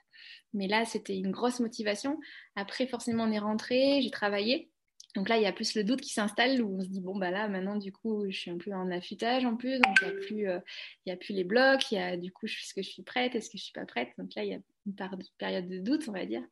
Mais 0.53 0.69
là, 0.69 0.85
c'était 0.85 1.17
une 1.17 1.31
grosse 1.31 1.61
motivation. 1.61 2.19
Après, 2.57 2.87
forcément, 2.87 3.25
on 3.25 3.33
est 3.33 3.39
rentré, 3.39 4.01
j'ai 4.03 4.11
travaillé. 4.11 4.70
Donc 5.15 5.29
là, 5.29 5.37
il 5.37 5.43
y 5.43 5.47
a 5.47 5.53
plus 5.53 5.75
le 5.75 5.85
doute 5.85 6.01
qui 6.01 6.13
s'installe 6.13 6.63
où 6.63 6.79
on 6.79 6.83
se 6.83 6.89
dit, 6.89 7.01
bon, 7.01 7.19
bah 7.19 7.31
là, 7.31 7.49
maintenant, 7.49 7.77
du 7.77 7.93
coup, 7.93 8.25
je 8.31 8.37
suis 8.37 8.51
un 8.51 8.59
peu 8.59 8.73
en 8.73 8.91
affûtage 8.91 9.45
en 9.45 9.57
plus, 9.57 9.81
donc 9.81 9.97
il 10.03 10.09
n'y 10.09 10.13
a, 10.13 10.17
plus, 10.21 10.49
euh, 10.49 10.61
a 11.09 11.17
plus 11.17 11.35
les 11.35 11.45
blocs, 11.45 11.91
y 11.91 11.99
a 11.99 12.17
du 12.17 12.31
coup, 12.33 12.47
est-ce 12.47 12.75
que 12.75 12.83
je 12.83 12.89
suis 12.89 13.03
prête, 13.03 13.35
est-ce 13.35 13.51
que 13.51 13.59
je 13.59 13.63
ne 13.63 13.65
suis 13.65 13.73
pas 13.73 13.87
prête? 13.87 14.11
Donc 14.19 14.35
là, 14.35 14.45
il 14.45 14.51
y 14.51 14.55
a 14.55 14.59
une 14.87 14.95
période 15.39 15.69
de 15.69 15.79
doute, 15.79 16.09
on 16.09 16.13
va 16.13 16.27
dire. 16.27 16.43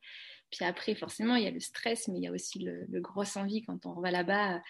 Puis 0.51 0.65
après, 0.65 0.95
forcément, 0.95 1.35
il 1.35 1.43
y 1.43 1.47
a 1.47 1.51
le 1.51 1.59
stress, 1.59 2.07
mais 2.07 2.17
il 2.17 2.23
y 2.23 2.27
a 2.27 2.31
aussi 2.31 2.59
le, 2.59 2.85
le 2.89 3.01
gros 3.01 3.37
envie 3.37 3.61
quand 3.61 3.85
on 3.85 4.01
va 4.01 4.11
là-bas. 4.11 4.61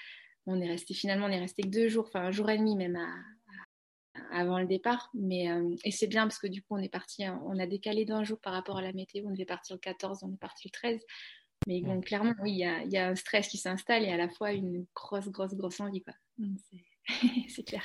On 0.46 0.60
est 0.62 0.68
resté 0.68 0.94
finalement, 0.94 1.28
on 1.28 1.32
est 1.32 1.40
resté 1.40 1.64
que 1.64 1.70
deux 1.70 1.88
jours, 1.88 2.06
enfin 2.08 2.22
un 2.22 2.32
jour 2.32 2.50
et 2.50 2.58
demi 2.58 2.76
même 2.76 2.98
avant 4.32 4.60
le 4.60 4.66
départ. 4.66 5.10
Mais, 5.14 5.52
euh, 5.52 5.76
et 5.84 5.92
c'est 5.92 6.08
bien 6.08 6.24
parce 6.24 6.40
que 6.40 6.48
du 6.48 6.62
coup, 6.62 6.76
on 6.76 6.82
est 6.82 6.90
parti, 6.90 7.24
on 7.46 7.60
a 7.60 7.68
décalé 7.68 8.06
d'un 8.06 8.24
jour 8.24 8.40
par 8.40 8.54
rapport 8.54 8.78
à 8.78 8.82
la 8.82 8.94
météo. 8.94 9.28
On 9.28 9.32
devait 9.32 9.46
partir 9.46 9.76
le 9.76 9.80
14, 9.80 10.24
on 10.24 10.34
est 10.34 10.40
parti 10.40 10.68
le 10.68 10.72
13. 10.72 11.02
Mais 11.68 11.82
bon, 11.82 12.02
clairement, 12.02 12.34
oui, 12.42 12.52
il 12.54 12.92
y, 12.92 12.98
a, 12.98 13.08
un 13.10 13.16
stress 13.16 13.48
qui 13.48 13.58
s'installe 13.58 14.04
et 14.04 14.12
à 14.12 14.18
la 14.18 14.30
fois 14.30 14.54
une 14.54 14.86
grosse, 14.96 15.28
grosse, 15.30 15.54
grosse 15.54 15.80
envie. 15.80 16.02
Quoi. 16.02 16.14
C'est 17.48 17.64
clair. 17.64 17.84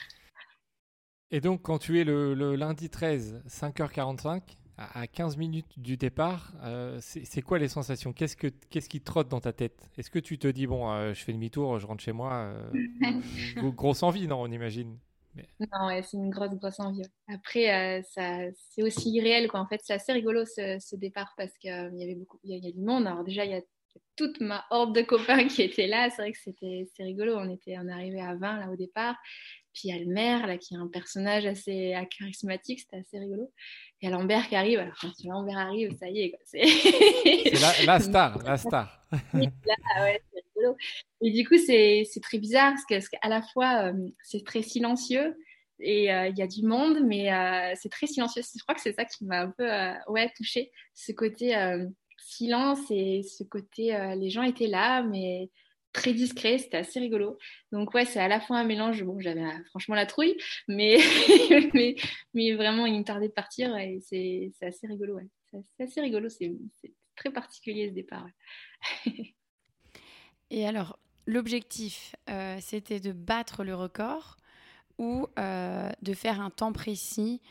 Et 1.31 1.41
donc, 1.41 1.62
quand 1.62 1.79
tu 1.79 2.01
es 2.01 2.05
le, 2.05 2.55
lundi 2.55 2.91
13, 2.91 3.43
5h45, 3.49 4.43
à 4.77 5.07
15 5.07 5.37
minutes 5.37 5.79
du 5.79 5.97
départ, 5.97 6.53
euh, 6.62 6.99
c'est 7.01 7.43
quoi 7.43 7.59
les 7.59 7.68
sensations? 7.68 8.12
Qu'est-ce 8.12 8.89
qui 8.89 9.01
trotte 9.01 9.29
dans 9.29 9.41
ta 9.41 9.53
tête? 9.53 9.91
Est-ce 9.97 10.11
que 10.11 10.18
tu 10.18 10.39
te 10.39 10.49
dis, 10.49 10.66
bon, 10.66 10.91
euh, 10.91 11.14
je 11.14 11.22
fais 11.22 11.33
demi-tour, 11.33 11.79
je 11.79 11.87
rentre 11.87 12.03
chez 12.03 12.12
moi 12.12 12.33
euh, 12.33 12.70
Grosse 13.72 14.03
envie, 14.03 14.27
non, 14.27 14.43
on 14.43 14.51
imagine? 14.51 14.99
Non, 15.61 15.87
ouais, 15.87 16.03
c'est 16.03 16.16
une 16.16 16.30
grosse, 16.30 16.55
grosse 16.55 16.80
envie. 16.80 17.03
Après, 17.28 18.03
ça, 18.14 18.39
c'est 18.70 18.82
aussi 18.82 19.11
irréel, 19.11 19.49
quoi. 19.49 19.61
En 19.61 19.66
fait, 19.66 19.80
c'est 19.82 19.95
assez 19.95 20.12
rigolo 20.12 20.45
ce, 20.45 20.97
départ 20.97 21.32
parce 21.37 21.57
qu'il 21.59 21.70
y 21.70 22.03
avait 22.03 22.14
beaucoup, 22.14 22.39
il 22.45 22.64
y, 22.64 22.68
a 22.68 22.72
du 22.72 22.80
monde. 22.80 23.07
Alors 23.07 23.24
déjà, 23.24 23.45
il 23.45 23.51
y 23.53 23.55
a 23.55 23.62
toute 24.16 24.41
ma 24.41 24.64
horde 24.70 24.95
de 24.95 25.03
copains 25.03 25.45
qui 25.49 25.62
étaient 25.62 25.87
là. 25.87 26.11
C'est 26.11 26.22
vrai 26.22 26.32
que 26.32 26.39
c'était 26.39 26.87
c'est 26.95 27.05
rigolo. 27.05 27.37
On 27.37 27.51
était 27.51 27.76
on 27.78 27.89
arrivait 27.89 28.20
à 28.20 28.35
20 28.35 28.61
là 28.61 28.70
au 28.70 28.76
départ. 28.76 29.16
Puis 29.72 29.89
il 29.89 29.91
y 29.91 29.93
a 29.93 29.99
le 29.99 30.07
maire 30.07 30.47
là 30.47 30.57
qui 30.57 30.74
est 30.74 30.78
un 30.78 30.87
personnage 30.87 31.47
assez 31.47 31.95
charismatique, 32.16 32.80
c'était 32.80 32.99
assez 32.99 33.18
rigolo. 33.18 33.53
Et 34.01 34.07
il 34.07 34.11
y 34.11 34.12
a 34.12 34.16
Lambert 34.16 34.49
qui 34.49 34.55
arrive. 34.55 34.78
Alors 34.78 34.95
quand 35.01 35.11
Lambert 35.24 35.59
arrive, 35.59 35.97
ça 35.99 36.09
y 36.09 36.20
est. 36.20 36.39
C'est 36.45 37.85
la, 37.85 37.99
star, 38.01 38.39
la 38.45 38.57
star. 38.57 39.05
ouais, 39.12 40.22
c'est 40.32 40.43
Et 41.21 41.31
du 41.31 41.47
coup 41.47 41.59
c'est 41.59 42.07
très 42.23 42.39
bizarre 42.39 42.75
parce 42.89 43.09
qu'à 43.09 43.29
la 43.29 43.43
fois 43.43 43.91
euh, 43.91 44.09
c'est 44.23 44.45
très 44.45 44.63
silencieux 44.63 45.37
et 45.81 46.13
euh, 46.13 46.29
il 46.29 46.39
y 46.39 46.43
a 46.43 46.47
du 46.47 46.63
monde, 46.65 47.01
mais 47.05 47.33
euh, 47.33 47.75
c'est 47.75 47.89
très 47.89 48.07
silencieux. 48.07 48.43
Je 48.43 48.63
crois 48.63 48.75
que 48.75 48.81
c'est 48.81 48.93
ça 48.95 49.05
qui 49.05 49.25
m'a 49.25 49.41
un 49.41 49.51
peu 49.51 49.69
ouais 50.09 50.31
touchée, 50.37 50.71
ce 50.95 51.13
côté 51.13 51.55
silence 52.19 52.81
et 52.91 53.23
ce 53.23 53.45
côté, 53.45 53.97
les 54.17 54.31
gens 54.31 54.43
étaient 54.43 54.69
là, 54.69 55.03
mais 55.03 55.51
très 55.93 56.13
discret, 56.13 56.59
c'était 56.59 56.77
assez 56.77 57.01
rigolo. 57.01 57.39
Donc 57.73 57.95
ouais, 57.95 58.05
c'est 58.05 58.21
à 58.21 58.29
la 58.29 58.41
fois 58.41 58.59
un 58.59 58.65
mélange, 58.65 59.03
bon, 59.05 59.19
j'avais 59.21 59.45
franchement 59.71 59.95
la 59.95 60.07
trouille, 60.07 60.37
mais, 60.69 60.99
mais, 61.75 61.97
mais, 62.35 62.53
vraiment, 62.55 62.87
il 62.87 62.99
me 62.99 63.05
tardait 63.05 63.29
de 63.29 63.33
partir 63.33 63.77
et 63.77 64.01
c'est 64.01 64.53
assez 64.63 64.87
rigolo, 64.87 65.17
ouais. 65.17 65.29
C'est 65.77 65.85
assez 65.85 66.01
rigolo, 66.01 66.29
c'est 66.29 66.53
très 67.17 67.33
particulier 67.33 67.89
ce 67.89 67.95
départ. 67.95 68.27
et 70.51 70.66
alors, 70.66 70.99
l'objectif, 71.26 72.14
euh, 72.30 72.59
c'était 72.61 73.01
de 73.01 73.12
battre 73.12 73.64
le 73.64 73.74
record 73.74 74.36
ou 74.99 75.26
de 75.36 76.14
faire 76.14 76.40
un 76.40 76.51
temps 76.51 76.72
précis 76.72 77.42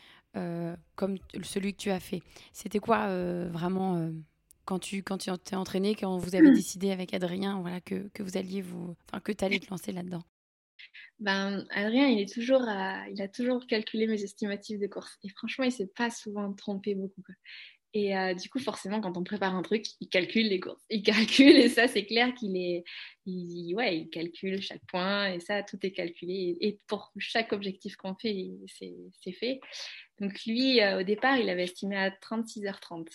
comme 0.96 1.18
celui 1.44 1.74
que 1.74 1.78
tu 1.80 1.92
as 1.92 2.00
fait. 2.00 2.22
C'était 2.54 2.80
quoi 2.80 3.08
vraiment 3.50 4.10
quand 4.64 4.80
tu 4.80 5.04
quand 5.04 5.18
tu 5.18 5.30
t'es 5.44 5.58
entraîné, 5.58 5.94
quand 5.94 6.18
vous 6.18 6.36
avez 6.36 6.52
décidé 6.52 6.92
avec 6.92 7.14
Adrien, 7.14 7.60
voilà 7.60 7.82
que, 7.82 8.08
que 8.14 8.24
vous 8.24 8.38
alliez 8.38 8.62
vous, 8.62 8.96
enfin 9.06 9.20
que 9.20 9.34
tu 9.34 9.44
allais 9.44 9.60
te 9.60 9.70
lancer 9.70 9.92
là-dedans? 9.92 10.24
Ben, 11.20 11.66
Adrien, 11.72 12.08
il, 12.08 12.20
est 12.20 12.34
toujours 12.34 12.62
il 13.12 13.22
a 13.22 13.28
toujours 13.28 13.66
calculé 13.68 14.08
mes 14.08 14.24
estimatifs 14.24 14.80
de 14.80 14.88
course. 14.88 15.18
Et 15.24 15.30
franchement, 15.30 15.66
il 15.66 15.72
s'est 15.72 15.92
pas 15.96 16.10
souvent 16.10 16.52
trompé 16.54 16.96
beaucoup. 16.96 17.22
Et 17.96 18.18
euh, 18.18 18.34
du 18.34 18.50
coup, 18.50 18.58
forcément, 18.60 19.02
quand 19.02 19.18
on 19.18 19.24
prépare 19.24 19.56
un 19.56 19.62
truc, 19.62 19.86
il 20.00 20.10
calcule 20.10 20.48
les 20.48 20.60
courses. 20.60 20.84
Il 20.90 21.04
calcule, 21.04 21.56
et 21.56 21.70
ça, 21.70 21.88
c'est 21.88 22.06
clair 22.06 22.34
qu'il 22.34 22.58
est. 22.58 22.84
Il, 23.26 23.76
ouais, 23.76 23.98
il 24.00 24.10
calcule 24.10 24.62
chaque 24.62 24.84
point, 24.88 25.32
et 25.34 25.40
ça, 25.40 25.62
tout 25.62 25.78
est 25.84 25.92
calculé. 25.92 26.58
Et 26.60 26.80
pour 26.88 27.12
chaque 27.20 27.54
objectif 27.54 27.96
qu'on 27.96 28.16
fait, 28.16 28.52
c'est 28.68 29.32
fait. 29.32 29.60
Donc, 30.20 30.44
lui, 30.46 30.82
euh, 30.82 31.02
au 31.02 31.04
départ, 31.04 31.38
il 31.38 31.50
avait 31.50 31.66
estimé 31.66 31.96
à 31.96 32.10
36h30. 32.10 33.08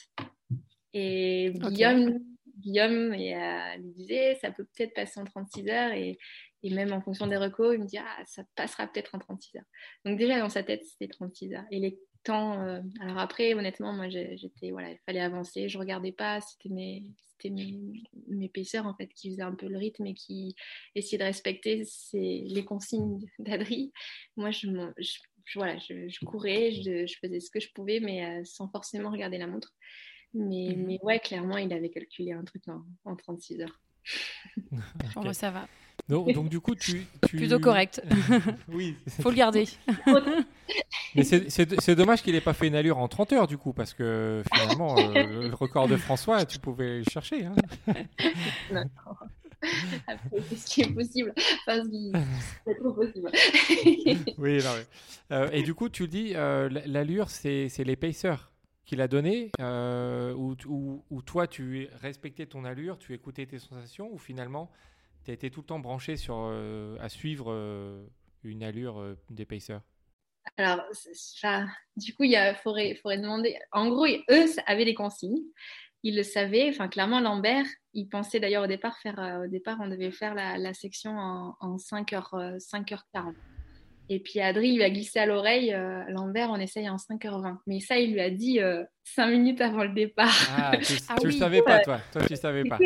Et 0.95 1.53
Guillaume, 1.55 2.21
Guillaume 2.59 3.13
euh, 3.13 3.77
lui 3.77 3.93
disait, 3.95 4.39
ça 4.41 4.53
peut 4.53 4.65
peut-être 4.65 4.95
passer 4.95 5.19
en 5.19 5.25
36 5.25 5.69
heures. 5.69 5.93
Et, 5.93 6.19
et, 6.63 6.71
même 6.71 6.93
en 6.93 7.01
fonction 7.01 7.27
des 7.27 7.37
recos, 7.37 7.75
il 7.75 7.83
me 7.83 7.87
dit, 7.87 7.99
ah, 7.99 8.25
ça 8.27 8.45
passera 8.55 8.87
peut-être 8.87 9.15
en 9.15 9.19
36 9.19 9.59
heures. 9.59 9.65
Donc 10.05 10.19
déjà, 10.19 10.39
dans 10.39 10.49
sa 10.49 10.63
tête, 10.63 10.85
c'était 10.85 11.09
36 11.09 11.55
heures. 11.55 11.65
Et 11.71 11.81
les 11.81 11.99
temps... 12.29 12.61
Euh, 12.63 12.81
alors 13.01 13.19
après, 13.19 13.55
honnêtement, 13.55 13.93
moi, 13.93 14.09
j'étais... 14.09 14.71
Voilà, 14.71 14.91
il 14.91 14.99
fallait 15.07 15.21
avancer. 15.21 15.69
Je 15.69 15.79
regardais 15.79 16.13
pas. 16.13 16.41
C'était 16.41 16.69
mes, 16.69 17.05
c'était 17.17 17.51
mes, 17.51 18.03
mes 18.29 18.49
paisseurs, 18.49 18.87
en 18.87 18.95
fait, 18.95 19.09
qui 19.09 19.31
faisaient 19.31 19.43
un 19.43 19.55
peu 19.55 19.69
le 19.69 19.79
rythme 19.79 20.07
et 20.07 20.15
qui 20.15 20.55
essayaient 20.95 21.19
de 21.19 21.25
respecter 21.25 21.85
les 22.13 22.65
consignes 22.65 23.21
d'Adri. 23.39 23.93
Moi, 24.37 24.51
je, 24.51 24.69
je, 24.99 25.19
voilà, 25.55 25.79
je, 25.79 26.25
courais, 26.25 26.73
je, 26.73 27.15
faisais 27.21 27.41
ce 27.41 27.51
que 27.51 27.61
je 27.61 27.73
pouvais, 27.73 28.01
mais 28.01 28.25
euh, 28.25 28.45
sans 28.45 28.69
forcément 28.69 29.11
regarder 29.11 29.39
la 29.39 29.47
montre. 29.47 29.73
Mais, 30.35 30.75
mmh 30.77 30.87
mais 30.87 30.99
ouais, 31.03 31.21
clairement, 31.21 31.57
il 31.57 31.73
avait 31.73 31.91
calculé 31.91 32.33
un 32.33 32.45
truc 32.45 32.69
en, 32.69 32.85
en 33.05 33.17
36 33.17 33.63
heures. 33.63 33.81
bon, 35.15 35.33
ça 35.33 35.51
va. 35.51 35.67
Donc, 36.09 36.33
donc, 36.33 36.49
du 36.49 36.61
coup, 36.61 36.75
tu, 36.75 37.07
tu... 37.29 37.37
Plutôt 37.37 37.59
correct. 37.59 38.03
oui. 38.69 38.97
Faut 39.21 39.31
le 39.31 39.37
garder. 39.37 39.65
Mais 41.19 41.51
c'est 41.51 41.95
dommage 41.95 42.23
qu'il 42.23 42.35
n'ait 42.35 42.41
pas 42.41 42.55
fait 42.55 42.67
une 42.67 42.75
allure 42.75 42.99
en 42.99 43.09
30 43.09 43.33
heures, 43.33 43.47
du 43.47 43.59
coup, 43.59 43.73
parce 43.73 43.95
que 43.95 44.43
finalement, 44.53 44.97
euh, 44.99 45.49
le 45.49 45.55
record 45.55 45.89
de 45.89 45.97
François, 45.97 46.45
tu 46.45 46.59
pouvais 46.59 46.99
le 46.99 47.05
chercher. 47.11 47.47
Hein. 47.47 47.55
Après, 50.07 50.41
c'est 50.49 50.57
ce 50.57 50.67
qui 50.67 50.81
est 50.83 50.93
possible. 50.93 51.33
Enfin, 51.37 51.83
c'est 52.65 52.75
trop 52.77 52.93
possible. 52.93 53.31
oui, 54.39 54.59
non, 54.59 54.71
euh, 55.33 55.51
et 55.51 55.63
du 55.63 55.75
coup, 55.75 55.89
tu 55.89 56.07
dis, 56.09 56.33
euh, 56.35 56.69
l'allure, 56.87 57.31
c'est 57.31 57.69
les 57.79 57.97
pacers 57.97 58.53
qu'il 58.85 59.01
a 59.01 59.09
donné 59.09 59.51
euh, 59.61 60.33
où, 60.35 61.23
toi 61.23 61.47
tu 61.47 61.89
respectais 62.01 62.47
ton 62.47 62.65
allure, 62.65 62.99
tu 62.99 63.13
écoutais 63.13 63.45
tes 63.45 63.59
sensations 63.59 64.11
ou 64.11 64.17
finalement 64.17 64.71
tu 65.25 65.31
as 65.31 65.35
été 65.35 65.51
tout 65.51 65.61
le 65.61 65.67
temps 65.67 65.79
branché 65.79 66.17
sur, 66.17 66.51
à 66.99 67.09
suivre 67.11 67.53
une 68.45 68.63
allure 68.63 69.17
des 69.29 69.45
pacers? 69.45 69.83
Alors, 70.59 70.85
ça, 70.93 71.67
du 71.97 72.15
coup, 72.15 72.25
il 72.25 72.57
faudrait, 72.63 72.95
faudrait 72.97 73.19
demander. 73.19 73.57
En 73.73 73.89
gros, 73.89 74.07
eux 74.07 74.47
avaient 74.67 74.85
des 74.85 74.95
consignes. 74.95 75.43
Ils 76.03 76.17
le 76.17 76.23
savaient. 76.23 76.69
Enfin, 76.69 76.89
clairement, 76.89 77.21
Lambert, 77.21 77.67
il 77.95 78.09
pensait 78.09 78.41
d'ailleurs 78.41 78.65
au 78.65 78.69
départ 78.69 78.99
faire. 78.99 79.43
au 79.45 79.49
départ, 79.49 79.79
on 79.81 79.89
devait 79.89 80.11
faire 80.11 80.35
la, 80.35 80.75
section 80.75 81.17
en, 81.17 81.57
en 81.61 81.77
5h, 81.77 82.59
5h40. 82.59 83.35
Et 84.11 84.21
puis 84.21 84.41
Adri 84.41 84.75
lui 84.75 84.83
a 84.83 84.91
glissé 84.91 85.19
à 85.19 85.27
l'oreille, 85.27 85.75
euh, 85.75 86.03
Lambert, 86.09 86.49
on 86.51 86.57
essaye 86.57 86.89
en 86.89 86.97
5h20. 86.97 87.59
Mais 87.67 87.81
ça, 87.81 87.99
il 87.99 88.15
lui 88.15 88.21
a 88.21 88.31
dit 88.31 88.61
euh, 88.61 88.83
5 89.05 89.27
minutes 89.29 89.61
avant 89.61 89.83
le 89.83 89.91
départ. 89.91 90.35
Ah, 90.57 90.77
tu 90.79 90.95
ne 90.95 90.99
ah 91.09 91.39
savais 91.39 91.63
pas, 91.63 91.81
toi. 91.81 92.01
Toi, 92.13 92.23
tu 92.27 92.37
savais 92.37 92.65
pas. 92.65 92.79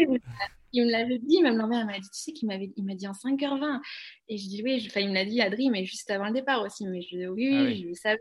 Il 0.72 0.86
me 0.86 0.90
l'avait 0.90 1.18
dit, 1.18 1.42
même 1.42 1.56
Lambert 1.56 1.84
m'a 1.84 1.98
dit, 1.98 2.08
tu 2.08 2.20
sais 2.20 2.32
qu'il 2.32 2.48
m'avait, 2.48 2.72
il 2.76 2.84
m'a 2.84 2.94
dit 2.94 3.06
en 3.06 3.12
5h20. 3.12 3.80
Et 4.28 4.38
je 4.38 4.48
dis, 4.48 4.62
oui, 4.64 4.82
enfin, 4.86 5.00
il 5.00 5.10
me 5.10 5.14
l'a 5.14 5.24
dit, 5.24 5.40
Adri, 5.40 5.70
mais 5.70 5.84
juste 5.84 6.10
avant 6.10 6.26
le 6.26 6.32
départ 6.32 6.62
aussi. 6.62 6.86
Mais 6.86 7.02
je 7.02 7.16
dis, 7.16 7.26
oui, 7.26 7.48
oui, 7.50 7.56
ah 7.56 7.74
je 7.74 7.86
le 7.88 7.94
savais. 7.94 8.20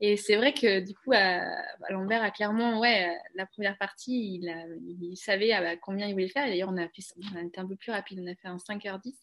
Et 0.00 0.16
c'est 0.16 0.36
vrai 0.36 0.52
que 0.52 0.80
du 0.80 0.94
coup, 0.94 1.12
Lambert 1.90 2.22
a 2.22 2.30
clairement, 2.30 2.80
ouais, 2.80 3.16
la 3.34 3.46
première 3.46 3.78
partie, 3.78 4.40
il, 4.42 5.16
savait 5.16 5.52
à 5.52 5.76
combien 5.76 6.06
il 6.06 6.12
voulait 6.12 6.28
faire. 6.28 6.46
D'ailleurs, 6.46 6.70
on 6.72 6.76
a, 6.76 6.84
été 6.84 7.60
un 7.60 7.66
peu 7.66 7.76
plus 7.76 7.92
rapide, 7.92 8.20
on 8.22 8.30
a 8.30 8.34
fait 8.34 8.48
un 8.48 8.56
5h10. 8.56 9.14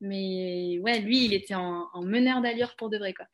Mais 0.00 0.78
ouais, 0.80 1.00
lui, 1.00 1.24
il 1.24 1.34
était 1.34 1.54
en, 1.54 1.88
meneur 2.02 2.40
d'allure 2.40 2.76
pour 2.76 2.88
de 2.88 2.98
vrai. 2.98 3.14
Quoi. 3.14 3.26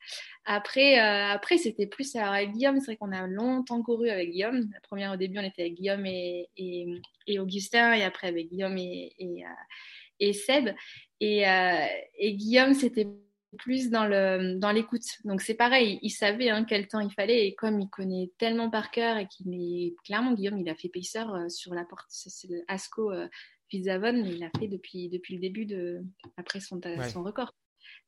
Après, 0.45 0.99
euh, 0.99 1.31
après 1.31 1.57
c'était 1.57 1.85
plus 1.85 2.15
avec 2.15 2.51
Guillaume. 2.53 2.79
C'est 2.79 2.87
vrai 2.87 2.97
qu'on 2.97 3.11
a 3.11 3.27
longtemps 3.27 3.83
couru 3.83 4.09
avec 4.09 4.31
Guillaume. 4.31 4.67
La 4.73 4.79
première, 4.81 5.13
au 5.13 5.15
début, 5.15 5.37
on 5.37 5.43
était 5.43 5.63
avec 5.63 5.75
Guillaume 5.75 6.05
et, 6.05 6.49
Augustin. 7.37 7.93
Et 7.93 8.03
après, 8.03 8.27
avec 8.27 8.49
Guillaume 8.49 8.77
et, 8.77 9.13
et 10.19 10.33
Seb. 10.33 10.69
Et 11.19 11.45
Guillaume, 12.33 12.73
c'était 12.73 13.07
plus 13.55 13.89
dans 13.89 14.05
le 14.05 14.57
dans 14.59 14.71
l'écoute. 14.71 15.05
Donc 15.23 15.41
c'est 15.41 15.55
pareil, 15.55 15.99
il 16.01 16.09
savait 16.09 16.49
hein, 16.49 16.65
quel 16.65 16.87
temps 16.87 16.99
il 16.99 17.11
fallait 17.11 17.47
et 17.47 17.55
comme 17.55 17.79
il 17.79 17.89
connaît 17.89 18.31
tellement 18.37 18.69
par 18.69 18.91
cœur 18.91 19.17
et 19.17 19.27
qu'il 19.27 19.53
est 19.53 19.95
clairement 20.03 20.33
Guillaume, 20.33 20.59
il 20.59 20.69
a 20.69 20.75
fait 20.75 20.89
pacer 20.89 21.23
sur 21.49 21.73
la 21.73 21.85
porte, 21.85 22.05
c'est 22.09 22.49
Asco 22.67 23.11
euh, 23.11 23.27
mais 23.73 23.79
il 23.79 24.39
l'a 24.39 24.49
fait 24.57 24.67
depuis 24.67 25.09
depuis 25.09 25.35
le 25.35 25.41
début 25.41 25.65
de 25.65 26.01
après 26.37 26.59
son 26.59 26.79
son 27.11 27.23
record. 27.23 27.53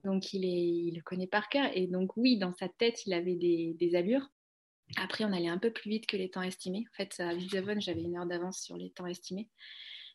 Donc 0.03 0.33
il 0.33 0.45
est 0.45 0.87
il 0.89 0.95
le 0.95 1.01
connaît 1.01 1.27
par 1.27 1.49
cœur 1.49 1.69
et 1.73 1.87
donc 1.87 2.15
oui, 2.17 2.37
dans 2.37 2.53
sa 2.53 2.69
tête, 2.69 3.05
il 3.05 3.13
avait 3.13 3.35
des, 3.35 3.75
des 3.79 3.95
allures. 3.95 4.29
Après, 4.95 5.25
on 5.25 5.33
allait 5.33 5.49
un 5.49 5.57
peu 5.57 5.71
plus 5.71 5.89
vite 5.89 6.07
que 6.07 6.15
les 6.15 6.29
temps 6.29 6.41
estimés. 6.41 6.85
En 6.93 6.95
fait, 6.95 7.19
à 7.19 7.35
Vizavon, 7.35 7.79
j'avais 7.79 8.01
une 8.01 8.17
heure 8.17 8.25
d'avance 8.25 8.61
sur 8.61 8.77
les 8.77 8.89
temps 8.91 9.05
estimés. 9.05 9.49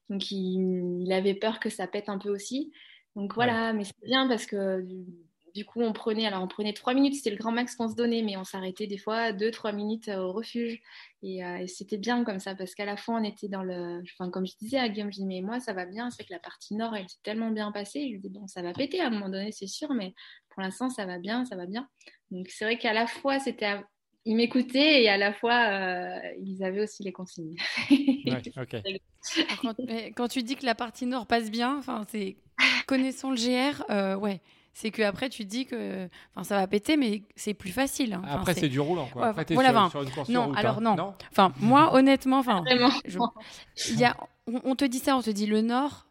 Donc, 0.08 0.30
il, 0.30 1.02
il, 1.02 1.12
avait 1.12 1.34
peur 1.34 1.60
que 1.60 1.68
ça 1.68 1.86
pète 1.86 2.08
un 2.08 2.18
peu 2.18 2.30
aussi. 2.30 2.72
Donc 3.16 3.34
voilà, 3.34 3.72
mais 3.72 3.84
c'est 3.84 4.06
bien 4.06 4.26
parce 4.26 4.46
que 4.46 4.86
du 5.54 5.64
coup, 5.64 5.82
on 5.82 5.92
prenait, 5.92 6.26
alors 6.26 6.42
on 6.42 6.48
prenait 6.48 6.72
trois 6.72 6.94
minutes, 6.94 7.14
c'était 7.14 7.30
le 7.30 7.36
grand 7.36 7.52
max 7.52 7.76
qu'on 7.76 7.88
se 7.88 7.94
donnait, 7.94 8.22
mais 8.22 8.36
on 8.36 8.44
s'arrêtait 8.44 8.86
des 8.86 8.98
fois 8.98 9.32
deux, 9.32 9.50
trois 9.50 9.72
minutes 9.72 10.08
euh, 10.08 10.20
au 10.20 10.32
refuge. 10.32 10.80
Euh, 11.24 11.56
et, 11.56 11.66
c'était 11.66 11.98
bien 11.98 12.24
comme 12.24 12.38
ça, 12.38 12.54
parce 12.54 12.74
qu'à 12.74 12.84
la 12.84 12.96
fois, 12.96 13.16
on 13.16 13.24
était 13.24 13.48
dans 13.48 13.62
le. 13.62 14.02
Enfin, 14.14 14.30
comme 14.30 14.46
je 14.46 14.56
disais 14.56 14.78
à 14.78 14.88
Guillaume, 14.88 15.12
je 15.12 15.18
dis, 15.18 15.26
mais 15.26 15.40
moi, 15.40 15.60
ça 15.60 15.72
va 15.72 15.84
bien, 15.84 16.10
c'est 16.10 16.24
que 16.24 16.32
la 16.32 16.38
partie 16.38 16.74
nord, 16.74 16.96
elle 16.96 17.08
s'est 17.08 17.18
tellement 17.22 17.50
bien 17.50 17.70
passée. 17.70 18.06
Je 18.06 18.12
lui 18.12 18.18
dis, 18.18 18.30
bon, 18.30 18.46
ça 18.46 18.62
va 18.62 18.72
péter 18.72 19.00
à 19.00 19.06
un 19.06 19.10
moment 19.10 19.28
donné, 19.28 19.52
c'est 19.52 19.66
sûr, 19.66 19.92
mais 19.92 20.14
pour 20.50 20.62
l'instant, 20.62 20.88
ça 20.90 21.06
va 21.06 21.18
bien, 21.18 21.44
ça 21.44 21.56
va 21.56 21.66
bien. 21.66 21.88
Donc, 22.30 22.48
c'est 22.48 22.64
vrai 22.64 22.78
qu'à 22.78 22.92
la 22.92 23.06
fois, 23.06 23.38
c'était. 23.38 23.80
Ils 24.24 24.36
m'écoutaient 24.36 25.02
et 25.02 25.08
à 25.08 25.16
la 25.16 25.32
fois, 25.32 25.66
euh, 25.68 26.20
ils 26.40 26.62
avaient 26.62 26.82
aussi 26.82 27.02
les 27.02 27.10
consignes. 27.10 27.56
quand, 29.60 29.74
quand, 30.14 30.28
tu 30.28 30.44
dis 30.44 30.54
que 30.54 30.64
la 30.64 30.76
partie 30.76 31.06
nord 31.06 31.26
passe 31.26 31.50
bien, 31.50 31.76
enfin, 31.76 32.04
c'est 32.08 32.36
connaissant 32.96 33.30
le 33.30 33.36
GR, 33.36 33.84
euh, 33.90 34.16
ouais. 34.16 34.40
C'est 34.74 34.90
que 34.90 35.02
après 35.02 35.28
tu 35.28 35.44
te 35.44 35.50
dis 35.50 35.66
que, 35.66 36.08
enfin, 36.34 36.44
ça 36.44 36.56
va 36.56 36.66
péter, 36.66 36.96
mais 36.96 37.22
c'est 37.36 37.52
plus 37.52 37.72
facile. 37.72 38.14
Hein. 38.14 38.22
après, 38.26 38.54
c'est 38.54 38.70
du 38.70 38.80
roulant, 38.80 39.06
quoi. 39.12 39.28
après, 39.28 39.44
voilà, 39.52 39.90
sur, 39.90 40.02
une 40.02 40.08
non, 40.34 40.52
alors 40.54 40.78
hein. 40.78 40.94
non. 40.96 41.14
Enfin, 41.30 41.52
moi, 41.60 41.94
honnêtement, 41.94 42.38
enfin, 42.38 42.64
y 42.66 44.04
a, 44.04 44.16
on, 44.46 44.74
te 44.74 44.86
dit 44.86 44.98
ça, 44.98 45.14
on 45.16 45.22
te 45.22 45.28
dit 45.28 45.46
le 45.46 45.60
nord, 45.60 46.06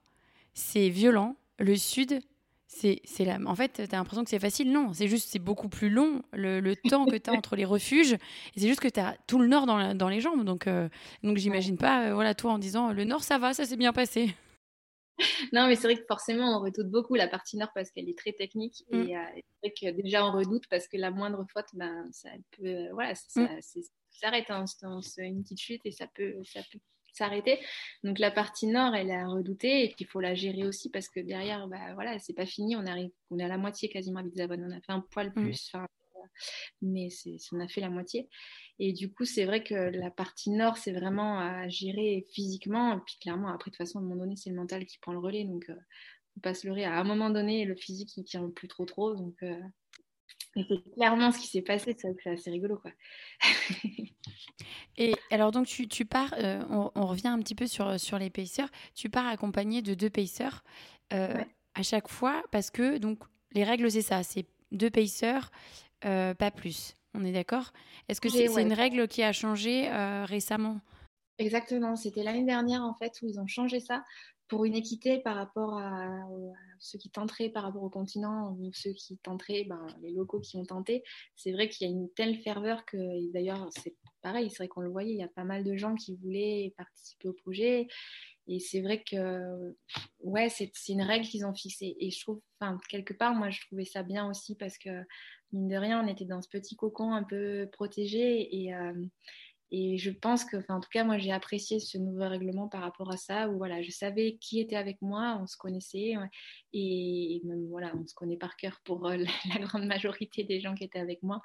c'est 0.53 0.89
violent, 0.89 1.35
le 1.57 1.75
sud, 1.75 2.21
c'est, 2.67 3.01
c'est 3.03 3.25
la... 3.25 3.39
En 3.47 3.55
fait, 3.55 3.73
tu 3.73 3.95
as 3.95 3.97
l'impression 3.97 4.23
que 4.23 4.29
c'est 4.29 4.39
facile. 4.39 4.71
Non, 4.71 4.93
c'est 4.93 5.07
juste, 5.07 5.29
c'est 5.29 5.39
beaucoup 5.39 5.67
plus 5.67 5.89
long 5.89 6.21
le, 6.31 6.73
temps 6.87 7.05
que 7.05 7.17
tu 7.17 7.29
as 7.29 7.33
entre 7.37 7.55
les 7.55 7.65
refuges. 7.65 8.13
Et 8.13 8.59
c'est 8.59 8.67
juste 8.67 8.79
que 8.79 8.87
tu 8.87 8.99
as 8.99 9.17
tout 9.27 9.39
le 9.39 9.47
nord 9.47 9.65
dans, 9.65 9.95
dans 9.95 10.07
les 10.07 10.21
jambes. 10.21 10.45
Donc, 10.45 10.67
euh, 10.67 10.87
donc 11.23 11.37
j'imagine 11.37 11.77
pas, 11.77 12.05
euh, 12.05 12.13
voilà, 12.13 12.33
toi 12.33 12.53
en 12.53 12.59
disant 12.59 12.91
le 12.91 13.03
nord, 13.03 13.23
ça 13.23 13.37
va, 13.39 13.53
ça 13.53 13.65
s'est 13.65 13.75
bien 13.75 13.91
passé. 13.91 14.35
non, 15.53 15.67
mais 15.67 15.75
c'est 15.75 15.87
vrai 15.87 15.95
que 15.95 16.05
forcément, 16.07 16.57
on 16.57 16.61
redoute 16.61 16.89
beaucoup 16.89 17.15
la 17.15 17.27
partie 17.27 17.57
nord 17.57 17.69
parce 17.73 17.91
qu'elle 17.91 18.09
est 18.09 18.17
très 18.17 18.33
technique. 18.33 18.83
Et 18.91 18.97
mm. 18.97 19.11
euh, 19.11 19.41
c'est 19.61 19.69
vrai 19.69 19.73
que 19.95 20.01
déjà, 20.01 20.25
on 20.25 20.31
redoute 20.31 20.67
parce 20.69 20.87
que 20.87 20.97
la 20.97 21.11
moindre 21.11 21.45
faute, 21.51 21.67
ben, 21.73 22.07
ça 22.11 22.29
peut, 22.51 22.65
euh, 22.65 22.89
voilà, 22.93 23.15
ça, 23.15 23.41
mm. 23.41 23.59
s'arrête, 24.11 24.49
hein, 24.49 24.65
une 25.17 25.43
petite 25.43 25.59
chute 25.59 25.81
et 25.85 25.91
ça 25.91 26.07
peut, 26.07 26.35
ça 26.43 26.61
peut 26.71 26.79
s'arrêter. 27.13 27.59
Donc 28.03 28.19
la 28.19 28.31
partie 28.31 28.67
nord, 28.67 28.95
elle 28.95 29.09
est 29.09 29.15
à 29.15 29.27
redouter 29.27 29.83
et 29.83 29.87
puis 29.87 29.97
il 30.01 30.07
faut 30.07 30.21
la 30.21 30.33
gérer 30.33 30.65
aussi 30.65 30.89
parce 30.89 31.09
que 31.09 31.19
derrière, 31.19 31.67
bah, 31.67 31.93
voilà, 31.93 32.17
c'est 32.19 32.33
pas 32.33 32.45
fini. 32.45 32.75
On 32.75 32.85
arrive, 32.85 33.11
on 33.29 33.39
est 33.39 33.43
à 33.43 33.49
la 33.49 33.57
moitié 33.57 33.89
quasiment 33.89 34.19
à 34.19 34.23
Bizavon. 34.23 34.55
On 34.59 34.71
a 34.71 34.81
fait 34.81 34.93
un 34.93 35.01
poil 35.01 35.31
mm. 35.35 35.53
Mais 36.81 37.09
on 37.51 37.59
a 37.59 37.67
fait 37.67 37.81
la 37.81 37.89
moitié. 37.89 38.29
Et 38.83 38.93
du 38.93 39.11
coup, 39.11 39.25
c'est 39.25 39.45
vrai 39.45 39.63
que 39.63 39.75
la 39.75 40.09
partie 40.09 40.49
nord, 40.49 40.75
c'est 40.75 40.91
vraiment 40.91 41.37
à 41.39 41.67
gérer 41.67 42.25
physiquement. 42.33 42.97
Et 42.97 42.99
puis 43.05 43.15
clairement, 43.21 43.49
après, 43.49 43.69
de 43.69 43.75
toute 43.75 43.85
façon, 43.85 43.99
à 43.99 44.01
un 44.01 44.05
moment 44.05 44.21
donné, 44.23 44.35
c'est 44.35 44.49
le 44.49 44.55
mental 44.55 44.87
qui 44.87 44.97
prend 44.97 45.13
le 45.13 45.19
relais. 45.19 45.43
Donc, 45.43 45.69
euh, 45.69 45.75
on 46.35 46.39
passe 46.39 46.63
le 46.63 46.73
À 46.83 46.99
un 46.99 47.03
moment 47.03 47.29
donné, 47.29 47.63
le 47.65 47.75
physique, 47.75 48.17
il 48.17 48.23
tient 48.23 48.49
plus 48.49 48.67
trop 48.67 48.85
trop. 48.85 49.13
Donc, 49.13 49.35
euh, 49.43 49.59
c'est 50.55 50.93
clairement 50.95 51.31
ce 51.31 51.39
qui 51.39 51.47
s'est 51.47 51.61
passé. 51.61 51.95
C'est 51.95 52.29
assez 52.29 52.49
rigolo, 52.49 52.77
quoi. 52.77 52.91
Et 54.97 55.13
alors, 55.29 55.51
donc, 55.51 55.67
tu, 55.67 55.87
tu 55.87 56.05
pars, 56.05 56.33
euh, 56.39 56.63
on, 56.69 57.05
revient 57.05 57.27
un 57.27 57.39
petit 57.39 57.55
peu 57.55 57.67
sur, 57.67 57.99
sur 57.99 58.17
les 58.17 58.31
pacers. 58.31 58.69
Tu 58.95 59.11
pars 59.11 59.27
accompagné 59.27 59.83
de 59.83 59.93
deux 59.93 60.09
pacers 60.09 60.63
à 61.11 61.83
chaque 61.83 62.07
fois 62.07 62.41
parce 62.51 62.71
que, 62.71 62.97
donc, 62.97 63.19
les 63.51 63.63
règles, 63.63 63.91
c'est 63.91 64.01
ça. 64.01 64.23
C'est 64.23 64.47
deux 64.71 64.89
pacers, 64.89 65.51
pas 66.01 66.51
plus. 66.51 66.95
On 67.13 67.25
est 67.25 67.33
d'accord? 67.33 67.73
Est-ce 68.07 68.21
que 68.21 68.29
c'est 68.29 68.45
une 68.61 68.73
règle 68.73 69.07
qui 69.07 69.23
a 69.23 69.33
changé 69.33 69.89
euh, 69.89 70.25
récemment? 70.25 70.79
Exactement, 71.37 71.95
c'était 71.95 72.23
l'année 72.23 72.45
dernière 72.45 72.83
en 72.83 72.93
fait 72.93 73.13
où 73.21 73.27
ils 73.27 73.39
ont 73.39 73.47
changé 73.47 73.79
ça 73.79 74.03
pour 74.47 74.65
une 74.65 74.75
équité 74.75 75.19
par 75.19 75.35
rapport 75.35 75.77
à, 75.77 76.27
ceux 76.79 76.97
qui 76.97 77.09
tenteraient 77.09 77.49
par 77.49 77.63
rapport 77.63 77.83
au 77.83 77.89
continent 77.89 78.55
ou 78.59 78.71
ceux 78.73 78.91
qui 78.91 79.17
tenteraient, 79.17 79.65
ben, 79.65 79.85
les 80.01 80.11
locaux 80.11 80.39
qui 80.39 80.57
ont 80.57 80.65
tenté. 80.65 81.03
C'est 81.35 81.51
vrai 81.51 81.69
qu'il 81.69 81.87
y 81.87 81.89
a 81.89 81.93
une 81.93 82.09
telle 82.13 82.35
ferveur 82.37 82.85
que 82.85 83.31
d'ailleurs 83.31 83.69
c'est 83.71 83.95
pareil, 84.21 84.49
c'est 84.49 84.57
vrai 84.57 84.67
qu'on 84.67 84.81
le 84.81 84.89
voyait, 84.89 85.13
il 85.13 85.19
y 85.19 85.23
a 85.23 85.29
pas 85.29 85.43
mal 85.43 85.63
de 85.63 85.75
gens 85.75 85.95
qui 85.95 86.15
voulaient 86.15 86.73
participer 86.77 87.27
au 87.27 87.33
projet. 87.33 87.87
Et 88.47 88.59
c'est 88.59 88.81
vrai 88.81 89.03
que 89.03 89.75
ouais, 90.19 90.49
c'est 90.49 90.71
une 90.89 91.01
règle 91.01 91.25
qu'ils 91.25 91.45
ont 91.45 91.53
fixée. 91.53 91.95
Et 91.99 92.11
je 92.11 92.19
trouve, 92.19 92.41
enfin 92.59 92.77
quelque 92.89 93.13
part 93.13 93.33
moi 93.33 93.49
je 93.49 93.61
trouvais 93.67 93.85
ça 93.85 94.03
bien 94.03 94.29
aussi 94.29 94.55
parce 94.55 94.77
que 94.77 94.89
mine 95.53 95.67
de 95.67 95.75
rien, 95.75 96.03
on 96.03 96.07
était 96.07 96.25
dans 96.25 96.41
ce 96.41 96.49
petit 96.49 96.75
cocon 96.75 97.13
un 97.13 97.23
peu 97.23 97.67
protégé 97.71 98.63
et, 98.63 98.73
euh, 98.73 98.93
et 99.73 99.97
je 99.97 100.11
pense 100.11 100.43
que, 100.43 100.57
en 100.67 100.81
tout 100.81 100.89
cas, 100.91 101.05
moi, 101.05 101.17
j'ai 101.17 101.31
apprécié 101.31 101.79
ce 101.79 101.97
nouveau 101.97 102.27
règlement 102.27 102.67
par 102.67 102.81
rapport 102.81 103.09
à 103.09 103.15
ça, 103.15 103.47
où 103.47 103.57
voilà, 103.57 103.81
je 103.81 103.89
savais 103.89 104.37
qui 104.41 104.59
était 104.59 104.75
avec 104.75 105.01
moi, 105.01 105.39
on 105.41 105.47
se 105.47 105.55
connaissait, 105.55 106.15
et, 106.73 107.41
même, 107.45 107.65
voilà, 107.69 107.95
on 107.95 108.05
se 108.05 108.13
connaît 108.13 108.35
par 108.35 108.57
cœur 108.57 108.81
pour 108.83 109.07
euh, 109.07 109.15
la, 109.49 109.59
grande 109.65 109.85
majorité 109.85 110.43
des 110.43 110.59
gens 110.59 110.75
qui 110.75 110.83
étaient 110.83 110.99
avec 110.99 111.23
moi. 111.23 111.41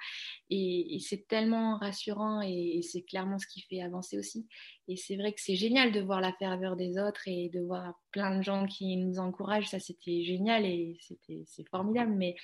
Et, 0.51 0.99
c'est 1.01 1.29
tellement 1.29 1.79
rassurant, 1.79 2.41
et, 2.43 2.81
c'est 2.83 3.03
clairement 3.03 3.39
ce 3.39 3.47
qui 3.47 3.61
fait 3.61 3.81
avancer 3.81 4.19
aussi. 4.19 4.49
Et 4.89 4.97
c'est 4.97 5.17
vrai 5.17 5.33
que 5.33 5.41
c'est 5.41 5.57
génial 5.57 5.93
de 5.93 6.01
voir 6.01 6.21
la 6.21 6.33
ferveur 6.33 6.75
des 6.75 6.99
autres 6.99 7.29
et 7.29 7.49
de 7.51 7.61
voir 7.61 7.95
plein 8.11 8.37
de 8.37 8.43
gens 8.43 8.67
qui 8.67 8.97
nous 8.97 9.21
encouragent. 9.21 9.69
Ça, 9.69 9.79
c'était 9.79 10.25
génial 10.25 10.65
et 10.65 10.97
c'était 11.01 11.43
c'est 11.47 11.69
formidable. 11.69 12.13
Mais 12.17 12.35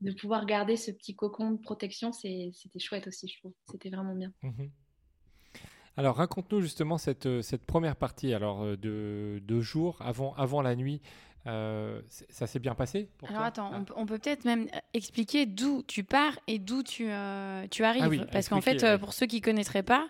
de 0.00 0.12
pouvoir 0.12 0.46
garder 0.46 0.76
ce 0.76 0.90
petit 0.92 1.14
cocon 1.16 1.52
de 1.52 1.60
protection, 1.60 2.12
c'était 2.12 2.78
chouette 2.78 3.08
aussi, 3.08 3.28
je 3.28 3.38
trouve. 3.38 3.54
C'était 3.70 3.90
vraiment 3.90 4.14
bien. 4.14 4.32
Mmh 4.42 4.64
alors 5.96 6.16
raconte-nous 6.16 6.60
justement 6.60 6.98
cette, 6.98 7.26
euh, 7.26 7.42
cette 7.42 7.64
première 7.64 7.96
partie 7.96 8.34
alors 8.34 8.62
euh, 8.62 8.76
de 8.76 9.40
deux 9.44 9.60
jours 9.60 9.96
avant, 10.00 10.34
avant 10.34 10.62
la 10.62 10.74
nuit. 10.74 11.00
Euh, 11.46 12.00
ça 12.30 12.46
s'est 12.46 12.58
bien 12.58 12.74
passé 12.74 13.06
pour 13.18 13.28
Alors 13.30 13.42
attends, 13.42 13.70
ah. 13.72 13.84
on, 13.96 14.06
peut 14.06 14.18
peut-être 14.18 14.46
même 14.46 14.66
expliquer 14.94 15.44
d'où 15.44 15.82
tu 15.86 16.02
pars 16.02 16.38
et 16.46 16.58
d'où 16.58 16.82
tu, 16.82 17.10
tu 17.70 17.84
arrives. 17.84 18.22
Ah 18.22 18.26
Parce 18.32 18.48
qu'en 18.48 18.62
fait, 18.62 18.96
pour 18.96 19.12
ceux 19.12 19.26
qui 19.26 19.36
ne 19.36 19.42
connaîtraient 19.42 19.82
pas, 19.82 20.08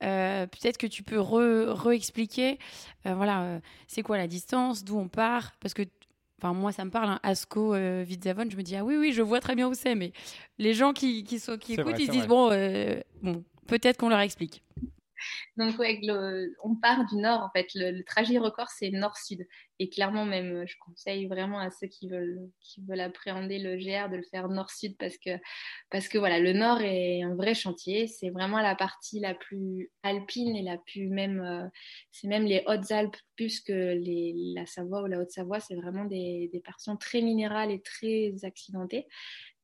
peut-être 0.00 0.76
que 0.76 0.88
tu 0.88 1.04
peux 1.04 1.20
re-expliquer, 1.20 2.58
voilà, 3.04 3.60
c'est 3.86 4.02
quoi 4.02 4.16
la 4.16 4.26
distance, 4.26 4.82
d'où 4.82 4.98
on 4.98 5.08
part, 5.08 5.52
parce 5.60 5.74
que 5.74 5.82
Enfin, 6.42 6.52
moi, 6.52 6.72
ça 6.72 6.84
me 6.84 6.90
parle, 6.90 7.08
hein, 7.08 7.20
Asco, 7.22 7.72
euh, 7.74 8.04
je 8.04 8.56
me 8.56 8.62
dis, 8.62 8.76
ah 8.76 8.84
oui, 8.84 8.96
oui, 8.96 9.12
je 9.12 9.22
vois 9.22 9.40
très 9.40 9.54
bien 9.54 9.68
où 9.68 9.72
c'est, 9.72 9.94
mais 9.94 10.12
les 10.58 10.74
gens 10.74 10.92
qui, 10.92 11.22
qui, 11.22 11.38
sont, 11.38 11.56
qui 11.56 11.74
écoutent, 11.74 11.98
ils 11.98 12.06
se 12.06 12.10
disent, 12.10 12.26
bon, 12.26 12.50
bon 13.22 13.44
peut-être 13.66 13.96
qu'on 13.96 14.08
leur 14.08 14.18
explique. 14.18 14.62
Donc, 15.56 15.74
on 16.62 16.76
part 16.76 17.04
du 17.06 17.16
nord, 17.16 17.40
en 17.42 17.50
fait. 17.50 17.68
Le, 17.74 18.02
trajet 18.04 18.38
record, 18.38 18.68
c'est 18.68 18.90
nord-sud. 18.90 19.46
Et 19.80 19.88
clairement, 19.88 20.24
même, 20.24 20.64
je 20.66 20.76
conseille 20.78 21.26
vraiment 21.26 21.58
à 21.58 21.70
ceux 21.70 21.88
qui 21.88 22.08
veulent, 22.08 22.48
qui 22.60 22.80
veulent 22.82 23.00
appréhender 23.00 23.58
le 23.58 23.76
GR 23.76 24.08
de 24.08 24.16
le 24.16 24.22
faire 24.30 24.48
nord-sud 24.48 24.96
parce 24.98 25.18
que, 25.18 25.30
parce 25.90 26.08
que 26.08 26.16
voilà, 26.16 26.38
le 26.38 26.52
nord 26.52 26.80
est 26.80 27.22
un 27.22 27.34
vrai 27.34 27.54
chantier. 27.54 28.06
C'est 28.06 28.30
vraiment 28.30 28.60
la 28.60 28.76
partie 28.76 29.18
la 29.18 29.34
plus 29.34 29.90
alpine 30.02 30.54
et 30.54 30.62
la 30.62 30.78
plus 30.78 31.08
même, 31.08 31.40
euh, 31.40 31.68
c'est 32.12 32.28
même 32.28 32.44
les 32.44 32.62
Hautes-Alpes 32.66 33.16
plus 33.36 33.60
que 33.60 33.98
la 34.54 34.66
Savoie 34.66 35.02
ou 35.02 35.06
la 35.06 35.20
Haute-Savoie. 35.20 35.58
C'est 35.58 35.74
vraiment 35.74 36.04
des, 36.04 36.50
des 36.52 36.62
très 37.00 37.20
minérales 37.20 37.70
et 37.70 37.80
très 37.80 38.32
accidentées. 38.44 39.06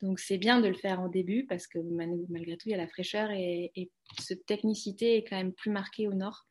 Donc 0.03 0.19
c'est 0.19 0.39
bien 0.39 0.61
de 0.61 0.69
le 0.69 0.75
faire 0.75 1.01
en 1.01 1.09
début 1.09 1.47
parce 1.47 1.67
que 1.67 1.79
malgré 2.29 2.57
tout, 2.57 2.69
il 2.69 2.73
y 2.73 2.75
a 2.75 2.79
la 2.79 2.89
fraîcheur 2.89 3.31
et, 3.31 3.91
cette 4.19 4.45
technicité 4.45 5.17
est 5.17 5.23
quand 5.23 5.37
même 5.37 5.53
plus 5.53 5.71
marquée 5.71 6.09
au 6.09 6.15
nord. 6.15 6.45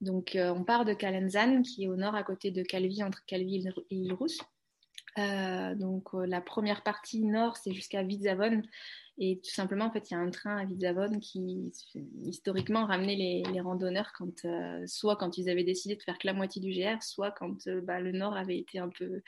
Donc 0.00 0.34
euh, 0.34 0.50
on 0.54 0.64
part 0.64 0.86
de 0.86 0.94
Calenzane 0.94 1.62
qui 1.62 1.84
est 1.84 1.88
au 1.88 1.96
nord 1.96 2.14
à 2.14 2.22
côté 2.22 2.50
de 2.50 2.62
Calvi, 2.62 3.02
entre 3.02 3.22
Calvi 3.26 3.56
et 3.90 3.94
Île-Rousse. 3.94 4.38
Euh, 5.18 5.74
donc 5.74 6.14
euh, 6.14 6.24
la 6.26 6.40
première 6.40 6.82
partie 6.82 7.22
nord, 7.22 7.58
c'est 7.58 7.74
jusqu'à 7.74 8.02
Vidzavon. 8.02 8.62
Et 9.18 9.40
tout 9.44 9.50
simplement, 9.50 9.84
en 9.84 9.92
fait, 9.92 10.10
il 10.10 10.14
y 10.14 10.16
a 10.16 10.20
un 10.20 10.30
train 10.30 10.56
à 10.56 10.64
Vidzavon 10.64 11.18
qui, 11.20 11.70
historiquement, 12.24 12.86
ramenait 12.86 13.44
les, 13.44 13.60
randonneurs 13.60 14.12
quand, 14.16 14.44
euh, 14.46 14.82
soit 14.86 15.16
quand 15.16 15.36
ils 15.36 15.50
avaient 15.50 15.64
décidé 15.64 15.96
de 15.96 16.02
faire 16.02 16.18
que 16.18 16.26
la 16.26 16.32
moitié 16.32 16.62
du 16.62 16.72
GR, 16.72 17.02
soit 17.02 17.30
quand 17.30 17.68
bah, 17.82 18.00
le 18.00 18.12
nord 18.12 18.34
avait 18.34 18.58
été 18.58 18.78
un 18.78 18.88
peu, 18.88 19.20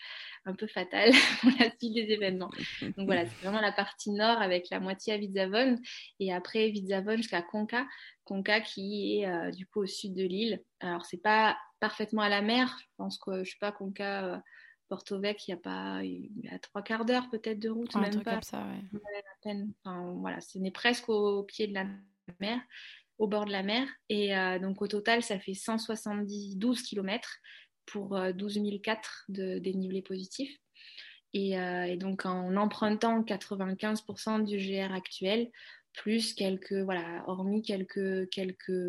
un 0.47 0.55
peu 0.55 0.67
fatal 0.67 1.11
pour 1.41 1.51
la 1.61 1.69
suite 1.79 1.95
des 1.95 2.13
événements. 2.13 2.51
Donc 2.81 3.07
voilà, 3.07 3.27
c'est 3.27 3.45
vraiment 3.45 3.61
la 3.61 3.73
partie 3.73 4.11
nord 4.11 4.41
avec 4.41 4.71
la 4.71 4.81
moitié 4.81 5.13
à 5.13 5.19
Vidzavon. 5.19 5.77
Et 6.19 6.33
après 6.33 6.71
Vidzavon 6.71 7.17
jusqu'à 7.19 7.43
Conca. 7.43 7.87
Conca 8.25 8.63
qui 8.63 9.21
est 9.21 9.53
du 9.53 9.67
coup 9.67 9.83
au 9.83 9.87
sud 9.87 10.15
de 10.15 10.25
l'île. 10.25 10.63
Alors, 10.81 11.05
c'est 11.05 11.23
pas 11.23 11.59
parfaitement 11.79 12.23
à 12.23 12.31
la 12.31 12.41
mer. 12.41 12.75
Je 12.81 12.87
pense 12.97 13.19
que, 13.19 13.45
je 13.45 13.51
sais 13.51 13.59
pas, 13.61 13.71
Conca 13.71 14.43
Porto 14.89 15.19
Vec, 15.19 15.47
il 15.49 15.53
y 15.53 15.55
a 15.55 15.59
pas, 15.59 16.03
il 16.03 16.31
y 16.43 16.49
a 16.49 16.59
trois 16.59 16.83
quarts 16.83 17.05
d'heure 17.05 17.29
peut-être 17.31 17.59
de 17.59 17.71
route, 17.71 17.95
même 17.97 18.23
pas. 18.23 18.41
ça, 18.43 18.59
ouais. 18.59 18.99
à 18.99 19.43
peine. 19.43 19.73
Enfin, 19.83 20.13
voilà, 20.19 20.41
ce 20.41 20.59
n'est 20.59 20.71
presque 20.71 21.09
au, 21.09 21.43
pied 21.43 21.67
de 21.67 21.75
la 21.75 21.87
mer, 22.41 22.61
au 23.19 23.27
bord 23.27 23.45
de 23.45 23.53
la 23.53 23.63
mer. 23.63 23.89
Et 24.09 24.35
donc 24.61 24.83
au 24.83 24.87
total, 24.87 25.23
ça 25.23 25.39
fait 25.39 25.55
172 25.55 26.83
km 26.83 27.39
pour 27.87 28.19
12 28.35 28.61
004 28.83 29.25
de 29.29 29.59
dénivelé 29.59 30.03
positif. 30.03 30.55
Et, 31.33 31.53
et, 31.53 31.97
donc 31.97 32.27
en 32.27 32.57
empruntant 32.57 33.23
95% 33.23 34.45
du 34.45 34.59
GR 34.59 34.93
actuel, 34.93 35.51
plus 35.95 36.35
quelques, 36.35 36.75
voilà, 36.75 37.25
hormis 37.27 37.63
quelques, 37.63 38.29
quelques, 38.31 38.83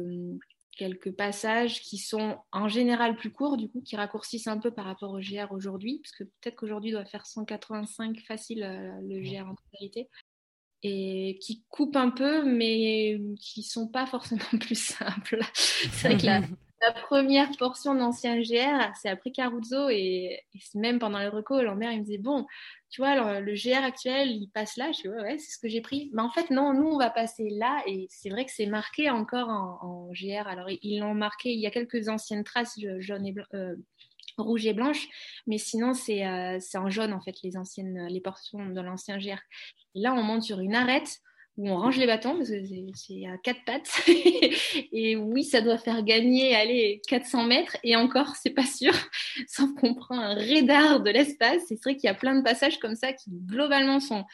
quelques 0.76 1.11
passages 1.11 1.82
qui 1.82 1.97
sont 1.97 2.38
en 2.51 2.67
général 2.67 3.15
plus 3.15 3.32
courts, 3.32 3.57
du 3.57 3.69
coup, 3.69 3.82
qui 3.82 3.95
raccourcissent 3.95 4.47
un 4.47 4.57
peu 4.57 4.71
par 4.71 4.86
rapport 4.86 5.11
au 5.11 5.19
GR 5.19 5.51
aujourd'hui, 5.51 6.01
parce 6.03 6.11
que 6.11 6.23
peut-être 6.23 6.55
qu'aujourd'hui, 6.55 6.91
doit 6.91 7.05
faire 7.05 7.26
185 7.26 8.19
facile 8.28 8.63
euh, 8.63 8.91
le 9.01 9.21
GR 9.21 9.47
en 9.47 9.55
réalité, 9.73 10.09
et 10.84 11.39
qui 11.41 11.63
coupent 11.69 11.95
un 11.95 12.11
peu, 12.11 12.43
mais 12.43 13.19
qui 13.39 13.63
sont 13.63 13.88
pas 13.88 14.05
forcément 14.05 14.41
plus 14.59 14.80
simples. 14.80 15.39
C'est 15.53 16.09
vrai 16.09 16.17
que 16.17 16.26
la, 16.26 16.41
la 16.86 16.93
première 16.93 17.49
portion 17.57 17.95
d'ancien 17.95 18.39
GR, 18.41 18.91
c'est 19.01 19.09
après 19.09 19.31
Caruzzo 19.31 19.89
et, 19.89 20.41
même 20.73 20.99
pendant 20.99 21.19
les 21.19 21.27
recos, 21.27 21.63
Lambert 21.63 21.91
il 21.91 21.99
me 21.99 22.03
disait 22.03 22.17
bon, 22.17 22.45
tu 22.89 23.01
vois, 23.01 23.39
le, 23.39 23.53
GR 23.55 23.83
actuel, 23.83 24.29
il 24.29 24.47
passe 24.49 24.77
là. 24.77 24.91
Je 24.91 25.01
dis 25.01 25.09
ouais, 25.09 25.38
c'est 25.38 25.51
ce 25.51 25.57
que 25.59 25.67
j'ai 25.67 25.81
pris. 25.81 26.09
Mais 26.13 26.21
en 26.21 26.29
fait, 26.29 26.49
non, 26.49 26.73
nous, 26.73 26.88
on 26.88 26.97
va 26.97 27.09
passer 27.09 27.49
là 27.49 27.81
et 27.88 28.07
c'est 28.09 28.29
vrai 28.29 28.45
que 28.45 28.51
c'est 28.51 28.67
marqué 28.67 29.09
encore 29.09 29.49
en, 29.49 30.09
GR. 30.11 30.47
Alors, 30.47 30.69
ils 30.69 30.99
l'ont 30.99 31.13
marqué, 31.13 31.51
il 31.51 31.59
y 31.59 31.67
a 31.67 31.71
quelques 31.71 32.07
anciennes 32.07 32.43
traces 32.43 32.79
jaune 32.99 33.25
et 33.25 33.36
euh, 33.53 33.75
rouge 34.38 34.65
et 34.65 34.73
blanche, 34.73 35.07
mais 35.47 35.57
sinon 35.57 35.91
euh, 35.91 36.57
c'est 36.59 36.77
en 36.77 36.89
jaune 36.89 37.13
en 37.13 37.21
fait 37.21 37.36
les 37.43 37.57
anciennes 37.57 38.07
les 38.07 38.21
portions 38.21 38.65
de 38.65 38.81
l'ancien 38.81 39.17
GR. 39.17 39.39
Là, 39.95 40.13
on 40.13 40.23
monte 40.23 40.43
sur 40.43 40.59
une 40.59 40.75
arête 40.75 41.19
où 41.58 41.70
on 41.70 41.78
range 41.78 41.97
les 41.97 42.06
bâtons 42.06 42.36
parce 42.36 42.49
que 42.49 42.64
c'est 42.95 43.26
à 43.28 43.38
quatre 43.38 43.64
pattes. 43.66 44.01
et 44.91 45.16
oui, 45.16 45.43
ça 45.43 45.62
doit 45.62 45.78
faire 45.78 46.03
gagner, 46.03 46.56
allez, 46.56 47.01
400 47.08 47.45
mètres. 47.45 47.78
Et 47.84 47.95
encore, 47.95 48.36
c'est 48.36 48.49
pas 48.49 48.66
sûr, 48.66 48.93
sauf 49.47 49.70
qu'on 49.76 49.93
prend 49.93 50.20
un 50.20 50.36
radar 50.36 51.01
de 51.01 51.12
l'espace. 51.12 51.62
C'est 51.68 51.82
vrai 51.84 51.95
qu'il 51.95 52.08
y 52.08 52.12
a 52.12 52.14
plein 52.14 52.36
de 52.36 52.43
passages 52.43 52.80
comme 52.80 52.95
ça 52.95 53.14
qui 53.14 53.32
globalement 53.32 53.99
sont 53.99 54.26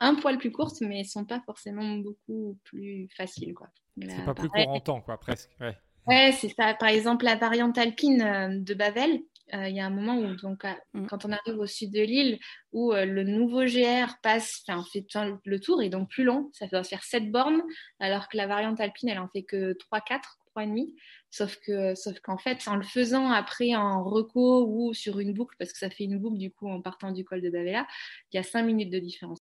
un 0.00 0.14
poil 0.14 0.38
plus 0.38 0.50
courtes, 0.50 0.80
mais 0.80 1.04
sont 1.04 1.24
pas 1.24 1.40
forcément 1.44 1.96
beaucoup 1.96 2.58
plus 2.64 3.08
faciles. 3.16 3.54
Quoi. 3.54 3.68
C'est 4.00 4.24
pas 4.24 4.34
plus 4.34 4.48
court 4.48 4.68
en 4.68 4.80
temps, 4.80 5.00
quoi, 5.00 5.18
presque. 5.18 5.50
Ouais. 5.60 5.76
Ouais, 6.06 6.32
c'est 6.32 6.48
ça. 6.48 6.74
Par 6.74 6.88
exemple, 6.88 7.24
la 7.24 7.36
variante 7.36 7.78
alpine 7.78 8.22
euh, 8.22 8.48
de 8.58 8.74
Bavel, 8.74 9.20
il 9.52 9.76
y 9.76 9.80
a 9.80 9.86
un 9.86 9.90
moment 9.90 10.18
où, 10.18 10.34
donc, 10.36 10.64
mm. 10.94 11.06
quand 11.06 11.24
on 11.24 11.32
arrive 11.32 11.58
au 11.58 11.66
sud 11.66 11.92
de 11.92 12.00
l'île, 12.00 12.38
où 12.72 12.92
euh, 12.92 13.04
le 13.04 13.24
nouveau 13.24 13.64
GR 13.64 14.14
passe, 14.22 14.62
enfin, 14.66 14.84
fait 14.92 15.04
le 15.44 15.60
tour 15.60 15.82
et 15.82 15.88
donc 15.88 16.08
plus 16.10 16.24
long, 16.24 16.50
ça 16.52 16.66
doit 16.66 16.84
faire 16.84 17.02
7 17.02 17.30
bornes, 17.30 17.62
alors 18.00 18.28
que 18.28 18.36
la 18.36 18.46
variante 18.46 18.80
alpine, 18.80 19.10
elle 19.10 19.18
en 19.18 19.28
fait 19.28 19.42
que 19.42 19.74
3, 19.74 20.00
4, 20.00 20.38
3,5. 20.56 20.94
Sauf 21.30 21.56
que, 21.64 21.94
sauf 21.94 22.18
qu'en 22.20 22.38
fait, 22.38 22.66
en 22.66 22.76
le 22.76 22.82
faisant 22.82 23.30
après 23.30 23.74
en 23.74 24.04
reco 24.04 24.66
ou 24.66 24.92
sur 24.92 25.18
une 25.18 25.32
boucle, 25.32 25.56
parce 25.58 25.72
que 25.72 25.78
ça 25.78 25.90
fait 25.90 26.04
une 26.04 26.18
boucle 26.18 26.38
du 26.38 26.50
coup 26.50 26.68
en 26.68 26.82
partant 26.82 27.10
du 27.10 27.24
col 27.24 27.40
de 27.40 27.50
Bavela, 27.50 27.86
il 28.32 28.36
y 28.36 28.38
a 28.38 28.42
5 28.42 28.62
minutes 28.62 28.90
de 28.90 28.98
différence. 28.98 29.38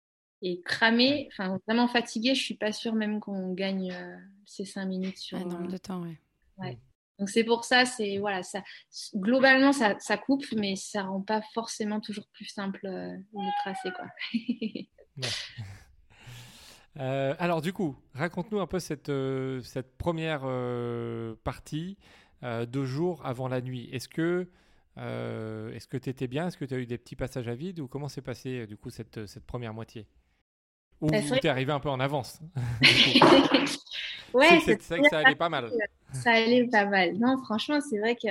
Et 0.43 0.61
cramé, 0.63 1.29
enfin 1.33 1.59
vraiment 1.67 1.89
fatigué, 1.89 2.35
je 2.35 2.43
suis 2.43 2.57
pas 2.57 2.73
sûre 2.73 2.95
même 2.95 3.21
qu'on 3.21 3.55
gagne 3.55 3.91
euh, 3.93 4.17
ces 4.45 4.65
5 4.65 4.85
minutes 4.85 5.17
sur. 5.17 5.39
Un 5.39 5.45
nombre 5.45 5.73
de 5.73 5.79
temps, 5.79 6.03
ouais. 6.03 6.19
ouais. 6.59 6.79
Donc 7.19 7.31
c'est 7.31 7.45
pour 7.45 7.65
ça, 7.65 7.87
c'est 7.87 8.19
voilà, 8.19 8.43
ça 8.43 8.63
globalement 9.15 9.73
ça, 9.73 9.95
coupe, 10.19 10.45
mais 10.57 10.77
ça 10.77 11.05
rend 11.05 11.23
pas 11.23 11.41
forcément 11.55 12.01
toujours 12.01 12.27
plus 12.33 12.47
simple 12.47 12.81
euh, 12.85 13.17
le 13.33 13.61
tracé 13.63 13.91
quoi. 13.93 14.07
Euh, 16.99 17.35
alors 17.39 17.61
du 17.61 17.75
coup, 17.75 17.95
raconte-nous 18.15 18.59
un 18.59 18.67
peu 18.67 18.79
cette, 18.79 19.11
euh, 19.11 19.61
cette 19.61 19.99
première 19.99 20.49
partie 21.45 21.99
deux 22.43 22.87
jours 22.87 23.21
avant 23.27 23.49
la 23.49 23.61
nuit. 23.61 23.91
Est-ce 23.93 24.09
que 24.09 24.49
est-ce 24.97 25.87
que 25.89 25.99
tu 25.99 26.09
étais 26.09 26.27
bien? 26.27 26.47
Est-ce 26.47 26.57
que 26.57 26.65
tu 26.65 26.73
as 26.73 26.79
eu 26.79 26.87
des 26.87 26.97
petits 26.97 27.15
passages 27.15 27.49
à 27.49 27.55
vide? 27.55 27.81
Ou 27.81 27.87
comment 27.87 28.09
s'est 28.09 28.23
passé 28.23 28.67
du 28.67 28.79
coup 28.79 28.89
cette, 28.89 29.27
cette 29.27 29.45
première 29.45 29.75
moitié? 29.75 30.07
Ou 31.01 31.11
bah, 31.11 31.21
tu 31.21 31.47
es 31.47 31.49
arrivé 31.49 31.73
un 31.73 31.81
peu 31.81 31.91
en 31.91 32.01
avance 32.01 32.41
Ouais, 34.35 34.61
c'est 34.61 34.83
vrai 34.89 35.01
que 35.01 35.09
ça 35.09 35.19
allait 35.21 35.35
pas 35.35 35.49
mal. 35.49 35.71
Ça 36.13 36.33
allait 36.33 36.69
pas 36.69 36.85
mal. 36.85 37.17
Non, 37.19 37.39
franchement, 37.45 37.81
c'est 37.81 37.99
vrai 37.99 38.17
que 38.17 38.29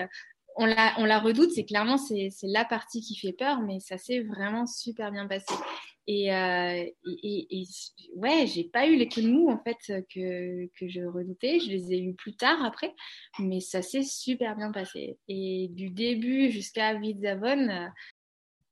on 0.58 0.66
la, 0.66 0.94
on 0.98 1.06
la 1.06 1.20
redoute, 1.20 1.52
c'est 1.52 1.66
clairement 1.66 1.98
c'est, 1.98 2.30
la 2.44 2.64
partie 2.64 3.02
qui 3.02 3.16
fait 3.18 3.34
peur, 3.34 3.62
mais 3.62 3.80
ça 3.80 3.98
s'est 3.98 4.22
vraiment 4.22 4.66
super 4.68 5.12
bien 5.12 5.28
passé. 5.28 5.54
Et, 6.08 6.34
euh, 6.34 6.86
et, 7.24 7.68
ouais, 8.16 8.46
j'ai 8.46 8.66
pas 8.66 8.88
eu 8.88 8.96
les 8.96 9.10
coups 9.10 9.26
de 9.26 9.32
mou 9.32 9.50
en 9.50 9.58
fait 9.58 10.06
que, 10.14 10.68
que 10.80 10.88
je 10.88 11.02
redoutais. 11.02 11.60
Je 11.60 11.70
les 11.70 11.94
ai 11.94 12.00
eu 12.00 12.14
plus 12.14 12.36
tard 12.36 12.64
après, 12.64 12.94
mais 13.40 13.60
ça 13.60 13.82
s'est 13.82 14.04
super 14.04 14.56
bien 14.56 14.72
passé. 14.72 15.18
Et 15.28 15.68
du 15.72 15.90
début 15.90 16.52
jusqu'à 16.52 16.94
Vidzavon, 16.94 17.90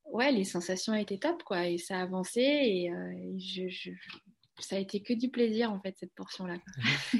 ouais, 0.06 0.32
les 0.32 0.44
sensations 0.44 0.94
étaient 0.94 1.18
top 1.18 1.44
quoi, 1.44 1.68
et 1.68 1.78
ça 1.78 2.00
avançait 2.00 2.42
et 2.42 2.92
euh, 2.92 3.38
je, 3.38 3.92
ça 4.60 4.76
a 4.76 4.80
été 4.80 5.02
que 5.02 5.14
du 5.14 5.30
plaisir 5.30 5.72
en 5.72 5.80
fait 5.80 5.96
cette 6.00 6.14
portion 6.14 6.46
là. 6.46 6.56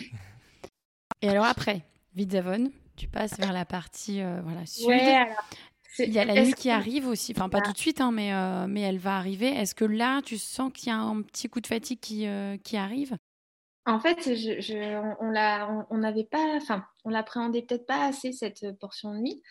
Et 1.22 1.30
alors 1.30 1.46
après, 1.46 1.84
Vidzavon, 2.16 2.70
tu 2.98 3.08
passes 3.08 3.40
vers 3.40 3.54
la 3.54 3.64
partie 3.64 4.22
euh, 4.22 4.42
voilà 4.42 4.66
sud. 4.66 4.90
il 6.00 6.12
y 6.12 6.20
a 6.20 6.26
la 6.26 6.44
nuit 6.44 6.54
qui 6.54 6.70
arrive 6.70 7.08
aussi, 7.08 7.34
enfin 7.34 7.48
pas 7.48 7.62
tout 7.62 7.72
de 7.72 7.78
suite, 7.78 8.02
hein, 8.02 8.12
mais, 8.12 8.34
euh, 8.34 8.68
mais 8.68 8.82
elle 8.82 8.98
va 8.98 9.16
arriver. 9.16 9.48
Est-ce 9.48 9.74
que 9.74 9.86
là, 9.86 10.22
tu 10.22 10.38
sens 10.38 10.70
qu'il 10.74 10.90
y 10.90 10.92
a 10.92 10.98
un 10.98 11.22
petit 11.22 11.48
coup 11.48 11.62
de 11.62 11.68
fatigue 11.68 12.02
qui, 12.02 12.28
qui 12.66 12.76
arrive? 12.76 13.16
En 13.86 14.02
fait, 14.02 14.36
je, 14.36 15.16
on 15.22 15.30
l'a, 15.30 15.88
on 15.90 15.98
n'avait 16.00 16.26
pas, 16.26 16.58
enfin, 16.58 16.86
on 17.06 17.10
l'appréhendait 17.10 17.62
peut-être 17.62 17.86
pas 17.86 18.06
assez 18.06 18.34
cette 18.34 18.78
portion 18.80 19.14
de 19.14 19.20
nuit. 19.20 19.42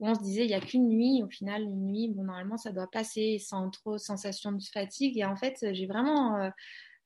Où 0.00 0.08
on 0.08 0.14
se 0.14 0.22
disait 0.22 0.44
il 0.44 0.50
y 0.50 0.54
a 0.54 0.60
qu'une 0.60 0.88
nuit, 0.88 1.22
au 1.22 1.28
final 1.28 1.62
une 1.62 1.86
nuit, 1.86 2.08
bon 2.08 2.24
normalement 2.24 2.56
ça 2.56 2.72
doit 2.72 2.90
passer 2.90 3.38
sans 3.38 3.70
trop 3.70 3.96
sensation 3.98 4.52
de 4.52 4.62
fatigue. 4.72 5.16
Et 5.18 5.24
en 5.24 5.36
fait, 5.36 5.64
j'ai 5.72 5.86
vraiment 5.86 6.50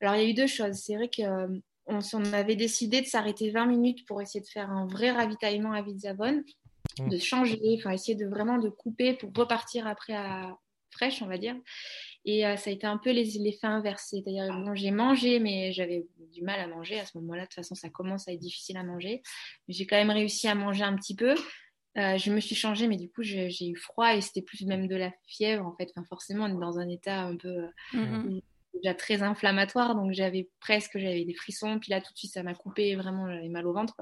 alors, 0.01 0.14
il 0.14 0.22
y 0.22 0.26
a 0.26 0.30
eu 0.30 0.34
deux 0.34 0.47
choses. 0.47 0.76
C'est 0.76 0.97
vrai 0.97 1.11
qu'on 1.14 1.24
euh, 1.24 2.01
on 2.12 2.32
avait 2.32 2.57
décidé 2.57 3.01
de 3.01 3.07
s'arrêter 3.07 3.51
20 3.51 3.66
minutes 3.66 4.07
pour 4.07 4.22
essayer 4.22 4.41
de 4.41 4.49
faire 4.49 4.70
un 4.70 4.86
vrai 4.86 5.11
ravitaillement 5.11 5.72
à 5.72 5.82
Vidzavon, 5.82 6.45
mmh. 6.99 7.09
de 7.09 7.18
changer, 7.18 7.61
enfin, 7.78 7.91
essayer 7.91 8.14
de 8.14 8.26
vraiment 8.26 8.59
de 8.59 8.68
couper 8.68 9.14
pour 9.14 9.30
repartir 9.34 9.86
après 9.86 10.14
à 10.14 10.57
fraîche, 10.91 11.20
on 11.22 11.26
va 11.26 11.39
dire. 11.39 11.57
Et 12.24 12.47
euh, 12.47 12.57
ça 12.57 12.70
a 12.70 12.72
été 12.72 12.86
un 12.86 12.99
peu 12.99 13.11
l'effet 13.11 13.66
inverse. 13.66 14.09
C'est-à-dire, 14.11 14.49
bon, 14.64 14.74
j'ai 14.74 14.91
mangé, 14.91 15.41
mais 15.41 15.72
j'avais 15.72 16.07
du 16.32 16.43
mal 16.43 16.61
à 16.61 16.66
manger 16.66 17.01
à 17.01 17.07
ce 17.07 17.18
moment-là. 17.18 17.43
De 17.43 17.47
toute 17.47 17.55
façon, 17.55 17.74
ça 17.74 17.89
commence 17.89 18.28
à 18.28 18.32
être 18.32 18.41
difficile 18.41 18.76
à 18.76 18.84
manger. 18.84 19.22
J'ai 19.66 19.86
quand 19.86 19.97
même 19.97 20.11
réussi 20.11 20.47
à 20.47 20.55
manger 20.55 20.84
un 20.84 20.97
petit 20.97 21.16
peu. 21.16 21.34
Euh, 21.99 22.16
je 22.16 22.30
me 22.30 22.40
suis 22.40 22.55
changée, 22.55 22.86
mais 22.86 22.96
du 22.96 23.09
coup, 23.11 23.22
j'ai 23.22 23.68
eu 23.68 23.76
froid 23.76 24.14
et 24.14 24.20
c'était 24.20 24.42
plus 24.42 24.64
même 24.66 24.86
de 24.86 24.96
la 24.96 25.12
fièvre, 25.26 25.66
en 25.66 25.74
fait. 25.76 25.90
Enfin, 25.90 26.05
forcément, 26.09 26.44
on 26.44 26.57
est 26.57 26.61
dans 26.61 26.78
un 26.78 26.88
état 26.88 27.22
un 27.22 27.36
peu 27.36 27.66
mmh 27.92 28.40
déjà 28.74 28.94
très 28.94 29.22
inflammatoire, 29.22 29.94
donc 29.94 30.12
j'avais 30.12 30.49
presque 30.61 30.99
j'avais 30.99 31.24
des 31.24 31.34
frissons, 31.34 31.78
puis 31.78 31.90
là 31.90 32.01
tout 32.01 32.12
de 32.12 32.18
suite 32.18 32.32
ça 32.32 32.42
m'a 32.42 32.55
coupé, 32.55 32.94
vraiment 32.96 33.30
j'avais 33.30 33.49
mal 33.49 33.66
au 33.66 33.72
ventre. 33.72 33.94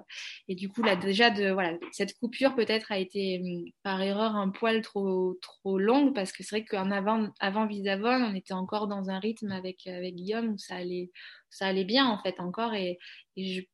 Et 0.49 0.55
du 0.55 0.69
coup 0.69 0.83
là 0.83 0.97
déjà 0.97 1.31
de 1.31 1.51
voilà 1.51 1.77
cette 1.93 2.19
coupure 2.19 2.55
peut-être 2.55 2.93
a 2.93 2.99
été 2.99 3.41
hum, 3.43 3.71
par 3.83 4.01
erreur 4.03 4.37
un 4.37 4.51
poil 4.51 4.83
trop 4.83 5.39
trop 5.43 5.79
longue. 5.79 6.15
Parce 6.15 6.33
que 6.33 6.43
c'est 6.43 6.57
vrai 6.57 6.65
qu'en 6.65 6.91
avant 6.91 7.29
avant 7.41 7.67
Visavon 7.67 8.31
on 8.31 8.35
était 8.35 8.55
encore 8.55 8.87
dans 8.87 9.11
un 9.11 9.19
rythme 9.19 9.53
avec 9.53 9.87
avec 9.87 10.15
Guillaume 10.15 10.53
où 10.55 10.59
ça 10.59 10.77
allait 10.77 11.11
ça 11.51 11.67
allait 11.67 11.85
bien 11.85 12.07
en 12.07 12.19
fait 12.23 12.39
encore. 12.41 12.75
Et, 12.75 12.99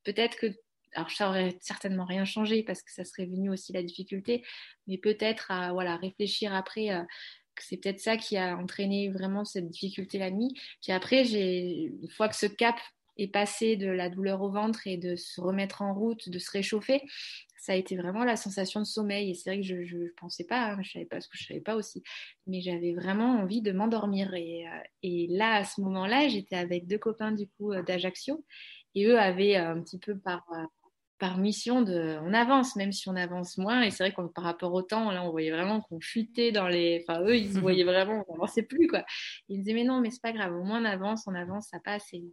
peut-être 0.04 0.36
que 0.36 0.46
alors 0.94 1.10
ça 1.10 1.28
aurait 1.28 1.56
certainement 1.60 2.04
rien 2.04 2.24
changé 2.24 2.62
parce 2.62 2.82
que 2.82 2.92
ça 2.92 3.04
serait 3.04 3.26
venu 3.26 3.50
aussi 3.50 3.72
la 3.72 3.82
difficulté, 3.82 4.44
mais 4.86 4.98
peut-être 4.98 5.50
à 5.50 5.72
voilà 5.72 5.96
réfléchir 5.96 6.54
après. 6.54 6.90
Euh, 6.90 7.02
c'est 7.60 7.76
peut-être 7.76 8.00
ça 8.00 8.16
qui 8.16 8.36
a 8.36 8.56
entraîné 8.56 9.10
vraiment 9.10 9.44
cette 9.44 9.68
difficulté 9.68 10.18
la 10.18 10.30
nuit. 10.30 10.54
Puis 10.82 10.92
après, 10.92 11.24
j'ai, 11.24 11.92
une 12.02 12.08
fois 12.08 12.28
que 12.28 12.36
ce 12.36 12.46
cap 12.46 12.76
est 13.18 13.28
passé 13.28 13.76
de 13.76 13.88
la 13.88 14.08
douleur 14.08 14.40
au 14.42 14.50
ventre 14.50 14.86
et 14.86 14.96
de 14.96 15.16
se 15.16 15.40
remettre 15.40 15.82
en 15.82 15.94
route, 15.94 16.28
de 16.28 16.38
se 16.38 16.50
réchauffer, 16.50 17.02
ça 17.58 17.72
a 17.72 17.76
été 17.76 17.96
vraiment 17.96 18.24
la 18.24 18.36
sensation 18.36 18.80
de 18.80 18.86
sommeil. 18.86 19.30
Et 19.30 19.34
c'est 19.34 19.50
vrai 19.50 19.60
que 19.60 19.66
je 19.66 19.96
ne 19.96 20.08
pensais 20.16 20.44
pas, 20.44 20.72
hein, 20.72 20.82
je 20.82 20.92
savais 20.92 21.04
pas 21.04 21.20
ce 21.20 21.28
que 21.28 21.36
je 21.36 21.46
savais 21.46 21.60
pas 21.60 21.76
aussi, 21.76 22.02
mais 22.46 22.60
j'avais 22.60 22.94
vraiment 22.94 23.38
envie 23.40 23.62
de 23.62 23.72
m'endormir. 23.72 24.34
Et, 24.34 24.66
euh, 24.66 24.82
et, 25.02 25.26
là, 25.28 25.56
à 25.56 25.64
ce 25.64 25.80
moment-là, 25.82 26.28
j'étais 26.28 26.56
avec 26.56 26.86
deux 26.86 26.98
copains 26.98 27.32
du 27.32 27.46
coup 27.48 27.72
euh, 27.72 27.82
d'Ajaccio, 27.82 28.44
et 28.94 29.06
eux 29.06 29.18
avaient 29.18 29.56
un 29.56 29.80
petit 29.80 29.98
peu 29.98 30.18
par 30.18 30.44
par 31.22 31.38
mission 31.38 31.82
de 31.82 32.18
on 32.24 32.34
avance 32.34 32.74
même 32.74 32.90
si 32.90 33.08
on 33.08 33.14
avance 33.14 33.56
moins. 33.56 33.82
Et 33.82 33.92
c'est 33.92 34.02
vrai 34.02 34.12
qu'on 34.12 34.26
par 34.26 34.42
rapport 34.42 34.74
au 34.74 34.82
temps 34.82 35.12
là 35.12 35.22
on 35.22 35.30
voyait 35.30 35.52
vraiment 35.52 35.80
qu'on 35.80 36.00
chutait 36.00 36.50
dans 36.50 36.66
les 36.66 37.04
enfin 37.06 37.22
eux 37.22 37.36
ils 37.36 37.52
se 37.52 37.60
voyaient 37.60 37.84
vraiment 37.84 38.24
on 38.26 38.32
n'avançait 38.32 38.64
plus 38.64 38.88
quoi. 38.88 39.04
Ils 39.48 39.58
me 39.58 39.62
disaient 39.62 39.74
mais 39.74 39.84
non 39.84 40.00
mais 40.00 40.10
c'est 40.10 40.20
pas 40.20 40.32
grave 40.32 40.52
au 40.52 40.64
moins 40.64 40.82
on 40.82 40.84
avance 40.84 41.22
on 41.28 41.34
avance 41.36 41.68
ça 41.70 41.78
passe. 41.78 42.08
Et, 42.12 42.24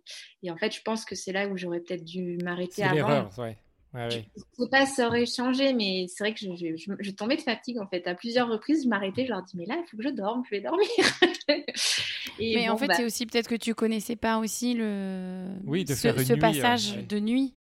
et 0.42 0.50
en 0.50 0.58
fait 0.58 0.74
je 0.74 0.82
pense 0.82 1.06
que 1.06 1.14
c'est 1.14 1.32
là 1.32 1.48
où 1.48 1.56
j'aurais 1.56 1.82
peut-être 1.82 2.04
dû 2.04 2.40
m'arrêter 2.44 2.82
avant. 2.82 2.96
l'erreur 2.96 3.32
ouais. 3.38 3.58
Ouais, 3.92 4.08
Je 4.12 4.18
ne 4.18 4.66
sais 4.66 4.70
pas 4.70 4.86
si 4.86 4.94
ça 4.94 5.08
aurait 5.08 5.26
changé, 5.26 5.74
mais 5.74 6.06
c'est 6.08 6.24
vrai 6.24 6.36
que 6.36 6.40
je, 6.40 6.56
je, 6.56 6.78
je, 6.78 6.94
je, 7.00 7.10
tombais 7.10 7.38
de 7.38 7.42
fatigue 7.42 7.80
en 7.80 7.88
fait. 7.88 8.06
À 8.06 8.14
plusieurs 8.14 8.48
reprises, 8.48 8.84
je 8.84 8.88
m'arrêtais, 8.88 9.26
je 9.26 9.32
leur 9.32 9.42
dis 9.42 9.58
mais 9.58 9.66
là, 9.66 9.82
il 9.84 9.90
faut 9.90 9.98
que 9.98 10.04
je 10.04 10.10
dorme, 10.10 10.44
je 10.46 10.52
vais 10.52 10.62
dormir. 10.62 10.88
Et 12.40 12.56
mais 12.56 12.68
bon, 12.68 12.74
en 12.74 12.78
fait, 12.78 12.86
bah... 12.86 12.94
c'est 12.94 13.04
aussi 13.04 13.26
peut-être 13.26 13.50
que 13.50 13.56
tu 13.56 13.74
connaissais 13.74 14.16
pas 14.16 14.38
aussi 14.38 14.76
le 14.76 15.48
oui, 15.66 15.86
de 15.86 15.96
ce, 15.96 16.02
faire 16.02 16.20
ce 16.20 16.34
nuit, 16.34 16.40
passage 16.40 17.08
de 17.08 17.20
nuit. 17.20 17.56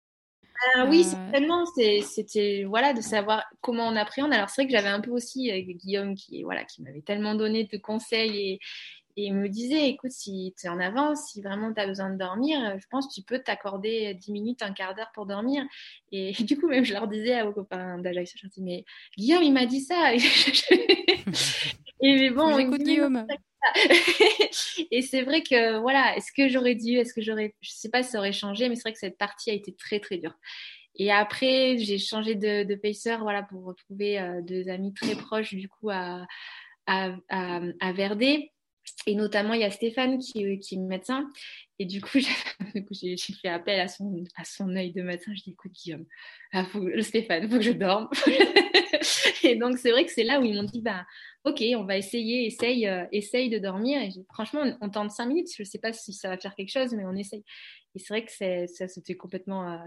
Euh, 0.77 0.87
oui, 0.87 1.03
certainement. 1.03 1.65
C'était 1.65 2.63
voilà 2.67 2.93
de 2.93 3.01
savoir 3.01 3.45
comment 3.61 3.87
on 3.87 3.95
appréhende. 3.95 4.33
Alors 4.33 4.49
c'est 4.49 4.61
vrai 4.61 4.71
que 4.71 4.75
j'avais 4.77 4.89
un 4.89 5.01
peu 5.01 5.11
aussi 5.11 5.51
euh, 5.51 5.59
Guillaume 5.61 6.15
qui 6.15 6.43
voilà 6.43 6.63
qui 6.63 6.81
m'avait 6.81 7.01
tellement 7.01 7.35
donné 7.35 7.65
de 7.65 7.77
conseils 7.77 8.37
et, 8.37 8.59
et 9.17 9.31
me 9.31 9.47
disait 9.49 9.89
écoute 9.89 10.11
si 10.11 10.53
tu 10.59 10.67
es 10.67 10.69
en 10.69 10.79
avance, 10.79 11.31
si 11.31 11.41
vraiment 11.41 11.73
tu 11.73 11.81
as 11.81 11.87
besoin 11.87 12.09
de 12.09 12.17
dormir, 12.17 12.59
je 12.79 12.85
pense 12.89 13.07
que 13.07 13.13
tu 13.13 13.21
peux 13.21 13.39
t'accorder 13.39 14.13
10 14.15 14.31
minutes, 14.31 14.61
un 14.61 14.73
quart 14.73 14.95
d'heure 14.95 15.11
pour 15.13 15.25
dormir. 15.25 15.63
Et, 16.11 16.31
du 16.43 16.57
coup 16.57 16.67
même 16.67 16.85
je 16.85 16.93
leur 16.93 17.07
disais 17.07 17.41
aux 17.43 17.53
copains 17.53 17.99
d'Ajax, 17.99 18.33
je 18.35 18.43
leur 18.43 18.51
dis 18.51 18.63
mais 18.63 18.85
Guillaume 19.17 19.43
il 19.43 19.53
m'a 19.53 19.65
dit 19.65 19.81
ça. 19.81 20.13
et 20.15 20.25
mais 22.01 22.29
bon, 22.31 22.57
écoute 22.57 22.81
Guillaume. 22.81 23.27
et 24.91 25.01
c'est 25.01 25.23
vrai 25.23 25.41
que 25.43 25.79
voilà, 25.79 26.15
est-ce 26.17 26.31
que 26.31 26.47
j'aurais 26.49 26.75
dû, 26.75 26.93
est-ce 26.97 27.13
que 27.13 27.21
j'aurais, 27.21 27.55
je 27.61 27.71
sais 27.71 27.89
pas 27.89 28.03
si 28.03 28.11
ça 28.11 28.19
aurait 28.19 28.31
changé, 28.33 28.69
mais 28.69 28.75
c'est 28.75 28.83
vrai 28.83 28.93
que 28.93 28.99
cette 28.99 29.17
partie 29.17 29.49
a 29.51 29.53
été 29.53 29.73
très 29.75 29.99
très 29.99 30.17
dure. 30.17 30.33
Et 30.95 31.11
après, 31.11 31.77
j'ai 31.79 31.99
changé 31.99 32.35
de, 32.35 32.63
de 32.63 32.75
pacer, 32.75 33.17
voilà, 33.17 33.43
pour 33.43 33.65
retrouver 33.65 34.19
euh, 34.19 34.41
deux 34.43 34.69
amis 34.69 34.93
très 34.93 35.15
proches 35.15 35.53
du 35.55 35.69
coup 35.69 35.89
à 35.91 36.25
à, 36.87 37.11
à, 37.29 37.61
à 37.81 37.93
Verdé. 37.93 38.51
Et 39.05 39.15
notamment, 39.15 39.53
il 39.53 39.61
y 39.61 39.65
a 39.65 39.71
Stéphane 39.71 40.17
qui, 40.19 40.59
qui 40.59 40.75
est 40.75 40.77
médecin. 40.77 41.29
Et 41.79 41.85
du 41.85 42.01
coup, 42.01 42.19
j'ai 42.91 43.17
fait 43.17 43.47
appel 43.47 43.79
à 43.79 43.87
son, 43.87 44.23
à 44.35 44.43
son 44.43 44.75
œil 44.75 44.91
de 44.91 45.01
médecin. 45.01 45.31
Je 45.35 45.43
dis, 45.43 45.51
écoute, 45.51 45.71
Guillaume, 45.71 46.05
ah, 46.53 46.65
Stéphane, 47.01 47.43
il 47.43 47.49
faut 47.49 47.57
que 47.57 47.63
je 47.63 47.71
dorme. 47.71 48.09
et 49.43 49.55
donc, 49.55 49.77
c'est 49.77 49.91
vrai 49.91 50.05
que 50.05 50.11
c'est 50.11 50.23
là 50.23 50.39
où 50.39 50.43
ils 50.43 50.55
m'ont 50.55 50.63
dit, 50.63 50.81
bah, 50.81 51.05
ok, 51.43 51.63
on 51.75 51.85
va 51.85 51.97
essayer, 51.97 52.47
essaye, 52.47 52.87
euh, 52.87 53.05
essaye 53.11 53.49
de 53.49 53.59
dormir. 53.59 54.01
Et 54.01 54.09
franchement, 54.33 54.61
on, 54.63 54.77
on 54.87 54.89
tente 54.89 55.11
cinq 55.11 55.27
minutes. 55.27 55.49
Je 55.55 55.61
ne 55.61 55.67
sais 55.67 55.79
pas 55.79 55.93
si 55.93 56.13
ça 56.13 56.29
va 56.29 56.37
faire 56.37 56.55
quelque 56.55 56.71
chose, 56.71 56.93
mais 56.93 57.05
on 57.05 57.15
essaye. 57.15 57.43
Et 57.95 57.99
c'est 57.99 58.13
vrai 58.13 58.25
que 58.25 58.31
ça, 58.31 58.87
c'était 58.87 59.15
complètement 59.15 59.71
euh, 59.71 59.77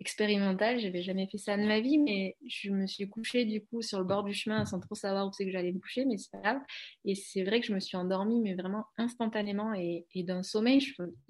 expérimental. 0.00 0.80
J'avais 0.80 1.02
jamais 1.02 1.26
fait 1.28 1.38
ça 1.38 1.56
de 1.56 1.64
ma 1.64 1.80
vie, 1.80 1.98
mais 1.98 2.36
je 2.46 2.70
me 2.70 2.86
suis 2.86 3.08
couchée 3.08 3.44
du 3.44 3.64
coup 3.64 3.82
sur 3.82 3.98
le 3.98 4.04
bord 4.04 4.24
du 4.24 4.34
chemin 4.34 4.64
sans 4.64 4.80
trop 4.80 4.94
savoir 4.94 5.28
où 5.28 5.32
c'est 5.32 5.44
que 5.44 5.52
j'allais 5.52 5.72
me 5.72 5.78
coucher, 5.78 6.04
mais 6.04 6.16
c'est 6.16 6.30
pas 6.30 6.40
grave. 6.40 6.60
Et 7.04 7.14
c'est 7.14 7.44
vrai 7.44 7.60
que 7.60 7.66
je 7.66 7.74
me 7.74 7.80
suis 7.80 7.96
endormie, 7.96 8.40
mais 8.40 8.54
vraiment 8.54 8.86
instantanément 8.96 9.74
et, 9.74 10.06
d'un 10.16 10.42
sommeil 10.42 10.84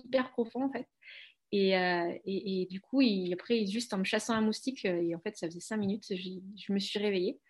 hyper 0.04 0.30
profond 0.30 0.64
en 0.64 0.70
fait. 0.70 0.86
Et, 1.52 1.76
euh, 1.76 2.12
et, 2.24 2.62
et, 2.62 2.66
du 2.66 2.80
coup, 2.80 3.00
il, 3.00 3.32
après, 3.32 3.66
juste 3.66 3.92
en 3.92 3.98
me 3.98 4.04
chassant 4.04 4.34
un 4.34 4.40
moustique, 4.40 4.84
et 4.84 5.16
en 5.16 5.18
fait, 5.18 5.36
ça 5.36 5.48
faisait 5.48 5.58
cinq 5.58 5.78
minutes, 5.78 6.04
je 6.08 6.72
me 6.72 6.78
suis 6.78 7.00
réveillée 7.00 7.40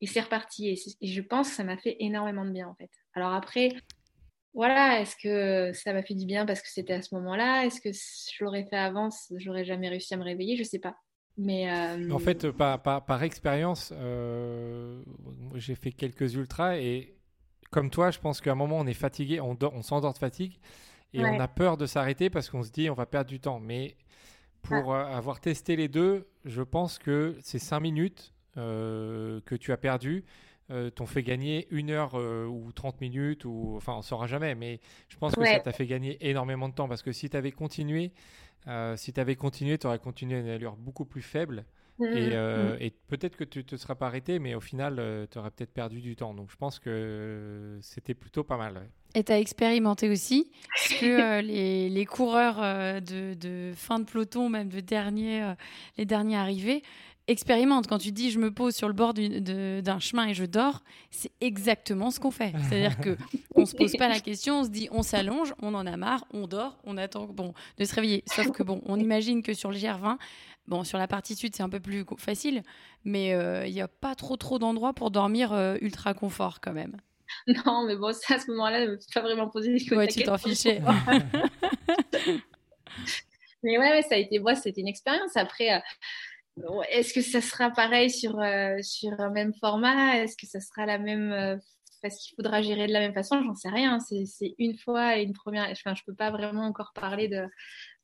et 0.00 0.06
c'est 0.06 0.20
reparti. 0.20 0.68
Et, 0.68 1.06
je 1.06 1.20
pense 1.22 1.48
que 1.50 1.56
ça 1.56 1.64
m'a 1.64 1.76
fait 1.76 1.96
énormément 2.00 2.44
de 2.44 2.50
bien 2.50 2.68
en 2.68 2.74
fait. 2.74 2.90
Alors 3.14 3.32
après, 3.32 3.70
voilà, 4.54 5.00
est-ce 5.00 5.16
que 5.16 5.72
ça 5.76 5.92
m'a 5.92 6.02
fait 6.02 6.14
du 6.14 6.26
bien 6.26 6.46
parce 6.46 6.62
que 6.62 6.68
c'était 6.68 6.94
à 6.94 7.02
ce 7.02 7.14
moment-là? 7.16 7.66
Est-ce 7.66 7.80
que 7.80 7.90
je 7.92 8.44
l'aurais 8.44 8.64
fait 8.64 8.76
avant? 8.76 9.08
J'aurais 9.36 9.64
jamais 9.64 9.88
réussi 9.88 10.14
à 10.14 10.16
me 10.16 10.22
réveiller? 10.22 10.56
Je 10.56 10.62
sais 10.62 10.78
pas. 10.78 10.96
Mais 11.36 11.68
euh... 11.70 12.10
En 12.12 12.20
fait, 12.20 12.50
par, 12.52 12.80
par, 12.80 13.04
par 13.04 13.22
expérience, 13.24 13.92
euh, 13.96 15.02
j'ai 15.56 15.74
fait 15.74 15.90
quelques 15.90 16.34
ultras 16.34 16.76
et 16.78 17.16
comme 17.72 17.90
toi, 17.90 18.12
je 18.12 18.20
pense 18.20 18.40
qu'à 18.40 18.52
un 18.52 18.54
moment, 18.54 18.78
on 18.78 18.86
est 18.86 18.94
fatigué, 18.94 19.40
on, 19.40 19.58
on 19.60 19.82
s'endort 19.82 20.12
de 20.12 20.18
fatigue 20.18 20.60
et 21.12 21.20
ouais. 21.20 21.30
on 21.30 21.40
a 21.40 21.48
peur 21.48 21.76
de 21.76 21.86
s'arrêter 21.86 22.30
parce 22.30 22.48
qu'on 22.48 22.62
se 22.62 22.70
dit 22.70 22.88
on 22.88 22.94
va 22.94 23.06
perdre 23.06 23.30
du 23.30 23.40
temps. 23.40 23.58
Mais 23.58 23.96
pour 24.62 24.94
ah. 24.94 25.16
avoir 25.16 25.40
testé 25.40 25.74
les 25.74 25.88
deux, 25.88 26.28
je 26.44 26.62
pense 26.62 27.00
que 27.00 27.36
ces 27.42 27.58
cinq 27.58 27.80
minutes 27.80 28.32
euh, 28.56 29.40
que 29.44 29.56
tu 29.56 29.72
as 29.72 29.76
perdu 29.76 30.24
euh, 30.70 30.88
t'ont 30.88 31.04
fait 31.04 31.22
gagner 31.22 31.68
une 31.70 31.90
heure 31.90 32.12
euh, 32.14 32.46
ou 32.46 32.72
30 32.72 33.02
minutes, 33.02 33.44
ou 33.44 33.74
enfin 33.76 33.92
on 33.92 34.02
saura 34.02 34.26
jamais, 34.26 34.54
mais 34.54 34.80
je 35.10 35.18
pense 35.18 35.34
que 35.34 35.44
ça 35.44 35.60
t'a 35.60 35.72
fait 35.72 35.86
gagner 35.86 36.16
énormément 36.26 36.70
de 36.70 36.74
temps 36.74 36.88
parce 36.88 37.02
que 37.02 37.12
si 37.12 37.28
tu 37.28 37.36
avais 37.36 37.52
continué, 37.52 38.12
euh, 38.66 38.96
si 38.96 39.12
tu 39.12 39.20
avais 39.20 39.36
continué, 39.36 39.76
tu 39.76 39.86
aurais 39.86 39.98
continué 39.98 40.36
à 40.36 40.40
une 40.40 40.48
allure 40.48 40.76
beaucoup 40.76 41.04
plus 41.04 41.20
faible. 41.20 41.66
Mmh, 41.98 42.04
et, 42.06 42.30
mmh. 42.30 42.76
et 42.80 42.90
peut-être 43.08 43.36
que 43.36 43.44
tu 43.44 43.62
te 43.64 43.76
seras 43.76 43.94
pas 43.94 44.06
arrêté, 44.06 44.38
mais 44.38 44.54
au 44.54 44.60
final, 44.60 45.28
tu 45.30 45.38
aurais 45.38 45.50
peut-être 45.50 45.72
perdu 45.72 46.00
du 46.00 46.16
temps. 46.16 46.32
Donc 46.32 46.50
je 46.50 46.56
pense 46.56 46.78
que 46.78 47.78
c'était 47.82 48.14
plutôt 48.14 48.42
pas 48.42 48.56
mal. 48.56 48.72
Ouais. 48.72 48.88
Et 49.16 49.22
tu 49.22 49.32
as 49.32 49.38
expérimenté 49.38 50.08
aussi 50.08 50.50
Est-ce 50.76 50.98
que 50.98 51.40
les, 51.46 51.90
les, 51.90 52.06
coureurs 52.06 52.56
de, 53.02 53.34
de, 53.34 53.72
fin 53.76 54.00
de 54.00 54.04
peloton, 54.06 54.48
même 54.48 54.70
de 54.70 54.80
dernier, 54.80 55.52
les 55.98 56.04
derniers 56.06 56.36
arrivés, 56.36 56.82
expérimente. 57.28 57.86
Quand 57.86 57.98
tu 57.98 58.12
dis 58.12 58.30
je 58.30 58.38
me 58.38 58.50
pose 58.52 58.74
sur 58.74 58.88
le 58.88 58.94
bord 58.94 59.14
d'un 59.14 59.98
chemin 59.98 60.28
et 60.28 60.34
je 60.34 60.44
dors, 60.44 60.82
c'est 61.10 61.32
exactement 61.40 62.10
ce 62.10 62.20
qu'on 62.20 62.30
fait. 62.30 62.52
C'est-à-dire 62.68 62.98
que 62.98 63.16
on 63.54 63.66
se 63.66 63.74
pose 63.74 63.92
pas 63.96 64.08
la 64.08 64.20
question, 64.20 64.60
on 64.60 64.64
se 64.64 64.70
dit 64.70 64.88
on 64.92 65.02
s'allonge, 65.02 65.54
on 65.60 65.74
en 65.74 65.86
a 65.86 65.96
marre, 65.96 66.24
on 66.32 66.46
dort, 66.46 66.78
on 66.84 66.96
attend 66.96 67.26
bon 67.26 67.54
de 67.78 67.84
se 67.84 67.94
réveiller. 67.94 68.24
Sauf 68.26 68.50
que 68.52 68.62
bon, 68.62 68.80
on 68.86 68.98
imagine 69.00 69.42
que 69.42 69.54
sur 69.54 69.70
le 69.70 69.76
GR20, 69.76 70.18
bon 70.66 70.84
sur 70.84 70.98
la 70.98 71.08
partie 71.08 71.34
sud 71.34 71.54
c'est 71.54 71.62
un 71.62 71.68
peu 71.68 71.80
plus 71.80 72.04
facile, 72.18 72.62
mais 73.04 73.28
il 73.28 73.34
euh, 73.34 73.68
n'y 73.68 73.80
a 73.80 73.88
pas 73.88 74.14
trop 74.14 74.36
trop 74.36 74.58
d'endroits 74.58 74.92
pour 74.92 75.10
dormir 75.10 75.52
euh, 75.52 75.76
ultra 75.80 76.14
confort 76.14 76.60
quand 76.60 76.72
même. 76.72 76.96
Non, 77.46 77.84
mais 77.86 77.96
bon, 77.96 78.08
à 78.08 78.12
ce 78.12 78.50
moment-là, 78.50 78.84
je 78.84 78.90
me 78.90 78.98
suis 78.98 79.10
pas 79.12 79.22
vraiment 79.22 79.48
posé 79.48 79.72
des 79.72 79.78
questions. 79.78 79.96
Ouais, 79.96 80.06
tu 80.06 80.22
t'en 80.22 80.36
fichais. 80.38 80.80
mais 83.62 83.78
ouais, 83.78 83.90
ouais, 83.90 84.02
ça 84.02 84.14
a 84.14 84.18
été, 84.18 84.38
moi, 84.38 84.54
c'était 84.54 84.82
une 84.82 84.88
expérience. 84.88 85.36
Après. 85.36 85.74
Euh, 85.74 85.78
est-ce 86.90 87.12
que 87.12 87.20
ça 87.20 87.40
sera 87.40 87.70
pareil 87.70 88.10
sur, 88.10 88.38
euh, 88.38 88.80
sur 88.82 89.12
un 89.20 89.30
même 89.30 89.52
format? 89.54 90.18
Est-ce 90.18 90.36
que 90.36 90.46
ça 90.46 90.60
sera 90.60 90.86
la 90.86 90.98
même 90.98 91.32
euh, 91.32 91.56
parce 92.02 92.16
qu'il 92.18 92.34
faudra 92.36 92.62
gérer 92.62 92.86
de 92.86 92.92
la 92.92 93.00
même 93.00 93.14
façon? 93.14 93.42
J'en 93.42 93.54
sais 93.54 93.68
rien. 93.68 93.98
C'est 94.00 94.54
une 94.58 94.78
fois 94.78 95.18
et 95.18 95.22
une 95.22 95.32
première. 95.32 95.68
Enfin, 95.70 95.94
je 95.94 96.02
peux 96.06 96.14
pas 96.14 96.30
vraiment 96.30 96.64
encore 96.64 96.92
parler 96.94 97.28
de 97.28 97.46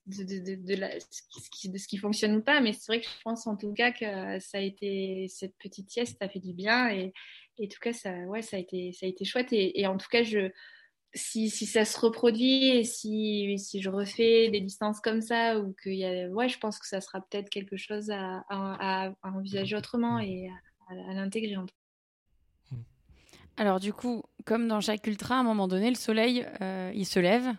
de, 0.06 0.24
de, 0.24 0.56
de, 0.56 1.78
ce 1.78 1.86
qui 1.86 1.98
fonctionne 1.98 2.34
ou 2.34 2.42
pas, 2.42 2.60
mais 2.60 2.72
c'est 2.72 2.86
vrai 2.92 3.00
que 3.00 3.06
je 3.06 3.22
pense 3.22 3.46
en 3.46 3.56
tout 3.56 3.72
cas 3.72 3.92
que 3.92 4.40
ça 4.40 4.58
a 4.58 4.60
été 4.60 5.26
cette 5.28 5.56
petite 5.58 5.90
sieste, 5.90 6.16
ça 6.20 6.28
fait 6.28 6.40
du 6.40 6.52
bien 6.52 6.88
et, 6.90 7.12
en 7.60 7.68
tout 7.68 7.78
cas 7.80 7.92
ça, 7.92 8.10
ouais, 8.26 8.42
ça 8.42 8.56
a 8.56 8.60
été, 8.60 8.92
ça 8.92 9.06
a 9.06 9.08
été 9.08 9.24
chouette 9.24 9.52
et, 9.52 9.78
et 9.78 9.86
en 9.86 9.98
tout 9.98 10.08
cas 10.10 10.24
je 10.24 10.50
si, 11.14 11.50
si, 11.50 11.66
ça 11.66 11.84
se 11.84 11.98
reproduit 11.98 12.68
et 12.68 12.84
si, 12.84 13.58
si, 13.58 13.82
je 13.82 13.90
refais 13.90 14.48
des 14.50 14.60
distances 14.60 15.00
comme 15.00 15.20
ça, 15.20 15.58
ou 15.58 15.74
qu'il 15.82 15.94
y 15.94 16.04
a, 16.04 16.28
ouais, 16.28 16.48
je 16.48 16.58
pense 16.58 16.78
que 16.78 16.86
ça 16.86 17.00
sera 17.00 17.20
peut-être 17.20 17.50
quelque 17.50 17.76
chose 17.76 18.10
à, 18.10 18.44
à, 18.48 19.08
à, 19.08 19.12
envisager 19.22 19.76
autrement 19.76 20.18
et 20.18 20.48
à, 20.48 21.10
à 21.10 21.14
l'intégrer. 21.14 21.56
Alors 23.56 23.80
du 23.80 23.92
coup, 23.92 24.22
comme 24.46 24.68
dans 24.68 24.80
chaque 24.80 25.06
ultra, 25.06 25.36
à 25.36 25.38
un 25.38 25.42
moment 25.42 25.68
donné, 25.68 25.90
le 25.90 25.96
soleil, 25.96 26.46
euh, 26.60 26.92
il 26.94 27.04
se 27.04 27.20
lève. 27.20 27.54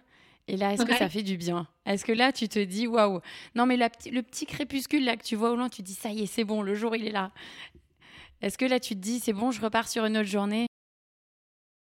Et 0.47 0.57
là, 0.57 0.73
est-ce 0.73 0.81
ouais. 0.81 0.87
que 0.87 0.97
ça 0.97 1.09
fait 1.09 1.21
du 1.21 1.37
bien? 1.37 1.67
Est-ce 1.85 2.03
que 2.03 2.11
là, 2.11 2.31
tu 2.31 2.49
te 2.49 2.57
dis, 2.57 2.87
waouh 2.87 3.21
Non, 3.55 3.65
mais 3.65 3.77
la, 3.77 3.89
le 4.11 4.21
petit 4.21 4.45
crépuscule 4.45 5.05
là 5.05 5.15
que 5.15 5.23
tu 5.23 5.35
vois 5.35 5.51
au 5.51 5.55
loin, 5.55 5.69
tu 5.69 5.83
te 5.83 5.87
dis, 5.87 5.93
ça 5.93 6.09
y 6.09 6.23
est, 6.23 6.25
c'est 6.25 6.43
bon, 6.43 6.63
le 6.63 6.73
jour, 6.73 6.95
il 6.95 7.05
est 7.05 7.11
là. 7.11 7.31
Est-ce 8.41 8.57
que 8.57 8.65
là, 8.65 8.79
tu 8.79 8.95
te 8.95 8.99
dis, 8.99 9.19
c'est 9.19 9.33
bon, 9.33 9.51
je 9.51 9.61
repars 9.61 9.87
sur 9.87 10.03
une 10.05 10.17
autre 10.17 10.27
journée? 10.27 10.65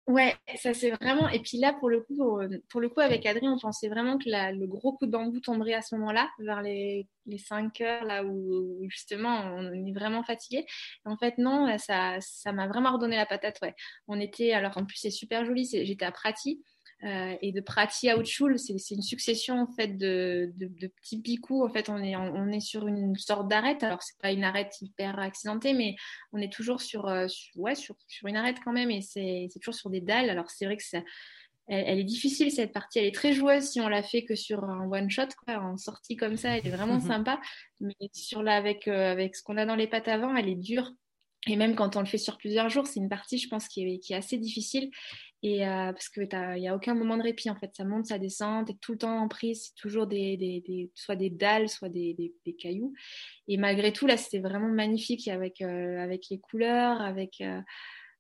Ouais, 0.07 0.35
ça 0.57 0.75
c'est 0.75 0.91
vraiment. 0.91 1.29
Et 1.29 1.39
puis 1.41 1.59
là, 1.59 1.73
pour 1.73 1.89
le 1.89 2.01
coup, 2.01 2.41
pour 2.69 2.81
le 2.81 2.89
coup, 2.89 2.99
avec 3.01 3.27
Adrien, 3.27 3.53
on 3.53 3.59
pensait 3.59 3.89
vraiment 3.89 4.19
que 4.19 4.25
le 4.29 4.67
gros 4.67 4.93
coup 4.97 5.07
de 5.07 5.13
bambou 5.13 5.39
tomberait 5.41 5.75
à 5.75 5.83
ce 5.83 5.95
moment-là, 5.97 6.29
vers 6.41 6.63
les, 6.63 7.07
les 7.27 7.39
5 7.39 7.81
heures, 7.81 8.05
là 8.05 8.25
où, 8.25 8.85
justement 8.89 9.41
on 9.55 9.73
est 9.87 9.93
vraiment 9.93 10.25
fatigué. 10.25 10.67
En 11.05 11.17
fait, 11.17 11.39
non, 11.39 11.77
ça, 11.79 12.17
ça 12.21 12.51
m'a 12.53 12.67
vraiment 12.67 12.93
redonné 12.93 13.17
la 13.17 13.27
patate. 13.27 13.59
Ouais, 13.63 13.75
on 14.09 14.19
était. 14.21 14.53
Alors 14.53 14.77
en 14.79 14.85
plus, 14.85 14.97
c'est 14.97 15.11
super 15.11 15.45
joli. 15.45 15.69
J'étais 15.71 16.05
à 16.05 16.11
Prati. 16.13 16.61
Euh, 17.03 17.35
et 17.41 17.53
de 17.53 17.63
Prati 17.63 18.11
à 18.11 18.17
c'est 18.25 18.95
une 18.95 19.03
succession 19.03 19.59
en 19.63 19.67
fait 19.67 19.97
de, 19.97 20.53
de, 20.57 20.67
de, 20.67 20.87
petits 20.87 21.21
picous. 21.21 21.65
En 21.65 21.71
fait, 21.71 21.89
on 21.89 21.97
est, 21.97 22.15
on 22.15 22.49
est 22.49 22.61
sur 22.61 22.87
une 22.89 23.17
sorte 23.17 23.49
d'arête. 23.49 23.83
Alors, 23.83 24.03
c'est 24.03 24.19
pas 24.21 24.33
une 24.33 24.45
arête 24.45 24.75
hyper 24.83 25.19
accidentée, 25.19 25.73
mais 25.73 25.97
on 26.33 26.39
est 26.39 26.53
toujours 26.53 26.83
sur, 26.83 27.09
euh, 27.09 27.27
sur 27.29 27.59
ouais, 27.59 27.75
sur, 27.75 27.97
sur, 28.07 28.29
une 28.29 28.37
arête 28.37 28.59
quand 28.63 28.73
même, 28.73 28.91
et 28.91 29.01
c'est 29.01 29.49
toujours 29.61 29.75
sur 29.75 29.89
des 29.89 30.03
dalles. 30.03 30.29
Alors, 30.29 30.51
c'est 30.51 30.67
vrai 30.67 30.77
que 30.77 30.85
ça, 30.85 30.99
elle, 31.69 31.85
elle, 31.87 31.99
est 32.01 32.05
difficile 32.05 32.51
cette 32.51 32.73
partie. 32.73 32.99
Elle 32.99 33.07
est 33.07 33.15
très 33.15 33.33
joueuse 33.33 33.71
si 33.71 33.81
on 33.81 33.89
la 33.89 34.03
fait 34.03 34.25
que 34.25 34.35
sur 34.35 34.65
un 34.65 34.87
one 34.91 35.09
shot, 35.09 35.29
quoi, 35.45 35.59
en 35.59 35.79
sortie 35.79 36.17
comme 36.17 36.37
ça. 36.37 36.59
Elle 36.59 36.67
est 36.67 36.77
vraiment 36.77 37.01
sympa, 37.01 37.41
mais 37.81 37.95
sur 38.13 38.43
la 38.43 38.57
avec 38.57 38.89
euh, 38.89 39.13
avec 39.13 39.37
ce 39.37 39.43
qu'on 39.43 39.57
a 39.57 39.65
dans 39.65 39.77
les 39.77 39.87
pattes 39.87 40.09
avant, 40.09 40.37
elle 40.37 40.49
est 40.49 40.55
dure. 40.55 40.93
Et 41.47 41.57
même 41.57 41.75
quand 41.75 41.97
on 41.97 42.01
le 42.01 42.07
fait 42.07 42.19
sur 42.19 42.37
plusieurs 42.37 42.69
jours, 42.69 42.87
c'est 42.87 43.01
une 43.01 43.09
partie, 43.09 43.39
je 43.39 43.49
pense, 43.49 43.67
qui 43.67 43.83
est, 43.83 43.99
qui 43.99 44.13
est 44.13 44.17
assez 44.17 44.37
difficile. 44.37 44.91
Et 45.43 45.67
euh, 45.67 45.93
parce 45.93 46.11
qu'il 46.11 46.29
n'y 46.57 46.69
a 46.69 46.77
aucun 46.77 46.95
moment 46.95 47.17
de 47.17 47.23
répit, 47.23 47.49
en 47.49 47.57
fait. 47.57 47.71
Ça 47.75 47.85
monte, 47.85 48.07
ça 48.07 48.19
descend, 48.19 48.67
tu 48.67 48.73
es 48.73 48.77
tout 48.77 48.93
le 48.93 48.99
temps 48.99 49.19
en 49.19 49.29
prise, 49.29 49.69
c'est 49.69 49.75
toujours 49.75 50.07
des, 50.07 50.37
des, 50.37 50.61
des, 50.61 50.91
soit 50.95 51.17
des 51.17 51.31
dalles, 51.31 51.71
soit 51.71 51.89
des, 51.89 52.15
des, 52.45 52.53
cailloux. 52.53 52.93
Et 53.49 53.57
malgré 53.57 53.93
tout, 53.93 54.07
là, 54.07 54.19
c'était 54.19 54.41
vraiment 54.41 54.69
magnifique 54.69 55.29
avec, 55.29 55.63
euh, 55.63 55.99
avec 55.99 56.27
les 56.31 56.39
couleurs, 56.39 57.01
avec. 57.01 57.41
Euh, 57.41 57.61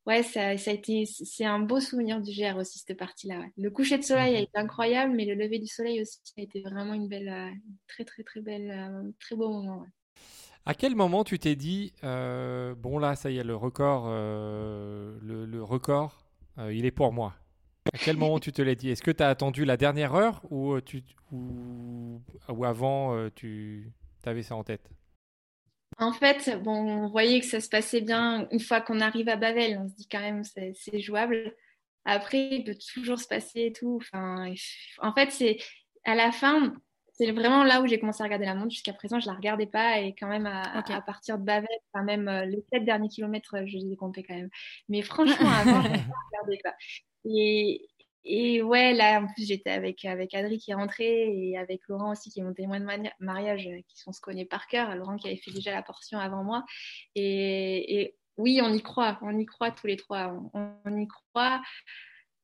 ouais, 0.06 0.22
ça, 0.22 0.56
ça 0.56 0.70
a 0.70 0.74
été. 0.74 1.04
C'est 1.04 1.44
un 1.44 1.58
beau 1.58 1.78
souvenir 1.78 2.22
du 2.22 2.32
GR 2.32 2.56
aussi, 2.56 2.78
cette 2.78 2.96
partie-là. 2.96 3.40
Ouais. 3.40 3.52
Le 3.58 3.70
coucher 3.70 3.98
de 3.98 4.02
soleil 4.02 4.36
a 4.36 4.40
été 4.40 4.56
incroyable, 4.56 5.12
mais 5.14 5.26
le 5.26 5.34
lever 5.34 5.58
du 5.58 5.66
soleil 5.66 6.00
aussi 6.00 6.20
a 6.38 6.40
été 6.40 6.62
vraiment 6.62 6.94
une 6.94 7.08
belle, 7.08 7.52
très, 7.86 8.06
très, 8.06 8.22
très 8.22 8.40
belle, 8.40 9.12
très 9.20 9.36
beau 9.36 9.50
moment. 9.50 9.80
Ouais. 9.82 9.88
À 10.70 10.74
quel 10.74 10.94
moment 10.94 11.24
tu 11.24 11.36
t'es 11.40 11.56
dit, 11.56 11.92
euh, 12.04 12.76
bon 12.76 13.00
là, 13.00 13.16
ça 13.16 13.28
y 13.28 13.38
est, 13.38 13.42
le 13.42 13.56
record, 13.56 14.04
euh, 14.06 15.18
le, 15.20 15.64
record, 15.64 16.24
euh, 16.58 16.72
il 16.72 16.86
est 16.86 16.92
pour 16.92 17.12
moi? 17.12 17.34
À 17.92 17.98
quel 17.98 18.16
moment 18.16 18.38
tu 18.38 18.52
te 18.52 18.62
l'as 18.62 18.76
dit? 18.76 18.88
Est-ce 18.88 19.02
que 19.02 19.10
tu 19.10 19.20
as 19.20 19.28
attendu 19.28 19.64
la 19.64 19.76
dernière 19.76 20.14
heure 20.14 20.40
ou, 20.48 20.80
tu, 20.80 21.02
ou, 21.32 22.22
ou 22.48 22.64
avant 22.64 23.28
tu 23.34 23.90
avais 24.24 24.44
ça 24.44 24.54
en 24.54 24.62
tête? 24.62 24.88
En 25.98 26.12
fait, 26.12 26.56
bon, 26.62 27.02
on 27.02 27.08
voyait 27.08 27.40
que 27.40 27.46
ça 27.46 27.58
se 27.58 27.68
passait 27.68 28.00
bien 28.00 28.46
une 28.52 28.60
fois 28.60 28.80
qu'on 28.80 29.00
arrive 29.00 29.28
à 29.28 29.34
Bavel. 29.34 29.76
On 29.76 29.88
se 29.88 29.94
dit 29.96 30.06
quand 30.08 30.20
même 30.20 30.44
c'est, 30.44 31.00
jouable. 31.00 31.52
Après, 32.04 32.48
il 32.48 32.62
peut 32.62 32.78
toujours 32.94 33.18
se 33.18 33.26
passer 33.26 33.62
et 33.62 33.72
tout. 33.72 33.98
Enfin, 34.00 34.54
en 35.02 35.12
fait, 35.14 35.32
c'est 35.32 35.58
à 36.04 36.14
la 36.14 36.30
fin, 36.30 36.76
c'est 37.20 37.32
vraiment 37.32 37.64
là 37.64 37.82
où 37.82 37.86
j'ai 37.86 38.00
commencé 38.00 38.22
à 38.22 38.24
regarder 38.24 38.46
la 38.46 38.54
montre. 38.54 38.70
Jusqu'à 38.70 38.94
présent, 38.94 39.20
je 39.20 39.26
la 39.26 39.34
regardais 39.34 39.66
pas 39.66 40.00
et 40.00 40.14
quand 40.18 40.26
même 40.26 40.46
à, 40.46 40.82
partir 41.02 41.38
de 41.38 41.44
Bavet, 41.44 41.68
quand 41.92 42.02
même 42.02 42.28
euh, 42.28 42.46
les 42.46 42.64
sept 42.72 42.84
derniers 42.84 43.08
kilomètres, 43.08 43.56
je 43.66 43.76
les 43.76 43.92
ai 43.92 43.96
comptés 43.96 44.22
quand 44.22 44.34
même. 44.34 44.48
Mais 44.88 45.02
franchement, 45.02 45.50
avant, 45.50 45.82
je 45.82 45.88
ne 45.88 45.92
regardais 45.92 46.60
pas. 46.64 46.74
Et, 47.26 47.86
et 48.24 48.62
ouais, 48.62 48.94
là, 48.94 49.20
en 49.20 49.26
plus, 49.26 49.46
j'étais 49.46 49.68
avec, 49.68 50.02
avec 50.06 50.32
Adri 50.34 50.56
qui 50.56 50.70
est 50.70 50.74
rentré 50.74 51.30
et 51.30 51.58
avec 51.58 51.82
Laurent 51.88 52.12
aussi, 52.12 52.30
qui 52.30 52.40
est 52.40 52.42
mon 52.42 52.54
témoin 52.54 52.80
de 52.80 53.10
mariage, 53.18 53.66
euh, 53.66 53.80
qui 53.86 54.02
on 54.06 54.12
se 54.12 54.20
connaît 54.22 54.46
par 54.46 54.66
cœur. 54.66 54.94
Laurent 54.96 55.16
qui 55.16 55.28
avait 55.28 55.36
fait 55.36 55.52
déjà 55.52 55.72
la 55.72 55.82
portion 55.82 56.18
avant 56.18 56.42
moi. 56.42 56.64
Et, 57.16 58.00
et 58.00 58.16
oui, 58.38 58.60
on 58.62 58.72
y 58.72 58.80
croit, 58.80 59.18
on 59.20 59.38
y 59.38 59.44
croit 59.44 59.72
tous 59.72 59.86
les 59.86 59.98
trois. 59.98 60.32
On, 60.54 60.72
on 60.86 60.96
y 60.96 61.06
croit 61.06 61.60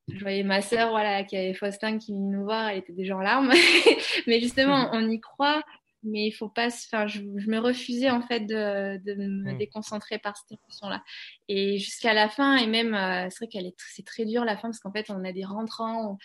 je 0.07 0.19
voyais 0.21 0.43
ma 0.43 0.61
sœur 0.61 0.89
voilà, 0.89 1.23
qui 1.23 1.35
avait 1.35 1.53
Faustin 1.53 1.97
qui 1.97 2.13
venait 2.13 2.37
nous 2.37 2.43
voir, 2.43 2.69
elle 2.69 2.79
était 2.79 2.93
déjà 2.93 3.17
en 3.17 3.21
larmes. 3.21 3.51
mais 4.27 4.39
justement, 4.39 4.89
on 4.93 5.09
y 5.09 5.19
croit, 5.19 5.63
mais 6.03 6.27
il 6.27 6.31
faut 6.31 6.47
pas. 6.47 6.67
Enfin, 6.67 7.07
je, 7.07 7.21
me 7.21 7.59
refusais 7.59 8.09
en 8.09 8.21
fait 8.21 8.41
de, 8.41 8.97
de 9.03 9.15
me 9.15 9.53
mm. 9.53 9.57
déconcentrer 9.57 10.17
par 10.17 10.37
cette 10.37 10.57
émotion-là. 10.59 11.03
Et 11.49 11.77
jusqu'à 11.77 12.13
la 12.13 12.29
fin, 12.29 12.57
et 12.57 12.67
même, 12.67 12.93
euh, 12.93 13.27
c'est 13.29 13.45
vrai 13.45 13.47
qu'elle 13.47 13.65
est, 13.65 13.75
c'est 13.77 14.05
très 14.05 14.25
dur 14.25 14.45
la 14.45 14.55
fin 14.55 14.69
parce 14.69 14.79
qu'en 14.79 14.91
fait, 14.91 15.09
on 15.09 15.23
a 15.25 15.31
des 15.33 15.43
rentrants. 15.43 16.17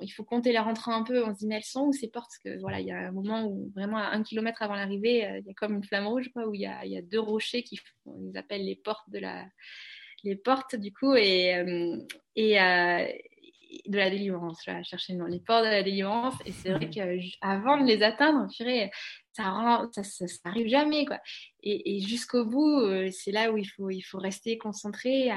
il 0.00 0.10
faut 0.10 0.24
compter 0.24 0.52
les 0.52 0.58
rentrants 0.58 0.94
un 0.94 1.02
peu. 1.02 1.24
On 1.24 1.32
se 1.32 1.38
dit 1.38 1.46
mais 1.46 1.56
elles 1.56 1.64
sont 1.64 1.86
où 1.86 1.92
ces 1.92 2.08
portes? 2.08 2.30
Parce 2.30 2.56
que 2.56 2.60
voilà, 2.60 2.80
il 2.80 2.86
y 2.86 2.92
a 2.92 3.08
un 3.08 3.12
moment 3.12 3.44
où 3.44 3.70
vraiment 3.74 3.98
à 3.98 4.10
un 4.10 4.22
kilomètre 4.22 4.62
avant 4.62 4.74
l'arrivée, 4.74 5.26
euh, 5.26 5.38
il 5.38 5.46
y 5.46 5.50
a 5.50 5.54
comme 5.54 5.74
une 5.74 5.84
flamme 5.84 6.06
rouge, 6.06 6.30
quoi, 6.34 6.46
où 6.46 6.54
il 6.54 6.60
y 6.60 6.66
a, 6.66 6.84
il 6.84 6.92
y 6.92 6.98
a 6.98 7.02
deux 7.02 7.20
rochers 7.20 7.62
qui, 7.62 7.80
on 8.04 8.18
les 8.20 8.36
appelle 8.36 8.64
les 8.64 8.76
portes 8.76 9.08
de 9.08 9.18
la 9.18 9.46
les 10.24 10.36
portes 10.36 10.76
du 10.76 10.92
coup 10.92 11.14
et, 11.14 11.54
euh, 11.56 11.96
et 12.36 12.60
euh, 12.60 13.06
de 13.86 13.96
la 13.96 14.10
délivrance. 14.10 14.62
Chercher 14.82 15.16
les 15.28 15.40
portes 15.40 15.64
de 15.64 15.70
la 15.70 15.82
délivrance 15.82 16.34
et 16.44 16.52
c'est 16.52 16.70
vrai 16.70 16.90
qu'avant 16.90 17.78
de 17.78 17.86
les 17.86 18.02
atteindre, 18.02 18.46
ça, 19.32 19.88
ça, 19.92 20.02
ça, 20.02 20.26
arrive 20.44 20.68
jamais 20.68 21.04
quoi. 21.06 21.18
Et, 21.62 22.00
jusqu'au 22.00 22.44
bout, 22.44 22.80
euh, 22.80 23.10
c'est 23.10 23.32
là 23.32 23.50
où 23.50 23.56
il 23.56 23.64
faut, 23.64 23.90
il 23.90 24.02
faut 24.02 24.18
rester 24.18 24.58
concentré. 24.58 25.30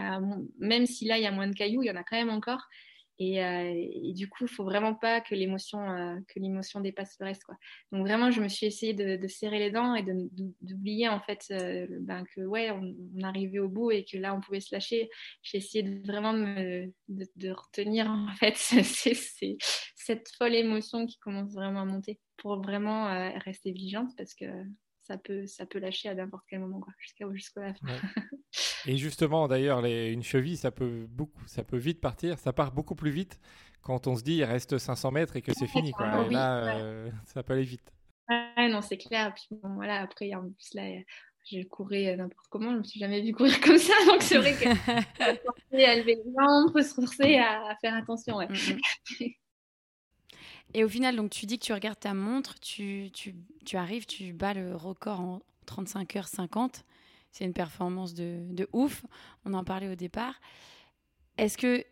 même 0.60 0.86
si 0.86 1.06
là 1.06 1.18
il 1.18 1.24
y 1.24 1.28
a 1.28 1.32
moins 1.32 1.48
de 1.48 1.56
cailloux, 1.56 1.84
il 1.84 1.88
y 1.88 1.92
en 1.92 1.96
a 1.96 2.04
quand 2.04 2.18
même 2.18 2.30
encore. 2.30 2.62
Euh, 3.22 3.74
et, 3.74 4.13
du 4.13 4.28
coup, 4.28 4.43
il 4.45 4.49
faut 4.49 4.66
vraiment 4.66 4.93
pas 4.93 5.22
que 5.22 5.36
l'émotion 5.36 5.80
euh, 5.89 6.18
que 6.28 6.39
l'émotion 6.39 6.82
dépasse 6.82 7.16
le 7.20 7.26
reste. 7.28 7.43
Quoi. 7.45 7.55
Donc 7.91 8.05
vraiment, 8.05 8.30
je 8.30 8.41
me 8.41 8.49
suis 8.49 8.66
essayé 8.66 8.93
de, 8.93 9.28
serrer 9.28 9.59
les 9.59 9.72
dents 9.72 9.95
et 9.95 10.03
d'oublier 10.61 11.07
en 11.07 11.20
fait 11.22 11.45
euh, 11.51 11.88
ben, 12.01 12.26
que 12.36 12.41
ouais, 12.41 12.72
on, 12.72 12.93
arrivait 13.24 13.59
au 13.59 13.70
bout 13.70 13.91
et 13.91 14.03
que 14.03 14.18
là, 14.18 14.36
on 14.36 14.41
pouvait 14.41 14.59
se 14.59 14.74
lâcher. 14.74 15.09
J'ai 15.43 15.57
essayé 15.59 15.84
de, 15.84 16.05
vraiment 16.05 16.34
de, 16.34 16.91
de, 17.07 17.49
retenir 17.51 18.09
en 18.09 18.34
fait 18.36 18.55
c'est, 18.57 19.57
cette 19.95 20.30
folle 20.38 20.55
émotion 20.55 21.05
qui 21.05 21.18
commence 21.18 21.53
vraiment 21.53 21.82
à 21.82 21.86
monter 21.86 22.20
pour 22.38 22.61
vraiment 22.61 23.34
rester 23.39 23.72
vigilante 23.72 24.11
parce 24.18 24.34
que 24.34 24.45
ça 25.03 25.18
peut, 25.18 25.45
ça 25.47 25.66
peut 25.66 25.80
lâcher 25.80 26.09
à 26.09 26.16
n'importe 26.16 26.43
quel 26.49 26.59
moment, 26.59 26.86
jusqu'à 26.99 27.26
jusqu'à 27.34 27.61
la 27.61 27.74
fin. 27.74 27.88
Et 28.88 28.98
justement, 28.98 29.48
d'ailleurs, 29.48 29.84
une 29.86 30.24
cheville, 30.24 30.58
ça 30.58 30.72
peut 30.72 31.08
beaucoup, 31.10 31.42
ça 31.48 31.64
peut 31.64 31.78
vite 31.78 32.00
partir. 32.00 32.38
Ça 32.38 32.54
part 32.54 32.72
beaucoup 32.72 32.96
plus 32.96 33.12
vite 33.12 33.40
quand 33.82 34.08
on 34.08 34.16
se 34.16 34.24
dit 34.24 34.36
il 34.36 34.44
reste 34.44 34.78
500 34.78 35.12
mètres 35.12 35.36
et 35.36 35.42
que 35.42 35.54
c'est 35.54 35.68
fini, 35.68 35.92
quoi. 35.92 36.26
Et 36.26 36.30
là, 36.34 36.78
euh, 36.78 37.10
ça 37.26 37.44
peut 37.44 37.54
aller 37.54 37.64
vite. 37.64 37.94
Ouais, 38.30 38.68
non, 38.70 38.82
c'est 38.82 38.98
clair. 38.98 39.34
Puis 39.34 39.48
bon, 39.52 39.76
voilà, 39.76 40.02
après, 40.02 40.34
en 40.34 40.42
plus 40.42 40.74
là, 40.74 40.84
je 41.52 41.62
courais 41.64 42.16
n'importe 42.16 42.48
comment. 42.50 42.72
Je 42.74 42.78
me 42.78 42.84
suis 42.84 43.00
jamais 43.00 43.22
vue 43.22 43.34
courir 43.34 43.60
comme 43.62 43.78
ça, 43.78 43.94
donc 44.08 44.22
c'est 44.22 44.38
vrai 44.38 44.54
que 44.54 44.66
à 45.86 45.96
lever 45.96 46.16
les 46.16 46.32
jambes, 46.38 46.82
se 46.82 46.94
forcer 46.94 47.38
à, 47.38 47.76
faire 47.82 47.94
attention. 47.96 48.38
Ouais. 48.38 48.48
Mm, 48.48 48.80
mm. 49.20 49.30
Et 50.74 50.84
au 50.84 50.90
final, 50.90 51.16
donc 51.16 51.30
tu 51.30 51.46
dis 51.46 51.60
que 51.60 51.64
tu 51.64 51.74
regardes 51.74 52.00
ta 52.00 52.14
montre, 52.14 52.60
tu, 52.60 53.10
tu, 53.14 53.36
tu 53.66 53.78
arrives, 53.78 54.06
tu 54.06 54.34
bats 54.34 54.54
le 54.54 54.76
record 54.76 55.22
en 55.22 55.42
35h50. 55.68 56.84
C'est 57.36 57.44
une 57.44 57.54
performance 57.54 58.14
de, 58.14 58.40
de, 58.50 58.70
ouf. 58.72 59.04
On 59.44 59.54
en 59.56 59.66
parlait 59.66 59.90
au 59.90 59.96
départ. 59.96 60.40
Est-ce 61.38 61.58
que, 61.58 61.84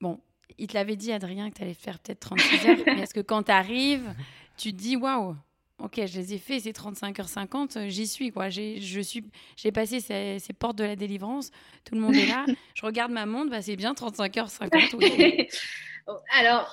bon, 0.00 0.20
il 0.56 0.68
te 0.68 0.74
l'avait 0.74 0.94
dit, 0.94 1.10
Adrien, 1.10 1.50
que 1.50 1.56
tu 1.56 1.62
allais 1.62 1.74
faire 1.74 1.98
peut-être 1.98 2.20
36 2.20 2.68
heures, 2.68 2.76
mais 2.86 3.00
est-ce 3.00 3.12
que 3.12 3.20
quand 3.20 3.42
tu 3.42 3.50
arrives, 3.50 4.14
tu 4.56 4.70
te 4.70 4.76
dis, 4.76 4.94
waouh, 4.94 5.34
ok, 5.80 6.00
je 6.06 6.20
les 6.20 6.34
ai 6.34 6.38
fait, 6.38 6.60
c'est 6.60 6.70
35h50, 6.70 7.88
j'y 7.88 8.06
suis, 8.06 8.30
quoi. 8.30 8.48
J'ai, 8.48 8.80
je 8.80 9.00
suis, 9.00 9.24
j'ai 9.56 9.72
passé 9.72 9.98
ces, 9.98 10.38
ces, 10.38 10.52
portes 10.52 10.78
de 10.78 10.84
la 10.84 10.94
délivrance, 10.94 11.50
tout 11.84 11.96
le 11.96 12.00
monde 12.00 12.14
est 12.14 12.26
là. 12.26 12.46
je 12.74 12.86
regarde 12.86 13.10
ma 13.10 13.26
montre, 13.26 13.50
bah, 13.50 13.62
c'est 13.62 13.74
bien 13.74 13.94
35h50. 13.94 15.48
Alors, 16.32 16.72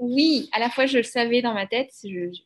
oui, 0.00 0.48
à 0.52 0.58
la 0.58 0.70
fois 0.70 0.86
je 0.86 0.98
le 0.98 1.02
savais 1.02 1.42
dans 1.42 1.52
ma 1.52 1.66
tête, 1.66 1.90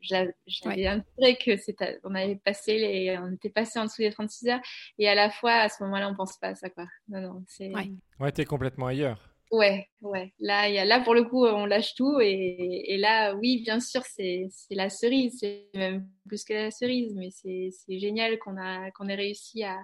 j'avais 0.01 0.35
ouais. 0.67 1.37
que 1.37 1.57
c'était, 1.57 2.01
on 2.03 2.15
avait 2.15 2.37
passé 2.37 2.79
les, 2.79 3.17
on 3.19 3.33
était 3.33 3.51
passé 3.51 3.79
en 3.79 3.85
dessous 3.85 4.03
des 4.03 4.11
36 4.11 4.49
heures, 4.49 4.61
et 4.99 5.09
à 5.09 5.15
la 5.15 5.31
fois 5.31 5.53
à 5.53 5.69
ce 5.69 5.83
moment-là, 5.85 6.09
on 6.09 6.15
pense 6.15 6.37
pas 6.39 6.49
à 6.49 6.55
ça, 6.55 6.71
quoi. 6.71 6.87
Non, 7.09 7.21
non, 7.21 7.45
c'est. 7.47 7.73
Ouais, 7.73 7.91
ouais 8.19 8.33
t'es 8.33 8.45
complètement 8.45 8.87
ailleurs. 8.87 9.31
Ouais, 9.51 9.89
ouais. 10.01 10.33
Là, 10.41 10.69
y 10.69 10.79
a, 10.79 10.85
là 10.85 11.01
pour 11.01 11.15
le 11.15 11.23
coup, 11.23 11.47
on 11.47 11.67
lâche 11.67 11.95
tout, 11.95 12.19
et, 12.21 12.93
et 12.93 12.97
là, 12.97 13.35
oui, 13.37 13.63
bien 13.63 13.79
sûr, 13.79 14.03
c'est 14.05 14.49
la 14.71 14.91
cerise, 14.91 15.37
c'est 15.39 15.69
même 15.75 16.09
plus 16.27 16.45
que 16.45 16.55
la 16.55 16.71
cerise, 16.73 17.15
mais 17.15 17.31
c'est 17.31 17.99
génial 18.01 18.39
qu'on 18.39 18.57
a, 18.57 18.91
qu'on 18.91 19.07
ait 19.07 19.15
réussi 19.15 19.63
à, 19.63 19.79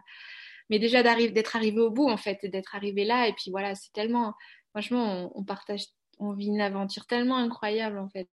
mais 0.69 0.81
déjà 0.81 1.03
d'être 1.03 1.55
arrivé 1.55 1.81
au 1.81 1.91
bout 1.91 2.09
en 2.09 2.17
fait, 2.17 2.45
d'être 2.47 2.75
arrivé 2.75 3.05
là, 3.05 3.29
et 3.29 3.33
puis 3.33 3.53
voilà, 3.53 3.77
c'est 3.77 3.93
tellement, 3.93 4.35
franchement, 4.71 5.31
on, 5.35 5.41
on 5.41 5.45
partage 5.45 5.85
on 6.21 6.35
vit 6.35 6.49
une 6.49 6.61
aventure 6.61 7.07
tellement 7.07 7.37
incroyable 7.37 7.99
en 7.99 8.09
fait, 8.09 8.29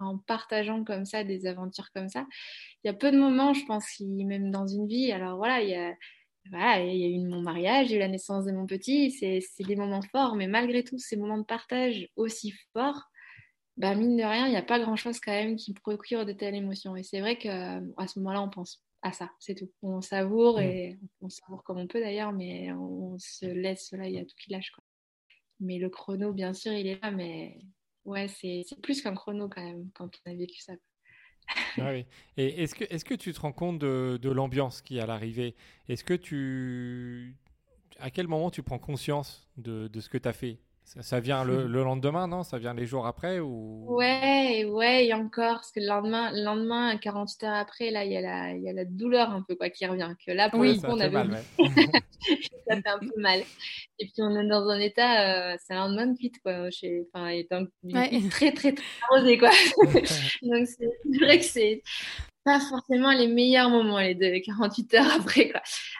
en 0.00 0.18
partageant 0.18 0.84
comme 0.84 1.06
ça 1.06 1.24
des 1.24 1.46
aventures 1.46 1.90
comme 1.92 2.08
ça. 2.08 2.26
Il 2.82 2.88
y 2.88 2.90
a 2.90 2.94
peu 2.94 3.10
de 3.10 3.18
moments, 3.18 3.54
je 3.54 3.64
pense, 3.64 3.86
même 4.00 4.50
dans 4.50 4.66
une 4.66 4.86
vie. 4.86 5.10
Alors 5.10 5.36
voilà, 5.38 5.62
il 5.62 5.70
y 5.70 5.74
a, 5.74 5.94
il 6.80 6.96
y 6.96 7.04
a 7.04 7.08
eu 7.08 7.26
mon 7.26 7.40
mariage, 7.40 7.86
il 7.88 7.92
y 7.92 7.94
a 7.94 7.96
eu 7.96 8.00
la 8.00 8.08
naissance 8.08 8.44
de 8.44 8.52
mon 8.52 8.66
petit, 8.66 9.10
c'est 9.10 9.40
des 9.60 9.76
moments 9.76 10.02
forts, 10.02 10.36
mais 10.36 10.46
malgré 10.46 10.84
tout, 10.84 10.98
ces 10.98 11.16
moments 11.16 11.38
de 11.38 11.44
partage 11.44 12.08
aussi 12.16 12.52
forts, 12.72 13.02
bah, 13.76 13.94
mine 13.94 14.16
de 14.16 14.22
rien, 14.22 14.46
il 14.46 14.50
n'y 14.50 14.56
a 14.56 14.62
pas 14.62 14.78
grand-chose 14.78 15.18
quand 15.18 15.32
même 15.32 15.56
qui 15.56 15.72
procure 15.74 16.24
de 16.24 16.32
telles 16.32 16.54
émotions. 16.54 16.94
Et 16.96 17.02
c'est 17.02 17.20
vrai 17.20 17.36
qu'à 17.38 17.80
ce 18.06 18.18
moment-là, 18.20 18.42
on 18.42 18.50
pense 18.50 18.84
à 19.02 19.12
ça, 19.12 19.30
c'est 19.40 19.54
tout. 19.54 19.70
On 19.82 20.00
savoure, 20.00 20.60
et 20.60 20.98
on 21.20 21.28
savoure 21.28 21.64
comme 21.64 21.78
on 21.78 21.86
peut 21.86 22.00
d'ailleurs, 22.00 22.32
mais 22.32 22.72
on 22.72 23.16
se 23.18 23.46
laisse, 23.46 23.90
là, 23.92 24.06
il 24.06 24.14
y 24.14 24.18
a 24.18 24.24
tout 24.24 24.36
qui 24.38 24.52
lâche. 24.52 24.70
Quoi. 24.70 24.84
Mais 25.60 25.78
le 25.78 25.88
chrono, 25.88 26.32
bien 26.32 26.52
sûr, 26.52 26.72
il 26.72 26.86
est 26.86 27.00
là, 27.02 27.10
mais 27.10 27.58
ouais, 28.04 28.28
c'est 28.28 28.64
plus 28.82 29.02
qu'un 29.02 29.14
chrono 29.14 29.48
quand 29.48 29.62
même 29.62 29.90
quand 29.94 30.10
on 30.26 30.30
a 30.30 30.34
vécu 30.34 30.60
ça. 30.60 30.72
ah. 31.78 31.94
Et 32.36 32.62
est-ce 32.62 32.74
que, 32.74 32.84
est 32.84 33.04
que 33.04 33.14
tu 33.14 33.32
te 33.32 33.40
rends 33.40 33.52
compte 33.52 33.78
de, 33.78 34.30
l'ambiance 34.30 34.82
qui 34.82 34.98
à 35.00 35.06
l'arrivée? 35.06 35.54
Est-ce 35.88 36.04
que 36.04 36.14
tu. 36.14 37.36
À 37.98 38.10
quel 38.10 38.26
moment 38.26 38.50
tu 38.50 38.62
prends 38.62 38.78
conscience 38.78 39.48
de, 39.56 39.88
de 39.88 40.00
ce 40.00 40.08
que 40.08 40.18
tu 40.18 40.28
as 40.28 40.32
fait? 40.32 40.58
Ça, 40.84 41.18
vient 41.18 41.44
le, 41.44 41.66
le, 41.66 41.82
lendemain, 41.82 42.28
non? 42.28 42.42
Ça 42.42 42.58
vient 42.58 42.74
les 42.74 42.86
jours 42.86 43.06
après 43.06 43.40
ou? 43.40 43.86
Ouais, 43.88 44.64
ouais, 44.64 45.06
et 45.06 45.14
encore, 45.14 45.54
parce 45.54 45.72
que 45.72 45.80
le 45.80 45.86
lendemain, 45.86 46.30
le 46.32 46.44
lendemain, 46.44 46.96
48 46.98 47.44
heures 47.44 47.54
après, 47.54 47.90
là, 47.90 48.04
il 48.04 48.12
y, 48.12 48.16
a 48.16 48.20
la, 48.20 48.52
il 48.52 48.62
y 48.62 48.68
a 48.68 48.72
la 48.72 48.84
douleur 48.84 49.30
un 49.30 49.42
peu 49.42 49.56
quoi 49.56 49.70
qui 49.70 49.86
revient. 49.86 50.14
Que 50.24 50.32
là, 50.32 50.50
pour 50.50 50.60
oui, 50.60 50.74
le 50.74 50.80
coup, 50.80 50.86
on 50.86 51.00
avait. 51.00 51.24
Mal, 51.24 51.42
ça 51.58 52.76
fait 52.76 52.88
un 52.88 52.98
peu 52.98 53.20
mal. 53.20 53.40
Et 53.98 54.06
puis, 54.06 54.14
on 54.18 54.38
est 54.38 54.46
dans 54.46 54.68
un 54.68 54.78
état, 54.78 55.52
euh, 55.52 55.56
c'est 55.64 55.74
un 55.74 55.88
lendemain 55.88 56.06
de 56.06 56.18
vite, 56.18 56.40
quoi. 56.42 56.68
Enfin, 57.14 57.28
étant 57.28 57.64
très, 57.90 58.20
très, 58.28 58.52
très 58.52 58.74
arrosé, 59.10 59.38
quoi. 59.38 59.50
Donc, 60.42 60.66
c'est 60.66 61.18
vrai 61.18 61.38
que 61.38 61.44
c'est 61.44 61.82
pas 62.44 62.60
forcément 62.60 63.12
les 63.12 63.26
meilleurs 63.26 63.70
moments, 63.70 63.98
les 63.98 64.14
deux, 64.14 64.38
48 64.44 64.94
heures 64.94 65.12
après. 65.16 65.52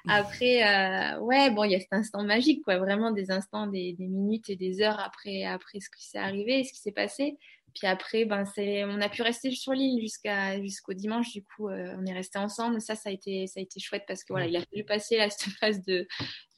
Après, 0.07 0.63
euh, 0.63 1.19
ouais, 1.21 1.51
bon, 1.51 1.65
il 1.65 1.73
y 1.73 1.75
a 1.75 1.81
cet 1.81 1.93
instant 1.93 2.23
magique, 2.23 2.63
quoi. 2.65 2.79
Vraiment 2.79 3.11
des 3.11 3.31
instants, 3.31 3.67
des, 3.67 3.97
minutes 3.99 4.51
et 4.51 4.57
des 4.57 4.83
heures 4.83 5.01
après, 5.01 5.45
après 5.45 5.81
ce 5.81 5.89
qui 5.89 6.07
s'est 6.07 6.19
arrivé, 6.19 6.65
ce 6.65 6.73
qui 6.73 6.81
s'est 6.81 6.93
passé. 6.93 7.39
Puis 7.75 7.89
après, 7.89 8.25
ben, 8.25 8.45
c'est, 8.45 8.85
on 8.85 9.01
a 9.01 9.09
pu 9.09 9.23
rester 9.23 9.51
sur 9.51 9.73
l'île 9.73 10.01
jusqu'à, 10.01 10.61
jusqu'au 10.61 10.93
dimanche. 10.93 11.33
Du 11.33 11.43
coup, 11.43 11.69
euh, 11.69 11.97
on 11.99 12.07
est 12.07 12.13
resté 12.13 12.39
ensemble. 12.39 12.81
Ça, 12.81 12.95
ça 12.95 13.09
a 13.09 13.13
été, 13.13 13.49
ça 13.49 13.59
a 13.59 13.63
été 13.63 13.81
chouette 13.81 14.05
parce 14.07 14.23
que 14.23 14.33
voilà, 14.33 14.47
il 14.47 14.55
a 14.57 14.61
fallu 14.61 14.85
passer 14.85 15.17
là, 15.17 15.29
cette 15.31 15.53
phase 15.55 15.83
de, 15.83 16.07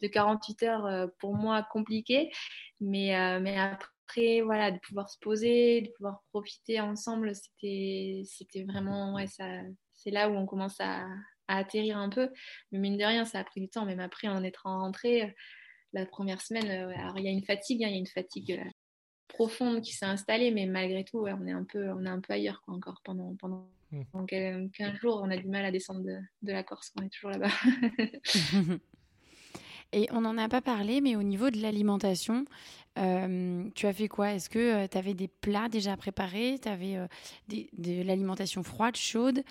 de 0.03 0.09
48 0.09 0.62
heures 0.64 0.87
euh, 0.87 1.07
pour 1.18 1.34
moi 1.34 1.66
compliquée. 1.72 2.30
Mais, 2.80 3.41
mais 3.41 3.59
après, 3.59 3.89
voilà, 4.45 4.71
de 4.71 4.79
pouvoir 4.79 5.09
se 5.09 5.19
poser, 5.19 5.83
de 5.83 5.91
pouvoir 5.97 6.23
profiter 6.31 6.81
ensemble, 6.81 7.35
c'était, 7.35 8.23
c'était 8.25 8.65
vraiment, 8.65 9.15
ouais, 9.15 9.27
ça, 9.27 9.45
c'est 9.95 10.11
là 10.11 10.31
où 10.31 10.35
on 10.35 10.47
commence 10.47 10.81
à, 10.81 11.07
atterrir 11.49 11.97
un 11.97 12.09
peu. 12.09 12.29
Mais 12.73 12.81
mine 12.81 12.97
de 12.97 13.05
rien, 13.05 13.25
ça 13.25 13.39
a 13.39 13.45
pris 13.45 13.61
du 13.61 13.69
temps. 13.69 13.85
Même 13.85 14.01
après, 14.01 14.27
en 14.27 14.43
étant 14.43 14.81
rentrée, 14.81 15.33
la 15.93 16.05
première 16.05 16.41
semaine, 16.41 16.69
alors 16.69 17.17
il 17.19 17.25
y 17.25 17.29
a 17.29 17.31
une 17.31 17.45
fatigue, 17.45 17.85
hein, 17.85 17.89
il 17.89 17.93
y 17.93 17.97
a 17.97 18.01
une 18.01 18.07
fatigue 18.09 18.61
profonde 19.29 19.81
qui 19.81 19.93
s'est 19.93 20.07
installée, 20.07 20.51
mais 20.51 20.67
malgré 20.67 21.05
tout, 21.05 21.21
on, 21.21 21.47
est 21.47 21.53
un 21.53 21.65
peu, 21.65 21.89
on 21.91 22.05
est 22.05 22.09
un 22.09 22.21
peu 22.21 22.33
ailleurs 22.33 22.63
quoi, 22.63 22.75
encore 22.75 23.01
pendant, 23.05 23.37
pendant, 23.37 23.69
15 24.27 24.71
hmm. 24.81 24.97
jours. 24.97 25.21
On 25.23 25.31
a 25.31 25.37
du 25.37 25.47
mal 25.47 25.65
à 25.65 25.71
descendre 25.71 26.03
de, 26.03 26.19
de 26.43 26.53
la 26.53 26.65
Corse, 26.65 26.93
on 26.99 27.05
est 27.05 27.11
toujours 27.11 27.31
là-bas. 27.31 27.51
Et 29.93 30.09
on 30.11 30.22
n'en 30.22 30.37
a 30.39 30.49
pas 30.49 30.61
parlé, 30.61 31.01
mais 31.01 31.16
au 31.16 31.22
niveau 31.22 31.51
de 31.51 31.61
l'alimentation, 31.61 32.45
euh, 32.99 33.64
tu 33.74 33.87
as 33.87 33.93
fait 33.93 34.09
quoi? 34.09 34.32
Est-ce 34.32 34.49
que 34.49 34.59
euh, 34.59 34.89
tu 34.91 34.99
avais 34.99 35.14
des 35.14 35.28
plats 35.28 35.68
déjà 35.68 35.97
préparés? 35.97 36.59
Tu 36.61 36.68
avais 36.68 36.97
euh, 36.97 37.07
de 37.49 38.03
l'alimentation 38.03 38.62
froide, 38.62 38.97
chaude? 38.97 39.43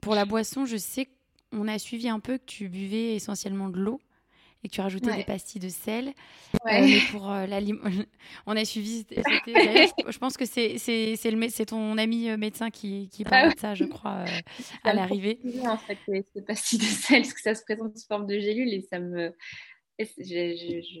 Pour 0.00 0.14
la 0.14 0.24
boisson, 0.24 0.64
je 0.64 0.76
sais 0.76 1.08
qu'on 1.52 1.68
a 1.68 1.78
suivi 1.78 2.08
un 2.08 2.20
peu 2.20 2.38
que 2.38 2.44
tu 2.46 2.68
buvais 2.68 3.14
essentiellement 3.14 3.68
de 3.68 3.78
l'eau 3.78 4.00
et 4.62 4.68
que 4.68 4.74
tu 4.74 4.80
rajoutais 4.80 5.14
des 5.14 5.24
pastilles 5.24 5.60
de 5.60 5.68
sel. 5.68 6.08
Euh, 6.08 6.58
mais 6.64 6.98
pour 7.10 7.30
euh, 7.30 7.46
on 8.46 8.56
a 8.56 8.64
suivi. 8.64 9.06
je 9.08 10.18
pense 10.18 10.36
que 10.36 10.44
c'est 10.44 10.78
c'est 10.78 11.66
ton 11.66 11.96
ami 11.98 12.28
euh, 12.28 12.36
médecin 12.36 12.70
qui, 12.70 13.08
qui 13.10 13.22
ah 13.26 13.30
parle 13.30 13.54
de 13.54 13.58
ça, 13.58 13.74
je 13.74 13.84
crois, 13.84 14.24
à 14.84 14.92
l'arrivée. 14.92 15.38
En 15.64 15.78
fait, 15.78 15.98
ces 16.06 16.42
pastilles 16.42 16.78
de 16.78 16.84
sel, 16.84 17.22
parce 17.22 17.34
que 17.34 17.40
ça 17.40 17.54
se 17.54 17.62
présente 17.62 17.96
sous 17.96 18.06
forme 18.06 18.26
de 18.26 18.38
gélule 18.38 18.72
et 18.72 18.82
ça 18.82 18.98
me. 18.98 19.34
Je, 19.98 20.04
je, 20.18 21.00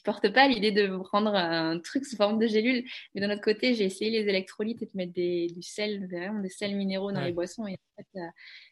supporte 0.00 0.32
pas 0.32 0.48
l'idée 0.48 0.72
de 0.72 0.96
prendre 1.04 1.34
un 1.34 1.78
truc 1.78 2.04
sous 2.04 2.16
forme 2.16 2.38
de 2.38 2.46
gélule. 2.46 2.84
Mais 3.14 3.20
d'un 3.20 3.30
autre 3.30 3.42
côté, 3.42 3.74
j'ai 3.74 3.84
essayé 3.84 4.10
les 4.10 4.28
électrolytes 4.28 4.82
et 4.82 4.86
de 4.86 4.90
mettre 4.94 5.12
des, 5.12 5.48
du 5.48 5.62
sel, 5.62 6.06
vraiment 6.06 6.40
des 6.40 6.48
sels 6.48 6.74
minéraux 6.74 7.12
dans 7.12 7.20
les 7.20 7.32
boissons. 7.32 7.66
Et 7.66 7.74
en 7.74 8.02
fait, 8.02 8.20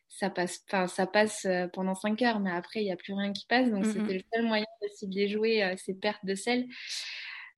ça 0.08 0.30
passe, 0.30 0.64
ça 0.88 1.06
passe 1.06 1.44
euh, 1.44 1.68
pendant 1.68 1.94
5 1.94 2.20
heures, 2.22 2.40
mais 2.40 2.50
après, 2.50 2.80
il 2.80 2.84
n'y 2.84 2.92
a 2.92 2.96
plus 2.96 3.12
rien 3.12 3.32
qui 3.32 3.46
passe. 3.46 3.70
Donc, 3.70 3.84
c'était 3.84 4.14
le 4.14 4.22
seul 4.32 4.46
moyen 4.46 4.64
de 4.82 5.06
déjouer 5.06 5.62
euh, 5.62 5.74
ces 5.76 5.94
pertes 5.94 6.24
de 6.24 6.34
sel. 6.34 6.66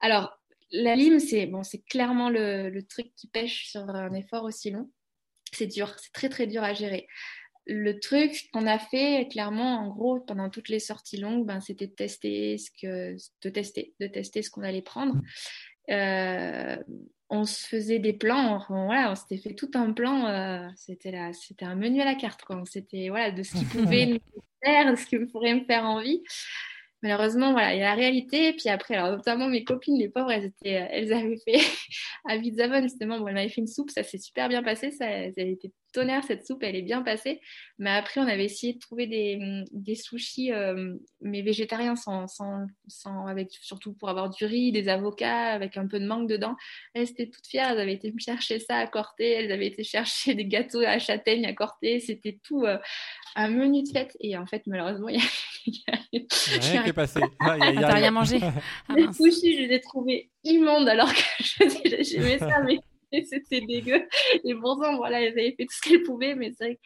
Alors, 0.01 0.37
la 0.73 0.97
lime, 0.97 1.21
c'est 1.21 1.47
bon, 1.47 1.63
clairement 1.89 2.29
le, 2.29 2.69
le, 2.71 2.83
truc 2.87 3.13
qui 3.17 3.29
pêche 3.29 3.67
sur 3.71 3.89
un 3.89 4.13
effort 4.15 4.45
aussi 4.45 4.71
long. 4.71 4.91
C'est 5.53 5.67
dur, 5.67 5.95
c'est 5.99 6.13
très 6.13 6.29
très 6.29 6.47
dur 6.47 6.63
à 6.63 6.75
gérer. 6.75 7.09
Le 7.67 7.99
truc 8.01 8.49
qu'on 8.53 8.67
a 8.67 8.79
fait, 8.79 9.29
clairement, 9.31 9.81
en 9.81 9.89
gros, 9.89 10.21
pendant 10.21 10.51
toutes 10.51 10.69
les 10.69 10.81
sorties 10.81 11.19
longues, 11.19 11.47
ben, 11.47 11.61
c'était 11.61 11.87
de 11.87 11.93
tester 11.93 12.59
ce 12.59 12.71
que, 12.71 13.17
de 13.43 13.51
tester, 13.51 13.95
de 14.01 14.07
tester 14.07 14.43
ce 14.43 14.51
qu'on 14.51 14.63
allait 14.63 14.83
prendre. 14.83 15.15
Euh, 15.91 16.77
on 17.29 17.45
se 17.45 17.67
faisait 17.67 18.01
des 18.01 18.13
plans, 18.13 18.65
voilà, 18.69 19.13
on 19.13 19.15
s'était 19.15 19.37
fait 19.37 19.55
tout 19.55 19.71
un 19.75 19.93
plan, 19.93 20.27
euh, 20.27 20.69
c'était 20.75 21.13
là, 21.13 21.33
c'était 21.33 21.65
un 21.65 21.77
menu 21.77 22.01
à 22.01 22.05
la 22.05 22.17
carte, 22.17 22.43
quoi. 22.43 22.61
C'était 22.65 23.09
voilà 23.09 23.31
de 23.31 23.43
ce 23.43 23.53
qui 23.53 23.65
pouvait 23.67 24.07
nous 24.07 24.19
faire, 24.65 24.91
de 24.91 24.97
ce 24.97 25.07
qui 25.07 25.19
pourrait 25.27 25.55
me 25.55 25.65
faire 25.65 25.85
envie 25.85 26.23
malheureusement, 27.03 27.53
voilà, 27.53 27.75
il 27.75 27.81
y 27.81 27.83
a 27.83 27.91
la 27.91 27.95
réalité. 27.95 28.53
Puis 28.53 28.69
après, 28.69 28.95
alors, 28.97 29.17
notamment 29.17 29.49
mes 29.49 29.65
copines, 29.65 29.99
les 29.99 30.09
pauvres, 30.09 30.31
elles, 30.31 30.47
étaient, 30.47 30.89
elles 30.91 31.13
avaient 31.13 31.39
fait 31.39 31.61
à 32.29 32.37
Vitzavon, 32.37 32.83
justement, 32.83 33.19
bon, 33.19 33.29
elles 33.29 33.35
m'avaient 33.35 33.49
fait 33.49 33.61
une 33.61 33.67
soupe, 33.67 33.91
ça 33.91 34.03
s'est 34.03 34.19
super 34.19 34.49
bien 34.49 34.63
passé. 34.63 34.91
Ça, 34.91 35.07
elle 35.07 35.49
était 35.49 35.73
tonnerre, 35.93 36.25
cette 36.25 36.47
soupe, 36.47 36.63
elle 36.63 36.77
est 36.77 36.83
bien 36.83 37.03
passée. 37.03 37.41
Mais 37.79 37.91
après, 37.91 38.21
on 38.21 38.27
avait 38.27 38.45
essayé 38.45 38.75
de 38.75 38.79
trouver 38.79 39.07
des, 39.07 39.37
mm, 39.37 39.65
des 39.73 39.95
sushis, 39.95 40.53
euh, 40.53 40.95
mais 41.21 41.43
végétariens, 41.43 41.97
sans, 41.97 42.27
sans, 42.27 42.67
sans, 42.89 43.27
avec, 43.27 43.51
surtout 43.53 43.93
pour 43.95 44.09
avoir 44.09 44.31
du 44.31 44.45
riz, 44.45 44.73
des 44.73 44.89
avocats, 44.89 45.53
avec 45.53 45.77
un 45.77 45.87
peu 45.87 45.99
de 45.99 46.07
mangue 46.07 46.29
dedans. 46.29 46.57
Elles 46.95 47.11
étaient 47.11 47.29
toutes 47.29 47.47
fières, 47.47 47.71
elles 47.71 47.81
avaient 47.81 47.95
été 47.95 48.13
chercher 48.19 48.59
ça 48.59 48.77
à 48.77 48.87
Corté, 48.87 49.31
elles 49.31 49.53
avaient 49.53 49.67
été 49.67 49.85
chercher 49.85 50.35
des 50.35 50.47
gâteaux 50.47 50.81
à 50.81 50.99
châtaigne 50.99 51.47
à 51.47 51.53
Corté. 51.53 52.01
C'était 52.01 52.39
tout 52.43 52.65
euh, 52.65 52.79
un 53.37 53.49
menu 53.49 53.83
de 53.83 53.89
fête. 53.89 54.17
Et 54.21 54.37
en 54.37 54.47
fait, 54.47 54.63
malheureusement, 54.67 55.09
il 55.09 55.17
y 55.17 55.85
a, 55.93 55.99
rien 56.61 56.83
qui 56.83 56.89
est 56.89 56.93
passé. 56.93 57.21
Ah, 57.41 57.57
T'as 57.59 57.95
rien 57.95 58.11
mangé 58.11 58.41
Les 58.97 59.13
sushis, 59.13 59.57
je 59.57 59.63
les 59.63 59.75
ai 59.75 59.81
trouvés 59.81 60.31
immondes 60.45 60.89
alors 60.89 61.13
que 61.13 61.65
j'aimais 62.03 62.39
ça, 62.39 62.61
mais 62.65 62.79
c'était 63.25 63.61
dégueu. 63.61 64.07
Et 64.45 64.55
pourtant, 64.55 64.97
voilà, 64.97 65.21
elles 65.23 65.33
avaient 65.33 65.55
fait 65.57 65.67
tout 65.67 65.75
ce 65.75 65.81
qu'elles 65.89 66.03
pouvaient, 66.03 66.35
mais 66.35 66.53
c'est 66.59 66.79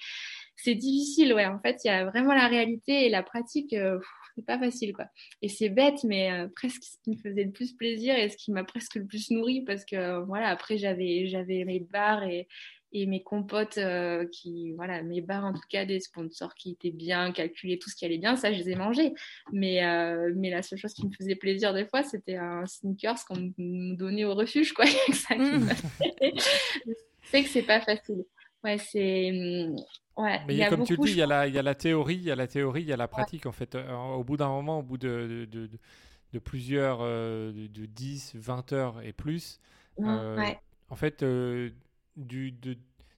c'est 0.57 0.75
difficile, 0.75 1.35
ouais. 1.35 1.47
En 1.47 1.59
fait, 1.61 1.79
il 1.85 1.89
y 1.89 1.91
a 1.91 2.05
vraiment 2.07 2.33
la 2.35 2.49
réalité 2.49 3.07
et 3.07 3.11
la 3.11 3.23
pratique. 3.23 3.73
Euh, 3.75 3.99
c'est 4.37 4.47
pas 4.47 4.59
facile 4.59 4.93
quoi. 4.93 5.07
Et 5.43 5.49
c'est 5.49 5.69
bête, 5.69 6.03
mais 6.05 6.33
euh, 6.33 6.49
presque 6.55 6.83
ce 6.83 6.97
qui 7.05 7.11
me 7.11 7.17
faisait 7.17 7.45
le 7.45 7.53
plus 7.53 7.73
plaisir 7.75 8.17
et 8.17 8.29
ce 8.29 8.37
qui 8.37 8.51
m'a 8.53 8.65
presque 8.65 8.97
le 8.97 9.07
plus 9.07 9.31
nourri 9.31 9.63
parce 9.63 9.85
que 9.85 10.25
voilà, 10.25 10.49
après 10.49 10.77
j'avais 10.77 11.27
j'avais 11.27 11.65
mes 11.65 11.81
bars 11.81 12.25
et, 12.25 12.49
et 12.95 13.07
mes 13.07 13.23
compotes 13.23 13.77
euh, 13.77 14.25
qui 14.27 14.73
voilà 14.73 15.03
mes 15.03 15.21
bars 15.21 15.45
en 15.45 15.53
tout 15.53 15.67
cas 15.69 15.85
des 15.85 15.99
sponsors 15.99 16.55
qui 16.55 16.71
étaient 16.71 16.93
bien 16.93 17.33
calculés 17.33 17.77
tout 17.77 17.91
ce 17.91 17.97
qui 17.97 18.05
allait 18.05 18.19
bien 18.19 18.37
ça 18.37 18.53
je 18.53 18.59
les 18.59 18.71
ai 18.71 18.77
mangés. 18.77 19.13
Mais 19.53 19.85
euh, 19.85 20.33
mais 20.37 20.49
la 20.49 20.63
seule 20.63 20.79
chose 20.79 20.95
qui 20.95 21.07
me 21.07 21.13
faisait 21.13 21.35
plaisir 21.35 21.75
des 21.75 21.85
fois 21.85 22.05
c'était 22.05 22.37
un 22.37 22.65
sneakers 22.67 23.25
qu'on 23.27 23.53
me 23.59 23.97
donnait 23.97 24.25
au 24.25 24.35
refuge 24.35 24.73
quoi. 24.73 24.87
Ça 25.13 25.35
mmh. 25.35 25.69
c'est 27.25 27.43
que 27.43 27.49
c'est 27.49 27.63
pas 27.63 27.81
facile. 27.81 28.25
Ouais 28.63 28.79
c'est 28.79 29.31
mmh, 29.33 29.77
Ouais, 30.17 30.41
mais 30.47 30.55
y 30.55 30.65
comme 30.69 30.85
tu 30.85 30.95
le 30.95 31.03
dis, 31.03 31.11
il 31.11 31.17
y, 31.17 31.23
a 31.23 31.27
la, 31.27 31.49
il 31.49 31.55
y 31.55 31.59
a 31.59 31.63
la 31.63 31.75
théorie, 31.75 32.15
il 32.15 32.23
y 32.23 32.31
a 32.31 32.37
la 32.37 32.47
théorie, 32.47 32.83
il 32.83 32.89
y 32.89 32.93
a 32.93 32.97
la 32.97 33.09
pratique. 33.09 33.47
En 33.47 33.53
fait, 33.53 33.75
euh, 33.75 33.93
au 33.93 34.23
bout 34.23 34.37
d'un 34.37 34.47
moment, 34.47 34.79
au 34.79 34.83
bout 34.85 34.97
de, 34.97 35.49
de, 35.51 35.69
de, 36.33 36.39
plusieurs, 36.39 37.01
de, 37.01 37.67
10, 37.67 38.37
20 38.37 38.73
heures 38.73 39.03
et 39.03 39.13
plus, 39.13 39.59
mmh, 39.99 40.39
en 40.91 40.95
fait, 40.95 41.25
du, 42.17 42.55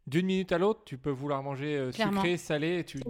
d'une 0.06 0.26
minute 0.26 0.52
à 0.52 0.58
l'autre, 0.58 0.82
tu 0.84 0.98
peux 0.98 1.10
vouloir 1.10 1.42
manger 1.42 1.76
euh, 1.76 1.92
sucré, 1.92 2.36
salé, 2.36 2.84
tu, 2.84 3.00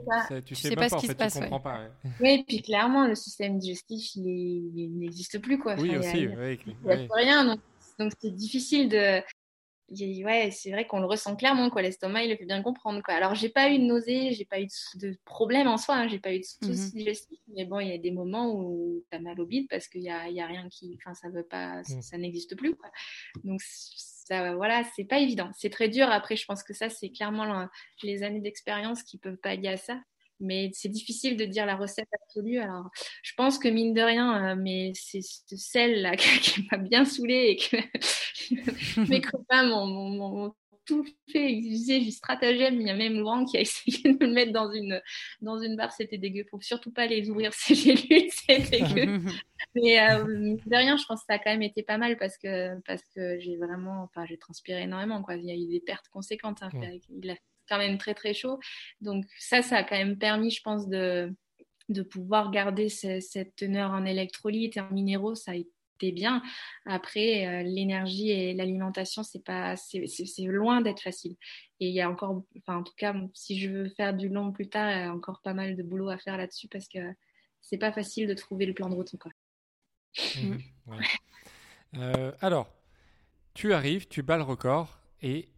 tu, 0.44 0.54
sais, 0.54 0.74
pas, 0.74 0.88
pas, 0.88 0.96
en 0.96 1.00
fait, 1.00 1.30
tu 1.30 1.40
comprends 1.40 1.60
pas. 1.60 1.80
Oui, 2.20 2.30
et 2.30 2.44
puis 2.44 2.62
clairement, 2.62 3.06
le 3.06 3.14
système 3.14 3.58
digestif, 3.58 4.14
il 4.16 4.98
n'existe 4.98 5.38
plus, 5.40 5.58
quoi. 5.58 5.74
Oui, 5.78 5.96
aussi, 5.96 6.22
il 6.22 6.28
n'y 6.28 6.34
a, 6.34 7.06
rien, 7.14 7.56
donc 7.98 8.12
c'est 8.20 8.34
difficile 8.34 8.88
de... 8.88 9.20
Ouais, 10.24 10.50
c'est 10.50 10.72
vrai 10.72 10.84
qu'on 10.84 10.98
le 10.98 11.06
ressent 11.06 11.36
clairement, 11.36 11.70
quoi. 11.70 11.80
L'estomac, 11.80 12.24
il 12.24 12.30
le 12.30 12.36
fait 12.36 12.44
bien 12.44 12.60
comprendre, 12.60 13.00
quoi. 13.04 13.14
Alors, 13.14 13.36
j'ai 13.36 13.50
pas 13.50 13.70
eu 13.70 13.78
de 13.78 13.84
nausée, 13.84 14.32
j'ai 14.32 14.44
pas 14.44 14.60
eu 14.60 14.66
de, 14.96 15.16
problème 15.24 15.68
en 15.68 15.76
soi, 15.76 15.94
hein, 15.94 16.08
j'ai 16.08 16.18
pas 16.18 16.34
eu 16.34 16.40
de 16.40 16.44
soucis 16.44 16.70
mhm. 16.72 16.90
digestifs, 16.92 17.38
mais 17.54 17.66
bon, 17.66 17.78
il 17.78 17.88
y 17.88 17.92
a 17.92 17.98
des 17.98 18.10
moments 18.10 18.52
où 18.52 19.04
tu 19.08 19.16
as 19.16 19.20
mal 19.20 19.40
au 19.40 19.46
bide 19.46 19.68
parce 19.68 19.86
qu'il 19.86 20.02
y 20.02 20.10
a, 20.10 20.28
y 20.28 20.40
a, 20.40 20.46
rien 20.46 20.68
qui... 20.70 20.98
Enfin, 21.00 21.14
ça 21.14 21.28
veut 21.28 21.44
pas... 21.44 21.82
Mm. 21.82 22.02
Ça, 22.02 22.18
n'existe 22.18 22.56
plus, 22.56 22.74
quoi. 22.74 22.90
Donc, 23.44 23.60
voilà, 24.28 24.82
c'est 24.94 25.04
pas 25.04 25.18
évident. 25.18 25.50
C'est 25.54 25.70
très 25.70 25.88
dur. 25.88 26.08
Après, 26.10 26.36
je 26.36 26.44
pense 26.46 26.62
que 26.62 26.74
ça, 26.74 26.88
c'est 26.88 27.10
clairement 27.10 27.68
les 28.02 28.22
années 28.22 28.40
d'expérience 28.40 29.02
qui 29.02 29.18
peuvent 29.18 29.36
pallier 29.36 29.68
à 29.68 29.76
ça. 29.76 30.00
Mais 30.38 30.70
c'est 30.74 30.90
difficile 30.90 31.36
de 31.36 31.44
dire 31.46 31.64
la 31.64 31.76
recette 31.76 32.08
absolue. 32.24 32.58
Alors, 32.58 32.90
je 33.22 33.32
pense 33.36 33.58
que 33.58 33.68
mine 33.68 33.94
de 33.94 34.02
rien, 34.02 34.52
euh, 34.52 34.56
mais 34.58 34.92
c'est 34.94 35.22
celle-là 35.22 36.16
qui 36.16 36.66
m'a 36.70 36.78
bien 36.78 37.04
saoulée 37.04 37.56
et 37.56 37.56
que 37.56 37.76
mes 39.10 39.22
copains 39.22 39.66
m'ont 39.66 40.52
tout 40.86 41.04
fait 41.30 41.52
utiliser 41.52 42.00
du 42.00 42.10
stratagème. 42.10 42.80
Il 42.80 42.86
y 42.86 42.90
a 42.90 42.96
même 42.96 43.18
Laurent 43.18 43.44
qui 43.44 43.56
a 43.56 43.60
essayé 43.62 44.02
de 44.02 44.18
me 44.18 44.26
le 44.26 44.32
mettre 44.32 44.52
dans 44.52 44.70
une, 44.70 45.02
dans 45.42 45.58
une 45.60 45.76
barre. 45.76 45.92
C'était 45.92 46.18
dégueu. 46.18 46.44
Faut 46.50 46.60
surtout 46.60 46.92
pas 46.92 47.06
les 47.06 47.28
ouvrir, 47.28 47.52
ces 47.54 47.74
gélules. 47.74 48.30
C'est 48.30 48.70
dégueu. 48.70 49.20
Mais 49.74 50.00
euh, 50.00 50.56
de 50.64 50.76
rien, 50.76 50.96
je 50.96 51.04
pense 51.06 51.20
que 51.20 51.26
ça 51.28 51.34
a 51.34 51.38
quand 51.38 51.50
même 51.50 51.62
été 51.62 51.82
pas 51.82 51.98
mal 51.98 52.16
parce 52.16 52.38
que, 52.38 52.80
parce 52.82 53.02
que 53.14 53.38
j'ai 53.38 53.56
vraiment, 53.56 54.04
enfin, 54.04 54.24
j'ai 54.26 54.38
transpiré 54.38 54.82
énormément. 54.82 55.22
Quoi. 55.22 55.36
Il 55.36 55.44
y 55.44 55.50
a 55.50 55.54
eu 55.54 55.66
des 55.66 55.80
pertes 55.80 56.08
conséquentes. 56.08 56.62
Hein. 56.62 56.70
Il 57.10 57.30
a 57.30 57.36
quand 57.68 57.78
même 57.78 57.98
très, 57.98 58.14
très 58.14 58.32
chaud. 58.32 58.58
Donc, 59.00 59.24
ça, 59.38 59.60
ça 59.60 59.78
a 59.78 59.82
quand 59.82 59.96
même 59.96 60.18
permis, 60.18 60.50
je 60.50 60.62
pense, 60.62 60.88
de, 60.88 61.34
de 61.88 62.02
pouvoir 62.02 62.50
garder 62.50 62.88
cette 62.88 63.56
teneur 63.56 63.90
en 63.90 64.04
électrolytes 64.04 64.76
et 64.76 64.80
en 64.80 64.90
minéraux. 64.90 65.34
Ça 65.34 65.52
a 65.52 65.54
été 65.56 65.70
bien. 66.00 66.42
Après, 66.84 67.46
euh, 67.46 67.62
l'énergie 67.62 68.30
et 68.30 68.54
l'alimentation, 68.54 69.22
c'est 69.22 69.44
pas, 69.44 69.76
c'est 69.76 70.06
loin 70.42 70.80
d'être 70.80 71.00
facile. 71.00 71.36
Et 71.80 71.88
il 71.88 71.94
y 71.94 72.00
a 72.00 72.10
encore, 72.10 72.44
enfin, 72.58 72.78
en 72.78 72.82
tout 72.82 72.94
cas, 72.96 73.14
si 73.34 73.58
je 73.58 73.70
veux 73.70 73.88
faire 73.90 74.14
du 74.14 74.28
long 74.28 74.52
plus 74.52 74.68
tard, 74.68 74.90
il 74.90 74.98
y 74.98 75.02
a 75.02 75.12
encore 75.12 75.40
pas 75.42 75.54
mal 75.54 75.76
de 75.76 75.82
boulot 75.82 76.08
à 76.08 76.18
faire 76.18 76.36
là-dessus 76.36 76.68
parce 76.68 76.88
que 76.88 76.98
c'est 77.60 77.78
pas 77.78 77.92
facile 77.92 78.28
de 78.28 78.34
trouver 78.34 78.66
le 78.66 78.74
plan 78.74 78.88
de 78.88 78.94
route 78.94 79.14
encore. 79.14 79.32
Mmh, 80.40 80.56
euh, 81.96 82.32
alors, 82.40 82.72
tu 83.54 83.72
arrives, 83.72 84.08
tu 84.08 84.22
bats 84.22 84.36
le 84.36 84.42
record 84.42 84.98
et, 85.22 85.48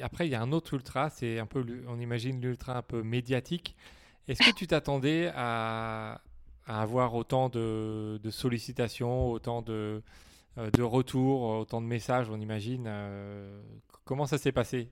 après 0.00 0.28
il 0.28 0.30
y 0.30 0.34
a 0.34 0.40
un 0.40 0.52
autre 0.52 0.74
ultra, 0.74 1.10
c'est 1.10 1.38
un 1.38 1.46
peu, 1.46 1.64
on 1.88 1.98
imagine 1.98 2.40
l'ultra 2.40 2.78
un 2.78 2.82
peu 2.82 3.02
médiatique. 3.02 3.76
Est-ce 4.28 4.50
que 4.50 4.54
tu 4.54 4.66
t'attendais 4.66 5.30
à, 5.34 6.20
à 6.68 6.82
avoir 6.82 7.14
autant 7.14 7.48
de, 7.48 8.20
sollicitations, 8.30 9.30
autant 9.30 9.62
de, 9.62 10.02
euh, 10.58 10.70
de, 10.70 10.82
retours, 10.82 11.42
autant 11.42 11.80
de 11.80 11.86
messages, 11.86 12.28
on 12.30 12.38
imagine. 12.40 12.84
Euh, 12.86 13.60
comment 14.04 14.26
ça 14.26 14.38
s'est 14.38 14.52
passé? 14.52 14.90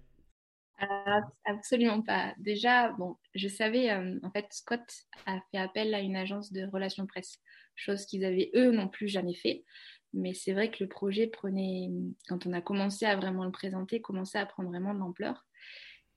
Euh, 0.82 1.20
Absolument 1.44 2.02
pas. 2.02 2.34
Déjà, 2.38 2.92
bon, 2.92 3.16
je 3.34 3.48
savais, 3.48 3.92
en 3.94 4.30
fait, 4.30 4.46
Scott 4.50 4.80
a 5.26 5.38
fait 5.50 5.58
appel 5.58 5.94
à 5.94 6.00
une 6.00 6.16
agence 6.16 6.52
de 6.52 6.66
relations 6.66 7.06
presse, 7.06 7.38
chose 7.74 8.06
qu'ils 8.06 8.24
avaient 8.24 8.50
eux 8.54 8.72
non 8.72 8.88
plus 8.88 9.08
jamais 9.08 9.34
fait. 9.34 9.64
Mais 10.14 10.32
c'est 10.32 10.54
vrai 10.54 10.70
que 10.70 10.82
le 10.82 10.88
projet 10.88 11.26
prenait, 11.26 11.90
quand 12.26 12.46
on 12.46 12.52
a 12.54 12.62
commencé 12.62 13.04
à 13.04 13.16
vraiment 13.16 13.44
le 13.44 13.52
présenter, 13.52 14.00
commençait 14.00 14.38
à 14.38 14.46
prendre 14.46 14.70
vraiment 14.70 14.94
de 14.94 14.98
l'ampleur. 14.98 15.44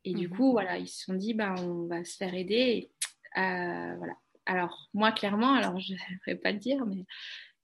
Et 0.06 0.14
du 0.14 0.30
Mhm. 0.30 0.38
coup, 0.38 0.52
voilà, 0.52 0.78
ils 0.78 0.88
se 0.88 1.04
sont 1.04 1.16
dit, 1.16 1.34
bah, 1.34 1.54
on 1.58 1.88
va 1.88 2.06
se 2.06 2.16
faire 2.16 2.34
aider. 2.34 2.92
Euh, 3.38 3.96
voilà. 3.98 4.14
Alors, 4.50 4.90
moi, 4.96 5.12
clairement, 5.12 5.54
alors 5.54 5.80
je 5.80 5.94
ne 5.94 5.98
vais 6.26 6.36
pas 6.36 6.52
le 6.52 6.58
dire, 6.58 6.84
mais 6.88 7.06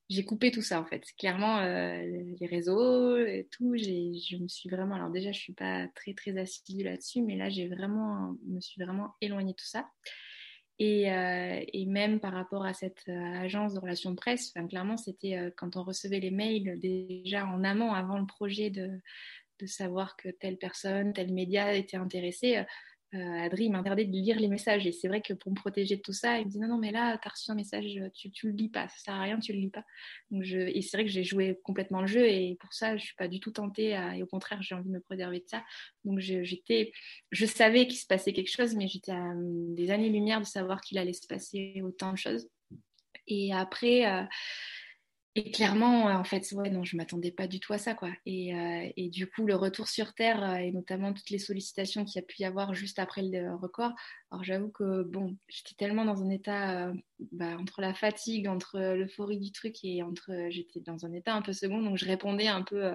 j'ai 0.07 0.23
coupé 0.23 0.51
tout 0.51 0.61
ça, 0.61 0.79
en 0.79 0.85
fait. 0.85 1.03
Clairement, 1.17 1.57
euh, 1.57 1.99
les 2.39 2.45
réseaux 2.45 3.17
et 3.17 3.47
tout, 3.51 3.75
je 3.75 4.37
me 4.37 4.47
suis 4.47 4.69
vraiment... 4.69 4.93
Alors 4.93 5.09
déjà, 5.09 5.31
je 5.31 5.39
ne 5.39 5.41
suis 5.41 5.53
pas 5.53 5.87
très, 5.95 6.13
très 6.13 6.37
assidue 6.37 6.83
là-dessus, 6.83 7.23
mais 7.23 7.37
là, 7.37 7.49
j'ai 7.49 7.67
vraiment, 7.67 8.35
me 8.45 8.59
suis 8.59 8.79
vraiment 8.83 9.15
éloignée 9.19 9.53
de 9.53 9.57
tout 9.57 9.65
ça. 9.65 9.89
Et, 10.77 11.11
euh, 11.11 11.63
même 11.87 12.19
par 12.19 12.33
rapport 12.33 12.65
à 12.65 12.75
cette 12.75 13.09
euh, 13.09 13.33
agence 13.41 13.73
de 13.73 13.79
relations 13.79 14.11
de 14.11 14.15
presse, 14.15 14.53
clairement, 14.69 14.97
c'était 14.97 15.51
quand 15.57 15.77
on 15.77 15.83
recevait 15.83 16.19
les 16.19 16.31
mails 16.31 16.79
déjà 16.79 17.47
en 17.47 17.63
amont, 17.63 17.93
avant 17.93 18.19
le 18.19 18.27
projet 18.27 18.69
de, 18.69 18.91
de 19.59 19.65
savoir 19.65 20.17
que 20.17 20.29
telle 20.29 20.57
personne, 20.57 21.13
tel 21.13 21.33
média 21.33 21.73
était 21.73 21.97
intéressé. 21.97 22.63
Euh, 23.13 23.45
Adri 23.45 23.69
m'interdit 23.69 24.05
de 24.07 24.11
lire 24.11 24.39
les 24.39 24.47
messages. 24.47 24.85
Et 24.87 24.91
c'est 24.91 25.07
vrai 25.07 25.21
que 25.21 25.33
pour 25.33 25.51
me 25.51 25.55
protéger 25.55 25.95
de 25.95 26.01
tout 26.01 26.13
ça, 26.13 26.39
il 26.39 26.45
me 26.45 26.51
dit 26.51 26.59
non, 26.59 26.67
non, 26.67 26.77
mais 26.77 26.91
là, 26.91 27.17
tu 27.17 27.27
as 27.27 27.31
reçu 27.31 27.51
un 27.51 27.55
message, 27.55 27.99
tu, 28.13 28.31
tu 28.31 28.47
le 28.47 28.53
lis 28.53 28.69
pas, 28.69 28.87
ça 28.89 28.97
sert 28.97 29.13
à 29.13 29.21
rien, 29.21 29.39
tu 29.39 29.53
le 29.53 29.59
lis 29.59 29.69
pas. 29.69 29.85
Donc 30.31 30.43
je... 30.43 30.57
Et 30.57 30.81
c'est 30.81 30.97
vrai 30.97 31.05
que 31.05 31.11
j'ai 31.11 31.23
joué 31.23 31.59
complètement 31.63 32.01
le 32.01 32.07
jeu 32.07 32.27
et 32.27 32.57
pour 32.59 32.73
ça, 32.73 32.97
je 32.97 33.05
suis 33.05 33.15
pas 33.15 33.27
du 33.27 33.39
tout 33.39 33.51
tentée. 33.51 33.95
À... 33.95 34.17
Et 34.17 34.23
au 34.23 34.27
contraire, 34.27 34.61
j'ai 34.61 34.75
envie 34.75 34.89
de 34.89 34.93
me 34.93 34.99
préserver 34.99 35.39
de 35.39 35.47
ça. 35.47 35.63
Donc 36.03 36.19
j'étais, 36.19 36.91
je 37.31 37.45
savais 37.45 37.87
qu'il 37.87 37.97
se 37.97 38.07
passait 38.07 38.33
quelque 38.33 38.51
chose, 38.51 38.75
mais 38.75 38.87
j'étais 38.87 39.11
à 39.11 39.33
des 39.35 39.91
années-lumière 39.91 40.41
de 40.41 40.45
savoir 40.45 40.81
qu'il 40.81 40.97
allait 40.97 41.13
se 41.13 41.27
passer 41.27 41.81
autant 41.83 42.11
de 42.11 42.17
choses. 42.17 42.49
Et 43.27 43.53
après, 43.53 44.05
euh, 44.05 44.23
et 45.37 45.51
clairement, 45.51 46.05
en 46.05 46.23
fait, 46.23 46.49
ouais, 46.53 46.69
non, 46.69 46.85
je 46.85 46.95
m'attendais 46.95 47.31
pas 47.31 47.45
du 47.47 47.59
tout 47.59 47.73
à 47.73 47.77
ça, 47.77 47.93
quoi. 47.93 48.09
Et, 48.25 48.55
euh, 48.55 48.89
et 48.95 49.09
du 49.09 49.27
coup, 49.27 49.45
le 49.45 49.55
retour 49.55 49.89
sur 49.89 50.13
Terre 50.13 50.41
euh, 50.41 50.55
et 50.55 50.71
notamment 50.71 51.11
toutes 51.11 51.29
les 51.29 51.39
sollicitations 51.39 52.05
qu'il 52.05 52.21
y 52.21 52.23
a 52.23 52.25
pu 52.25 52.41
y 52.41 52.45
avoir 52.45 52.73
juste 52.73 52.99
après 52.99 53.21
le 53.21 53.53
record. 53.53 53.91
Alors, 54.31 54.45
j'avoue 54.45 54.69
que 54.69 55.03
bon, 55.03 55.35
j'étais 55.49 55.75
tellement 55.77 56.05
dans 56.05 56.23
un 56.23 56.29
état 56.29 56.87
euh, 56.87 56.93
bah, 57.33 57.57
entre 57.59 57.81
la 57.81 57.93
fatigue, 57.93 58.47
entre 58.47 58.79
l'euphorie 58.79 59.37
du 59.39 59.51
truc 59.51 59.75
et 59.83 60.03
entre, 60.03 60.31
j'étais 60.49 60.79
dans 60.79 61.05
un 61.05 61.11
état 61.11 61.33
un 61.33 61.41
peu 61.41 61.51
second, 61.51 61.81
donc 61.81 61.97
je 61.97 62.05
répondais 62.05 62.47
un 62.47 62.61
peu. 62.61 62.93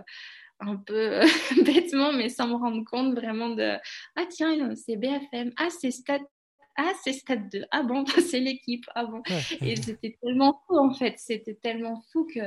un 0.60 0.76
peu 0.76 1.20
bêtement, 1.66 2.12
mais 2.12 2.28
sans 2.30 2.48
me 2.48 2.54
rendre 2.54 2.84
compte 2.84 3.14
vraiment 3.14 3.50
de 3.50 3.76
Ah, 4.16 4.26
tiens, 4.30 4.74
c'est 4.76 4.96
BFM, 4.96 5.52
ah, 5.58 5.68
c'est 5.70 5.90
Stade 5.90 6.22
ah 6.80 6.92
c'est 7.04 7.12
stade 7.12 7.50
2 7.50 7.64
ah 7.70 7.82
bon 7.82 8.04
c'est 8.30 8.40
l'équipe. 8.40 8.86
Ah 8.94 9.04
bon. 9.04 9.22
Et 9.60 9.76
c'était 9.76 10.16
tellement 10.22 10.62
fou 10.66 10.78
en 10.78 10.92
fait. 10.94 11.14
C'était 11.18 11.54
tellement 11.54 12.02
fou 12.12 12.26
que 12.32 12.40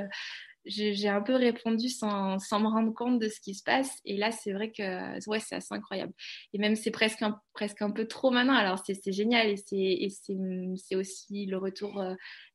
j'ai 0.65 1.09
un 1.09 1.21
peu 1.21 1.35
répondu 1.35 1.89
sans, 1.89 2.39
sans, 2.39 2.61
me 2.61 2.67
rendre 2.67 2.93
compte 2.93 3.19
de 3.19 3.27
ce 3.27 3.39
qui 3.41 3.53
se 3.53 3.63
passe. 3.63 3.99
Et 4.05 4.17
là 4.17 4.31
c'est 4.31 4.53
vrai 4.53 4.71
que 4.71 5.29
ouais 5.29 5.39
c'est 5.39 5.55
assez 5.55 5.73
incroyable. 5.73 6.13
Et 6.53 6.57
même 6.57 6.75
c'est 6.75 6.91
presque 6.91 7.21
un, 7.21 7.39
presque 7.53 7.81
un 7.81 7.91
peu 7.91 8.07
trop 8.07 8.31
maintenant. 8.31 8.55
Alors 8.55 8.79
c'est 8.83 9.11
génial. 9.11 9.49
Et 9.49 10.09
c'est 10.09 10.95
aussi 10.95 11.45
le 11.45 11.57
retour 11.57 12.03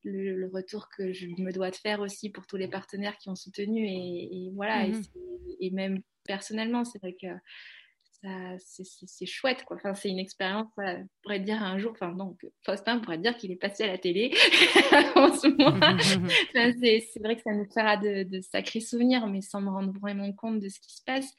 le, 0.04 0.34
le, 0.34 0.50
retour 0.52 0.88
que 0.96 1.12
je 1.12 1.26
me 1.38 1.52
dois 1.52 1.70
de 1.70 1.76
faire 1.76 2.00
aussi 2.00 2.30
pour 2.30 2.46
tous 2.46 2.56
les 2.56 2.68
partenaires 2.68 3.16
qui 3.18 3.28
ont 3.28 3.36
soutenu. 3.36 3.86
Et, 3.86 4.46
et 4.46 4.50
voilà. 4.54 4.86
Mhm. 4.86 5.02
et, 5.60 5.66
et, 5.66 5.70
même 5.70 6.00
personnellement 6.24 6.84
c'est 6.84 6.98
vrai 6.98 7.14
que 7.20 7.28
c'est 8.58 9.26
chouette 9.26 9.64
quoi. 9.64 9.76
Enfin, 9.76 9.94
c'est 9.94 10.08
une 10.08 10.18
expérience. 10.18 10.66
Voilà. 10.76 11.00
On 11.00 11.08
pourrait 11.22 11.40
dire 11.40 11.62
un 11.62 11.78
jour, 11.78 11.92
enfin 11.92 12.14
que 12.40 12.46
Faustin 12.64 12.98
pourrait 12.98 13.18
dire 13.18 13.36
qu'il 13.36 13.50
est 13.52 13.56
passé 13.56 13.84
à 13.84 13.88
la 13.88 13.98
télé 13.98 14.30
en 15.14 15.32
ce 15.32 15.48
moment. 15.48 15.76
enfin, 15.76 16.72
c'est 16.80 17.22
vrai 17.22 17.36
que 17.36 17.42
ça 17.42 17.52
nous 17.52 17.66
fera 17.66 17.96
de, 17.96 18.24
de, 18.24 18.40
sacrés 18.40 18.80
souvenirs, 18.80 19.26
mais 19.26 19.40
sans 19.40 19.60
me 19.60 19.70
rendre 19.70 19.92
vraiment 20.00 20.32
compte 20.32 20.60
de 20.60 20.68
ce 20.68 20.80
qui 20.80 20.94
se 20.94 21.02
passe. 21.04 21.32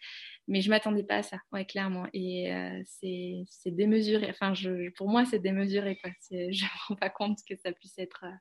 Mais 0.47 0.61
je 0.61 0.69
m'attendais 0.69 1.03
pas 1.03 1.17
à 1.17 1.23
ça, 1.23 1.37
ouais, 1.51 1.65
clairement. 1.65 2.07
Et 2.13 2.51
euh, 2.51 2.81
c'est 2.85 3.45
démesuré. 3.67 4.29
Enfin, 4.29 4.53
je, 4.53 4.89
pour 4.91 5.07
moi, 5.09 5.25
c'est 5.25 5.39
démesuré. 5.39 5.97
Quoi. 5.97 6.11
Je 6.31 6.35
ne 6.35 6.51
me 6.51 6.87
rends 6.87 6.95
pas 6.95 7.09
compte 7.09 7.37
que 7.47 7.55
ça 7.55 7.71
puisse 7.71 7.97
être 7.99 8.23
euh, 8.23 8.35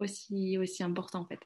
aussi, 0.00 0.58
aussi 0.58 0.82
important 0.82 1.20
en 1.20 1.26
fait. 1.26 1.40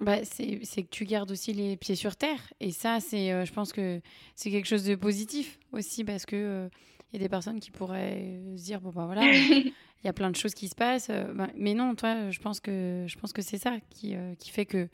Bah, 0.00 0.24
c'est 0.24 0.58
que 0.60 0.88
tu 0.90 1.04
gardes 1.04 1.30
aussi 1.30 1.52
les 1.52 1.76
pieds 1.76 1.96
sur 1.96 2.14
terre. 2.16 2.52
Et 2.60 2.70
ça, 2.70 3.00
c'est, 3.00 3.32
euh, 3.32 3.44
je 3.44 3.52
pense 3.52 3.72
que 3.72 4.00
c'est 4.36 4.50
quelque 4.50 4.66
chose 4.66 4.84
de 4.84 4.94
positif 4.94 5.58
aussi 5.72 6.04
parce 6.04 6.24
que 6.24 6.36
euh, 6.36 6.68
il 7.12 7.16
y 7.18 7.22
a 7.22 7.24
des 7.24 7.28
personnes 7.28 7.58
qui 7.58 7.70
pourraient 7.70 8.40
se 8.56 8.62
dire 8.64 8.80
bon 8.80 8.90
bah 8.90 9.06
voilà, 9.06 9.22
il 9.32 9.72
y 10.04 10.08
a 10.08 10.12
plein 10.12 10.30
de 10.30 10.36
choses 10.36 10.54
qui 10.54 10.68
se 10.68 10.74
passent. 10.76 11.08
euh, 11.10 11.32
bah, 11.34 11.48
mais 11.56 11.74
non, 11.74 11.94
toi, 11.94 12.30
je 12.30 12.38
pense 12.38 12.60
que 12.60 13.06
je 13.08 13.18
pense 13.18 13.32
que 13.32 13.42
c'est 13.42 13.58
ça 13.58 13.78
qui, 13.90 14.14
euh, 14.14 14.34
qui 14.36 14.50
fait 14.50 14.66
que 14.66 14.88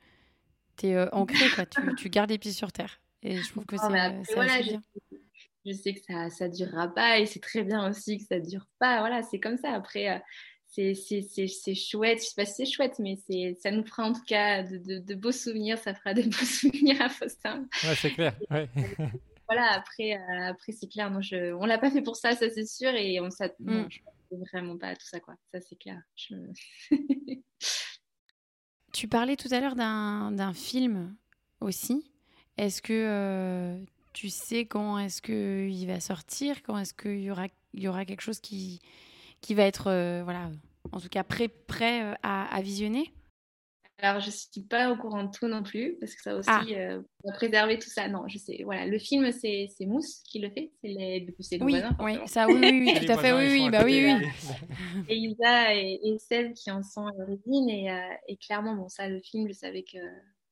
tu 0.79 0.87
es 0.87 1.13
ancré 1.13 1.49
quoi. 1.55 1.67
Tu, 1.67 1.81
tu, 1.97 2.09
gardes 2.09 2.31
les 2.31 2.39
pieds 2.39 2.53
sur 2.53 2.73
terre. 2.73 3.01
Et 3.23 3.37
je 3.37 3.49
trouve 3.51 3.67
que 3.67 3.77
Oh, 3.77 3.81
c'est 3.83 4.35
voilà, 4.35 4.63
je, 4.63 4.69
bien. 4.71 4.83
je 5.67 5.73
sais 5.73 5.95
que 5.95 6.01
ça 6.07 6.31
ça 6.31 6.49
durera 6.49 6.89
pas 6.89 7.19
et 7.19 7.27
c'est 7.27 7.41
très 7.41 7.63
bien 7.63 7.89
aussi 7.89 8.19
que 8.19 8.25
ça 8.25 8.41
dure 8.41 8.67
pas. 8.79 9.01
Voilà, 9.01 9.23
c'est 9.23 9.41
comme 9.41 9.57
ça. 9.59 9.73
Après, 9.73 10.09
euh, 10.09 10.19
c'est 10.75 10.95
c'est- 10.95 11.23
c'est- 11.23 11.47
c'est 11.47 11.75
chouette. 11.75 12.19
Je 12.21 12.25
sais 12.29 12.35
pas 12.37 12.45
si 12.47 12.55
c'est 12.65 12.67
chouette, 12.73 12.99
mais 12.99 13.17
c'est 13.29 13.55
ça 13.63 13.71
nous 13.71 13.85
fera 13.87 14.05
en 14.05 14.13
tout 14.13 14.25
cas 14.27 14.63
de, 14.63 14.79
de- 14.79 14.99
de 14.99 15.15
beaux 15.15 15.33
souvenirs. 15.33 15.79
Ça 15.79 15.95
fera 15.95 16.15
de 16.15 16.23
beaux 16.23 16.33
souvenirs 16.45 17.01
à 17.03 17.09
Faustin. 17.09 17.67
Ouais, 17.85 17.95
c'est 17.97 18.11
clair. 18.13 18.35
Ouais. 18.51 18.69
Voilà, 19.47 19.73
après, 19.75 20.15
euh, 20.17 20.49
après 20.49 20.73
c'est 20.73 20.87
clair. 20.89 21.11
Non, 21.11 21.21
je, 21.21 21.53
on 21.53 21.67
l'a 21.67 21.77
pas 21.77 21.91
fait 21.91 22.01
pour 22.01 22.17
ça, 22.17 22.35
ça 22.35 22.49
c'est 22.49 22.65
sûr. 22.67 22.89
Et 22.95 23.21
on 23.21 23.29
s'attend 23.31 23.57
Mm. 23.61 23.89
vraiment 24.53 24.79
pas 24.79 24.89
à 24.89 24.97
tout 24.97 25.05
ça, 25.07 25.21
quoi. 25.21 25.35
Ça 25.53 25.61
c'est 25.61 25.77
clair. 25.77 26.01
Je... 26.17 26.35
Tu 28.93 29.09
parlais 29.09 29.37
tout 29.37 29.49
à 29.51 29.61
l'heure 29.61 29.75
d'un 29.75 30.31
d'un 30.33 30.53
film 30.55 31.15
aussi. 31.61 32.11
Est-ce 32.57 32.81
que 32.81 32.93
euh, 32.93 33.79
tu 34.13 34.29
sais 34.29 34.67
quand 34.67 34.99
est-ce 34.99 35.21
qu'il 35.21 35.87
va 35.89 35.99
sortir 36.01 36.63
Quand 36.63 36.79
est-ce 36.79 36.95
qu'il 36.95 37.21
y 37.21 37.31
aura, 37.31 37.47
il 37.73 37.83
y 37.83 37.89
aura 37.89 38.05
quelque 38.05 38.21
chose 38.21 38.39
qui, 38.41 38.81
qui 39.45 39.55
va 39.55 39.65
être, 39.65 39.89
euh, 39.89 40.23
voilà, 40.25 40.51
en 40.93 41.01
tout 41.01 41.09
cas 41.09 41.23
prêt, 41.23 41.49
prêt 41.49 42.03
euh, 42.03 42.15
à, 42.23 42.55
à 42.55 42.63
visionner 42.63 43.13
Alors, 43.99 44.21
je 44.21 44.31
suis 44.31 44.63
pas 44.63 44.91
au 44.91 44.97
courant 44.97 45.25
de 45.25 45.31
tout 45.31 45.47
non 45.49 45.63
plus, 45.63 45.97
parce 46.01 46.15
que 46.15 46.23
ça 46.23 46.35
aussi, 46.35 46.49
Ah. 46.51 46.65
euh, 46.71 47.03
on 47.23 47.31
va 47.31 47.37
préserver 47.37 47.79
tout 47.79 47.89
ça. 47.91 48.09
Non, 48.09 48.27
je 48.27 48.39
sais. 48.39 48.63
Voilà, 48.65 48.87
le 48.87 48.99
film, 48.99 49.31
c'est 49.33 49.69
c'est 49.77 49.87
Mousse 49.87 50.23
qui 50.25 50.39
le 50.41 50.51
fait. 50.51 50.73
C'est 50.81 50.89
les, 50.89 51.27
c'est 51.41 51.63
Oui, 51.63 51.73
voisins, 51.73 51.97
oui, 52.01 52.19
ça, 52.27 52.47
oui, 52.49 52.61
oui, 52.63 52.95
tout 53.07 53.13
à 53.13 53.19
fait, 53.19 53.33
voisins, 53.33 53.37
oui, 53.39 53.63
oui, 53.65 53.71
bah 53.71 53.83
oui, 53.85 54.05
oui. 54.07 55.05
Et 55.09 55.17
Isa 55.17 55.75
et, 55.75 56.01
et 56.03 56.19
Seb 56.19 56.55
qui 56.55 56.71
en 56.71 56.83
sont 56.83 57.07
à 57.07 57.13
l'origine. 57.19 57.69
Et, 57.69 57.91
euh, 57.91 57.99
et 58.29 58.37
clairement, 58.37 58.75
bon, 58.75 58.89
ça, 58.89 59.09
le 59.09 59.21
film, 59.21 59.47
je 59.49 59.53
savais 59.53 59.83
que 59.85 59.99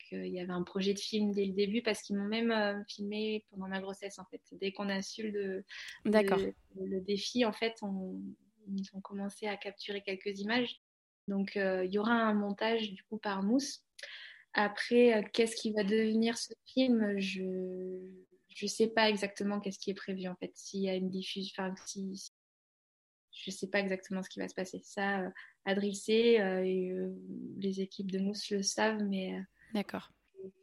qu'il 0.09 0.27
y 0.29 0.41
avait 0.41 0.53
un 0.53 0.63
projet 0.65 0.93
de 0.93 0.99
film 0.99 1.33
dès 1.33 1.47
le 1.47 1.53
début, 1.53 1.81
parce 1.83 2.03
qu'ils 2.03 2.17
m'ont 2.17 2.29
même 2.29 2.51
euh, 2.51 2.79
filmé 2.87 3.45
pendant 3.51 3.69
ma 3.69 3.81
grossesse, 3.81 4.19
en 4.19 4.25
fait. 4.27 4.43
Dès 4.61 4.71
qu'on 4.73 4.89
a 4.91 5.01
su 5.01 5.31
le, 5.31 5.65
D'accord. 6.05 6.39
le, 6.39 6.55
le 6.87 7.01
défi, 7.01 7.45
en 7.47 7.53
fait, 7.53 7.75
on, 7.83 8.21
ils 8.69 8.89
ont 8.95 9.01
commencé 9.01 9.47
à 9.47 9.57
capturer 9.57 10.03
quelques 10.03 10.39
images. 10.41 10.81
Donc, 11.29 11.57
euh, 11.57 11.85
il 11.85 11.93
y 11.93 11.99
aura 11.99 12.13
un 12.15 12.35
montage, 12.35 12.93
du 12.93 13.03
coup, 13.05 13.19
par 13.19 13.43
Mousse. 13.43 13.85
Après, 14.55 15.15
euh, 15.15 15.23
qu'est-ce 15.33 15.57
qui 15.57 15.73
va 15.73 15.83
devenir 15.85 16.37
ce 16.37 16.53
film 16.67 17.19
Je 17.19 17.43
ne 17.45 18.67
sais 18.69 18.89
pas 18.89 19.09
exactement 19.09 19.61
qu'est-ce 19.61 19.79
qui 19.79 19.91
est 19.91 19.95
prévu, 19.95 20.27
en 20.29 20.35
fait. 20.37 20.51
S'il 20.55 20.81
y 20.81 20.89
a 20.91 20.95
une 20.95 21.09
diffusion, 21.11 21.63
enfin, 21.65 21.75
si, 21.87 22.17
si- 22.17 22.33
je 23.35 23.51
ne 23.51 23.55
sais 23.55 23.69
pas 23.69 23.81
exactement 23.81 24.23
ce 24.23 24.29
qui 24.29 24.41
va 24.41 24.49
se 24.49 24.55
passer. 24.55 24.81
Ça, 24.85 25.21
euh, 25.23 25.31
Adril 25.65 25.97
sait, 25.97 26.41
euh, 26.41 26.63
et, 26.65 26.91
euh, 26.91 27.09
les 27.59 27.81
équipes 27.81 28.11
de 28.11 28.19
Mousse 28.19 28.51
le 28.51 28.63
savent, 28.63 29.03
mais 29.05 29.41
D'accord. 29.73 30.11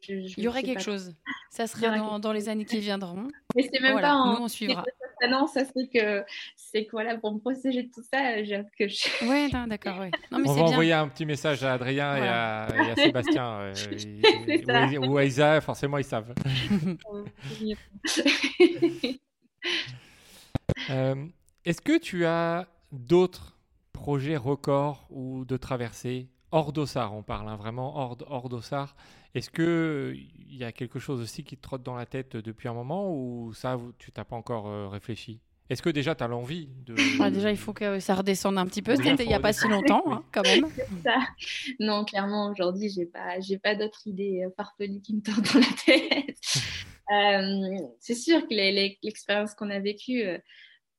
je, 0.00 0.24
je 0.26 0.34
Il 0.38 0.44
y 0.44 0.48
aurait 0.48 0.62
quelque 0.62 0.78
pas. 0.78 0.84
chose. 0.84 1.14
Ça 1.50 1.64
aura 1.64 1.96
dans, 1.98 2.18
dans 2.20 2.32
les 2.32 2.48
années 2.48 2.64
qui 2.64 2.78
viendront. 2.78 3.26
Mais 3.56 3.62
c'est 3.62 3.80
même 3.80 3.92
Voilà, 3.92 4.10
pas 4.10 4.16
en 4.18 4.34
nous 4.38 4.44
on 4.44 4.48
suivra. 4.48 4.84
annonce, 5.22 5.52
ça 5.52 5.62
c'est 5.64 5.88
que 5.92 6.24
c'est 6.56 6.84
que 6.86 6.90
voilà, 6.92 7.16
pour 7.18 7.32
me 7.32 7.38
protéger 7.38 7.82
de 7.84 7.90
tout 7.92 8.02
ça, 8.12 8.42
j'avoue 8.44 8.68
que 8.78 8.88
je... 8.88 9.26
Ouais, 9.28 9.48
non, 9.52 9.66
d'accord, 9.66 9.98
ouais. 10.00 10.10
Non, 10.30 10.38
mais 10.38 10.48
On 10.48 10.52
va 10.54 10.62
bien. 10.62 10.72
envoyer 10.72 10.92
un 10.92 11.08
petit 11.08 11.26
message 11.26 11.62
à 11.64 11.74
Adrien 11.74 12.16
et, 12.16 12.28
à, 12.28 12.68
et 12.76 12.90
à 12.90 12.96
Sébastien. 12.96 13.60
euh, 13.60 13.74
et- 14.92 14.98
ou 14.98 15.16
à 15.18 15.24
Isa, 15.24 15.60
forcément, 15.60 15.98
ils 15.98 16.04
savent. 16.04 16.34
Euh, 20.88 21.26
Est-ce 21.64 21.80
que 21.82 21.98
tu 21.98 22.24
as 22.24 22.66
d'autres 22.92 23.58
projets 23.92 24.36
records 24.36 25.06
ou 25.10 25.44
de 25.44 25.56
traversées 25.56 26.28
hors 26.52 26.72
d'Ossard 26.72 27.14
On 27.14 27.22
parle 27.22 27.48
hein, 27.48 27.56
vraiment 27.56 27.96
hors, 27.96 28.16
hors 28.28 28.48
d'Ossard. 28.48 28.96
Est-ce 29.34 29.50
qu'il 29.50 30.56
y 30.56 30.64
a 30.64 30.72
quelque 30.72 30.98
chose 30.98 31.20
aussi 31.20 31.44
qui 31.44 31.56
te 31.56 31.62
trotte 31.62 31.82
dans 31.82 31.94
la 31.94 32.06
tête 32.06 32.36
depuis 32.36 32.68
un 32.68 32.74
moment 32.74 33.12
ou 33.14 33.52
ça, 33.54 33.76
vous- 33.76 33.92
tu 33.98 34.10
t'as 34.12 34.24
pas 34.24 34.36
encore 34.36 34.66
euh, 34.68 34.88
réfléchi? 34.88 35.40
Est-ce 35.70 35.82
que 35.82 35.90
déjà 35.90 36.16
tu 36.16 36.24
as 36.24 36.28
l'envie 36.28 36.68
de... 36.84 36.96
Ouais, 37.20 37.30
déjà, 37.30 37.52
il 37.52 37.56
faut 37.56 37.72
que 37.72 38.00
ça 38.00 38.16
redescende 38.16 38.58
un 38.58 38.66
petit 38.66 38.82
peu. 38.82 38.96
C'était 38.96 39.22
il 39.22 39.28
n'y 39.28 39.34
a 39.34 39.40
pas 39.40 39.52
si 39.52 39.68
longtemps, 39.68 40.02
hein, 40.08 40.24
quand 40.32 40.42
même. 40.42 40.66
non, 41.78 42.04
clairement, 42.04 42.50
aujourd'hui, 42.50 42.90
j'ai 42.90 43.06
pas, 43.06 43.38
j'ai 43.38 43.56
pas 43.56 43.76
d'autres 43.76 44.04
idées 44.04 44.42
euh, 44.44 44.50
farfelues 44.56 45.00
qui 45.00 45.14
me 45.14 45.22
tournent 45.22 45.44
dans 45.54 45.60
la 45.60 45.74
tête. 45.86 46.36
Euh, 47.12 47.76
c'est 47.98 48.14
sûr 48.14 48.42
que 48.42 48.54
l'expérience 49.02 49.54
qu'on 49.54 49.68
a 49.70 49.80
vécue, 49.80 50.22
euh, 50.22 50.38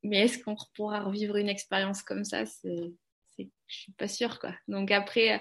mais 0.03 0.25
est-ce 0.25 0.43
qu'on 0.43 0.57
pourra 0.75 0.99
revivre 0.99 1.37
une 1.37 1.47
expérience 1.47 2.01
comme 2.01 2.25
ça? 2.25 2.45
C'est, 2.45 2.91
je 3.71 3.77
suis 3.79 3.91
pas 3.93 4.07
sûre, 4.07 4.39
quoi. 4.39 4.53
Donc 4.67 4.91
après, 4.91 5.35
euh, 5.35 5.37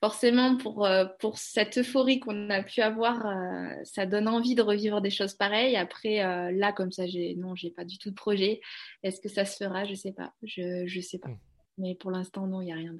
forcément, 0.00 0.56
pour, 0.56 0.84
euh, 0.84 1.06
pour 1.20 1.38
cette 1.38 1.78
euphorie 1.78 2.18
qu'on 2.18 2.50
a 2.50 2.62
pu 2.62 2.80
avoir, 2.80 3.24
euh, 3.26 3.72
ça 3.84 4.06
donne 4.06 4.26
envie 4.26 4.56
de 4.56 4.62
revivre 4.62 5.00
des 5.00 5.10
choses 5.10 5.34
pareilles. 5.34 5.76
Après, 5.76 6.18
là, 6.52 6.72
comme 6.72 6.90
ça, 6.90 7.06
j'ai, 7.06 7.36
non, 7.36 7.54
j'ai 7.54 7.70
pas 7.70 7.84
du 7.84 7.98
tout 7.98 8.10
de 8.10 8.14
projet. 8.14 8.60
Est-ce 9.02 9.20
que 9.20 9.28
ça 9.28 9.44
se 9.44 9.56
fera? 9.62 9.84
Je 9.84 9.94
sais 9.94 10.12
pas. 10.12 10.32
Je, 10.42 10.84
je 10.86 11.00
sais 11.00 11.18
pas. 11.18 11.28
Mm. 11.28 11.38
Mais 11.78 11.94
pour 11.94 12.10
l'instant, 12.10 12.46
non, 12.46 12.60
il 12.60 12.66
n'y 12.66 12.72
a 12.72 12.76
rien. 12.76 12.94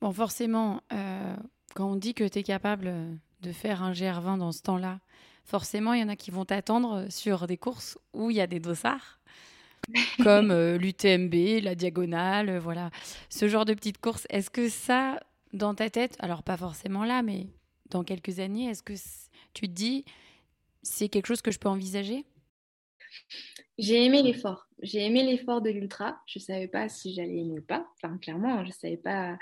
Bon, 0.00 0.12
forcément, 0.12 0.82
quand 1.74 1.90
on 1.90 1.96
dit 1.96 2.14
que 2.14 2.28
tu 2.28 2.38
es 2.38 2.42
capable 2.42 2.92
de 3.40 3.52
faire 3.52 3.82
un 3.82 3.92
GR20 3.92 4.38
dans 4.38 4.52
ce 4.52 4.62
temps-là, 4.62 5.00
forcément, 5.44 5.94
il 5.94 6.00
y 6.00 6.04
en 6.04 6.08
a 6.08 6.16
qui 6.16 6.30
vont 6.30 6.44
t'attendre 6.44 7.06
sur 7.10 7.46
des 7.46 7.56
courses 7.56 7.98
où 8.12 8.30
il 8.30 8.36
y 8.36 8.40
a 8.40 8.46
des 8.46 8.60
dossards 8.60 9.18
comme 10.22 10.50
euh, 10.50 10.78
l'UTMB, 10.78 11.62
la 11.62 11.74
diagonale, 11.74 12.48
euh, 12.48 12.60
voilà. 12.60 12.90
Ce 13.28 13.48
genre 13.48 13.64
de 13.64 13.74
petites 13.74 14.00
courses, 14.00 14.26
est-ce 14.30 14.50
que 14.50 14.68
ça, 14.68 15.20
dans 15.52 15.74
ta 15.74 15.90
tête, 15.90 16.16
alors 16.18 16.42
pas 16.42 16.56
forcément 16.56 17.04
là, 17.04 17.22
mais 17.22 17.46
dans 17.90 18.04
quelques 18.04 18.40
années, 18.40 18.66
est-ce 18.66 18.82
que 18.82 18.94
tu 19.52 19.68
te 19.68 19.72
dis, 19.72 20.04
c'est 20.82 21.08
quelque 21.08 21.26
chose 21.26 21.42
que 21.42 21.50
je 21.50 21.58
peux 21.58 21.68
envisager? 21.68 22.24
J'ai 23.78 24.04
aimé 24.04 24.22
l'effort. 24.22 24.66
J'ai 24.82 25.04
aimé 25.04 25.24
l'effort 25.24 25.60
de 25.60 25.70
l'ultra. 25.70 26.20
Je 26.26 26.38
ne 26.38 26.44
savais 26.44 26.68
pas 26.68 26.88
si 26.88 27.14
j'allais 27.14 27.38
aimer 27.38 27.58
ou 27.58 27.62
pas. 27.62 27.86
Enfin, 27.96 28.18
clairement, 28.18 28.62
je 28.62 28.68
ne 28.68 28.72
savais 28.72 28.96
pas 28.96 29.36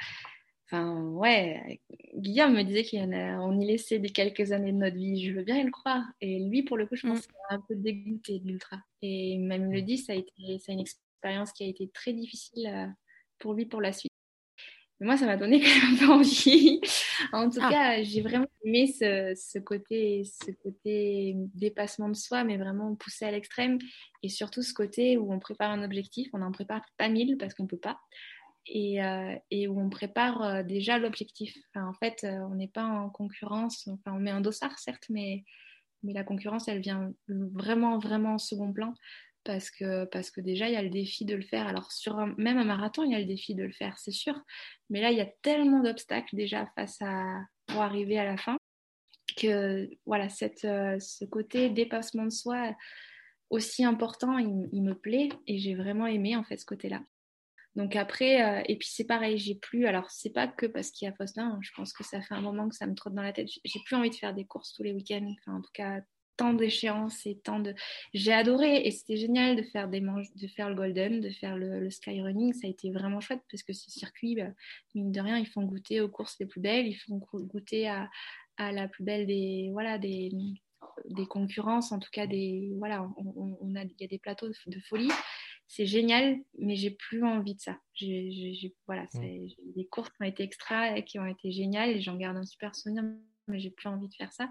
Enfin, 0.73 1.03
ouais, 1.03 1.83
Guillaume 2.15 2.55
me 2.55 2.63
disait 2.63 2.85
qu'on 2.85 3.61
y 3.61 3.67
laissait 3.67 3.99
des 3.99 4.09
quelques 4.09 4.53
années 4.53 4.73
de 4.73 4.79
notre 4.79 4.97
vie. 4.97 5.23
Je 5.23 5.33
veux 5.33 5.45
bien 5.45 5.63
le 5.63 5.71
croire. 5.71 6.03
Et 6.23 6.39
lui, 6.41 6.63
pour 6.63 6.79
le 6.79 6.87
coup, 6.87 6.97
je 6.97 7.07
pense 7.07 7.19
mm. 7.19 7.23
qu'il 7.23 7.35
a 7.51 7.55
un 7.55 7.61
peu 7.61 7.75
dégoûté 7.75 8.39
de 8.39 8.49
l'ultra. 8.49 8.79
Et 9.03 9.37
même 9.37 9.71
le 9.71 9.83
dit, 9.83 9.99
ça 9.99 10.15
a 10.15 10.17
été 10.17 10.59
ça 10.61 10.73
une 10.73 10.81
expérience 10.81 11.53
qui 11.53 11.65
a 11.65 11.67
été 11.67 11.91
très 11.91 12.15
difficile 12.15 12.69
euh, 12.69 12.87
pour 13.39 13.53
lui 13.53 13.67
pour 13.67 13.83
la 13.83 13.93
suite. 13.93 14.13
Mais 14.99 15.09
moi, 15.09 15.19
ça 15.19 15.27
m'a 15.27 15.37
donné 15.37 15.61
quand 15.61 15.91
même 15.91 16.11
envie. 16.11 16.81
en 17.35 17.51
tout 17.51 17.61
ah. 17.61 17.69
cas, 17.69 18.03
j'ai 18.03 18.23
vraiment 18.23 18.47
aimé 18.65 18.87
ce, 18.87 19.35
ce, 19.37 19.59
côté, 19.59 20.23
ce 20.25 20.53
côté 20.53 21.35
dépassement 21.55 22.09
de 22.09 22.17
soi, 22.17 22.45
mais 22.45 22.57
vraiment 22.57 22.95
poussé 22.95 23.27
à 23.27 23.31
l'extrême. 23.31 23.79
Et 24.23 24.31
surtout 24.31 24.63
ce 24.63 24.73
côté 24.73 25.19
où 25.19 25.35
on 25.35 25.39
prépare 25.39 25.71
un 25.71 25.85
objectif. 25.85 26.31
On 26.33 26.39
n'en 26.39 26.51
prépare 26.51 26.87
pas 26.97 27.11
mille 27.11 27.37
parce 27.37 27.53
qu'on 27.53 27.65
ne 27.65 27.69
peut 27.69 27.77
pas 27.77 27.99
et, 28.67 29.03
euh, 29.03 29.35
et, 29.51 29.69
où 29.69 29.81
on 29.81 29.91
prépare 29.91 30.43
euh, 30.43 30.63
déjà 30.63 30.99
l'objectif. 30.99 31.57
En 31.75 31.95
fait, 31.95 32.25
euh, 32.25 32.39
on 32.51 32.55
n'est 32.55 32.69
pas 32.69 32.85
en 32.85 33.11
concurrence. 33.11 33.89
On 34.07 34.19
met 34.19 34.31
un 34.31 34.41
dossard, 34.41 34.79
certes, 34.79 35.07
mais, 35.09 35.45
la 36.05 36.25
concurrence, 36.25 36.67
elle 36.67 36.81
vient 36.81 37.13
vraiment, 37.29 37.97
vraiment 37.99 38.35
en 38.35 38.39
second 38.39 38.73
plan 38.73 38.93
parce 39.45 39.71
que, 39.71 40.41
déjà, 40.41 40.69
il 40.69 40.75
y 40.75 40.77
a 40.77 40.83
le 40.83 40.91
défi 40.91 41.25
de 41.25 41.35
le 41.35 41.43
faire. 41.43 41.67
Alors, 41.69 41.93
sur 41.93 42.17
même 42.39 42.59
un 42.59 42.65
marathon, 42.65 43.05
il 43.05 43.13
y 43.13 43.15
a 43.15 43.21
le 43.21 43.25
défi 43.25 43.55
de 43.55 43.63
le 43.63 43.73
faire, 43.73 43.99
c'est 43.99 44.13
sûr. 44.13 44.41
Mais 44.91 45.01
là, 45.01 45.13
il 45.13 45.19
y 45.19 45.21
a 45.21 45.31
tellement 45.43 45.81
d'obstacles 45.81 46.35
déjà 46.35 46.67
face 46.77 47.01
à 47.03 47.25
pour 47.67 47.83
arriver 47.83 48.19
à 48.19 48.25
la 48.25 48.37
fin 48.37 48.57
que 49.37 49.89
voilà, 50.07 50.29
ce 50.29 51.25
côté 51.25 51.71
dépassement 51.71 52.25
de 52.25 52.31
soi 52.31 52.75
aussi 53.51 53.85
important, 53.85 54.39
il, 54.39 54.69
il 54.73 54.83
me 54.83 54.95
plaît 54.95 55.29
et 55.47 55.59
j'ai 55.59 55.75
vraiment 55.75 56.07
aimé 56.07 56.37
en 56.37 56.43
fait 56.45 56.57
ce 56.57 56.67
côté-là. 56.67 57.01
Donc 57.75 57.97
après, 57.97 58.43
euh, 58.43 58.63
et 58.69 58.77
puis 58.77 58.89
c'est 58.91 59.07
pareil, 59.07 59.39
j'ai 59.39 59.55
plus, 59.55 59.87
alors 59.87 60.11
c'est 60.11 60.33
pas 60.33 60.47
que 60.47 60.67
parce 60.67 60.91
qu'il 60.91 61.07
y 61.07 61.11
a 61.11 61.15
Faustin, 61.15 61.59
je 61.63 61.71
pense 61.75 61.93
que 61.93 62.05
ça 62.05 62.21
fait 62.21 62.35
un 62.35 62.43
moment 62.43 62.69
que 62.69 62.75
ça 62.75 62.87
me 62.87 62.95
trotte 62.95 63.15
dans 63.15 63.23
la 63.23 63.33
tête, 63.33 63.49
j'ai 63.65 63.81
plus 63.87 63.97
envie 63.97 64.11
de 64.11 64.15
faire 64.15 64.35
des 64.35 64.45
courses 64.45 64.75
tous 64.75 64.83
les 64.83 64.93
week-ends, 64.93 65.27
enfin 65.41 65.57
en 65.57 65.63
tout 65.63 65.71
cas 65.73 66.01
tant 66.37 66.55
d'échéances 66.55 67.27
et 67.27 67.39
tant 67.39 67.61
de... 67.61 67.75
J'ai 68.15 68.33
adoré 68.33 68.87
et 68.87 68.91
c'était 68.91 69.17
génial 69.17 69.57
de 69.57 69.63
faire, 69.63 69.89
des 69.89 70.01
manches, 70.01 70.33
de 70.35 70.49
faire 70.49 70.69
le 70.69 70.75
Golden, 70.75 71.21
de 71.21 71.31
faire 71.31 71.57
le, 71.57 71.91
Skyrunning, 71.91 72.53
ça 72.53 72.67
a 72.67 72.71
été 72.71 72.91
vraiment 72.91 73.21
chouette 73.21 73.43
parce 73.51 73.63
que 73.63 73.73
ce 73.73 73.91
circuit, 73.91 74.37
bah, 74.37 74.49
mine 74.95 75.13
de 75.13 75.21
rien, 75.21 75.39
ils 75.39 75.49
font 75.49 75.63
goûter 75.63 76.01
aux 76.01 76.09
courses 76.09 76.37
les 76.41 76.47
plus 76.47 76.61
belles, 76.61 76.87
ils 76.87 76.97
font 76.97 77.21
goûter 77.35 77.89
à, 77.89 78.09
la 78.59 78.89
plus 78.89 79.05
belle 79.05 79.27
des... 79.27 79.71
Voilà, 79.73 79.99
des 79.99 80.31
des 81.07 81.27
concurrences, 81.27 81.93
en 81.93 81.99
tout 81.99 82.11
cas 82.13 82.27
des 82.27 82.71
voilà, 82.77 83.09
on, 83.17 83.75
a 83.77 83.83
il 83.83 83.95
y 84.01 84.05
a 84.05 84.09
des 84.09 84.19
plateaux 84.19 84.49
de 84.49 84.81
folie 84.89 85.11
c'est 85.75 85.87
génial, 85.87 86.39
mais 86.59 86.77
j'ai 86.77 86.91
plus 86.91 87.25
envie 87.25 87.55
de 87.55 87.61
ça. 87.61 87.79
J'ai, 87.95 88.75
voilà, 88.87 89.05
mm. 89.15 89.47
des 89.75 89.87
courses 89.87 90.11
qui 90.11 90.17
ont 90.23 90.27
été 90.27 90.43
extra 90.43 90.99
et 90.99 91.03
qui 91.03 91.19
ont 91.19 91.25
été 91.25 91.51
géniales 91.51 91.89
et 91.89 92.03
j'en 92.03 92.17
garde 92.17 92.37
un 92.37 92.45
super 92.45 92.77
souvenir, 92.77 93.05
mais 93.49 93.59
j'ai 93.59 93.71
plus 93.71 93.89
envie 93.89 94.07
de 94.07 94.15
faire 94.15 94.31
ça. 94.35 94.51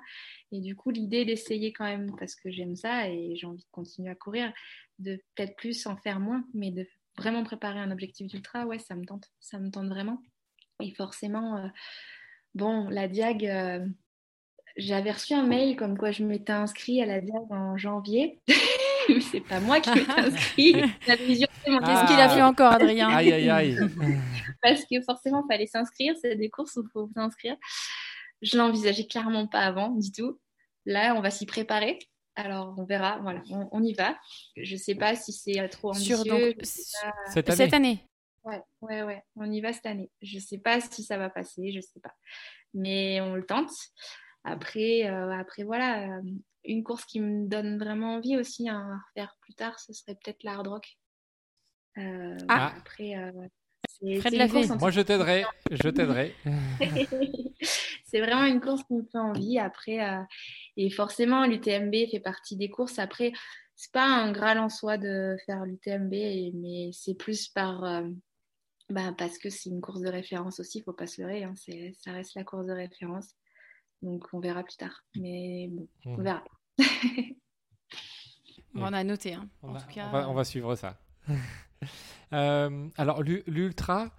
Et 0.51 0.61
du 0.61 0.75
coup, 0.75 0.89
l'idée 0.89 1.23
d'essayer 1.23 1.73
quand 1.73 1.85
même, 1.85 2.15
parce 2.17 2.33
que 2.33 2.49
j'aime 2.49 2.75
ça 2.75 3.07
et 3.07 3.35
j'ai 3.35 3.45
envie 3.45 3.63
de 3.63 3.69
continuer 3.69 4.09
à 4.09 4.15
courir, 4.15 4.51
de 4.97 5.21
peut-être 5.35 5.55
plus 5.57 5.85
en 5.85 5.95
faire 5.95 6.19
moins, 6.19 6.43
mais 6.55 6.71
de 6.71 6.87
vraiment 7.15 7.43
préparer 7.43 7.77
un 7.77 7.91
objectif 7.91 8.25
d'ultra, 8.25 8.65
ouais, 8.65 8.79
ça 8.79 8.95
me 8.95 9.05
tente, 9.05 9.29
ça 9.39 9.59
me 9.59 9.69
tente 9.69 9.89
vraiment. 9.89 10.23
Et 10.79 10.91
forcément, 10.95 11.57
euh, 11.57 11.67
bon, 12.55 12.89
la 12.89 13.07
Diag, 13.07 13.45
euh, 13.45 13.85
j'avais 14.75 15.11
reçu 15.11 15.35
un 15.35 15.45
mail 15.45 15.75
comme 15.75 15.99
quoi 15.99 16.09
je 16.09 16.23
m'étais 16.23 16.51
inscrit 16.51 16.99
à 16.99 17.05
la 17.05 17.21
Diag 17.21 17.51
en 17.51 17.77
janvier. 17.77 18.41
c'est 19.31 19.41
pas 19.41 19.59
moi 19.59 19.79
qui 19.79 19.89
m'étais 19.95 20.11
inscrit. 20.11 20.73
Qu'est-ce 21.05 22.07
qu'il 22.07 22.19
a 22.19 22.29
fait 22.29 22.41
encore, 22.41 22.73
Adrien 22.73 23.09
Aïe, 23.09 23.31
aïe, 23.31 23.49
aïe. 23.49 23.77
Parce 24.61 24.85
que 24.85 25.01
forcément, 25.01 25.43
il 25.45 25.51
fallait 25.51 25.67
s'inscrire. 25.67 26.15
C'est 26.21 26.35
des 26.35 26.49
courses 26.49 26.75
où 26.77 26.83
il 26.83 26.89
faut 26.91 27.09
s'inscrire. 27.13 27.55
Je 28.41 28.57
l'envisageais 28.57 29.05
clairement 29.05 29.47
pas 29.47 29.59
avant, 29.61 29.89
du 29.89 30.11
tout. 30.11 30.39
Là, 30.85 31.15
on 31.15 31.21
va 31.21 31.29
s'y 31.29 31.45
préparer. 31.45 31.99
Alors, 32.35 32.73
on 32.77 32.85
verra. 32.85 33.19
Voilà, 33.19 33.41
on, 33.49 33.83
y 33.83 33.93
va. 33.93 34.17
Je 34.55 34.75
sais 34.75 34.95
pas 34.95 35.15
si 35.15 35.33
c'est 35.33 35.67
trop 35.69 35.91
ambitieux. 35.91 36.15
Sur, 36.15 36.25
donc, 36.25 36.55
cette, 36.63 37.49
année. 37.49 37.55
cette 37.57 37.73
année. 37.73 38.07
Ouais, 38.43 38.61
ouais, 38.81 39.03
ouais. 39.03 39.23
On 39.35 39.51
y 39.51 39.61
va 39.61 39.73
cette 39.73 39.85
année. 39.85 40.09
Je 40.21 40.39
sais 40.39 40.57
pas 40.57 40.79
si 40.79 41.03
ça 41.03 41.17
va 41.17 41.29
passer. 41.29 41.71
Je 41.71 41.81
sais 41.81 41.99
pas. 41.99 42.13
Mais 42.73 43.21
on 43.21 43.35
le 43.35 43.45
tente. 43.45 43.71
Après, 44.43 45.07
euh, 45.07 45.31
après 45.31 45.63
voilà, 45.63 46.17
euh, 46.17 46.21
une 46.65 46.83
course 46.83 47.05
qui 47.05 47.19
me 47.19 47.47
donne 47.47 47.77
vraiment 47.77 48.15
envie 48.15 48.37
aussi 48.37 48.69
à 48.69 48.85
faire 49.15 49.35
plus 49.41 49.53
tard, 49.53 49.79
ce 49.79 49.93
serait 49.93 50.15
peut-être 50.15 50.43
l'hard 50.43 50.67
rock. 50.67 50.97
Euh, 51.97 52.37
ah. 52.47 52.73
Après, 52.77 53.13
c'est 53.87 54.29
la 54.31 54.47
course, 54.47 54.69
Moi, 54.79 54.91
je 54.91 55.01
t'aiderai. 55.01 55.43
Je 55.69 55.89
t'aiderai. 55.89 56.35
c'est 58.05 58.19
vraiment 58.19 58.45
une 58.45 58.61
course 58.61 58.83
qui 58.83 58.93
me 58.93 59.03
fait 59.03 59.17
envie. 59.17 59.59
Après, 59.59 59.99
et 60.77 60.89
forcément, 60.89 61.45
l'UTMB 61.45 61.93
fait 62.09 62.19
partie 62.19 62.55
des 62.55 62.69
courses. 62.69 62.99
Après, 62.99 63.33
c'est 63.75 63.91
pas 63.91 64.05
un 64.05 64.31
graal 64.31 64.59
en 64.59 64.69
soi 64.69 64.97
de 64.97 65.35
faire 65.45 65.65
l'UTMB, 65.65 66.13
mais 66.53 66.91
c'est 66.93 67.15
plus 67.15 67.49
par 67.49 68.03
bah, 68.91 69.13
parce 69.17 69.37
que 69.37 69.49
c'est 69.49 69.69
une 69.69 69.81
course 69.81 70.01
de 70.01 70.09
référence 70.09 70.59
aussi. 70.59 70.79
Il 70.79 70.83
faut 70.83 70.93
pas 70.93 71.07
se 71.07 71.21
leurrer. 71.21 71.43
Hein, 71.43 71.53
ça 71.55 72.11
reste 72.11 72.35
la 72.35 72.43
course 72.43 72.65
de 72.65 72.73
référence. 72.73 73.35
Donc 74.01 74.27
on 74.33 74.39
verra 74.39 74.63
plus 74.63 74.77
tard. 74.77 75.03
Mais 75.15 75.69
bon, 75.71 75.87
on 76.05 76.17
mmh. 76.17 76.23
verra. 76.23 76.43
on 78.75 78.93
a 78.93 79.03
noté. 79.03 79.33
Hein. 79.33 79.47
On, 79.61 79.71
va, 80.33 80.43
suivre 80.43 80.75
ça. 80.75 80.99
Euh, 82.33 82.87
alors 82.95 83.23
l'ultra, 83.23 84.09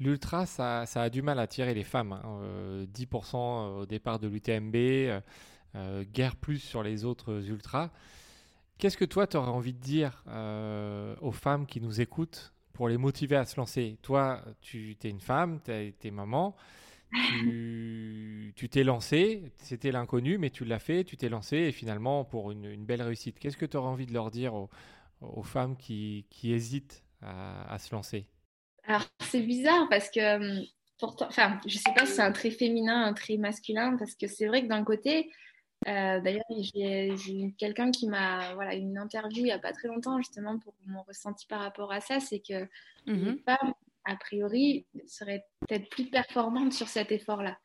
l'ultra, 0.00 0.44
ça, 0.44 0.86
ça, 0.86 1.02
a 1.02 1.08
du 1.08 1.22
mal 1.22 1.38
à 1.38 1.42
attirer 1.42 1.72
les 1.72 1.84
femmes. 1.84 2.18
10% 2.20 2.24
hein. 2.24 2.88
euh, 3.38 3.82
au 3.82 3.86
départ 3.86 4.18
de 4.18 4.26
l'UTMB, 4.26 4.74
euh, 4.74 6.04
guère 6.12 6.34
plus 6.34 6.58
sur 6.58 6.82
les 6.82 7.04
autres 7.04 7.46
ultras. 7.46 7.90
Qu'est-ce 8.78 8.96
que 8.96 9.04
toi, 9.04 9.28
tu 9.28 9.36
aurais 9.36 9.50
envie 9.50 9.72
de 9.72 9.78
dire 9.78 10.24
aux 11.20 11.30
femmes 11.30 11.64
qui 11.64 11.80
nous 11.80 12.00
écoutent 12.00 12.52
pour 12.72 12.88
les 12.88 12.96
motiver 12.96 13.36
à 13.36 13.44
se 13.44 13.56
lancer? 13.56 13.98
Toi, 14.02 14.42
tu 14.60 14.96
es 15.04 15.08
une 15.08 15.20
femme, 15.20 15.60
tu 15.64 15.72
es 15.72 16.10
maman 16.10 16.56
tu 17.12 18.68
t'es 18.70 18.84
lancé, 18.84 19.52
c'était 19.58 19.92
l'inconnu, 19.92 20.38
mais 20.38 20.50
tu 20.50 20.64
l'as 20.64 20.78
fait, 20.78 21.04
tu 21.04 21.16
t'es 21.16 21.28
lancé 21.28 21.56
et 21.56 21.72
finalement 21.72 22.24
pour 22.24 22.50
une, 22.50 22.84
belle 22.84 23.02
réussite. 23.02 23.38
Qu'est-ce 23.38 23.56
que 23.56 23.66
tu 23.66 23.76
aurais 23.76 23.88
envie 23.88 24.06
de 24.06 24.12
leur 24.12 24.30
dire 24.30 24.54
aux, 24.54 25.42
femmes 25.42 25.76
qui, 25.76 26.26
hésitent 26.44 27.02
à, 27.22 27.78
se 27.78 27.94
lancer? 27.94 28.26
Alors 28.84 29.06
c'est 29.20 29.42
bizarre 29.42 29.88
parce 29.88 30.10
que, 30.10 30.36
hum, 30.36 30.64
pourtant, 30.98 31.26
enfin, 31.28 31.60
je 31.66 31.76
sais 31.76 31.92
pas 31.94 32.06
si 32.06 32.12
c'est 32.12 32.22
un 32.22 32.32
trait 32.32 32.50
féminin, 32.50 33.04
un 33.04 33.12
trait 33.12 33.36
masculin, 33.36 33.96
parce 33.96 34.14
que 34.14 34.26
c'est 34.26 34.46
vrai 34.46 34.62
que 34.62 34.68
d'un 34.68 34.84
côté, 34.84 35.30
euh, 35.88 36.20
D'ailleurs, 36.20 36.44
j'ai 36.74 37.08
eu 37.08 37.52
quelqu'un 37.54 37.90
qui 37.90 38.06
m'a, 38.06 38.54
voilà, 38.54 38.74
une 38.74 38.98
interview 38.98 39.38
il 39.38 39.44
n'y 39.44 39.52
a 39.52 39.58
pas 39.58 39.72
très 39.72 39.88
longtemps 39.88 40.18
justement 40.18 40.58
pour 40.58 40.74
mon 40.86 41.02
ressenti 41.02 41.46
par 41.46 41.60
rapport 41.60 41.90
à 41.90 42.02
ça, 42.02 42.20
c'est 42.20 42.40
que 42.40 42.68
les 43.06 43.14
mmh 43.14 43.38
femmes 43.46 43.74
a 44.04 44.16
priori, 44.16 44.86
serait 45.06 45.44
peut-être 45.60 45.88
plus 45.90 46.10
performante 46.10 46.72
sur 46.72 46.88
cet 46.88 47.12
effort-là, 47.12 47.56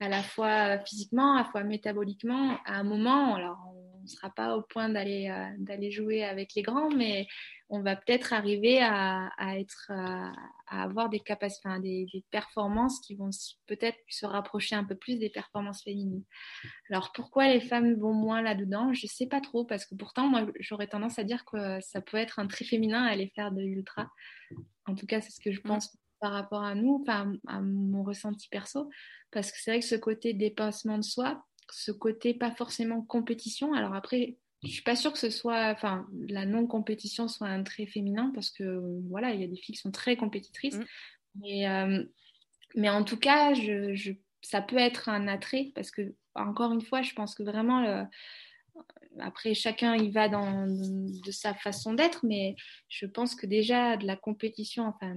à 0.00 0.08
la 0.08 0.22
fois 0.22 0.78
physiquement, 0.80 1.36
à 1.36 1.38
la 1.38 1.44
fois 1.44 1.64
métaboliquement. 1.64 2.58
À 2.64 2.76
un 2.76 2.84
moment, 2.84 3.34
alors 3.34 3.58
on 3.68 4.02
ne 4.02 4.08
sera 4.08 4.30
pas 4.30 4.56
au 4.56 4.62
point 4.62 4.88
d'aller 4.88 5.28
euh, 5.30 5.54
d'aller 5.58 5.90
jouer 5.90 6.24
avec 6.24 6.54
les 6.54 6.62
grands, 6.62 6.90
mais 6.90 7.26
on 7.72 7.80
va 7.80 7.96
peut-être 7.96 8.34
arriver 8.34 8.82
à, 8.82 9.30
être 9.56 9.90
à, 9.90 10.30
avoir 10.68 11.08
des 11.08 11.20
capacités, 11.20 11.68
des, 11.80 12.06
des, 12.12 12.22
performances 12.30 13.00
qui 13.00 13.14
vont 13.14 13.30
peut-être 13.66 13.96
se 14.10 14.26
rapprocher 14.26 14.76
un 14.76 14.84
peu 14.84 14.94
plus 14.94 15.18
des 15.18 15.30
performances 15.30 15.82
féminines. 15.82 16.22
Alors 16.90 17.12
pourquoi 17.12 17.48
les 17.48 17.62
femmes 17.62 17.94
vont 17.94 18.12
moins 18.12 18.42
là-dedans? 18.42 18.92
Je 18.92 19.06
ne 19.06 19.08
sais 19.08 19.26
pas 19.26 19.40
trop 19.40 19.64
parce 19.64 19.86
que 19.86 19.94
pourtant 19.94 20.28
moi 20.28 20.46
j'aurais 20.60 20.86
tendance 20.86 21.18
à 21.18 21.24
dire 21.24 21.46
que 21.46 21.80
ça 21.80 22.02
peut 22.02 22.18
être 22.18 22.38
un 22.38 22.46
trait 22.46 22.66
féminin 22.66 23.04
à 23.04 23.10
aller 23.10 23.32
faire 23.34 23.50
de 23.50 23.62
l'ultra. 23.62 24.10
En 24.84 24.94
tout 24.94 25.06
cas 25.06 25.22
c'est 25.22 25.32
ce 25.32 25.40
que 25.40 25.50
je 25.50 25.62
pense 25.62 25.96
par 26.20 26.32
rapport 26.32 26.62
à 26.62 26.74
nous, 26.74 27.00
enfin 27.00 27.32
à 27.48 27.62
mon 27.62 28.04
ressenti 28.04 28.48
perso, 28.50 28.90
parce 29.30 29.50
que 29.50 29.56
c'est 29.58 29.70
vrai 29.70 29.80
que 29.80 29.86
ce 29.86 29.96
côté 29.96 30.34
dépassement 30.34 30.98
de 30.98 31.04
soi, 31.04 31.42
ce 31.70 31.90
côté 31.90 32.34
pas 32.34 32.50
forcément 32.50 33.00
compétition. 33.00 33.72
Alors 33.72 33.94
après, 33.94 34.36
je 34.62 34.68
suis 34.68 34.82
pas 34.82 34.96
sûre 34.96 35.12
que 35.12 35.18
ce 35.18 35.30
soit, 35.30 35.70
enfin, 35.70 36.06
la 36.28 36.46
non-compétition 36.46 37.26
soit 37.28 37.48
un 37.48 37.62
trait 37.62 37.86
féminin 37.86 38.30
parce 38.34 38.50
que 38.50 38.80
voilà, 39.08 39.32
il 39.32 39.40
y 39.40 39.44
a 39.44 39.48
des 39.48 39.56
filles 39.56 39.74
qui 39.74 39.80
sont 39.80 39.90
très 39.90 40.16
compétitrices. 40.16 40.76
Mm. 40.76 40.84
Mais, 41.40 41.68
euh, 41.68 42.04
mais 42.76 42.90
en 42.90 43.04
tout 43.04 43.16
cas, 43.16 43.54
je, 43.54 44.12
ça 44.40 44.60
peut 44.60 44.78
être 44.78 45.08
un 45.08 45.26
attrait 45.28 45.72
parce 45.74 45.90
que, 45.90 46.14
encore 46.34 46.72
une 46.72 46.82
fois, 46.82 47.02
je 47.02 47.12
pense 47.14 47.34
que 47.34 47.42
vraiment, 47.42 47.80
le, 47.80 48.04
après, 49.20 49.54
chacun 49.54 49.96
y 49.96 50.10
va 50.10 50.28
dans, 50.28 50.66
de 50.66 51.30
sa 51.30 51.54
façon 51.54 51.94
d'être, 51.94 52.20
mais 52.24 52.56
je 52.88 53.06
pense 53.06 53.34
que 53.34 53.46
déjà 53.46 53.96
de 53.96 54.06
la 54.06 54.16
compétition, 54.16 54.86
enfin, 54.86 55.16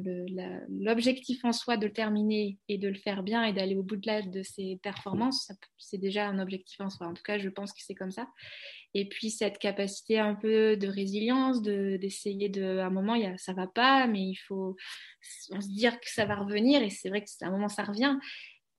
l'objectif 0.70 1.44
en 1.46 1.52
soi 1.52 1.78
de 1.78 1.88
le 1.88 1.94
terminer 1.94 2.58
et 2.68 2.78
de 2.78 2.88
le 2.88 2.96
faire 2.96 3.24
bien 3.24 3.44
et 3.44 3.54
d'aller 3.54 3.76
au 3.76 3.84
bout 3.84 3.96
de, 3.96 4.08
la, 4.08 4.22
de 4.22 4.44
ses 4.44 4.80
performances, 4.84 5.52
c'est 5.78 5.98
déjà 5.98 6.28
un 6.28 6.40
objectif 6.40 6.80
en 6.82 6.90
soi. 6.90 7.08
En 7.08 7.14
tout 7.14 7.24
cas, 7.24 7.38
je 7.38 7.50
pense 7.50 7.72
que 7.74 7.82
c'est 7.82 7.96
comme 7.96 8.12
ça. 8.12 8.28
Et 8.94 9.10
puis 9.10 9.30
cette 9.30 9.58
capacité 9.58 10.20
un 10.20 10.36
peu 10.36 10.78
de 10.78 10.88
résilience, 10.88 11.62
d'essayer 11.62 12.48
de, 12.50 12.80
un 12.80 12.90
moment, 12.90 13.16
y 13.16 13.26
a, 13.26 13.38
ça 13.38 13.54
va 13.54 13.68
pas, 13.68 14.08
mais 14.08 14.22
il 14.22 14.38
faut 14.48 14.78
se 15.22 15.68
dire 15.68 16.00
que 16.00 16.10
ça 16.10 16.26
va 16.26 16.36
revenir. 16.36 16.82
Et 16.82 16.90
c'est 16.90 17.10
vrai 17.10 17.22
que 17.22 17.30
à 17.42 17.48
un 17.48 17.52
moment, 17.52 17.68
ça 17.68 17.84
revient. 17.84 18.18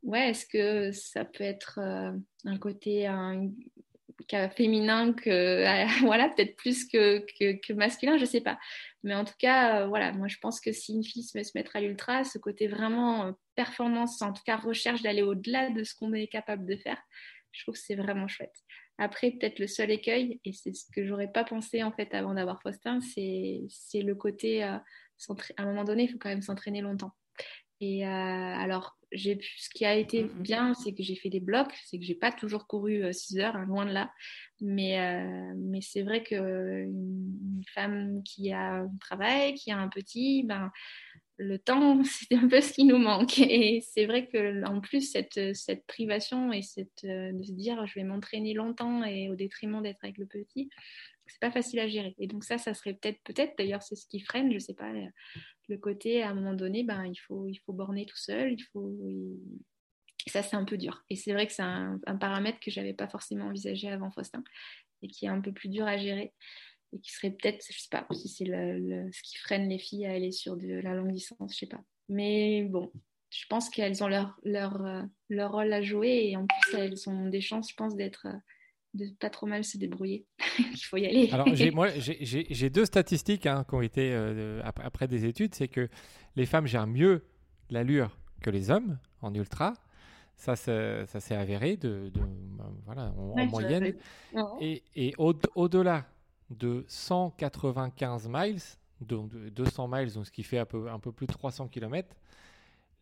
Ouais, 0.03 0.31
est-ce 0.31 0.47
que 0.47 0.93
ça 0.93 1.25
peut 1.25 1.45
être 1.45 1.81
euh, 1.83 2.13
un 2.45 2.59
côté, 2.59 3.07
féminin 4.55 5.13
que 5.13 5.31
euh, 5.31 5.87
voilà 6.03 6.29
peut-être 6.29 6.57
plus 6.57 6.87
que, 6.87 7.25
masculin 7.73 8.19
je 8.19 8.25
sais 8.25 8.41
pas. 8.41 8.59
Mais 9.03 9.15
en 9.15 9.25
tout 9.25 9.35
cas 9.39 9.83
euh, 9.83 9.87
voilà 9.87 10.13
moi 10.13 10.29
je 10.29 10.37
pense 10.41 10.61
que 10.61 10.73
si 10.73 10.95
une 10.95 11.05
fille 11.05 11.23
se, 11.23 11.39
mettre 11.55 11.77
à 11.77 11.81
l'ultra 11.81 12.25
ce 12.25 12.39
côté 12.39 12.67
vraiment 12.67 13.27
euh, 13.27 13.33
performance 13.55 14.21
en 14.23 14.33
tout 14.33 14.43
cas 14.45 14.57
recherche 14.57 15.03
d'aller 15.03 15.23
au-delà 15.23 15.71
de 15.71 15.85
ce 15.85 15.95
qu'on 15.95 16.13
est 16.13 16.27
capable 16.27 16.67
de 16.67 16.77
faire 16.77 17.01
je 17.53 17.63
trouve 17.63 17.75
que 17.75 17.81
c'est 17.81 17.95
vraiment 17.95 18.29
chouette. 18.29 18.55
Après 18.99 19.31
peut-être 19.31 19.59
le 19.59 19.67
seul 19.67 19.91
écueil 19.91 20.41
et 20.45 20.53
c'est 20.53 20.75
ce 20.75 20.85
que 20.95 21.07
j'aurais 21.07 21.31
pas 21.31 21.45
pensé 21.45 21.83
en 21.83 21.93
fait 21.93 22.13
avant 22.15 22.35
d'avoir 22.35 22.61
Faustin 22.63 23.01
c'est 23.01 23.63
c'est 23.69 24.03
le 24.03 24.15
côté 24.15 24.63
à 24.63 24.83
un 25.59 25.65
moment 25.67 25.85
donné 25.85 26.05
il 26.05 26.09
faut 26.09 26.19
quand 26.19 26.29
même 26.29 26.43
s'entraîner 26.43 26.81
longtemps 26.81 27.13
et 27.81 28.05
alors 28.05 28.97
ce 29.15 29.69
qui 29.71 29.85
a 29.85 29.95
été 29.95 30.25
mm, 30.25 30.27
mm. 30.27 30.43
bien, 30.43 30.75
c'est 30.75 30.93
que 30.93 31.03
j'ai 31.03 31.17
fait 31.17 31.31
des 31.31 31.41
blocs, 31.41 31.73
c'est 31.85 31.99
que 31.99 32.05
j'ai 32.05 32.15
pas 32.15 32.33
toujours 32.33 32.67
couru 32.67 33.03
6 33.13 33.39
euh, 33.39 33.43
heures, 33.43 33.57
hein, 33.57 33.67
loin 33.67 33.87
de 33.87 33.93
là. 33.93 34.11
Mais, 34.61 34.99
euh, 34.99 35.53
mais 35.57 35.81
c'est 35.81 36.03
vrai 36.03 36.23
qu'une 36.23 37.63
femme 37.75 38.23
qui 38.25 38.53
a 38.53 38.77
un 38.77 38.91
travail, 39.01 39.55
qui 39.55 39.71
a 39.71 39.79
un 39.79 39.89
petit, 39.89 40.43
ben, 40.45 40.71
le 41.39 41.59
temps, 41.59 42.03
c'est 42.05 42.35
un 42.35 42.49
peu 42.49 42.61
ce 42.61 42.73
qui 42.73 42.85
nous 42.85 42.99
manque. 42.99 43.39
Et 43.39 43.83
c'est 43.93 44.07
vrai 44.07 44.27
que 44.27 44.65
en 44.65 44.81
plus, 44.81 45.11
cette, 45.11 45.55
cette 45.55 45.87
privation 45.87 46.53
et 46.53 46.63
cette, 46.63 47.05
euh, 47.05 47.33
de 47.33 47.43
se 47.43 47.53
dire 47.53 47.87
je 47.87 47.95
vais 47.95 48.05
m'entraîner 48.05 48.55
longtemps 48.55 49.05
et 49.05 49.29
au 49.29 49.35
détriment 49.35 49.83
d'être 49.83 50.03
avec 50.03 50.19
le 50.19 50.27
petit, 50.27 50.71
c'est 51.29 51.41
pas 51.41 51.51
facile 51.51 51.81
à 51.81 51.89
gérer. 51.89 52.15
Et 52.19 52.27
donc 52.27 52.45
ça, 52.45 52.59
ça 52.59 52.75
serait 52.75 52.95
peut-être, 52.95 53.21
peut-être 53.25 53.57
d'ailleurs, 53.59 53.83
c'est 53.83 53.97
ce 53.97 54.07
qui 54.07 54.21
freine, 54.21 54.53
je 54.53 54.59
sais 54.59 54.75
pas, 54.75 54.93
le 55.69 55.79
côté 55.79 56.23
à 56.23 56.31
un 56.31 56.35
moment 56.35 56.55
donné, 56.55 56.85
ben 56.85 57.05
il 57.07 57.17
faut, 57.17 57.47
il 57.49 57.57
faut 57.59 57.73
borner 57.73 58.07
tout 58.07 58.17
seul, 58.17 58.53
il 58.53 58.63
faut, 58.73 58.93
ça 60.27 60.43
c'est 60.43 60.57
un 60.57 60.65
peu 60.65 60.77
dur. 60.77 61.05
Et 61.11 61.17
c'est 61.17 61.33
vrai 61.33 61.47
que 61.47 61.53
c'est 61.53 61.63
un, 61.63 61.99
paramètre 62.21 62.61
que 62.61 62.71
j'avais 62.71 62.95
pas 62.95 63.09
forcément 63.09 63.47
envisagé 63.47 63.89
avant 63.89 64.11
Faustin 64.11 64.43
et 65.03 65.09
qui 65.09 65.27
est 65.27 65.29
un 65.29 65.41
peu 65.41 65.53
plus 65.53 65.69
dur 65.69 65.87
à 65.87 65.97
gérer 65.97 66.33
et 66.93 67.01
qui 67.01 67.13
serait 67.13 67.31
peut-être, 67.31 67.65
je 67.69 67.79
sais 67.79 67.89
pas, 67.91 68.07
si 68.13 68.29
c'est 68.29 68.47
ce 68.47 69.23
qui 69.23 69.37
freine 69.39 69.69
les 69.69 69.79
filles 69.79 70.07
à 70.07 70.13
aller 70.13 70.33
sur 70.33 70.57
de 70.57 70.81
la 70.81 70.95
longue 70.95 71.13
distance, 71.13 71.53
je 71.53 71.59
sais 71.59 71.67
pas. 71.67 71.83
Mais 72.09 72.63
bon, 72.63 72.93
je 73.31 73.45
pense 73.49 73.69
qu'elles 73.69 74.03
ont 74.05 74.09
leur, 74.09 74.39
leur, 74.45 74.85
euh, 74.85 75.03
leur 75.29 75.53
rôle 75.53 75.73
à 75.73 75.83
jouer 75.83 76.29
et 76.29 76.37
en 76.37 76.47
plus 76.47 76.75
elles 76.75 77.09
ont 77.09 77.27
des 77.29 77.41
chances, 77.41 77.71
je 77.71 77.75
pense, 77.75 77.97
d'être 77.97 78.29
de 78.97 79.07
pas 79.19 79.31
trop 79.31 79.47
mal 79.47 79.65
se 79.65 79.79
débrouiller. 79.79 80.27
Il 80.59 80.85
faut 80.85 80.97
y 80.97 81.07
aller. 81.07 81.31
Alors, 81.33 81.47
j'ai, 81.55 81.71
moi, 81.73 81.89
j'ai, 81.99 82.71
deux 82.71 82.85
statistiques 82.85 83.47
hein, 83.47 83.65
qui 83.69 83.75
ont 83.75 83.83
été 83.83 84.13
euh, 84.13 84.61
après 84.65 85.09
des 85.09 85.25
études. 85.25 85.55
C'est 85.55 85.69
que 85.69 85.89
les 86.35 86.47
femmes 86.47 86.67
gèrent 86.67 86.87
mieux 86.87 87.25
l'allure 87.71 88.17
que 88.43 88.51
les 88.51 88.71
hommes 88.71 88.99
en 89.21 89.35
ultra. 89.35 89.75
Ça, 90.37 90.55
ça, 90.55 91.07
s'est 91.07 91.35
avéré 91.35 91.79
de, 91.79 92.13
voilà, 92.85 93.11
en, 93.17 93.47
moyenne. 93.47 93.95
Et, 94.61 94.83
et 94.95 95.15
au, 95.17 95.33
au-delà 95.55 96.05
de 96.51 96.85
195 96.89 98.29
miles, 98.29 98.61
donc 99.01 99.35
200 99.35 99.89
miles, 99.89 100.13
donc 100.13 100.27
ce 100.27 100.31
qui 100.31 100.43
fait 100.43 100.59
un 100.59 100.67
peu, 100.67 100.91
un 100.91 100.99
peu 100.99 101.13
plus 101.13 101.27
de 101.27 101.33
300 101.33 101.69
km, 101.69 102.15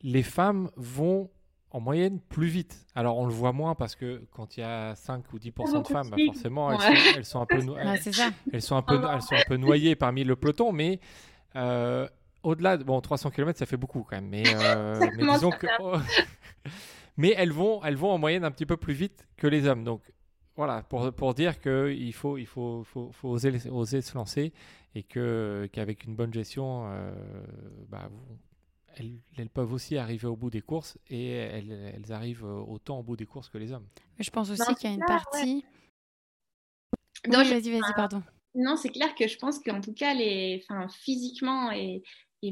les 0.02 0.22
femmes 0.22 0.70
vont 0.76 1.30
en 1.74 1.80
moyenne 1.80 2.20
plus 2.20 2.46
vite. 2.46 2.86
Alors 2.94 3.18
on 3.18 3.26
le 3.26 3.32
voit 3.32 3.52
moins 3.52 3.74
parce 3.74 3.96
que 3.96 4.22
quand 4.30 4.56
il 4.56 4.60
y 4.60 4.62
a 4.62 4.94
5 4.94 5.32
ou 5.32 5.38
10% 5.38 5.82
de 5.82 5.88
femmes, 5.88 6.08
bah, 6.08 6.16
forcément 6.24 6.70
elles, 6.70 7.24
sont, 7.24 7.40
un 7.40 7.46
peu 7.46 7.56
elles, 7.58 8.62
sont 8.62 8.76
un 8.76 8.82
peu 8.82 9.02
elles 9.12 9.22
sont 9.22 9.34
un 9.34 9.42
peu 9.48 9.56
noyées 9.56 9.96
parmi 9.96 10.22
le 10.22 10.36
peloton, 10.36 10.70
mais 10.70 11.00
euh, 11.56 12.08
au-delà 12.44 12.76
de 12.76 12.84
bon 12.84 13.00
300 13.00 13.32
km 13.32 13.58
ça 13.58 13.66
fait 13.66 13.76
beaucoup 13.76 14.06
quand 14.08 14.14
même, 14.14 14.28
mais, 14.28 14.44
euh, 14.46 15.04
mais 15.16 15.26
disons 15.32 15.50
que 15.50 15.66
mais 17.16 17.34
elles 17.36 17.52
vont 17.52 17.82
elles 17.82 17.96
vont 17.96 18.12
en 18.12 18.18
moyenne 18.18 18.44
un 18.44 18.52
petit 18.52 18.66
peu 18.66 18.76
plus 18.76 18.94
vite 18.94 19.26
que 19.36 19.48
les 19.48 19.66
hommes. 19.66 19.82
Donc 19.82 20.00
voilà 20.54 20.84
pour, 20.84 21.12
pour 21.12 21.34
dire 21.34 21.60
qu'il 21.60 22.14
faut 22.14 22.38
il 22.38 22.46
faut, 22.46 22.84
faut, 22.84 23.10
faut 23.10 23.30
oser, 23.30 23.52
oser 23.68 24.00
se 24.00 24.14
lancer 24.14 24.52
et 24.94 25.02
que 25.02 25.68
qu'avec 25.72 26.04
une 26.04 26.14
bonne 26.14 26.32
gestion 26.32 26.84
euh, 26.86 27.12
bah, 27.88 28.08
elles, 28.96 29.48
peuvent 29.48 29.72
aussi 29.72 29.96
arriver 29.96 30.26
au 30.26 30.36
bout 30.36 30.50
des 30.50 30.60
courses 30.60 30.98
et 31.08 31.28
elles, 31.28 32.04
arrivent 32.10 32.44
autant 32.44 32.98
au 32.98 33.02
bout 33.02 33.16
des 33.16 33.26
courses 33.26 33.48
que 33.48 33.58
les 33.58 33.72
hommes. 33.72 33.86
Je 34.18 34.30
pense 34.30 34.50
aussi 34.50 34.74
qu'il 34.76 34.90
y 34.90 34.92
a 34.92 34.96
une 34.96 35.04
partie. 35.04 35.64
Non, 37.26 37.42
vas-y, 37.42 37.70
vas-y, 37.70 37.94
pardon. 37.94 38.22
Non, 38.54 38.76
c'est 38.76 38.90
clair 38.90 39.14
que 39.14 39.26
je 39.26 39.36
pense 39.38 39.58
qu'en 39.58 39.80
tout 39.80 39.94
cas, 39.94 40.14
les... 40.14 40.62
enfin, 40.62 40.88
physiquement 40.88 41.70
et, 41.72 42.02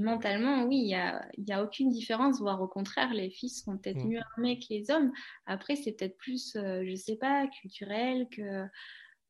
mentalement, 0.00 0.64
oui, 0.64 0.78
il 0.78 0.86
n'y 0.86 0.94
a, 0.94 1.22
y 1.36 1.52
a 1.52 1.62
aucune 1.62 1.90
différence, 1.90 2.40
voire 2.40 2.62
au 2.62 2.66
contraire, 2.66 3.12
les 3.12 3.28
filles 3.28 3.50
sont 3.50 3.76
peut-être 3.76 4.02
mm. 4.02 4.08
mieux 4.08 4.20
armées 4.32 4.58
que 4.58 4.64
les 4.70 4.90
hommes. 4.90 5.12
Après, 5.44 5.76
c'est 5.76 5.92
peut-être 5.92 6.16
plus, 6.16 6.56
euh, 6.56 6.82
je 6.84 6.90
ne 6.92 6.96
sais 6.96 7.16
pas, 7.16 7.46
culturel 7.60 8.26
que 8.30 8.64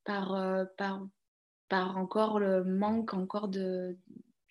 par, 0.05 0.35
euh, 0.35 0.65
par, 0.79 1.05
par 1.69 1.97
encore 1.99 2.39
le 2.39 2.63
manque 2.63 3.13
encore 3.13 3.49
de, 3.49 3.99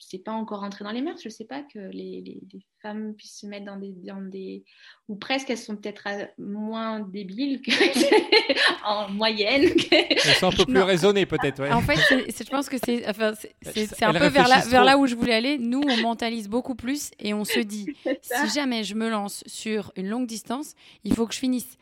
c'est 0.02 0.18
pas 0.18 0.32
encore 0.32 0.64
entré 0.64 0.84
dans 0.84 0.92
les 0.92 1.02
mœurs. 1.02 1.20
Je 1.24 1.30
sais 1.30 1.46
pas 1.46 1.62
que 1.62 1.80
les, 1.80 2.22
les, 2.22 2.66
femmes 2.82 3.14
puissent 3.14 3.42
se 3.42 3.46
mettre 3.46 3.66
dans 3.66 3.78
des, 3.78 3.94
dans 4.04 4.22
des 4.22 4.64
ou 5.08 5.16
presque 5.16 5.52
elles 5.52 5.58
sont 5.58 5.76
peut-être 5.76 6.08
moins 6.40 7.00
débiles 7.00 7.62
que 7.62 7.72
en 8.86 9.10
moyenne. 9.10 9.70
Elles 9.92 10.36
sont 10.36 10.48
un 10.48 10.52
peu 10.52 10.66
plus 10.66 10.82
raisonnées 10.82 11.28
peut-être. 11.28 11.62
Ouais. 11.62 11.72
En 11.72 11.82
fait, 11.82 11.96
je 11.96 12.50
pense 12.50 12.70
que 12.70 12.78
c'est 12.84 13.08
enfin, 13.08 13.34
c'est 13.62 14.04
un 14.04 14.14
peu 14.14 14.28
vers 14.28 14.48
là, 14.48 14.60
vers 14.68 14.84
là 14.84 14.98
où 14.98 15.06
je 15.06 15.16
voulais 15.16 15.36
aller. 15.36 15.58
Nous, 15.60 15.82
on 15.88 15.98
mentalise 15.98 16.50
beaucoup 16.50 16.76
plus 16.76 17.12
et 17.20 17.34
on 17.36 17.46
se 17.46 17.60
dit 17.60 17.88
si 18.22 18.50
jamais 18.54 18.84
je 18.84 18.96
me 18.96 19.10
lance 19.10 19.44
sur 19.46 19.92
une 19.96 20.08
longue 20.08 20.26
distance, 20.26 20.74
il 21.04 21.14
faut 21.14 21.28
que 21.28 21.36
je 21.36 21.40
finisse. 21.40 21.78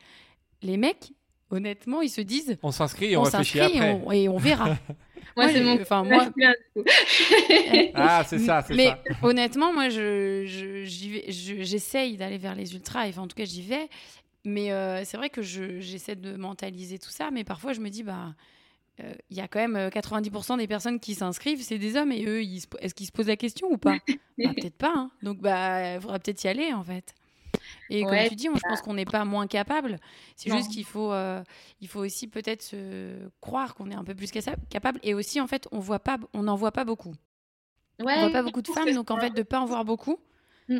Les 0.62 0.76
mecs, 0.76 1.12
honnêtement, 1.50 2.02
ils 2.02 2.10
se 2.10 2.20
disent 2.20 2.58
on 2.62 2.72
s'inscrit 2.72 3.12
et 3.12 3.16
on, 3.16 3.22
réfléchit 3.22 3.60
après. 3.60 4.18
et 4.18 4.28
on 4.28 4.36
verra. 4.36 4.76
Moi, 5.36 5.48
c'est 5.48 5.60
mon. 5.60 5.80
Enfin, 5.80 6.04
moi. 6.04 6.28
ah, 7.94 8.24
c'est 8.26 8.38
ça, 8.38 8.62
c'est 8.62 8.74
Mais 8.74 8.92
honnêtement, 9.22 9.72
moi, 9.72 9.88
je, 9.88 10.84
j'essaye 10.84 12.16
d'aller 12.16 12.38
vers 12.38 12.54
les 12.54 12.74
ultras. 12.74 13.06
Enfin, 13.08 13.22
en 13.22 13.28
tout 13.28 13.36
cas, 13.36 13.44
j'y 13.44 13.62
vais. 13.62 13.88
Mais 14.44 14.72
euh, 14.72 15.04
c'est 15.04 15.16
vrai 15.16 15.30
que 15.30 15.42
j'essaie 15.42 16.16
de 16.16 16.36
mentaliser 16.36 16.98
tout 16.98 17.10
ça. 17.10 17.30
Mais 17.30 17.44
parfois, 17.44 17.72
je 17.72 17.80
me 17.80 17.88
dis, 17.88 18.02
bah. 18.02 18.34
Euh, 19.02 19.14
il 19.30 19.36
y 19.38 19.40
a 19.40 19.48
quand 19.48 19.60
même 19.60 19.88
90% 19.88 20.52
euh, 20.52 20.56
des 20.58 20.66
personnes 20.66 21.00
qui 21.00 21.14
s'inscrivent, 21.14 21.62
c'est 21.62 21.78
des 21.78 21.96
hommes, 21.96 22.12
et 22.12 22.22
eux, 22.26 22.42
est-ce 22.42 22.94
qu'ils 22.94 23.06
se 23.06 23.12
posent 23.12 23.28
la 23.28 23.36
question 23.36 23.68
ou 23.70 23.78
pas? 23.78 23.96
Bah, 24.38 24.50
Peut-être 24.54 24.76
pas. 24.76 24.92
Hein. 24.94 25.10
Donc, 25.22 25.38
bah, 25.38 25.94
il 25.94 26.00
faudra 26.00 26.18
peut-être 26.18 26.42
y 26.44 26.48
aller, 26.48 26.72
en 26.72 26.82
fait. 26.82 27.14
Et 27.90 28.04
comme 28.04 28.28
tu 28.28 28.36
dis, 28.36 28.48
je 28.54 28.68
pense 28.68 28.80
qu'on 28.80 28.94
n'est 28.94 29.04
pas 29.04 29.24
moins 29.24 29.46
capable. 29.46 29.98
C'est 30.36 30.50
juste 30.50 30.70
qu'il 30.70 30.84
faut, 30.84 31.12
euh, 31.12 31.42
il 31.80 31.88
faut 31.88 32.00
aussi 32.00 32.28
peut-être 32.28 32.62
se 32.62 33.28
croire 33.40 33.74
qu'on 33.74 33.90
est 33.90 33.94
un 33.94 34.04
peu 34.04 34.14
plus 34.14 34.30
capable. 34.30 35.00
Et 35.02 35.12
aussi, 35.12 35.40
en 35.40 35.46
fait, 35.46 35.68
on 35.72 35.80
voit 35.80 35.98
pas, 35.98 36.18
on 36.32 36.44
n'en 36.44 36.54
voit 36.54 36.72
pas 36.72 36.84
beaucoup. 36.84 37.14
Ouais, 37.98 38.14
on 38.16 38.20
voit 38.20 38.30
pas 38.30 38.42
beaucoup 38.42 38.62
de 38.62 38.68
femmes, 38.68 38.94
donc 38.94 39.10
en 39.10 39.18
fait, 39.18 39.30
de 39.30 39.42
pas 39.42 39.60
en 39.60 39.66
voir 39.66 39.84
beaucoup, 39.84 40.18
mm. 40.68 40.78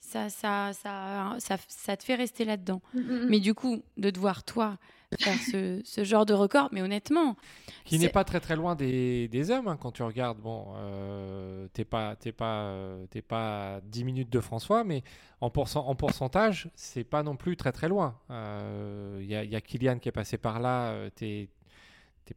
ça, 0.00 0.28
ça, 0.30 0.72
ça, 0.72 1.36
ça, 1.38 1.56
ça, 1.68 1.96
te 1.96 2.02
fait 2.02 2.16
rester 2.16 2.44
là-dedans. 2.44 2.82
Mm, 2.94 3.00
mm, 3.00 3.26
Mais 3.28 3.38
du 3.38 3.54
coup, 3.54 3.82
de 3.96 4.10
te 4.10 4.18
voir 4.18 4.42
toi 4.42 4.78
faire 5.18 5.38
ce, 5.38 5.80
ce, 5.84 6.04
genre 6.04 6.26
de 6.26 6.34
record, 6.34 6.68
mais 6.72 6.82
honnêtement. 6.82 7.36
Qui 7.84 7.98
n'est 7.98 8.08
pas 8.08 8.24
très 8.24 8.40
très 8.40 8.56
loin 8.56 8.74
des, 8.74 9.28
des 9.28 9.50
hommes, 9.50 9.68
hein, 9.68 9.78
quand 9.80 9.92
tu 9.92 10.02
regardes. 10.02 10.38
Bon, 10.38 10.72
euh, 10.76 11.68
t'es 11.72 11.84
pas, 11.84 12.16
pas, 12.36 12.64
euh, 12.64 13.06
pas 13.26 13.80
10 13.84 14.04
minutes 14.04 14.30
de 14.30 14.40
François, 14.40 14.84
mais 14.84 15.02
en, 15.40 15.46
en 15.46 15.94
pourcentage, 15.94 16.68
c'est 16.74 17.04
pas 17.04 17.22
non 17.22 17.36
plus 17.36 17.56
très 17.56 17.72
très 17.72 17.88
loin. 17.88 18.18
Il 18.28 18.34
euh, 18.34 19.22
y, 19.22 19.34
a, 19.34 19.44
y, 19.44 19.56
a 19.56 19.60
Kylian 19.60 19.98
qui 19.98 20.08
est 20.08 20.12
passé 20.12 20.38
par 20.38 20.60
là, 20.60 20.90
euh, 20.90 21.10
t'es 21.14 21.48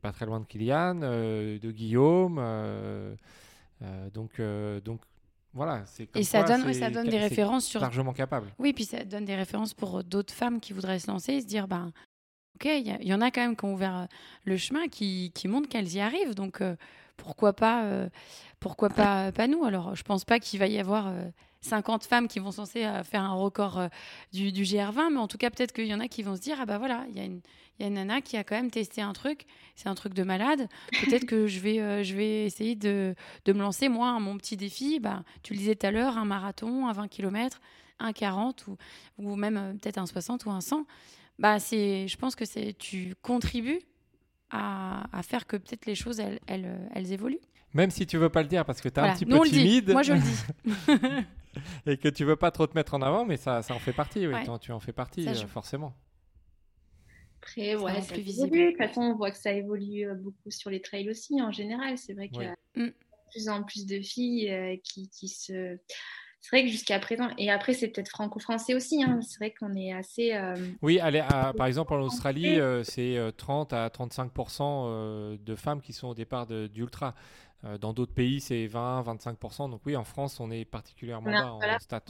pas 0.01 0.11
très 0.11 0.25
loin 0.25 0.39
de 0.39 0.45
Kylian, 0.45 0.95
de 0.95 1.71
Guillaume. 1.71 2.39
donc, 4.13 4.39
donc 4.83 5.01
voilà, 5.53 5.83
c'est 5.85 6.15
Et 6.15 6.23
ça 6.23 6.43
donne, 6.43 6.71
ça 6.73 6.91
donne 6.91 7.09
des 7.09 7.17
références 7.17 7.65
sur. 7.65 7.81
Largement 7.81 8.13
capable. 8.13 8.53
Oui, 8.59 8.71
puis 8.71 8.85
ça 8.85 9.03
donne 9.03 9.25
des 9.25 9.35
références 9.35 9.73
pour 9.73 10.03
d'autres 10.03 10.33
femmes 10.33 10.59
qui 10.59 10.73
voudraient 10.73 10.99
se 10.99 11.09
lancer 11.09 11.33
et 11.33 11.41
se 11.41 11.47
dire, 11.47 11.67
ben, 11.67 11.91
ok, 12.59 12.69
il 12.85 13.07
y, 13.07 13.13
en 13.13 13.21
a 13.21 13.31
quand 13.31 13.41
même 13.41 13.55
qui 13.55 13.65
ont 13.65 13.73
ouvert 13.73 14.07
le 14.43 14.57
chemin, 14.57 14.87
qui, 14.87 15.31
montrent 15.45 15.69
qu'elles 15.69 15.93
y 15.93 15.99
arrivent. 15.99 16.35
Donc, 16.35 16.61
pourquoi 17.17 17.53
pas, 17.53 17.85
pourquoi 18.59 18.89
pas, 18.89 19.31
pas 19.31 19.47
nous? 19.47 19.63
Alors, 19.63 19.95
je 19.95 20.03
pense 20.03 20.25
pas 20.25 20.39
qu'il 20.39 20.59
va 20.59 20.67
y 20.67 20.79
avoir 20.79 21.13
50 21.61 22.05
femmes 22.05 22.27
qui 22.27 22.39
vont 22.39 22.51
censées 22.51 22.85
faire 23.03 23.21
un 23.21 23.33
record 23.33 23.89
du, 24.33 24.51
du, 24.51 24.63
GR20, 24.63 25.13
mais 25.13 25.19
en 25.19 25.27
tout 25.27 25.37
cas, 25.37 25.49
peut-être 25.49 25.71
qu'il 25.71 25.87
y 25.87 25.93
en 25.93 25.99
a 25.99 26.07
qui 26.07 26.21
vont 26.21 26.35
se 26.35 26.41
dire, 26.41 26.57
ah 26.59 26.65
bah 26.65 26.77
voilà, 26.77 27.05
il 27.09 27.17
y 27.17 27.21
a 27.21 27.23
une 27.23 27.41
nana 27.87 28.21
qui 28.21 28.35
a 28.37 28.43
quand 28.43 28.55
même 28.55 28.71
testé 28.71 29.01
un 29.01 29.13
truc, 29.13 29.45
c'est 29.75 29.87
un 29.87 29.95
truc 29.95 30.13
de 30.13 30.23
malade. 30.23 30.67
Peut-être 31.05 31.25
que 31.25 31.47
je 31.47 31.59
vais, 31.59 31.79
euh, 31.79 32.03
je 32.03 32.15
vais 32.15 32.45
essayer 32.45 32.75
de, 32.75 33.15
de, 33.45 33.53
me 33.53 33.59
lancer, 33.59 33.87
moi, 33.87 34.19
mon 34.19 34.37
petit 34.37 34.57
défi. 34.57 34.99
Bah, 34.99 35.23
tu 35.43 35.53
le 35.53 35.59
disais 35.59 35.75
tout 35.75 35.87
à 35.87 35.91
l'heure, 35.91 36.17
un 36.17 36.25
marathon, 36.25 36.87
un 36.87 36.93
20 36.93 37.07
km, 37.07 37.61
un 37.99 38.11
40 38.11 38.67
ou, 38.67 38.77
ou 39.17 39.35
même 39.35 39.57
euh, 39.57 39.73
peut-être 39.73 39.97
un 39.97 40.05
60 40.05 40.45
ou 40.45 40.51
un 40.51 40.61
100. 40.61 40.85
Bah, 41.39 41.57
je 41.57 42.15
pense 42.17 42.35
que 42.35 42.71
tu 42.71 43.15
contribues 43.21 43.81
à, 44.49 45.05
à, 45.17 45.23
faire 45.23 45.47
que 45.47 45.57
peut-être 45.57 45.85
les 45.85 45.95
choses, 45.95 46.19
elles, 46.19 46.39
elles, 46.47 46.89
elles, 46.93 47.13
évoluent. 47.13 47.39
Même 47.73 47.91
si 47.91 48.05
tu 48.05 48.17
veux 48.17 48.29
pas 48.29 48.41
le 48.41 48.47
dire 48.47 48.65
parce 48.65 48.81
que 48.81 48.89
tu 48.89 48.99
es 48.99 49.03
un 49.03 49.13
petit 49.13 49.25
peu 49.25 49.39
timide. 49.47 49.91
Moi, 49.91 50.03
je 50.03 50.13
le 50.13 50.19
dis. 50.19 51.25
et 51.85 51.97
que 51.97 52.09
tu 52.09 52.25
veux 52.25 52.35
pas 52.35 52.51
trop 52.51 52.67
te 52.67 52.75
mettre 52.75 52.93
en 52.93 53.01
avant, 53.01 53.25
mais 53.25 53.37
ça, 53.37 53.61
ça 53.61 53.73
en 53.73 53.79
fait 53.79 53.93
partie, 53.93 54.27
oui. 54.27 54.33
Tu 54.61 54.71
en 54.71 54.79
fais 54.79 54.93
partie, 54.93 55.27
euh, 55.27 55.33
forcément. 55.47 55.95
Après, 57.41 57.75
ouais, 57.75 58.01
c'est 58.01 58.13
plus 58.13 58.21
visible. 58.21 58.57
De 58.57 58.69
toute 58.69 58.77
façon, 58.77 59.01
on 59.01 59.15
voit 59.15 59.31
que 59.31 59.37
ça 59.37 59.53
évolue 59.53 60.07
euh, 60.07 60.15
beaucoup 60.15 60.51
sur 60.51 60.69
les 60.69 60.81
trails 60.81 61.09
aussi, 61.09 61.41
en 61.41 61.51
général. 61.51 61.97
C'est 61.97 62.13
vrai 62.13 62.29
qu'il 62.29 62.43
y 62.43 62.45
a 62.45 62.55
mm. 62.75 62.87
de 62.87 62.93
plus 63.31 63.49
en 63.49 63.63
plus 63.63 63.85
de 63.85 64.01
filles 64.01 64.51
euh, 64.51 64.75
qui, 64.83 65.09
qui, 65.09 65.29
se. 65.29 65.77
C'est 66.41 66.55
vrai 66.55 66.65
que 66.65 66.71
jusqu'à 66.71 66.99
présent, 66.99 67.29
et 67.37 67.51
après 67.51 67.73
c'est 67.73 67.89
peut-être 67.89 68.09
franco-français 68.09 68.73
aussi, 68.73 69.03
hein, 69.03 69.19
c'est 69.21 69.37
vrai 69.39 69.53
qu'on 69.53 69.75
est 69.75 69.91
assez... 69.91 70.33
Euh, 70.33 70.55
oui, 70.81 70.99
allez, 70.99 71.21
par 71.57 71.67
exemple 71.67 71.93
en 71.93 72.01
Australie, 72.01 72.59
c'est 72.83 73.19
30 73.37 73.73
à 73.73 73.89
35% 73.89 75.37
de 75.37 75.55
femmes 75.55 75.81
qui 75.81 75.93
sont 75.93 76.07
au 76.07 76.15
départ 76.15 76.47
d'ultra. 76.47 77.13
Dans 77.81 77.91
d'autres 77.91 78.13
pays, 78.13 78.39
c'est 78.39 78.67
20-25%. 78.67 79.69
Donc 79.69 79.81
oui, 79.85 79.97
en 79.97 80.05
France, 80.05 80.39
on 80.39 80.49
est 80.49 80.63
particulièrement 80.63 81.29
bas 81.29 81.75
en 81.75 81.79
stats. 81.79 82.03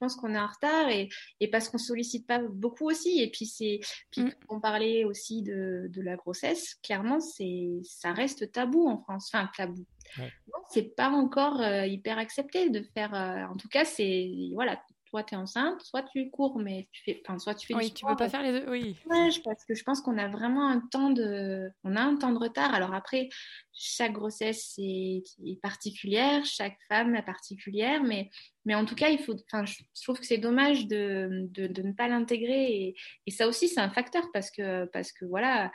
Je 0.00 0.06
pense 0.06 0.16
qu'on 0.16 0.34
est 0.34 0.40
en 0.40 0.46
retard 0.46 0.88
et, 0.88 1.10
et 1.40 1.48
parce 1.50 1.68
qu'on 1.68 1.76
sollicite 1.76 2.26
pas 2.26 2.38
beaucoup 2.38 2.88
aussi. 2.88 3.20
Et 3.20 3.30
puis, 3.30 3.44
c'est, 3.44 3.80
puis 4.10 4.22
mm. 4.22 4.32
on 4.48 4.58
parlait 4.58 5.04
aussi 5.04 5.42
de, 5.42 5.90
de, 5.90 6.00
la 6.00 6.16
grossesse. 6.16 6.76
Clairement, 6.82 7.20
c'est, 7.20 7.68
ça 7.82 8.14
reste 8.14 8.50
tabou 8.50 8.88
en 8.88 8.96
France. 8.96 9.30
Enfin, 9.30 9.50
tabou. 9.54 9.84
Ouais. 10.18 10.32
c'est 10.70 10.94
pas 10.94 11.10
encore 11.10 11.60
euh, 11.60 11.86
hyper 11.86 12.18
accepté 12.18 12.70
de 12.70 12.82
faire. 12.94 13.14
Euh, 13.14 13.44
en 13.44 13.56
tout 13.56 13.68
cas, 13.68 13.84
c'est 13.84 14.30
voilà, 14.54 14.80
soit 15.10 15.24
tu 15.24 15.34
es 15.34 15.36
enceinte, 15.36 15.82
soit 15.82 16.04
tu 16.04 16.30
cours, 16.30 16.58
mais 16.58 16.88
tu 16.92 17.02
fais, 17.02 17.22
enfin, 17.26 17.38
soit 17.38 17.54
tu 17.54 17.66
fais. 17.66 17.74
Oui, 17.74 17.92
tu 17.92 18.06
peux 18.06 18.16
pas 18.16 18.28
faire 18.28 18.42
les 18.42 18.52
deux. 18.52 18.70
Oui. 18.70 18.96
Ouais, 19.06 19.28
parce 19.44 19.64
que 19.64 19.74
je 19.74 19.82
pense 19.82 20.00
qu'on 20.00 20.16
a 20.16 20.28
vraiment 20.28 20.68
un 20.68 20.80
temps 20.80 21.10
de, 21.10 21.68
on 21.82 21.96
a 21.96 22.00
un 22.00 22.16
temps 22.16 22.32
de 22.32 22.38
retard. 22.38 22.72
Alors 22.72 22.94
après, 22.94 23.28
chaque 23.72 24.12
grossesse 24.12 24.74
est, 24.78 25.24
particulière, 25.60 26.44
chaque 26.44 26.78
femme 26.88 27.16
est 27.16 27.22
particulière, 27.22 28.02
mais, 28.04 28.30
mais 28.64 28.76
en 28.76 28.84
tout 28.84 28.94
cas, 28.94 29.08
il 29.08 29.18
faut, 29.18 29.34
enfin, 29.52 29.64
je 29.66 30.02
trouve 30.02 30.20
que 30.20 30.26
c'est 30.26 30.38
dommage 30.38 30.86
de, 30.86 31.48
de, 31.50 31.66
de, 31.66 31.82
ne 31.82 31.92
pas 31.92 32.06
l'intégrer 32.06 32.72
et, 32.72 32.96
et 33.26 33.30
ça 33.30 33.48
aussi, 33.48 33.68
c'est 33.68 33.80
un 33.80 33.90
facteur 33.90 34.30
parce 34.32 34.50
que, 34.50 34.84
parce 34.86 35.12
que 35.12 35.24
voilà 35.24 35.72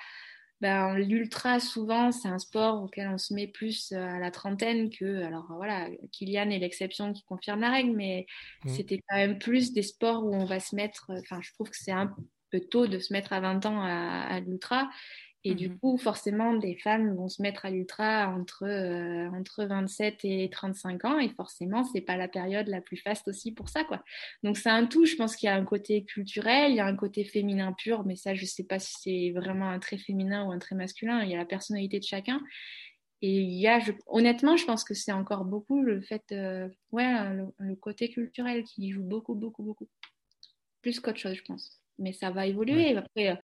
ben, 0.61 0.97
l'ultra, 0.97 1.59
souvent, 1.59 2.11
c'est 2.11 2.29
un 2.29 2.39
sport 2.39 2.83
auquel 2.83 3.09
on 3.09 3.17
se 3.17 3.33
met 3.33 3.47
plus 3.47 3.91
euh, 3.91 3.97
à 3.97 4.19
la 4.19 4.31
trentaine 4.31 4.89
que. 4.89 5.23
Alors 5.23 5.45
voilà, 5.49 5.89
Kylian 6.11 6.49
est 6.49 6.59
l'exception 6.59 7.11
qui 7.13 7.23
confirme 7.23 7.61
la 7.61 7.71
règle, 7.71 7.95
mais 7.95 8.25
mmh. 8.63 8.69
c'était 8.69 9.01
quand 9.07 9.17
même 9.17 9.37
plus 9.37 9.73
des 9.73 9.83
sports 9.83 10.23
où 10.23 10.33
on 10.33 10.45
va 10.45 10.59
se 10.59 10.75
mettre. 10.75 11.11
Enfin, 11.19 11.39
je 11.41 11.51
trouve 11.53 11.69
que 11.69 11.77
c'est 11.77 11.91
un 11.91 12.15
peu 12.51 12.59
tôt 12.61 12.87
de 12.87 12.99
se 12.99 13.11
mettre 13.11 13.33
à 13.33 13.41
20 13.41 13.65
ans 13.65 13.81
à, 13.81 14.21
à 14.21 14.39
l'ultra. 14.39 14.89
Et 15.47 15.53
du 15.53 15.69
mmh 15.69 15.77
coup, 15.77 15.97
forcément, 15.99 16.55
des 16.55 16.75
femmes 16.75 17.15
vont 17.15 17.29
se 17.29 17.39
mettre 17.39 17.67
à 17.67 17.69
l'ultra 17.69 18.29
entre, 18.29 18.63
euh, 18.65 19.29
entre 19.29 19.63
27 19.63 20.25
et 20.25 20.49
35 20.49 21.05
ans. 21.05 21.19
Et 21.19 21.29
forcément, 21.29 21.83
c'est 21.83 22.01
pas 22.01 22.17
la 22.17 22.27
période 22.27 22.67
la 22.67 22.81
plus 22.81 22.97
faste 22.97 23.27
aussi 23.27 23.51
pour 23.51 23.69
ça, 23.69 23.83
quoi. 23.83 24.03
Donc, 24.41 24.57
c'est 24.57 24.71
un 24.71 24.87
tout. 24.87 25.05
Je 25.05 25.15
pense 25.15 25.35
qu'il 25.35 25.45
y 25.45 25.49
a 25.51 25.55
un 25.55 25.63
côté 25.63 26.03
culturel, 26.03 26.71
il 26.71 26.77
y 26.77 26.79
a 26.79 26.85
un 26.87 26.95
côté 26.95 27.23
féminin 27.23 27.73
pur, 27.73 28.03
mais 28.07 28.15
ça, 28.15 28.33
je 28.33 28.43
sais 28.43 28.63
pas 28.63 28.79
si 28.79 28.95
c'est 28.99 29.39
vraiment 29.39 29.69
un 29.69 29.77
trait 29.77 29.99
féminin 29.99 30.45
ou 30.45 30.51
un 30.51 30.57
trait 30.57 30.73
masculin. 30.73 31.23
Il 31.23 31.29
y 31.29 31.35
a 31.35 31.37
la 31.37 31.45
personnalité 31.45 31.99
de 31.99 32.05
chacun. 32.05 32.41
Et 33.21 33.41
il 33.41 33.53
y 33.53 33.67
a, 33.67 33.79
honnêtement, 34.07 34.57
je 34.57 34.65
pense 34.65 34.83
que 34.83 34.95
c'est 34.95 35.11
encore 35.11 35.45
beaucoup 35.45 35.83
le 35.83 36.01
fait, 36.01 36.23
euh, 36.31 36.67
ouais, 36.91 37.13
le, 37.59 37.75
côté 37.75 38.09
culturel 38.09 38.63
qui 38.63 38.91
joue 38.91 39.03
beaucoup, 39.03 39.35
beaucoup, 39.35 39.61
beaucoup. 39.61 39.87
Plus 40.81 40.99
qu'autre 40.99 41.19
chose, 41.19 41.35
je 41.35 41.43
pense. 41.43 41.83
Mais 41.99 42.13
ça 42.13 42.31
va 42.31 42.47
évoluer. 42.47 42.97
Après, 42.97 43.29
euh, 43.29 43.35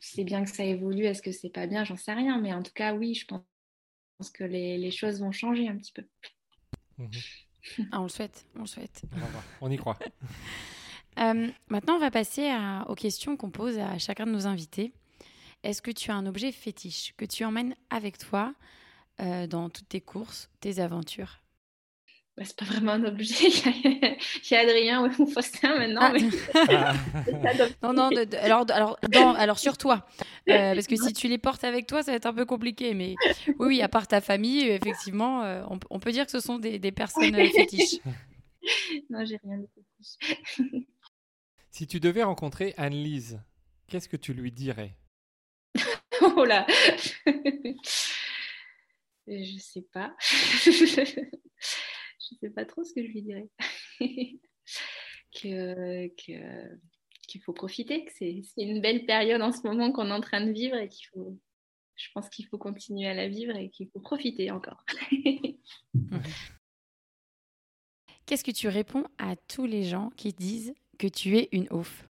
c'est 0.00 0.24
bien 0.24 0.44
que 0.44 0.50
ça 0.50 0.64
évolue, 0.64 1.04
est-ce 1.04 1.22
que 1.22 1.32
c'est 1.32 1.50
pas 1.50 1.66
bien, 1.66 1.84
j'en 1.84 1.96
sais 1.96 2.12
rien, 2.12 2.40
mais 2.40 2.52
en 2.52 2.62
tout 2.62 2.72
cas, 2.74 2.94
oui, 2.94 3.14
je 3.14 3.26
pense 3.26 4.30
que 4.32 4.44
les, 4.44 4.90
choses 4.90 5.20
vont 5.20 5.32
changer 5.32 5.68
un 5.68 5.76
petit 5.76 5.92
peu. 5.92 6.04
Mhm. 6.98 7.10
Ah, 7.92 8.00
on 8.00 8.04
le 8.04 8.08
souhaite, 8.08 8.46
on 8.56 8.60
le 8.62 8.66
souhaite. 8.66 9.02
On, 9.60 9.70
y 9.70 9.76
croit. 9.76 9.98
Euh, 11.18 11.50
maintenant, 11.68 11.96
on 11.96 11.98
va 11.98 12.10
passer 12.10 12.50
aux 12.88 12.94
questions 12.94 13.36
qu'on 13.36 13.50
pose 13.50 13.78
à 13.78 13.98
chacun 13.98 14.24
de 14.24 14.30
nos 14.30 14.46
invités. 14.46 14.94
Est-ce 15.62 15.82
que 15.82 15.90
tu 15.90 16.10
as 16.10 16.14
un 16.14 16.24
objet 16.24 16.52
fétiche 16.52 17.12
que 17.18 17.26
tu 17.26 17.44
emmènes 17.44 17.76
avec 17.90 18.16
toi 18.16 18.54
euh, 19.20 19.46
dans 19.46 19.68
toutes 19.68 19.90
tes 19.90 20.00
courses, 20.00 20.48
tes 20.60 20.78
aventures? 20.78 21.41
Bah, 22.36 22.44
c'est 22.46 22.56
pas 22.56 22.64
vraiment 22.64 22.92
un 22.92 23.04
objet. 23.04 23.48
Il 23.84 24.50
y 24.50 24.54
a 24.54 24.60
Adrien 24.60 25.06
ou 25.18 25.26
Faustin 25.26 25.76
maintenant. 25.78 26.14
Ah. 26.54 26.94
non, 27.82 27.92
non, 27.92 28.10
alors, 28.40 28.64
alors, 28.70 28.98
alors 29.36 29.58
sur 29.58 29.76
toi. 29.76 30.06
Euh, 30.48 30.74
parce 30.74 30.86
que 30.86 30.96
si 30.96 31.12
tu 31.12 31.28
les 31.28 31.36
portes 31.36 31.64
avec 31.64 31.86
toi, 31.86 32.02
ça 32.02 32.12
va 32.12 32.16
être 32.16 32.26
un 32.26 32.32
peu 32.32 32.46
compliqué. 32.46 32.94
Mais 32.94 33.16
oui, 33.48 33.54
oui 33.58 33.82
à 33.82 33.88
part 33.88 34.08
ta 34.08 34.22
famille, 34.22 34.62
effectivement, 34.62 35.42
euh, 35.42 35.62
on, 35.90 36.00
peut 36.00 36.10
dire 36.10 36.24
que 36.24 36.32
ce 36.32 36.40
sont 36.40 36.58
des, 36.58 36.78
des 36.78 36.92
personnes 36.92 37.34
euh, 37.34 37.50
fétiches. 37.50 38.00
non, 39.10 39.26
j'ai 39.26 39.38
rien 39.44 39.58
de 39.58 39.66
plus. 39.66 40.16
si 41.70 41.86
tu 41.86 42.00
devais 42.00 42.22
rencontrer 42.22 42.72
Anne-Lise, 42.78 43.42
qu'est-ce 43.88 44.08
que 44.08 44.16
tu 44.16 44.32
lui 44.32 44.52
dirais? 44.52 44.96
Oh 46.22 46.44
là 46.44 46.66
Je 49.26 49.58
sais 49.58 49.84
pas 49.92 50.14
je 52.32 52.38
sais 52.46 52.50
pas 52.50 52.64
trop 52.64 52.84
ce 52.84 52.92
que 52.92 53.02
je 53.02 53.08
lui 53.08 53.22
dirais. 53.22 53.48
que, 55.32 56.08
qu'il 56.16 57.42
faut 57.42 57.52
profiter, 57.52 58.04
que 58.04 58.12
c'est, 58.12 58.42
une 58.56 58.80
belle 58.80 59.06
période 59.06 59.42
en 59.42 59.52
ce 59.52 59.66
moment 59.66 59.92
qu'on 59.92 60.08
est 60.08 60.12
en 60.12 60.20
train 60.20 60.44
de 60.44 60.52
vivre 60.52 60.76
et 60.76 60.88
qu'il 60.88 61.06
faut, 61.08 61.38
je 61.96 62.08
pense 62.14 62.28
qu'il 62.28 62.46
faut 62.46 62.58
continuer 62.58 63.08
à 63.08 63.14
la 63.14 63.28
vivre 63.28 63.56
et 63.56 63.70
qu'il 63.70 63.88
faut 63.90 64.00
profiter 64.00 64.50
encore. 64.50 64.84
Qu'est-ce 68.26 68.44
que 68.44 68.50
tu 68.50 68.68
réponds 68.68 69.04
à 69.18 69.36
tous 69.36 69.66
les 69.66 69.82
gens 69.84 70.10
qui 70.16 70.32
disent 70.32 70.74
que 70.98 71.06
tu 71.08 71.36
es 71.36 71.48
une 71.52 71.66
ouf? 71.72 72.08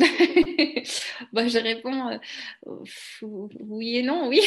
bah, 1.32 1.46
je 1.48 1.58
réponds 1.58 2.08
euh, 2.08 2.18
oui 3.60 3.96
et 3.96 4.02
non, 4.02 4.28
oui. 4.28 4.40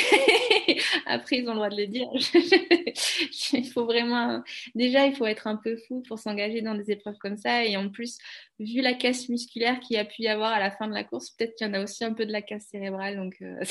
Après, 1.05 1.37
ils 1.37 1.47
ont 1.47 1.51
le 1.51 1.55
droit 1.55 1.69
de 1.69 1.77
le 1.77 1.87
dire. 1.87 2.07
il 3.53 3.69
faut 3.69 3.85
vraiment. 3.85 4.43
Déjà, 4.75 5.05
il 5.05 5.15
faut 5.15 5.25
être 5.25 5.47
un 5.47 5.55
peu 5.55 5.77
fou 5.87 6.01
pour 6.07 6.19
s'engager 6.19 6.61
dans 6.61 6.75
des 6.75 6.91
épreuves 6.91 7.17
comme 7.17 7.37
ça. 7.37 7.65
Et 7.65 7.77
en 7.77 7.89
plus, 7.89 8.17
vu 8.59 8.81
la 8.81 8.93
casse 8.93 9.29
musculaire 9.29 9.79
qu'il 9.79 9.95
y 9.95 9.99
a 9.99 10.05
pu 10.05 10.23
y 10.23 10.27
avoir 10.27 10.51
à 10.51 10.59
la 10.59 10.71
fin 10.71 10.87
de 10.87 10.93
la 10.93 11.03
course, 11.03 11.31
peut-être 11.31 11.55
qu'il 11.55 11.67
y 11.67 11.69
en 11.69 11.73
a 11.73 11.83
aussi 11.83 12.03
un 12.03 12.13
peu 12.13 12.25
de 12.25 12.31
la 12.31 12.41
casse 12.41 12.67
cérébrale. 12.71 13.15
Donc, 13.15 13.35
euh, 13.41 13.63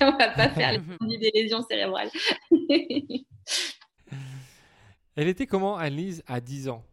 on 0.00 0.16
va 0.16 0.28
pas 0.28 0.48
faire 0.50 0.80
les 1.06 1.18
des 1.18 1.30
lésions 1.34 1.62
cérébrales. 1.62 2.10
Elle 5.14 5.28
était 5.28 5.46
comment, 5.46 5.76
Alice, 5.76 6.22
à 6.26 6.40
10 6.40 6.68
ans? 6.68 6.84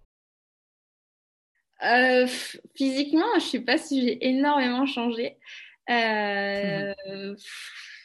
Euh, 1.84 2.28
physiquement, 2.76 3.28
je 3.36 3.46
sais 3.46 3.62
pas 3.62 3.78
si 3.78 4.02
j'ai 4.02 4.28
énormément 4.28 4.86
changé. 4.86 5.38
Euh, 5.90 6.94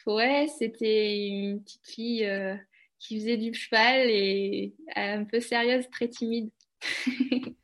ouais, 0.05 0.47
c'était 0.57 1.27
une 1.27 1.61
petite 1.63 1.87
fille 1.87 2.25
euh, 2.25 2.55
qui 2.99 3.19
faisait 3.19 3.37
du 3.37 3.53
cheval 3.53 4.09
et 4.09 4.73
un 4.95 5.25
peu 5.25 5.39
sérieuse, 5.39 5.89
très 5.89 6.07
timide. 6.07 6.49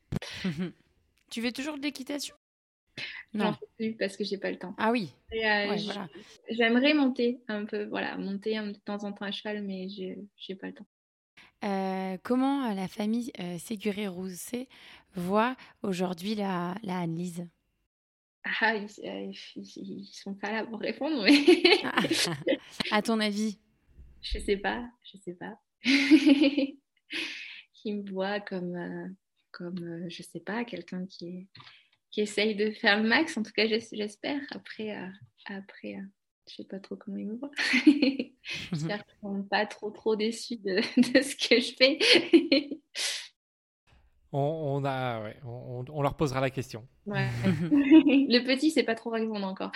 tu 1.30 1.42
fais 1.42 1.52
toujours 1.52 1.78
de 1.78 1.84
l'équitation? 1.84 2.36
Non, 3.34 3.56
plus 3.78 3.94
parce 3.94 4.18
que 4.18 4.26
j'ai 4.26 4.38
pas 4.38 4.52
le 4.52 4.58
temps. 4.58 4.76
Ah 4.78 4.92
oui. 4.92 5.14
J'aimerais 6.50 6.94
monter 6.94 7.40
un 7.48 7.64
peu, 7.66 7.86
voilà, 7.86 8.18
monter 8.18 8.56
de 8.56 8.78
temps 8.84 9.06
en 9.06 9.14
temps 9.14 9.26
à 9.26 9.32
cheval, 9.32 9.64
mais 9.64 9.88
j'ai 9.90 10.56
pas 10.56 10.68
le 10.68 10.74
temps. 10.74 10.88
Euh, 11.64 12.18
comment 12.24 12.74
la 12.74 12.88
famille 12.88 13.32
euh, 13.40 13.58
Séguré-Rousset 13.60 14.68
voit 15.16 15.56
aujourd'hui 15.84 16.36
la, 16.36 16.76
la 16.84 17.00
Anne-Lise 17.00 17.48
ah, 18.44 18.76
ils, 18.76 18.88
ne 19.28 19.34
sont 20.12 20.34
pas 20.34 20.52
là 20.52 20.66
pour 20.66 20.80
répondre, 20.80 21.24
mais. 21.24 21.46
à 22.92 23.04
ton 23.04 23.20
avis? 23.20 23.60
Je 24.24 24.40
sais 24.40 24.58
pas, 24.58 24.84
je 25.04 25.18
sais 25.18 25.36
pas. 25.36 25.60
qui 25.84 26.80
me 27.94 28.10
voit 28.10 28.40
comme, 28.40 29.16
comme 29.52 30.10
je 30.10 30.24
sais 30.24 30.40
pas, 30.40 30.66
quelqu'un 30.66 31.06
qui, 31.06 31.48
qui 32.10 32.22
essaye 32.22 32.56
de 32.56 32.72
faire 32.72 33.00
le 33.00 33.08
max. 33.08 33.38
En 33.38 33.44
tout 33.44 33.52
cas, 33.52 33.68
j'espère. 33.68 34.42
Après, 34.50 34.98
après 35.46 36.00
je 36.50 36.56
sais 36.56 36.64
pas 36.64 36.80
trop 36.80 36.96
comment 36.96 37.18
ils 37.18 37.28
me 37.28 37.38
voient. 37.38 37.52
J'espère 38.72 39.06
qu'ils 39.06 39.18
ne 39.24 39.38
sont 39.38 39.44
pas 39.44 39.66
trop 39.66 39.92
trop 39.92 40.16
déçus 40.16 40.58
de, 40.58 40.78
de 41.14 41.22
ce 41.22 41.36
que 41.36 41.60
je 41.60 41.76
fais. 41.76 42.00
On, 44.34 44.84
a, 44.86 45.22
on, 45.46 45.84
on, 45.90 46.02
leur 46.02 46.14
posera 46.16 46.40
la 46.40 46.50
question. 46.50 46.88
Ouais. 47.06 47.28
le 47.46 48.46
petit, 48.46 48.72
c'est 48.72 48.84
pas 48.84 48.96
trop 48.96 49.10
répondre 49.10 49.46
encore. 49.46 49.72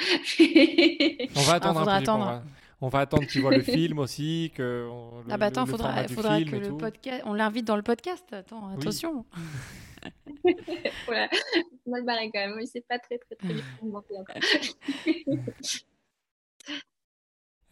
on 1.35 1.41
va 1.41 1.53
attendre 1.53 1.81
un 1.81 1.85
peu. 1.85 1.91
Attendre. 1.91 2.43
On 2.81 2.89
va, 2.89 2.99
attendre 2.99 3.25
qu'il 3.25 3.41
voit 3.41 3.55
le 3.55 3.63
film 3.63 3.99
aussi. 3.99 4.51
Que 4.55 4.89
ah 5.29 5.37
bah 5.37 5.47
attends, 5.47 5.65
il 5.65 5.71
faudra, 5.71 6.07
faudra 6.07 6.41
que 6.41 6.55
le 6.55 6.77
podcast, 6.77 7.23
on 7.25 7.33
l'invite 7.33 7.65
dans 7.65 7.75
le 7.75 7.83
podcast. 7.83 8.25
Attends, 8.31 8.69
attention. 8.69 9.25
voilà, 11.05 11.29
mal 11.87 12.05
barré 12.05 12.29
quand 12.33 12.47
même. 12.47 12.57
Il 12.61 12.67
sait 12.67 12.83
pas 12.87 12.99
très 12.99 13.17
très 13.17 13.35
très 13.35 13.53
bien 13.53 13.63
encore. 13.93 14.25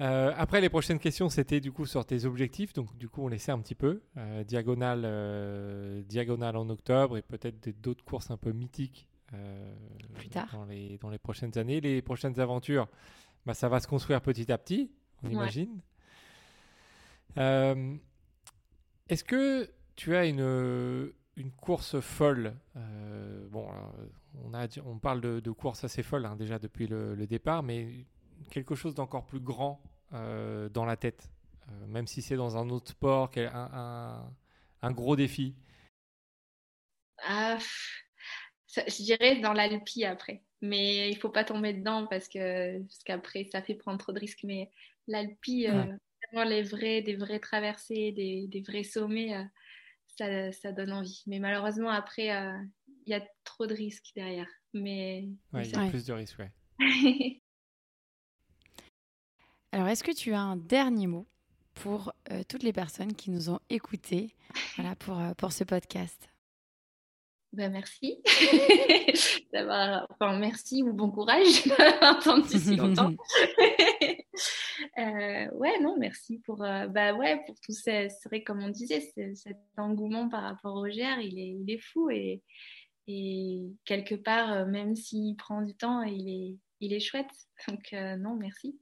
Euh, 0.01 0.33
après, 0.35 0.59
les 0.59 0.69
prochaines 0.69 0.99
questions, 0.99 1.29
c'était 1.29 1.59
du 1.59 1.71
coup 1.71 1.85
sur 1.85 2.05
tes 2.05 2.25
objectifs. 2.25 2.73
Donc, 2.73 2.97
du 2.97 3.07
coup, 3.09 3.23
on 3.23 3.27
laissait 3.27 3.51
un 3.51 3.59
petit 3.59 3.75
peu. 3.75 4.01
Euh, 4.17 4.43
diagonale, 4.43 5.03
euh, 5.05 6.01
diagonale 6.03 6.57
en 6.57 6.69
octobre 6.69 7.17
et 7.17 7.21
peut-être 7.21 7.69
d'autres 7.81 8.03
courses 8.03 8.31
un 8.31 8.37
peu 8.37 8.51
mythiques 8.51 9.07
Plus 10.15 10.29
tard. 10.29 10.49
Dans, 10.51 10.65
les, 10.65 10.97
dans 10.97 11.09
les 11.09 11.19
prochaines 11.19 11.57
années. 11.57 11.79
Les 11.79 12.01
prochaines 12.01 12.39
aventures, 12.39 12.87
bah, 13.45 13.53
ça 13.53 13.69
va 13.69 13.79
se 13.79 13.87
construire 13.87 14.21
petit 14.21 14.51
à 14.51 14.57
petit, 14.57 14.91
on 15.23 15.29
imagine. 15.29 15.79
Est-ce 17.35 19.23
que 19.23 19.69
tu 19.95 20.15
as 20.15 20.25
une, 20.25 21.11
une 21.35 21.51
course 21.51 21.99
folle? 21.99 22.53
Bon, 23.51 23.67
on, 24.43 24.53
a, 24.53 24.67
on 24.85 24.97
parle 24.97 25.21
de, 25.21 25.39
de 25.39 25.51
courses 25.51 25.83
assez 25.83 26.03
folles 26.03 26.25
hein, 26.25 26.35
déjà 26.35 26.59
depuis 26.59 26.87
le, 26.87 27.15
le 27.15 27.27
départ, 27.27 27.63
mais 27.63 28.05
quelque 28.49 28.75
chose 28.75 28.95
d'encore 28.95 29.25
plus 29.25 29.39
grand 29.39 29.81
euh, 30.13 30.69
dans 30.69 30.85
la 30.85 30.97
tête, 30.97 31.29
euh, 31.69 31.87
même 31.87 32.07
si 32.07 32.21
c'est 32.21 32.35
dans 32.35 32.57
un 32.57 32.69
autre 32.69 32.91
sport, 32.91 33.31
un, 33.37 34.31
un, 34.81 34.91
gros 34.91 35.15
défi 35.15 35.55
ah, 37.19 37.57
Je 38.67 39.03
dirais 39.03 39.39
dans 39.39 39.53
l'Alpi 39.53 40.05
après, 40.05 40.43
mais 40.61 41.09
il 41.09 41.17
faut 41.17 41.29
pas 41.29 41.43
tomber 41.43 41.73
dedans 41.73 42.05
parce 42.07 42.27
que 42.27 42.79
parce 42.79 43.03
qu'après 43.03 43.45
ça 43.45 43.61
fait 43.61 43.75
prendre 43.75 43.97
trop 43.97 44.11
de 44.11 44.19
risques. 44.19 44.43
Mais 44.43 44.69
l'Alpi, 45.07 45.67
euh, 45.67 45.85
vraiment 46.31 46.49
les 46.49 46.61
vrais, 46.61 47.01
des 47.01 47.15
vraies 47.15 47.39
traversées, 47.39 48.11
des, 48.11 48.47
des 48.47 48.61
vrais 48.61 48.83
sommets, 48.83 49.35
ça, 50.07 50.51
ça, 50.51 50.71
donne 50.71 50.91
envie. 50.91 51.23
Mais 51.25 51.39
malheureusement 51.39 51.89
après, 51.89 52.27
il 53.05 53.09
y 53.09 53.13
a 53.15 53.25
trop 53.43 53.65
de 53.65 53.73
risques 53.73 54.11
derrière. 54.15 54.49
Mais 54.73 55.29
il 55.53 55.71
y 55.71 55.75
a 55.75 55.89
plus 55.89 56.05
de 56.05 56.13
risques, 56.13 56.39
ouais. 56.39 56.51
Alors, 59.73 59.87
est-ce 59.87 60.03
que 60.03 60.11
tu 60.11 60.33
as 60.33 60.39
un 60.39 60.55
dernier 60.55 61.07
mot 61.07 61.25
pour 61.73 62.13
euh, 62.31 62.43
toutes 62.47 62.61
les 62.61 62.73
personnes 62.73 63.15
qui 63.15 63.31
nous 63.31 63.49
ont 63.49 63.59
écoutés 63.71 64.35
voilà, 64.75 64.95
pour, 64.95 65.19
euh, 65.19 65.33
pour 65.33 65.51
ce 65.51 65.63
podcast? 65.63 66.29
Ben, 67.53 67.71
merci 67.71 68.21
d'avoir, 69.51 70.05
enfin 70.11 70.37
merci 70.37 70.83
ou 70.83 70.93
bon 70.93 71.09
courage 71.09 71.65
d'avoir 71.79 72.45
si 72.47 72.75
longtemps. 72.75 73.13
euh, 74.99 75.49
ouais, 75.53 75.79
non, 75.81 75.97
merci 75.97 76.37
pour, 76.45 76.57
bah 76.57 77.15
ouais, 77.15 77.41
pour 77.47 77.59
tout 77.59 77.73
ça. 77.73 78.09
C'est 78.09 78.29
vrai, 78.29 78.43
comme 78.43 78.61
on 78.61 78.69
disait, 78.69 79.01
cet 79.33 79.57
engouement 79.77 80.29
par 80.29 80.43
rapport 80.43 80.75
au 80.75 80.83
GR, 80.83 81.19
il 81.19 81.39
est, 81.39 81.57
il 81.59 81.65
est 81.71 81.81
fou 81.81 82.11
et, 82.11 82.43
et 83.07 83.63
quelque 83.85 84.13
part, 84.13 84.67
même 84.67 84.95
s'il 84.95 85.35
prend 85.35 85.63
du 85.63 85.73
temps, 85.73 86.03
il 86.03 86.29
est, 86.29 86.57
il 86.79 86.93
est 86.93 86.99
chouette. 86.99 87.33
Donc 87.67 87.91
non, 87.91 88.35
merci. 88.35 88.77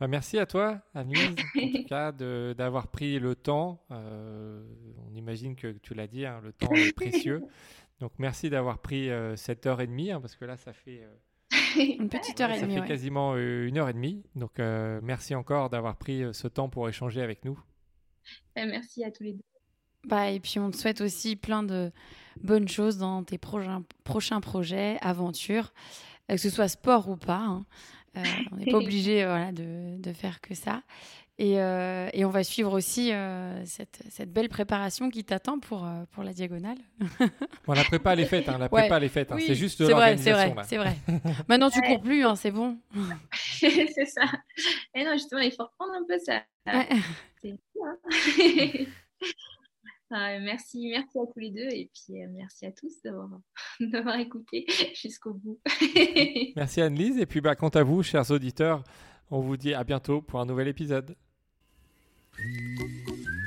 Bah, 0.00 0.08
merci 0.08 0.38
à 0.38 0.46
toi, 0.46 0.80
Anne-Lise, 0.94 1.30
en 1.30 1.78
tout 1.78 1.84
cas, 1.88 2.12
d'avoir 2.12 2.88
pris 2.88 3.18
le 3.18 3.34
temps. 3.34 3.84
Euh, 3.90 4.62
on 5.08 5.14
imagine 5.14 5.54
que 5.54 5.72
tu 5.82 5.94
l'as 5.94 6.08
dit, 6.08 6.26
hein, 6.26 6.40
le 6.42 6.52
temps 6.52 6.72
est 6.72 6.92
précieux. 6.92 7.42
Donc, 8.00 8.12
merci 8.18 8.50
d'avoir 8.50 8.78
pris 8.78 9.08
euh, 9.08 9.36
cette 9.36 9.66
heure 9.66 9.80
et 9.80 9.86
demie, 9.86 10.10
hein, 10.10 10.20
parce 10.20 10.34
que 10.34 10.44
là, 10.44 10.56
ça 10.56 10.72
fait. 10.72 11.02
Euh, 11.04 11.76
une 11.98 12.08
petite 12.08 12.40
heure 12.40 12.50
et 12.50 12.60
demie. 12.60 12.74
Ça 12.74 12.82
fait 12.82 12.88
quasiment 12.88 13.36
une 13.36 13.78
heure 13.78 13.88
et 13.88 13.92
demie. 13.92 14.24
Donc, 14.34 14.58
merci 14.58 15.34
encore 15.34 15.70
d'avoir 15.70 15.96
pris 15.96 16.22
ce 16.32 16.48
temps 16.48 16.68
pour 16.68 16.88
échanger 16.88 17.22
avec 17.22 17.44
nous. 17.44 17.58
Merci 18.56 19.04
à 19.04 19.12
tous 19.12 19.22
les 19.22 19.34
deux. 19.34 19.44
Bah, 20.04 20.30
et 20.30 20.40
puis, 20.40 20.58
on 20.58 20.70
te 20.70 20.76
souhaite 20.76 21.00
aussi 21.00 21.36
plein 21.36 21.62
de 21.62 21.92
bonnes 22.42 22.68
choses 22.68 22.98
dans 22.98 23.22
tes 23.22 23.38
prochains, 23.38 23.84
prochains 24.02 24.40
projets, 24.40 24.98
aventures, 25.00 25.72
que 26.28 26.36
ce 26.36 26.50
soit 26.50 26.68
sport 26.68 27.08
ou 27.08 27.16
pas. 27.16 27.38
Hein. 27.38 27.66
Euh, 28.16 28.22
on 28.52 28.56
n'est 28.56 28.70
pas 28.70 28.78
obligé 28.78 29.24
voilà, 29.26 29.52
de, 29.52 30.00
de, 30.00 30.12
faire 30.12 30.40
que 30.40 30.54
ça. 30.54 30.82
Et, 31.36 31.60
euh, 31.60 32.08
et, 32.12 32.24
on 32.24 32.30
va 32.30 32.44
suivre 32.44 32.72
aussi 32.72 33.12
euh, 33.12 33.64
cette, 33.64 34.02
cette, 34.08 34.32
belle 34.32 34.48
préparation 34.48 35.10
qui 35.10 35.24
t'attend 35.24 35.58
pour, 35.58 35.88
pour 36.12 36.22
la 36.22 36.32
diagonale. 36.32 36.78
bon, 37.66 37.72
la 37.72 37.82
prépa, 37.82 38.12
elle 38.12 38.20
est 38.20 38.26
faite. 38.26 38.48
Hein, 38.48 38.58
la 38.58 38.68
prépa, 38.68 38.96
elle 38.98 39.04
est 39.04 39.08
faite. 39.08 39.32
Hein. 39.32 39.38
c'est 39.44 39.56
juste 39.56 39.82
de 39.82 39.88
l'organisation. 39.88 40.54
C'est 40.64 40.76
vrai, 40.76 40.96
c'est 41.06 41.12
vrai. 41.12 41.32
Maintenant, 41.48 41.70
tu 41.70 41.80
ne 41.80 41.86
cours 41.86 42.02
plus, 42.02 42.24
hein, 42.24 42.36
c'est 42.36 42.52
bon. 42.52 42.78
c'est 43.58 44.06
ça. 44.06 44.22
Et 44.94 45.04
non, 45.04 45.14
justement, 45.14 45.40
il 45.40 45.50
faut 45.50 45.64
reprendre 45.64 45.94
un 45.94 46.04
peu 46.06 46.18
ça. 46.18 46.42
C'est 47.42 47.54
Ah, 50.16 50.38
merci, 50.38 50.90
merci 50.90 51.18
à 51.18 51.26
tous 51.26 51.40
les 51.40 51.50
deux 51.50 51.68
et 51.72 51.90
puis 51.92 52.22
euh, 52.22 52.26
merci 52.30 52.66
à 52.66 52.70
tous 52.70 53.02
d'avoir 53.80 54.16
écouté 54.20 54.64
jusqu'au 54.94 55.34
bout. 55.34 55.58
merci 56.56 56.80
Anne-Lise 56.80 57.18
et 57.18 57.26
puis 57.26 57.40
bah, 57.40 57.56
quant 57.56 57.70
à 57.70 57.82
vous, 57.82 58.04
chers 58.04 58.30
auditeurs, 58.30 58.84
on 59.32 59.40
vous 59.40 59.56
dit 59.56 59.74
à 59.74 59.82
bientôt 59.82 60.22
pour 60.22 60.38
un 60.38 60.46
nouvel 60.46 60.68
épisode. 60.68 61.16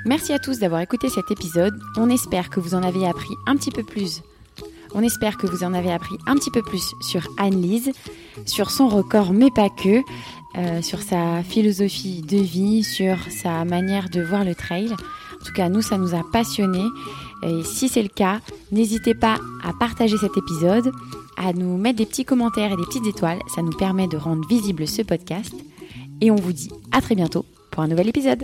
Merci 0.06 0.34
à 0.34 0.40
tous 0.40 0.60
d'avoir 0.60 0.82
écouté 0.82 1.08
cet 1.08 1.32
épisode. 1.32 1.74
On 1.96 2.10
espère 2.10 2.50
que 2.50 2.60
vous 2.60 2.76
en 2.76 2.84
avez 2.84 3.08
appris 3.08 3.34
un 3.46 3.56
petit 3.56 3.72
peu 3.72 3.86
plus. 3.86 4.22
On 4.94 5.02
espère 5.04 5.38
que 5.38 5.48
vous 5.48 5.64
en 5.64 5.74
avez 5.74 5.94
appris 5.94 6.18
un 6.28 6.36
petit 6.36 6.52
peu 6.52 6.64
plus 6.64 6.94
sur 7.00 7.26
Anne-Lise, 7.38 7.94
sur 8.46 8.72
son 8.72 8.90
record, 8.90 9.32
mais 9.32 9.52
pas 9.52 9.70
que, 9.70 10.02
euh, 10.58 10.82
sur 10.82 11.02
sa 11.02 11.44
philosophie 11.44 12.24
de 12.24 12.38
vie, 12.38 12.84
sur 12.84 13.24
sa 13.32 13.64
manière 13.64 14.10
de 14.10 14.22
voir 14.22 14.44
le 14.44 14.54
trail. 14.54 14.94
En 15.48 15.50
tout 15.50 15.56
cas, 15.56 15.70
nous, 15.70 15.82
ça 15.82 15.98
nous 15.98 16.14
a 16.14 16.30
passionnés. 16.30 16.90
Et 17.42 17.64
si 17.64 17.88
c'est 17.88 18.04
le 18.04 18.10
cas, 18.10 18.42
n'hésitez 18.74 19.16
pas 19.16 19.38
à 19.64 19.72
partager 19.72 20.18
cet 20.18 20.36
épisode, 20.36 20.92
à 21.38 21.54
nous 21.54 21.78
mettre 21.78 22.00
des 22.00 22.06
petits 22.06 22.26
commentaires 22.26 22.74
et 22.74 22.76
des 22.76 22.84
petites 22.84 23.08
étoiles. 23.08 23.40
Ça 23.56 23.62
nous 23.62 23.72
permet 23.72 24.10
de 24.10 24.18
rendre 24.18 24.46
visible 24.50 24.86
ce 24.86 25.04
podcast. 25.04 25.56
Et 26.20 26.32
on 26.32 26.36
vous 26.36 26.52
dit 26.52 26.70
à 26.92 27.00
très 27.00 27.16
bientôt 27.16 27.46
pour 27.72 27.82
un 27.82 27.88
nouvel 27.88 28.10
épisode. 28.10 28.44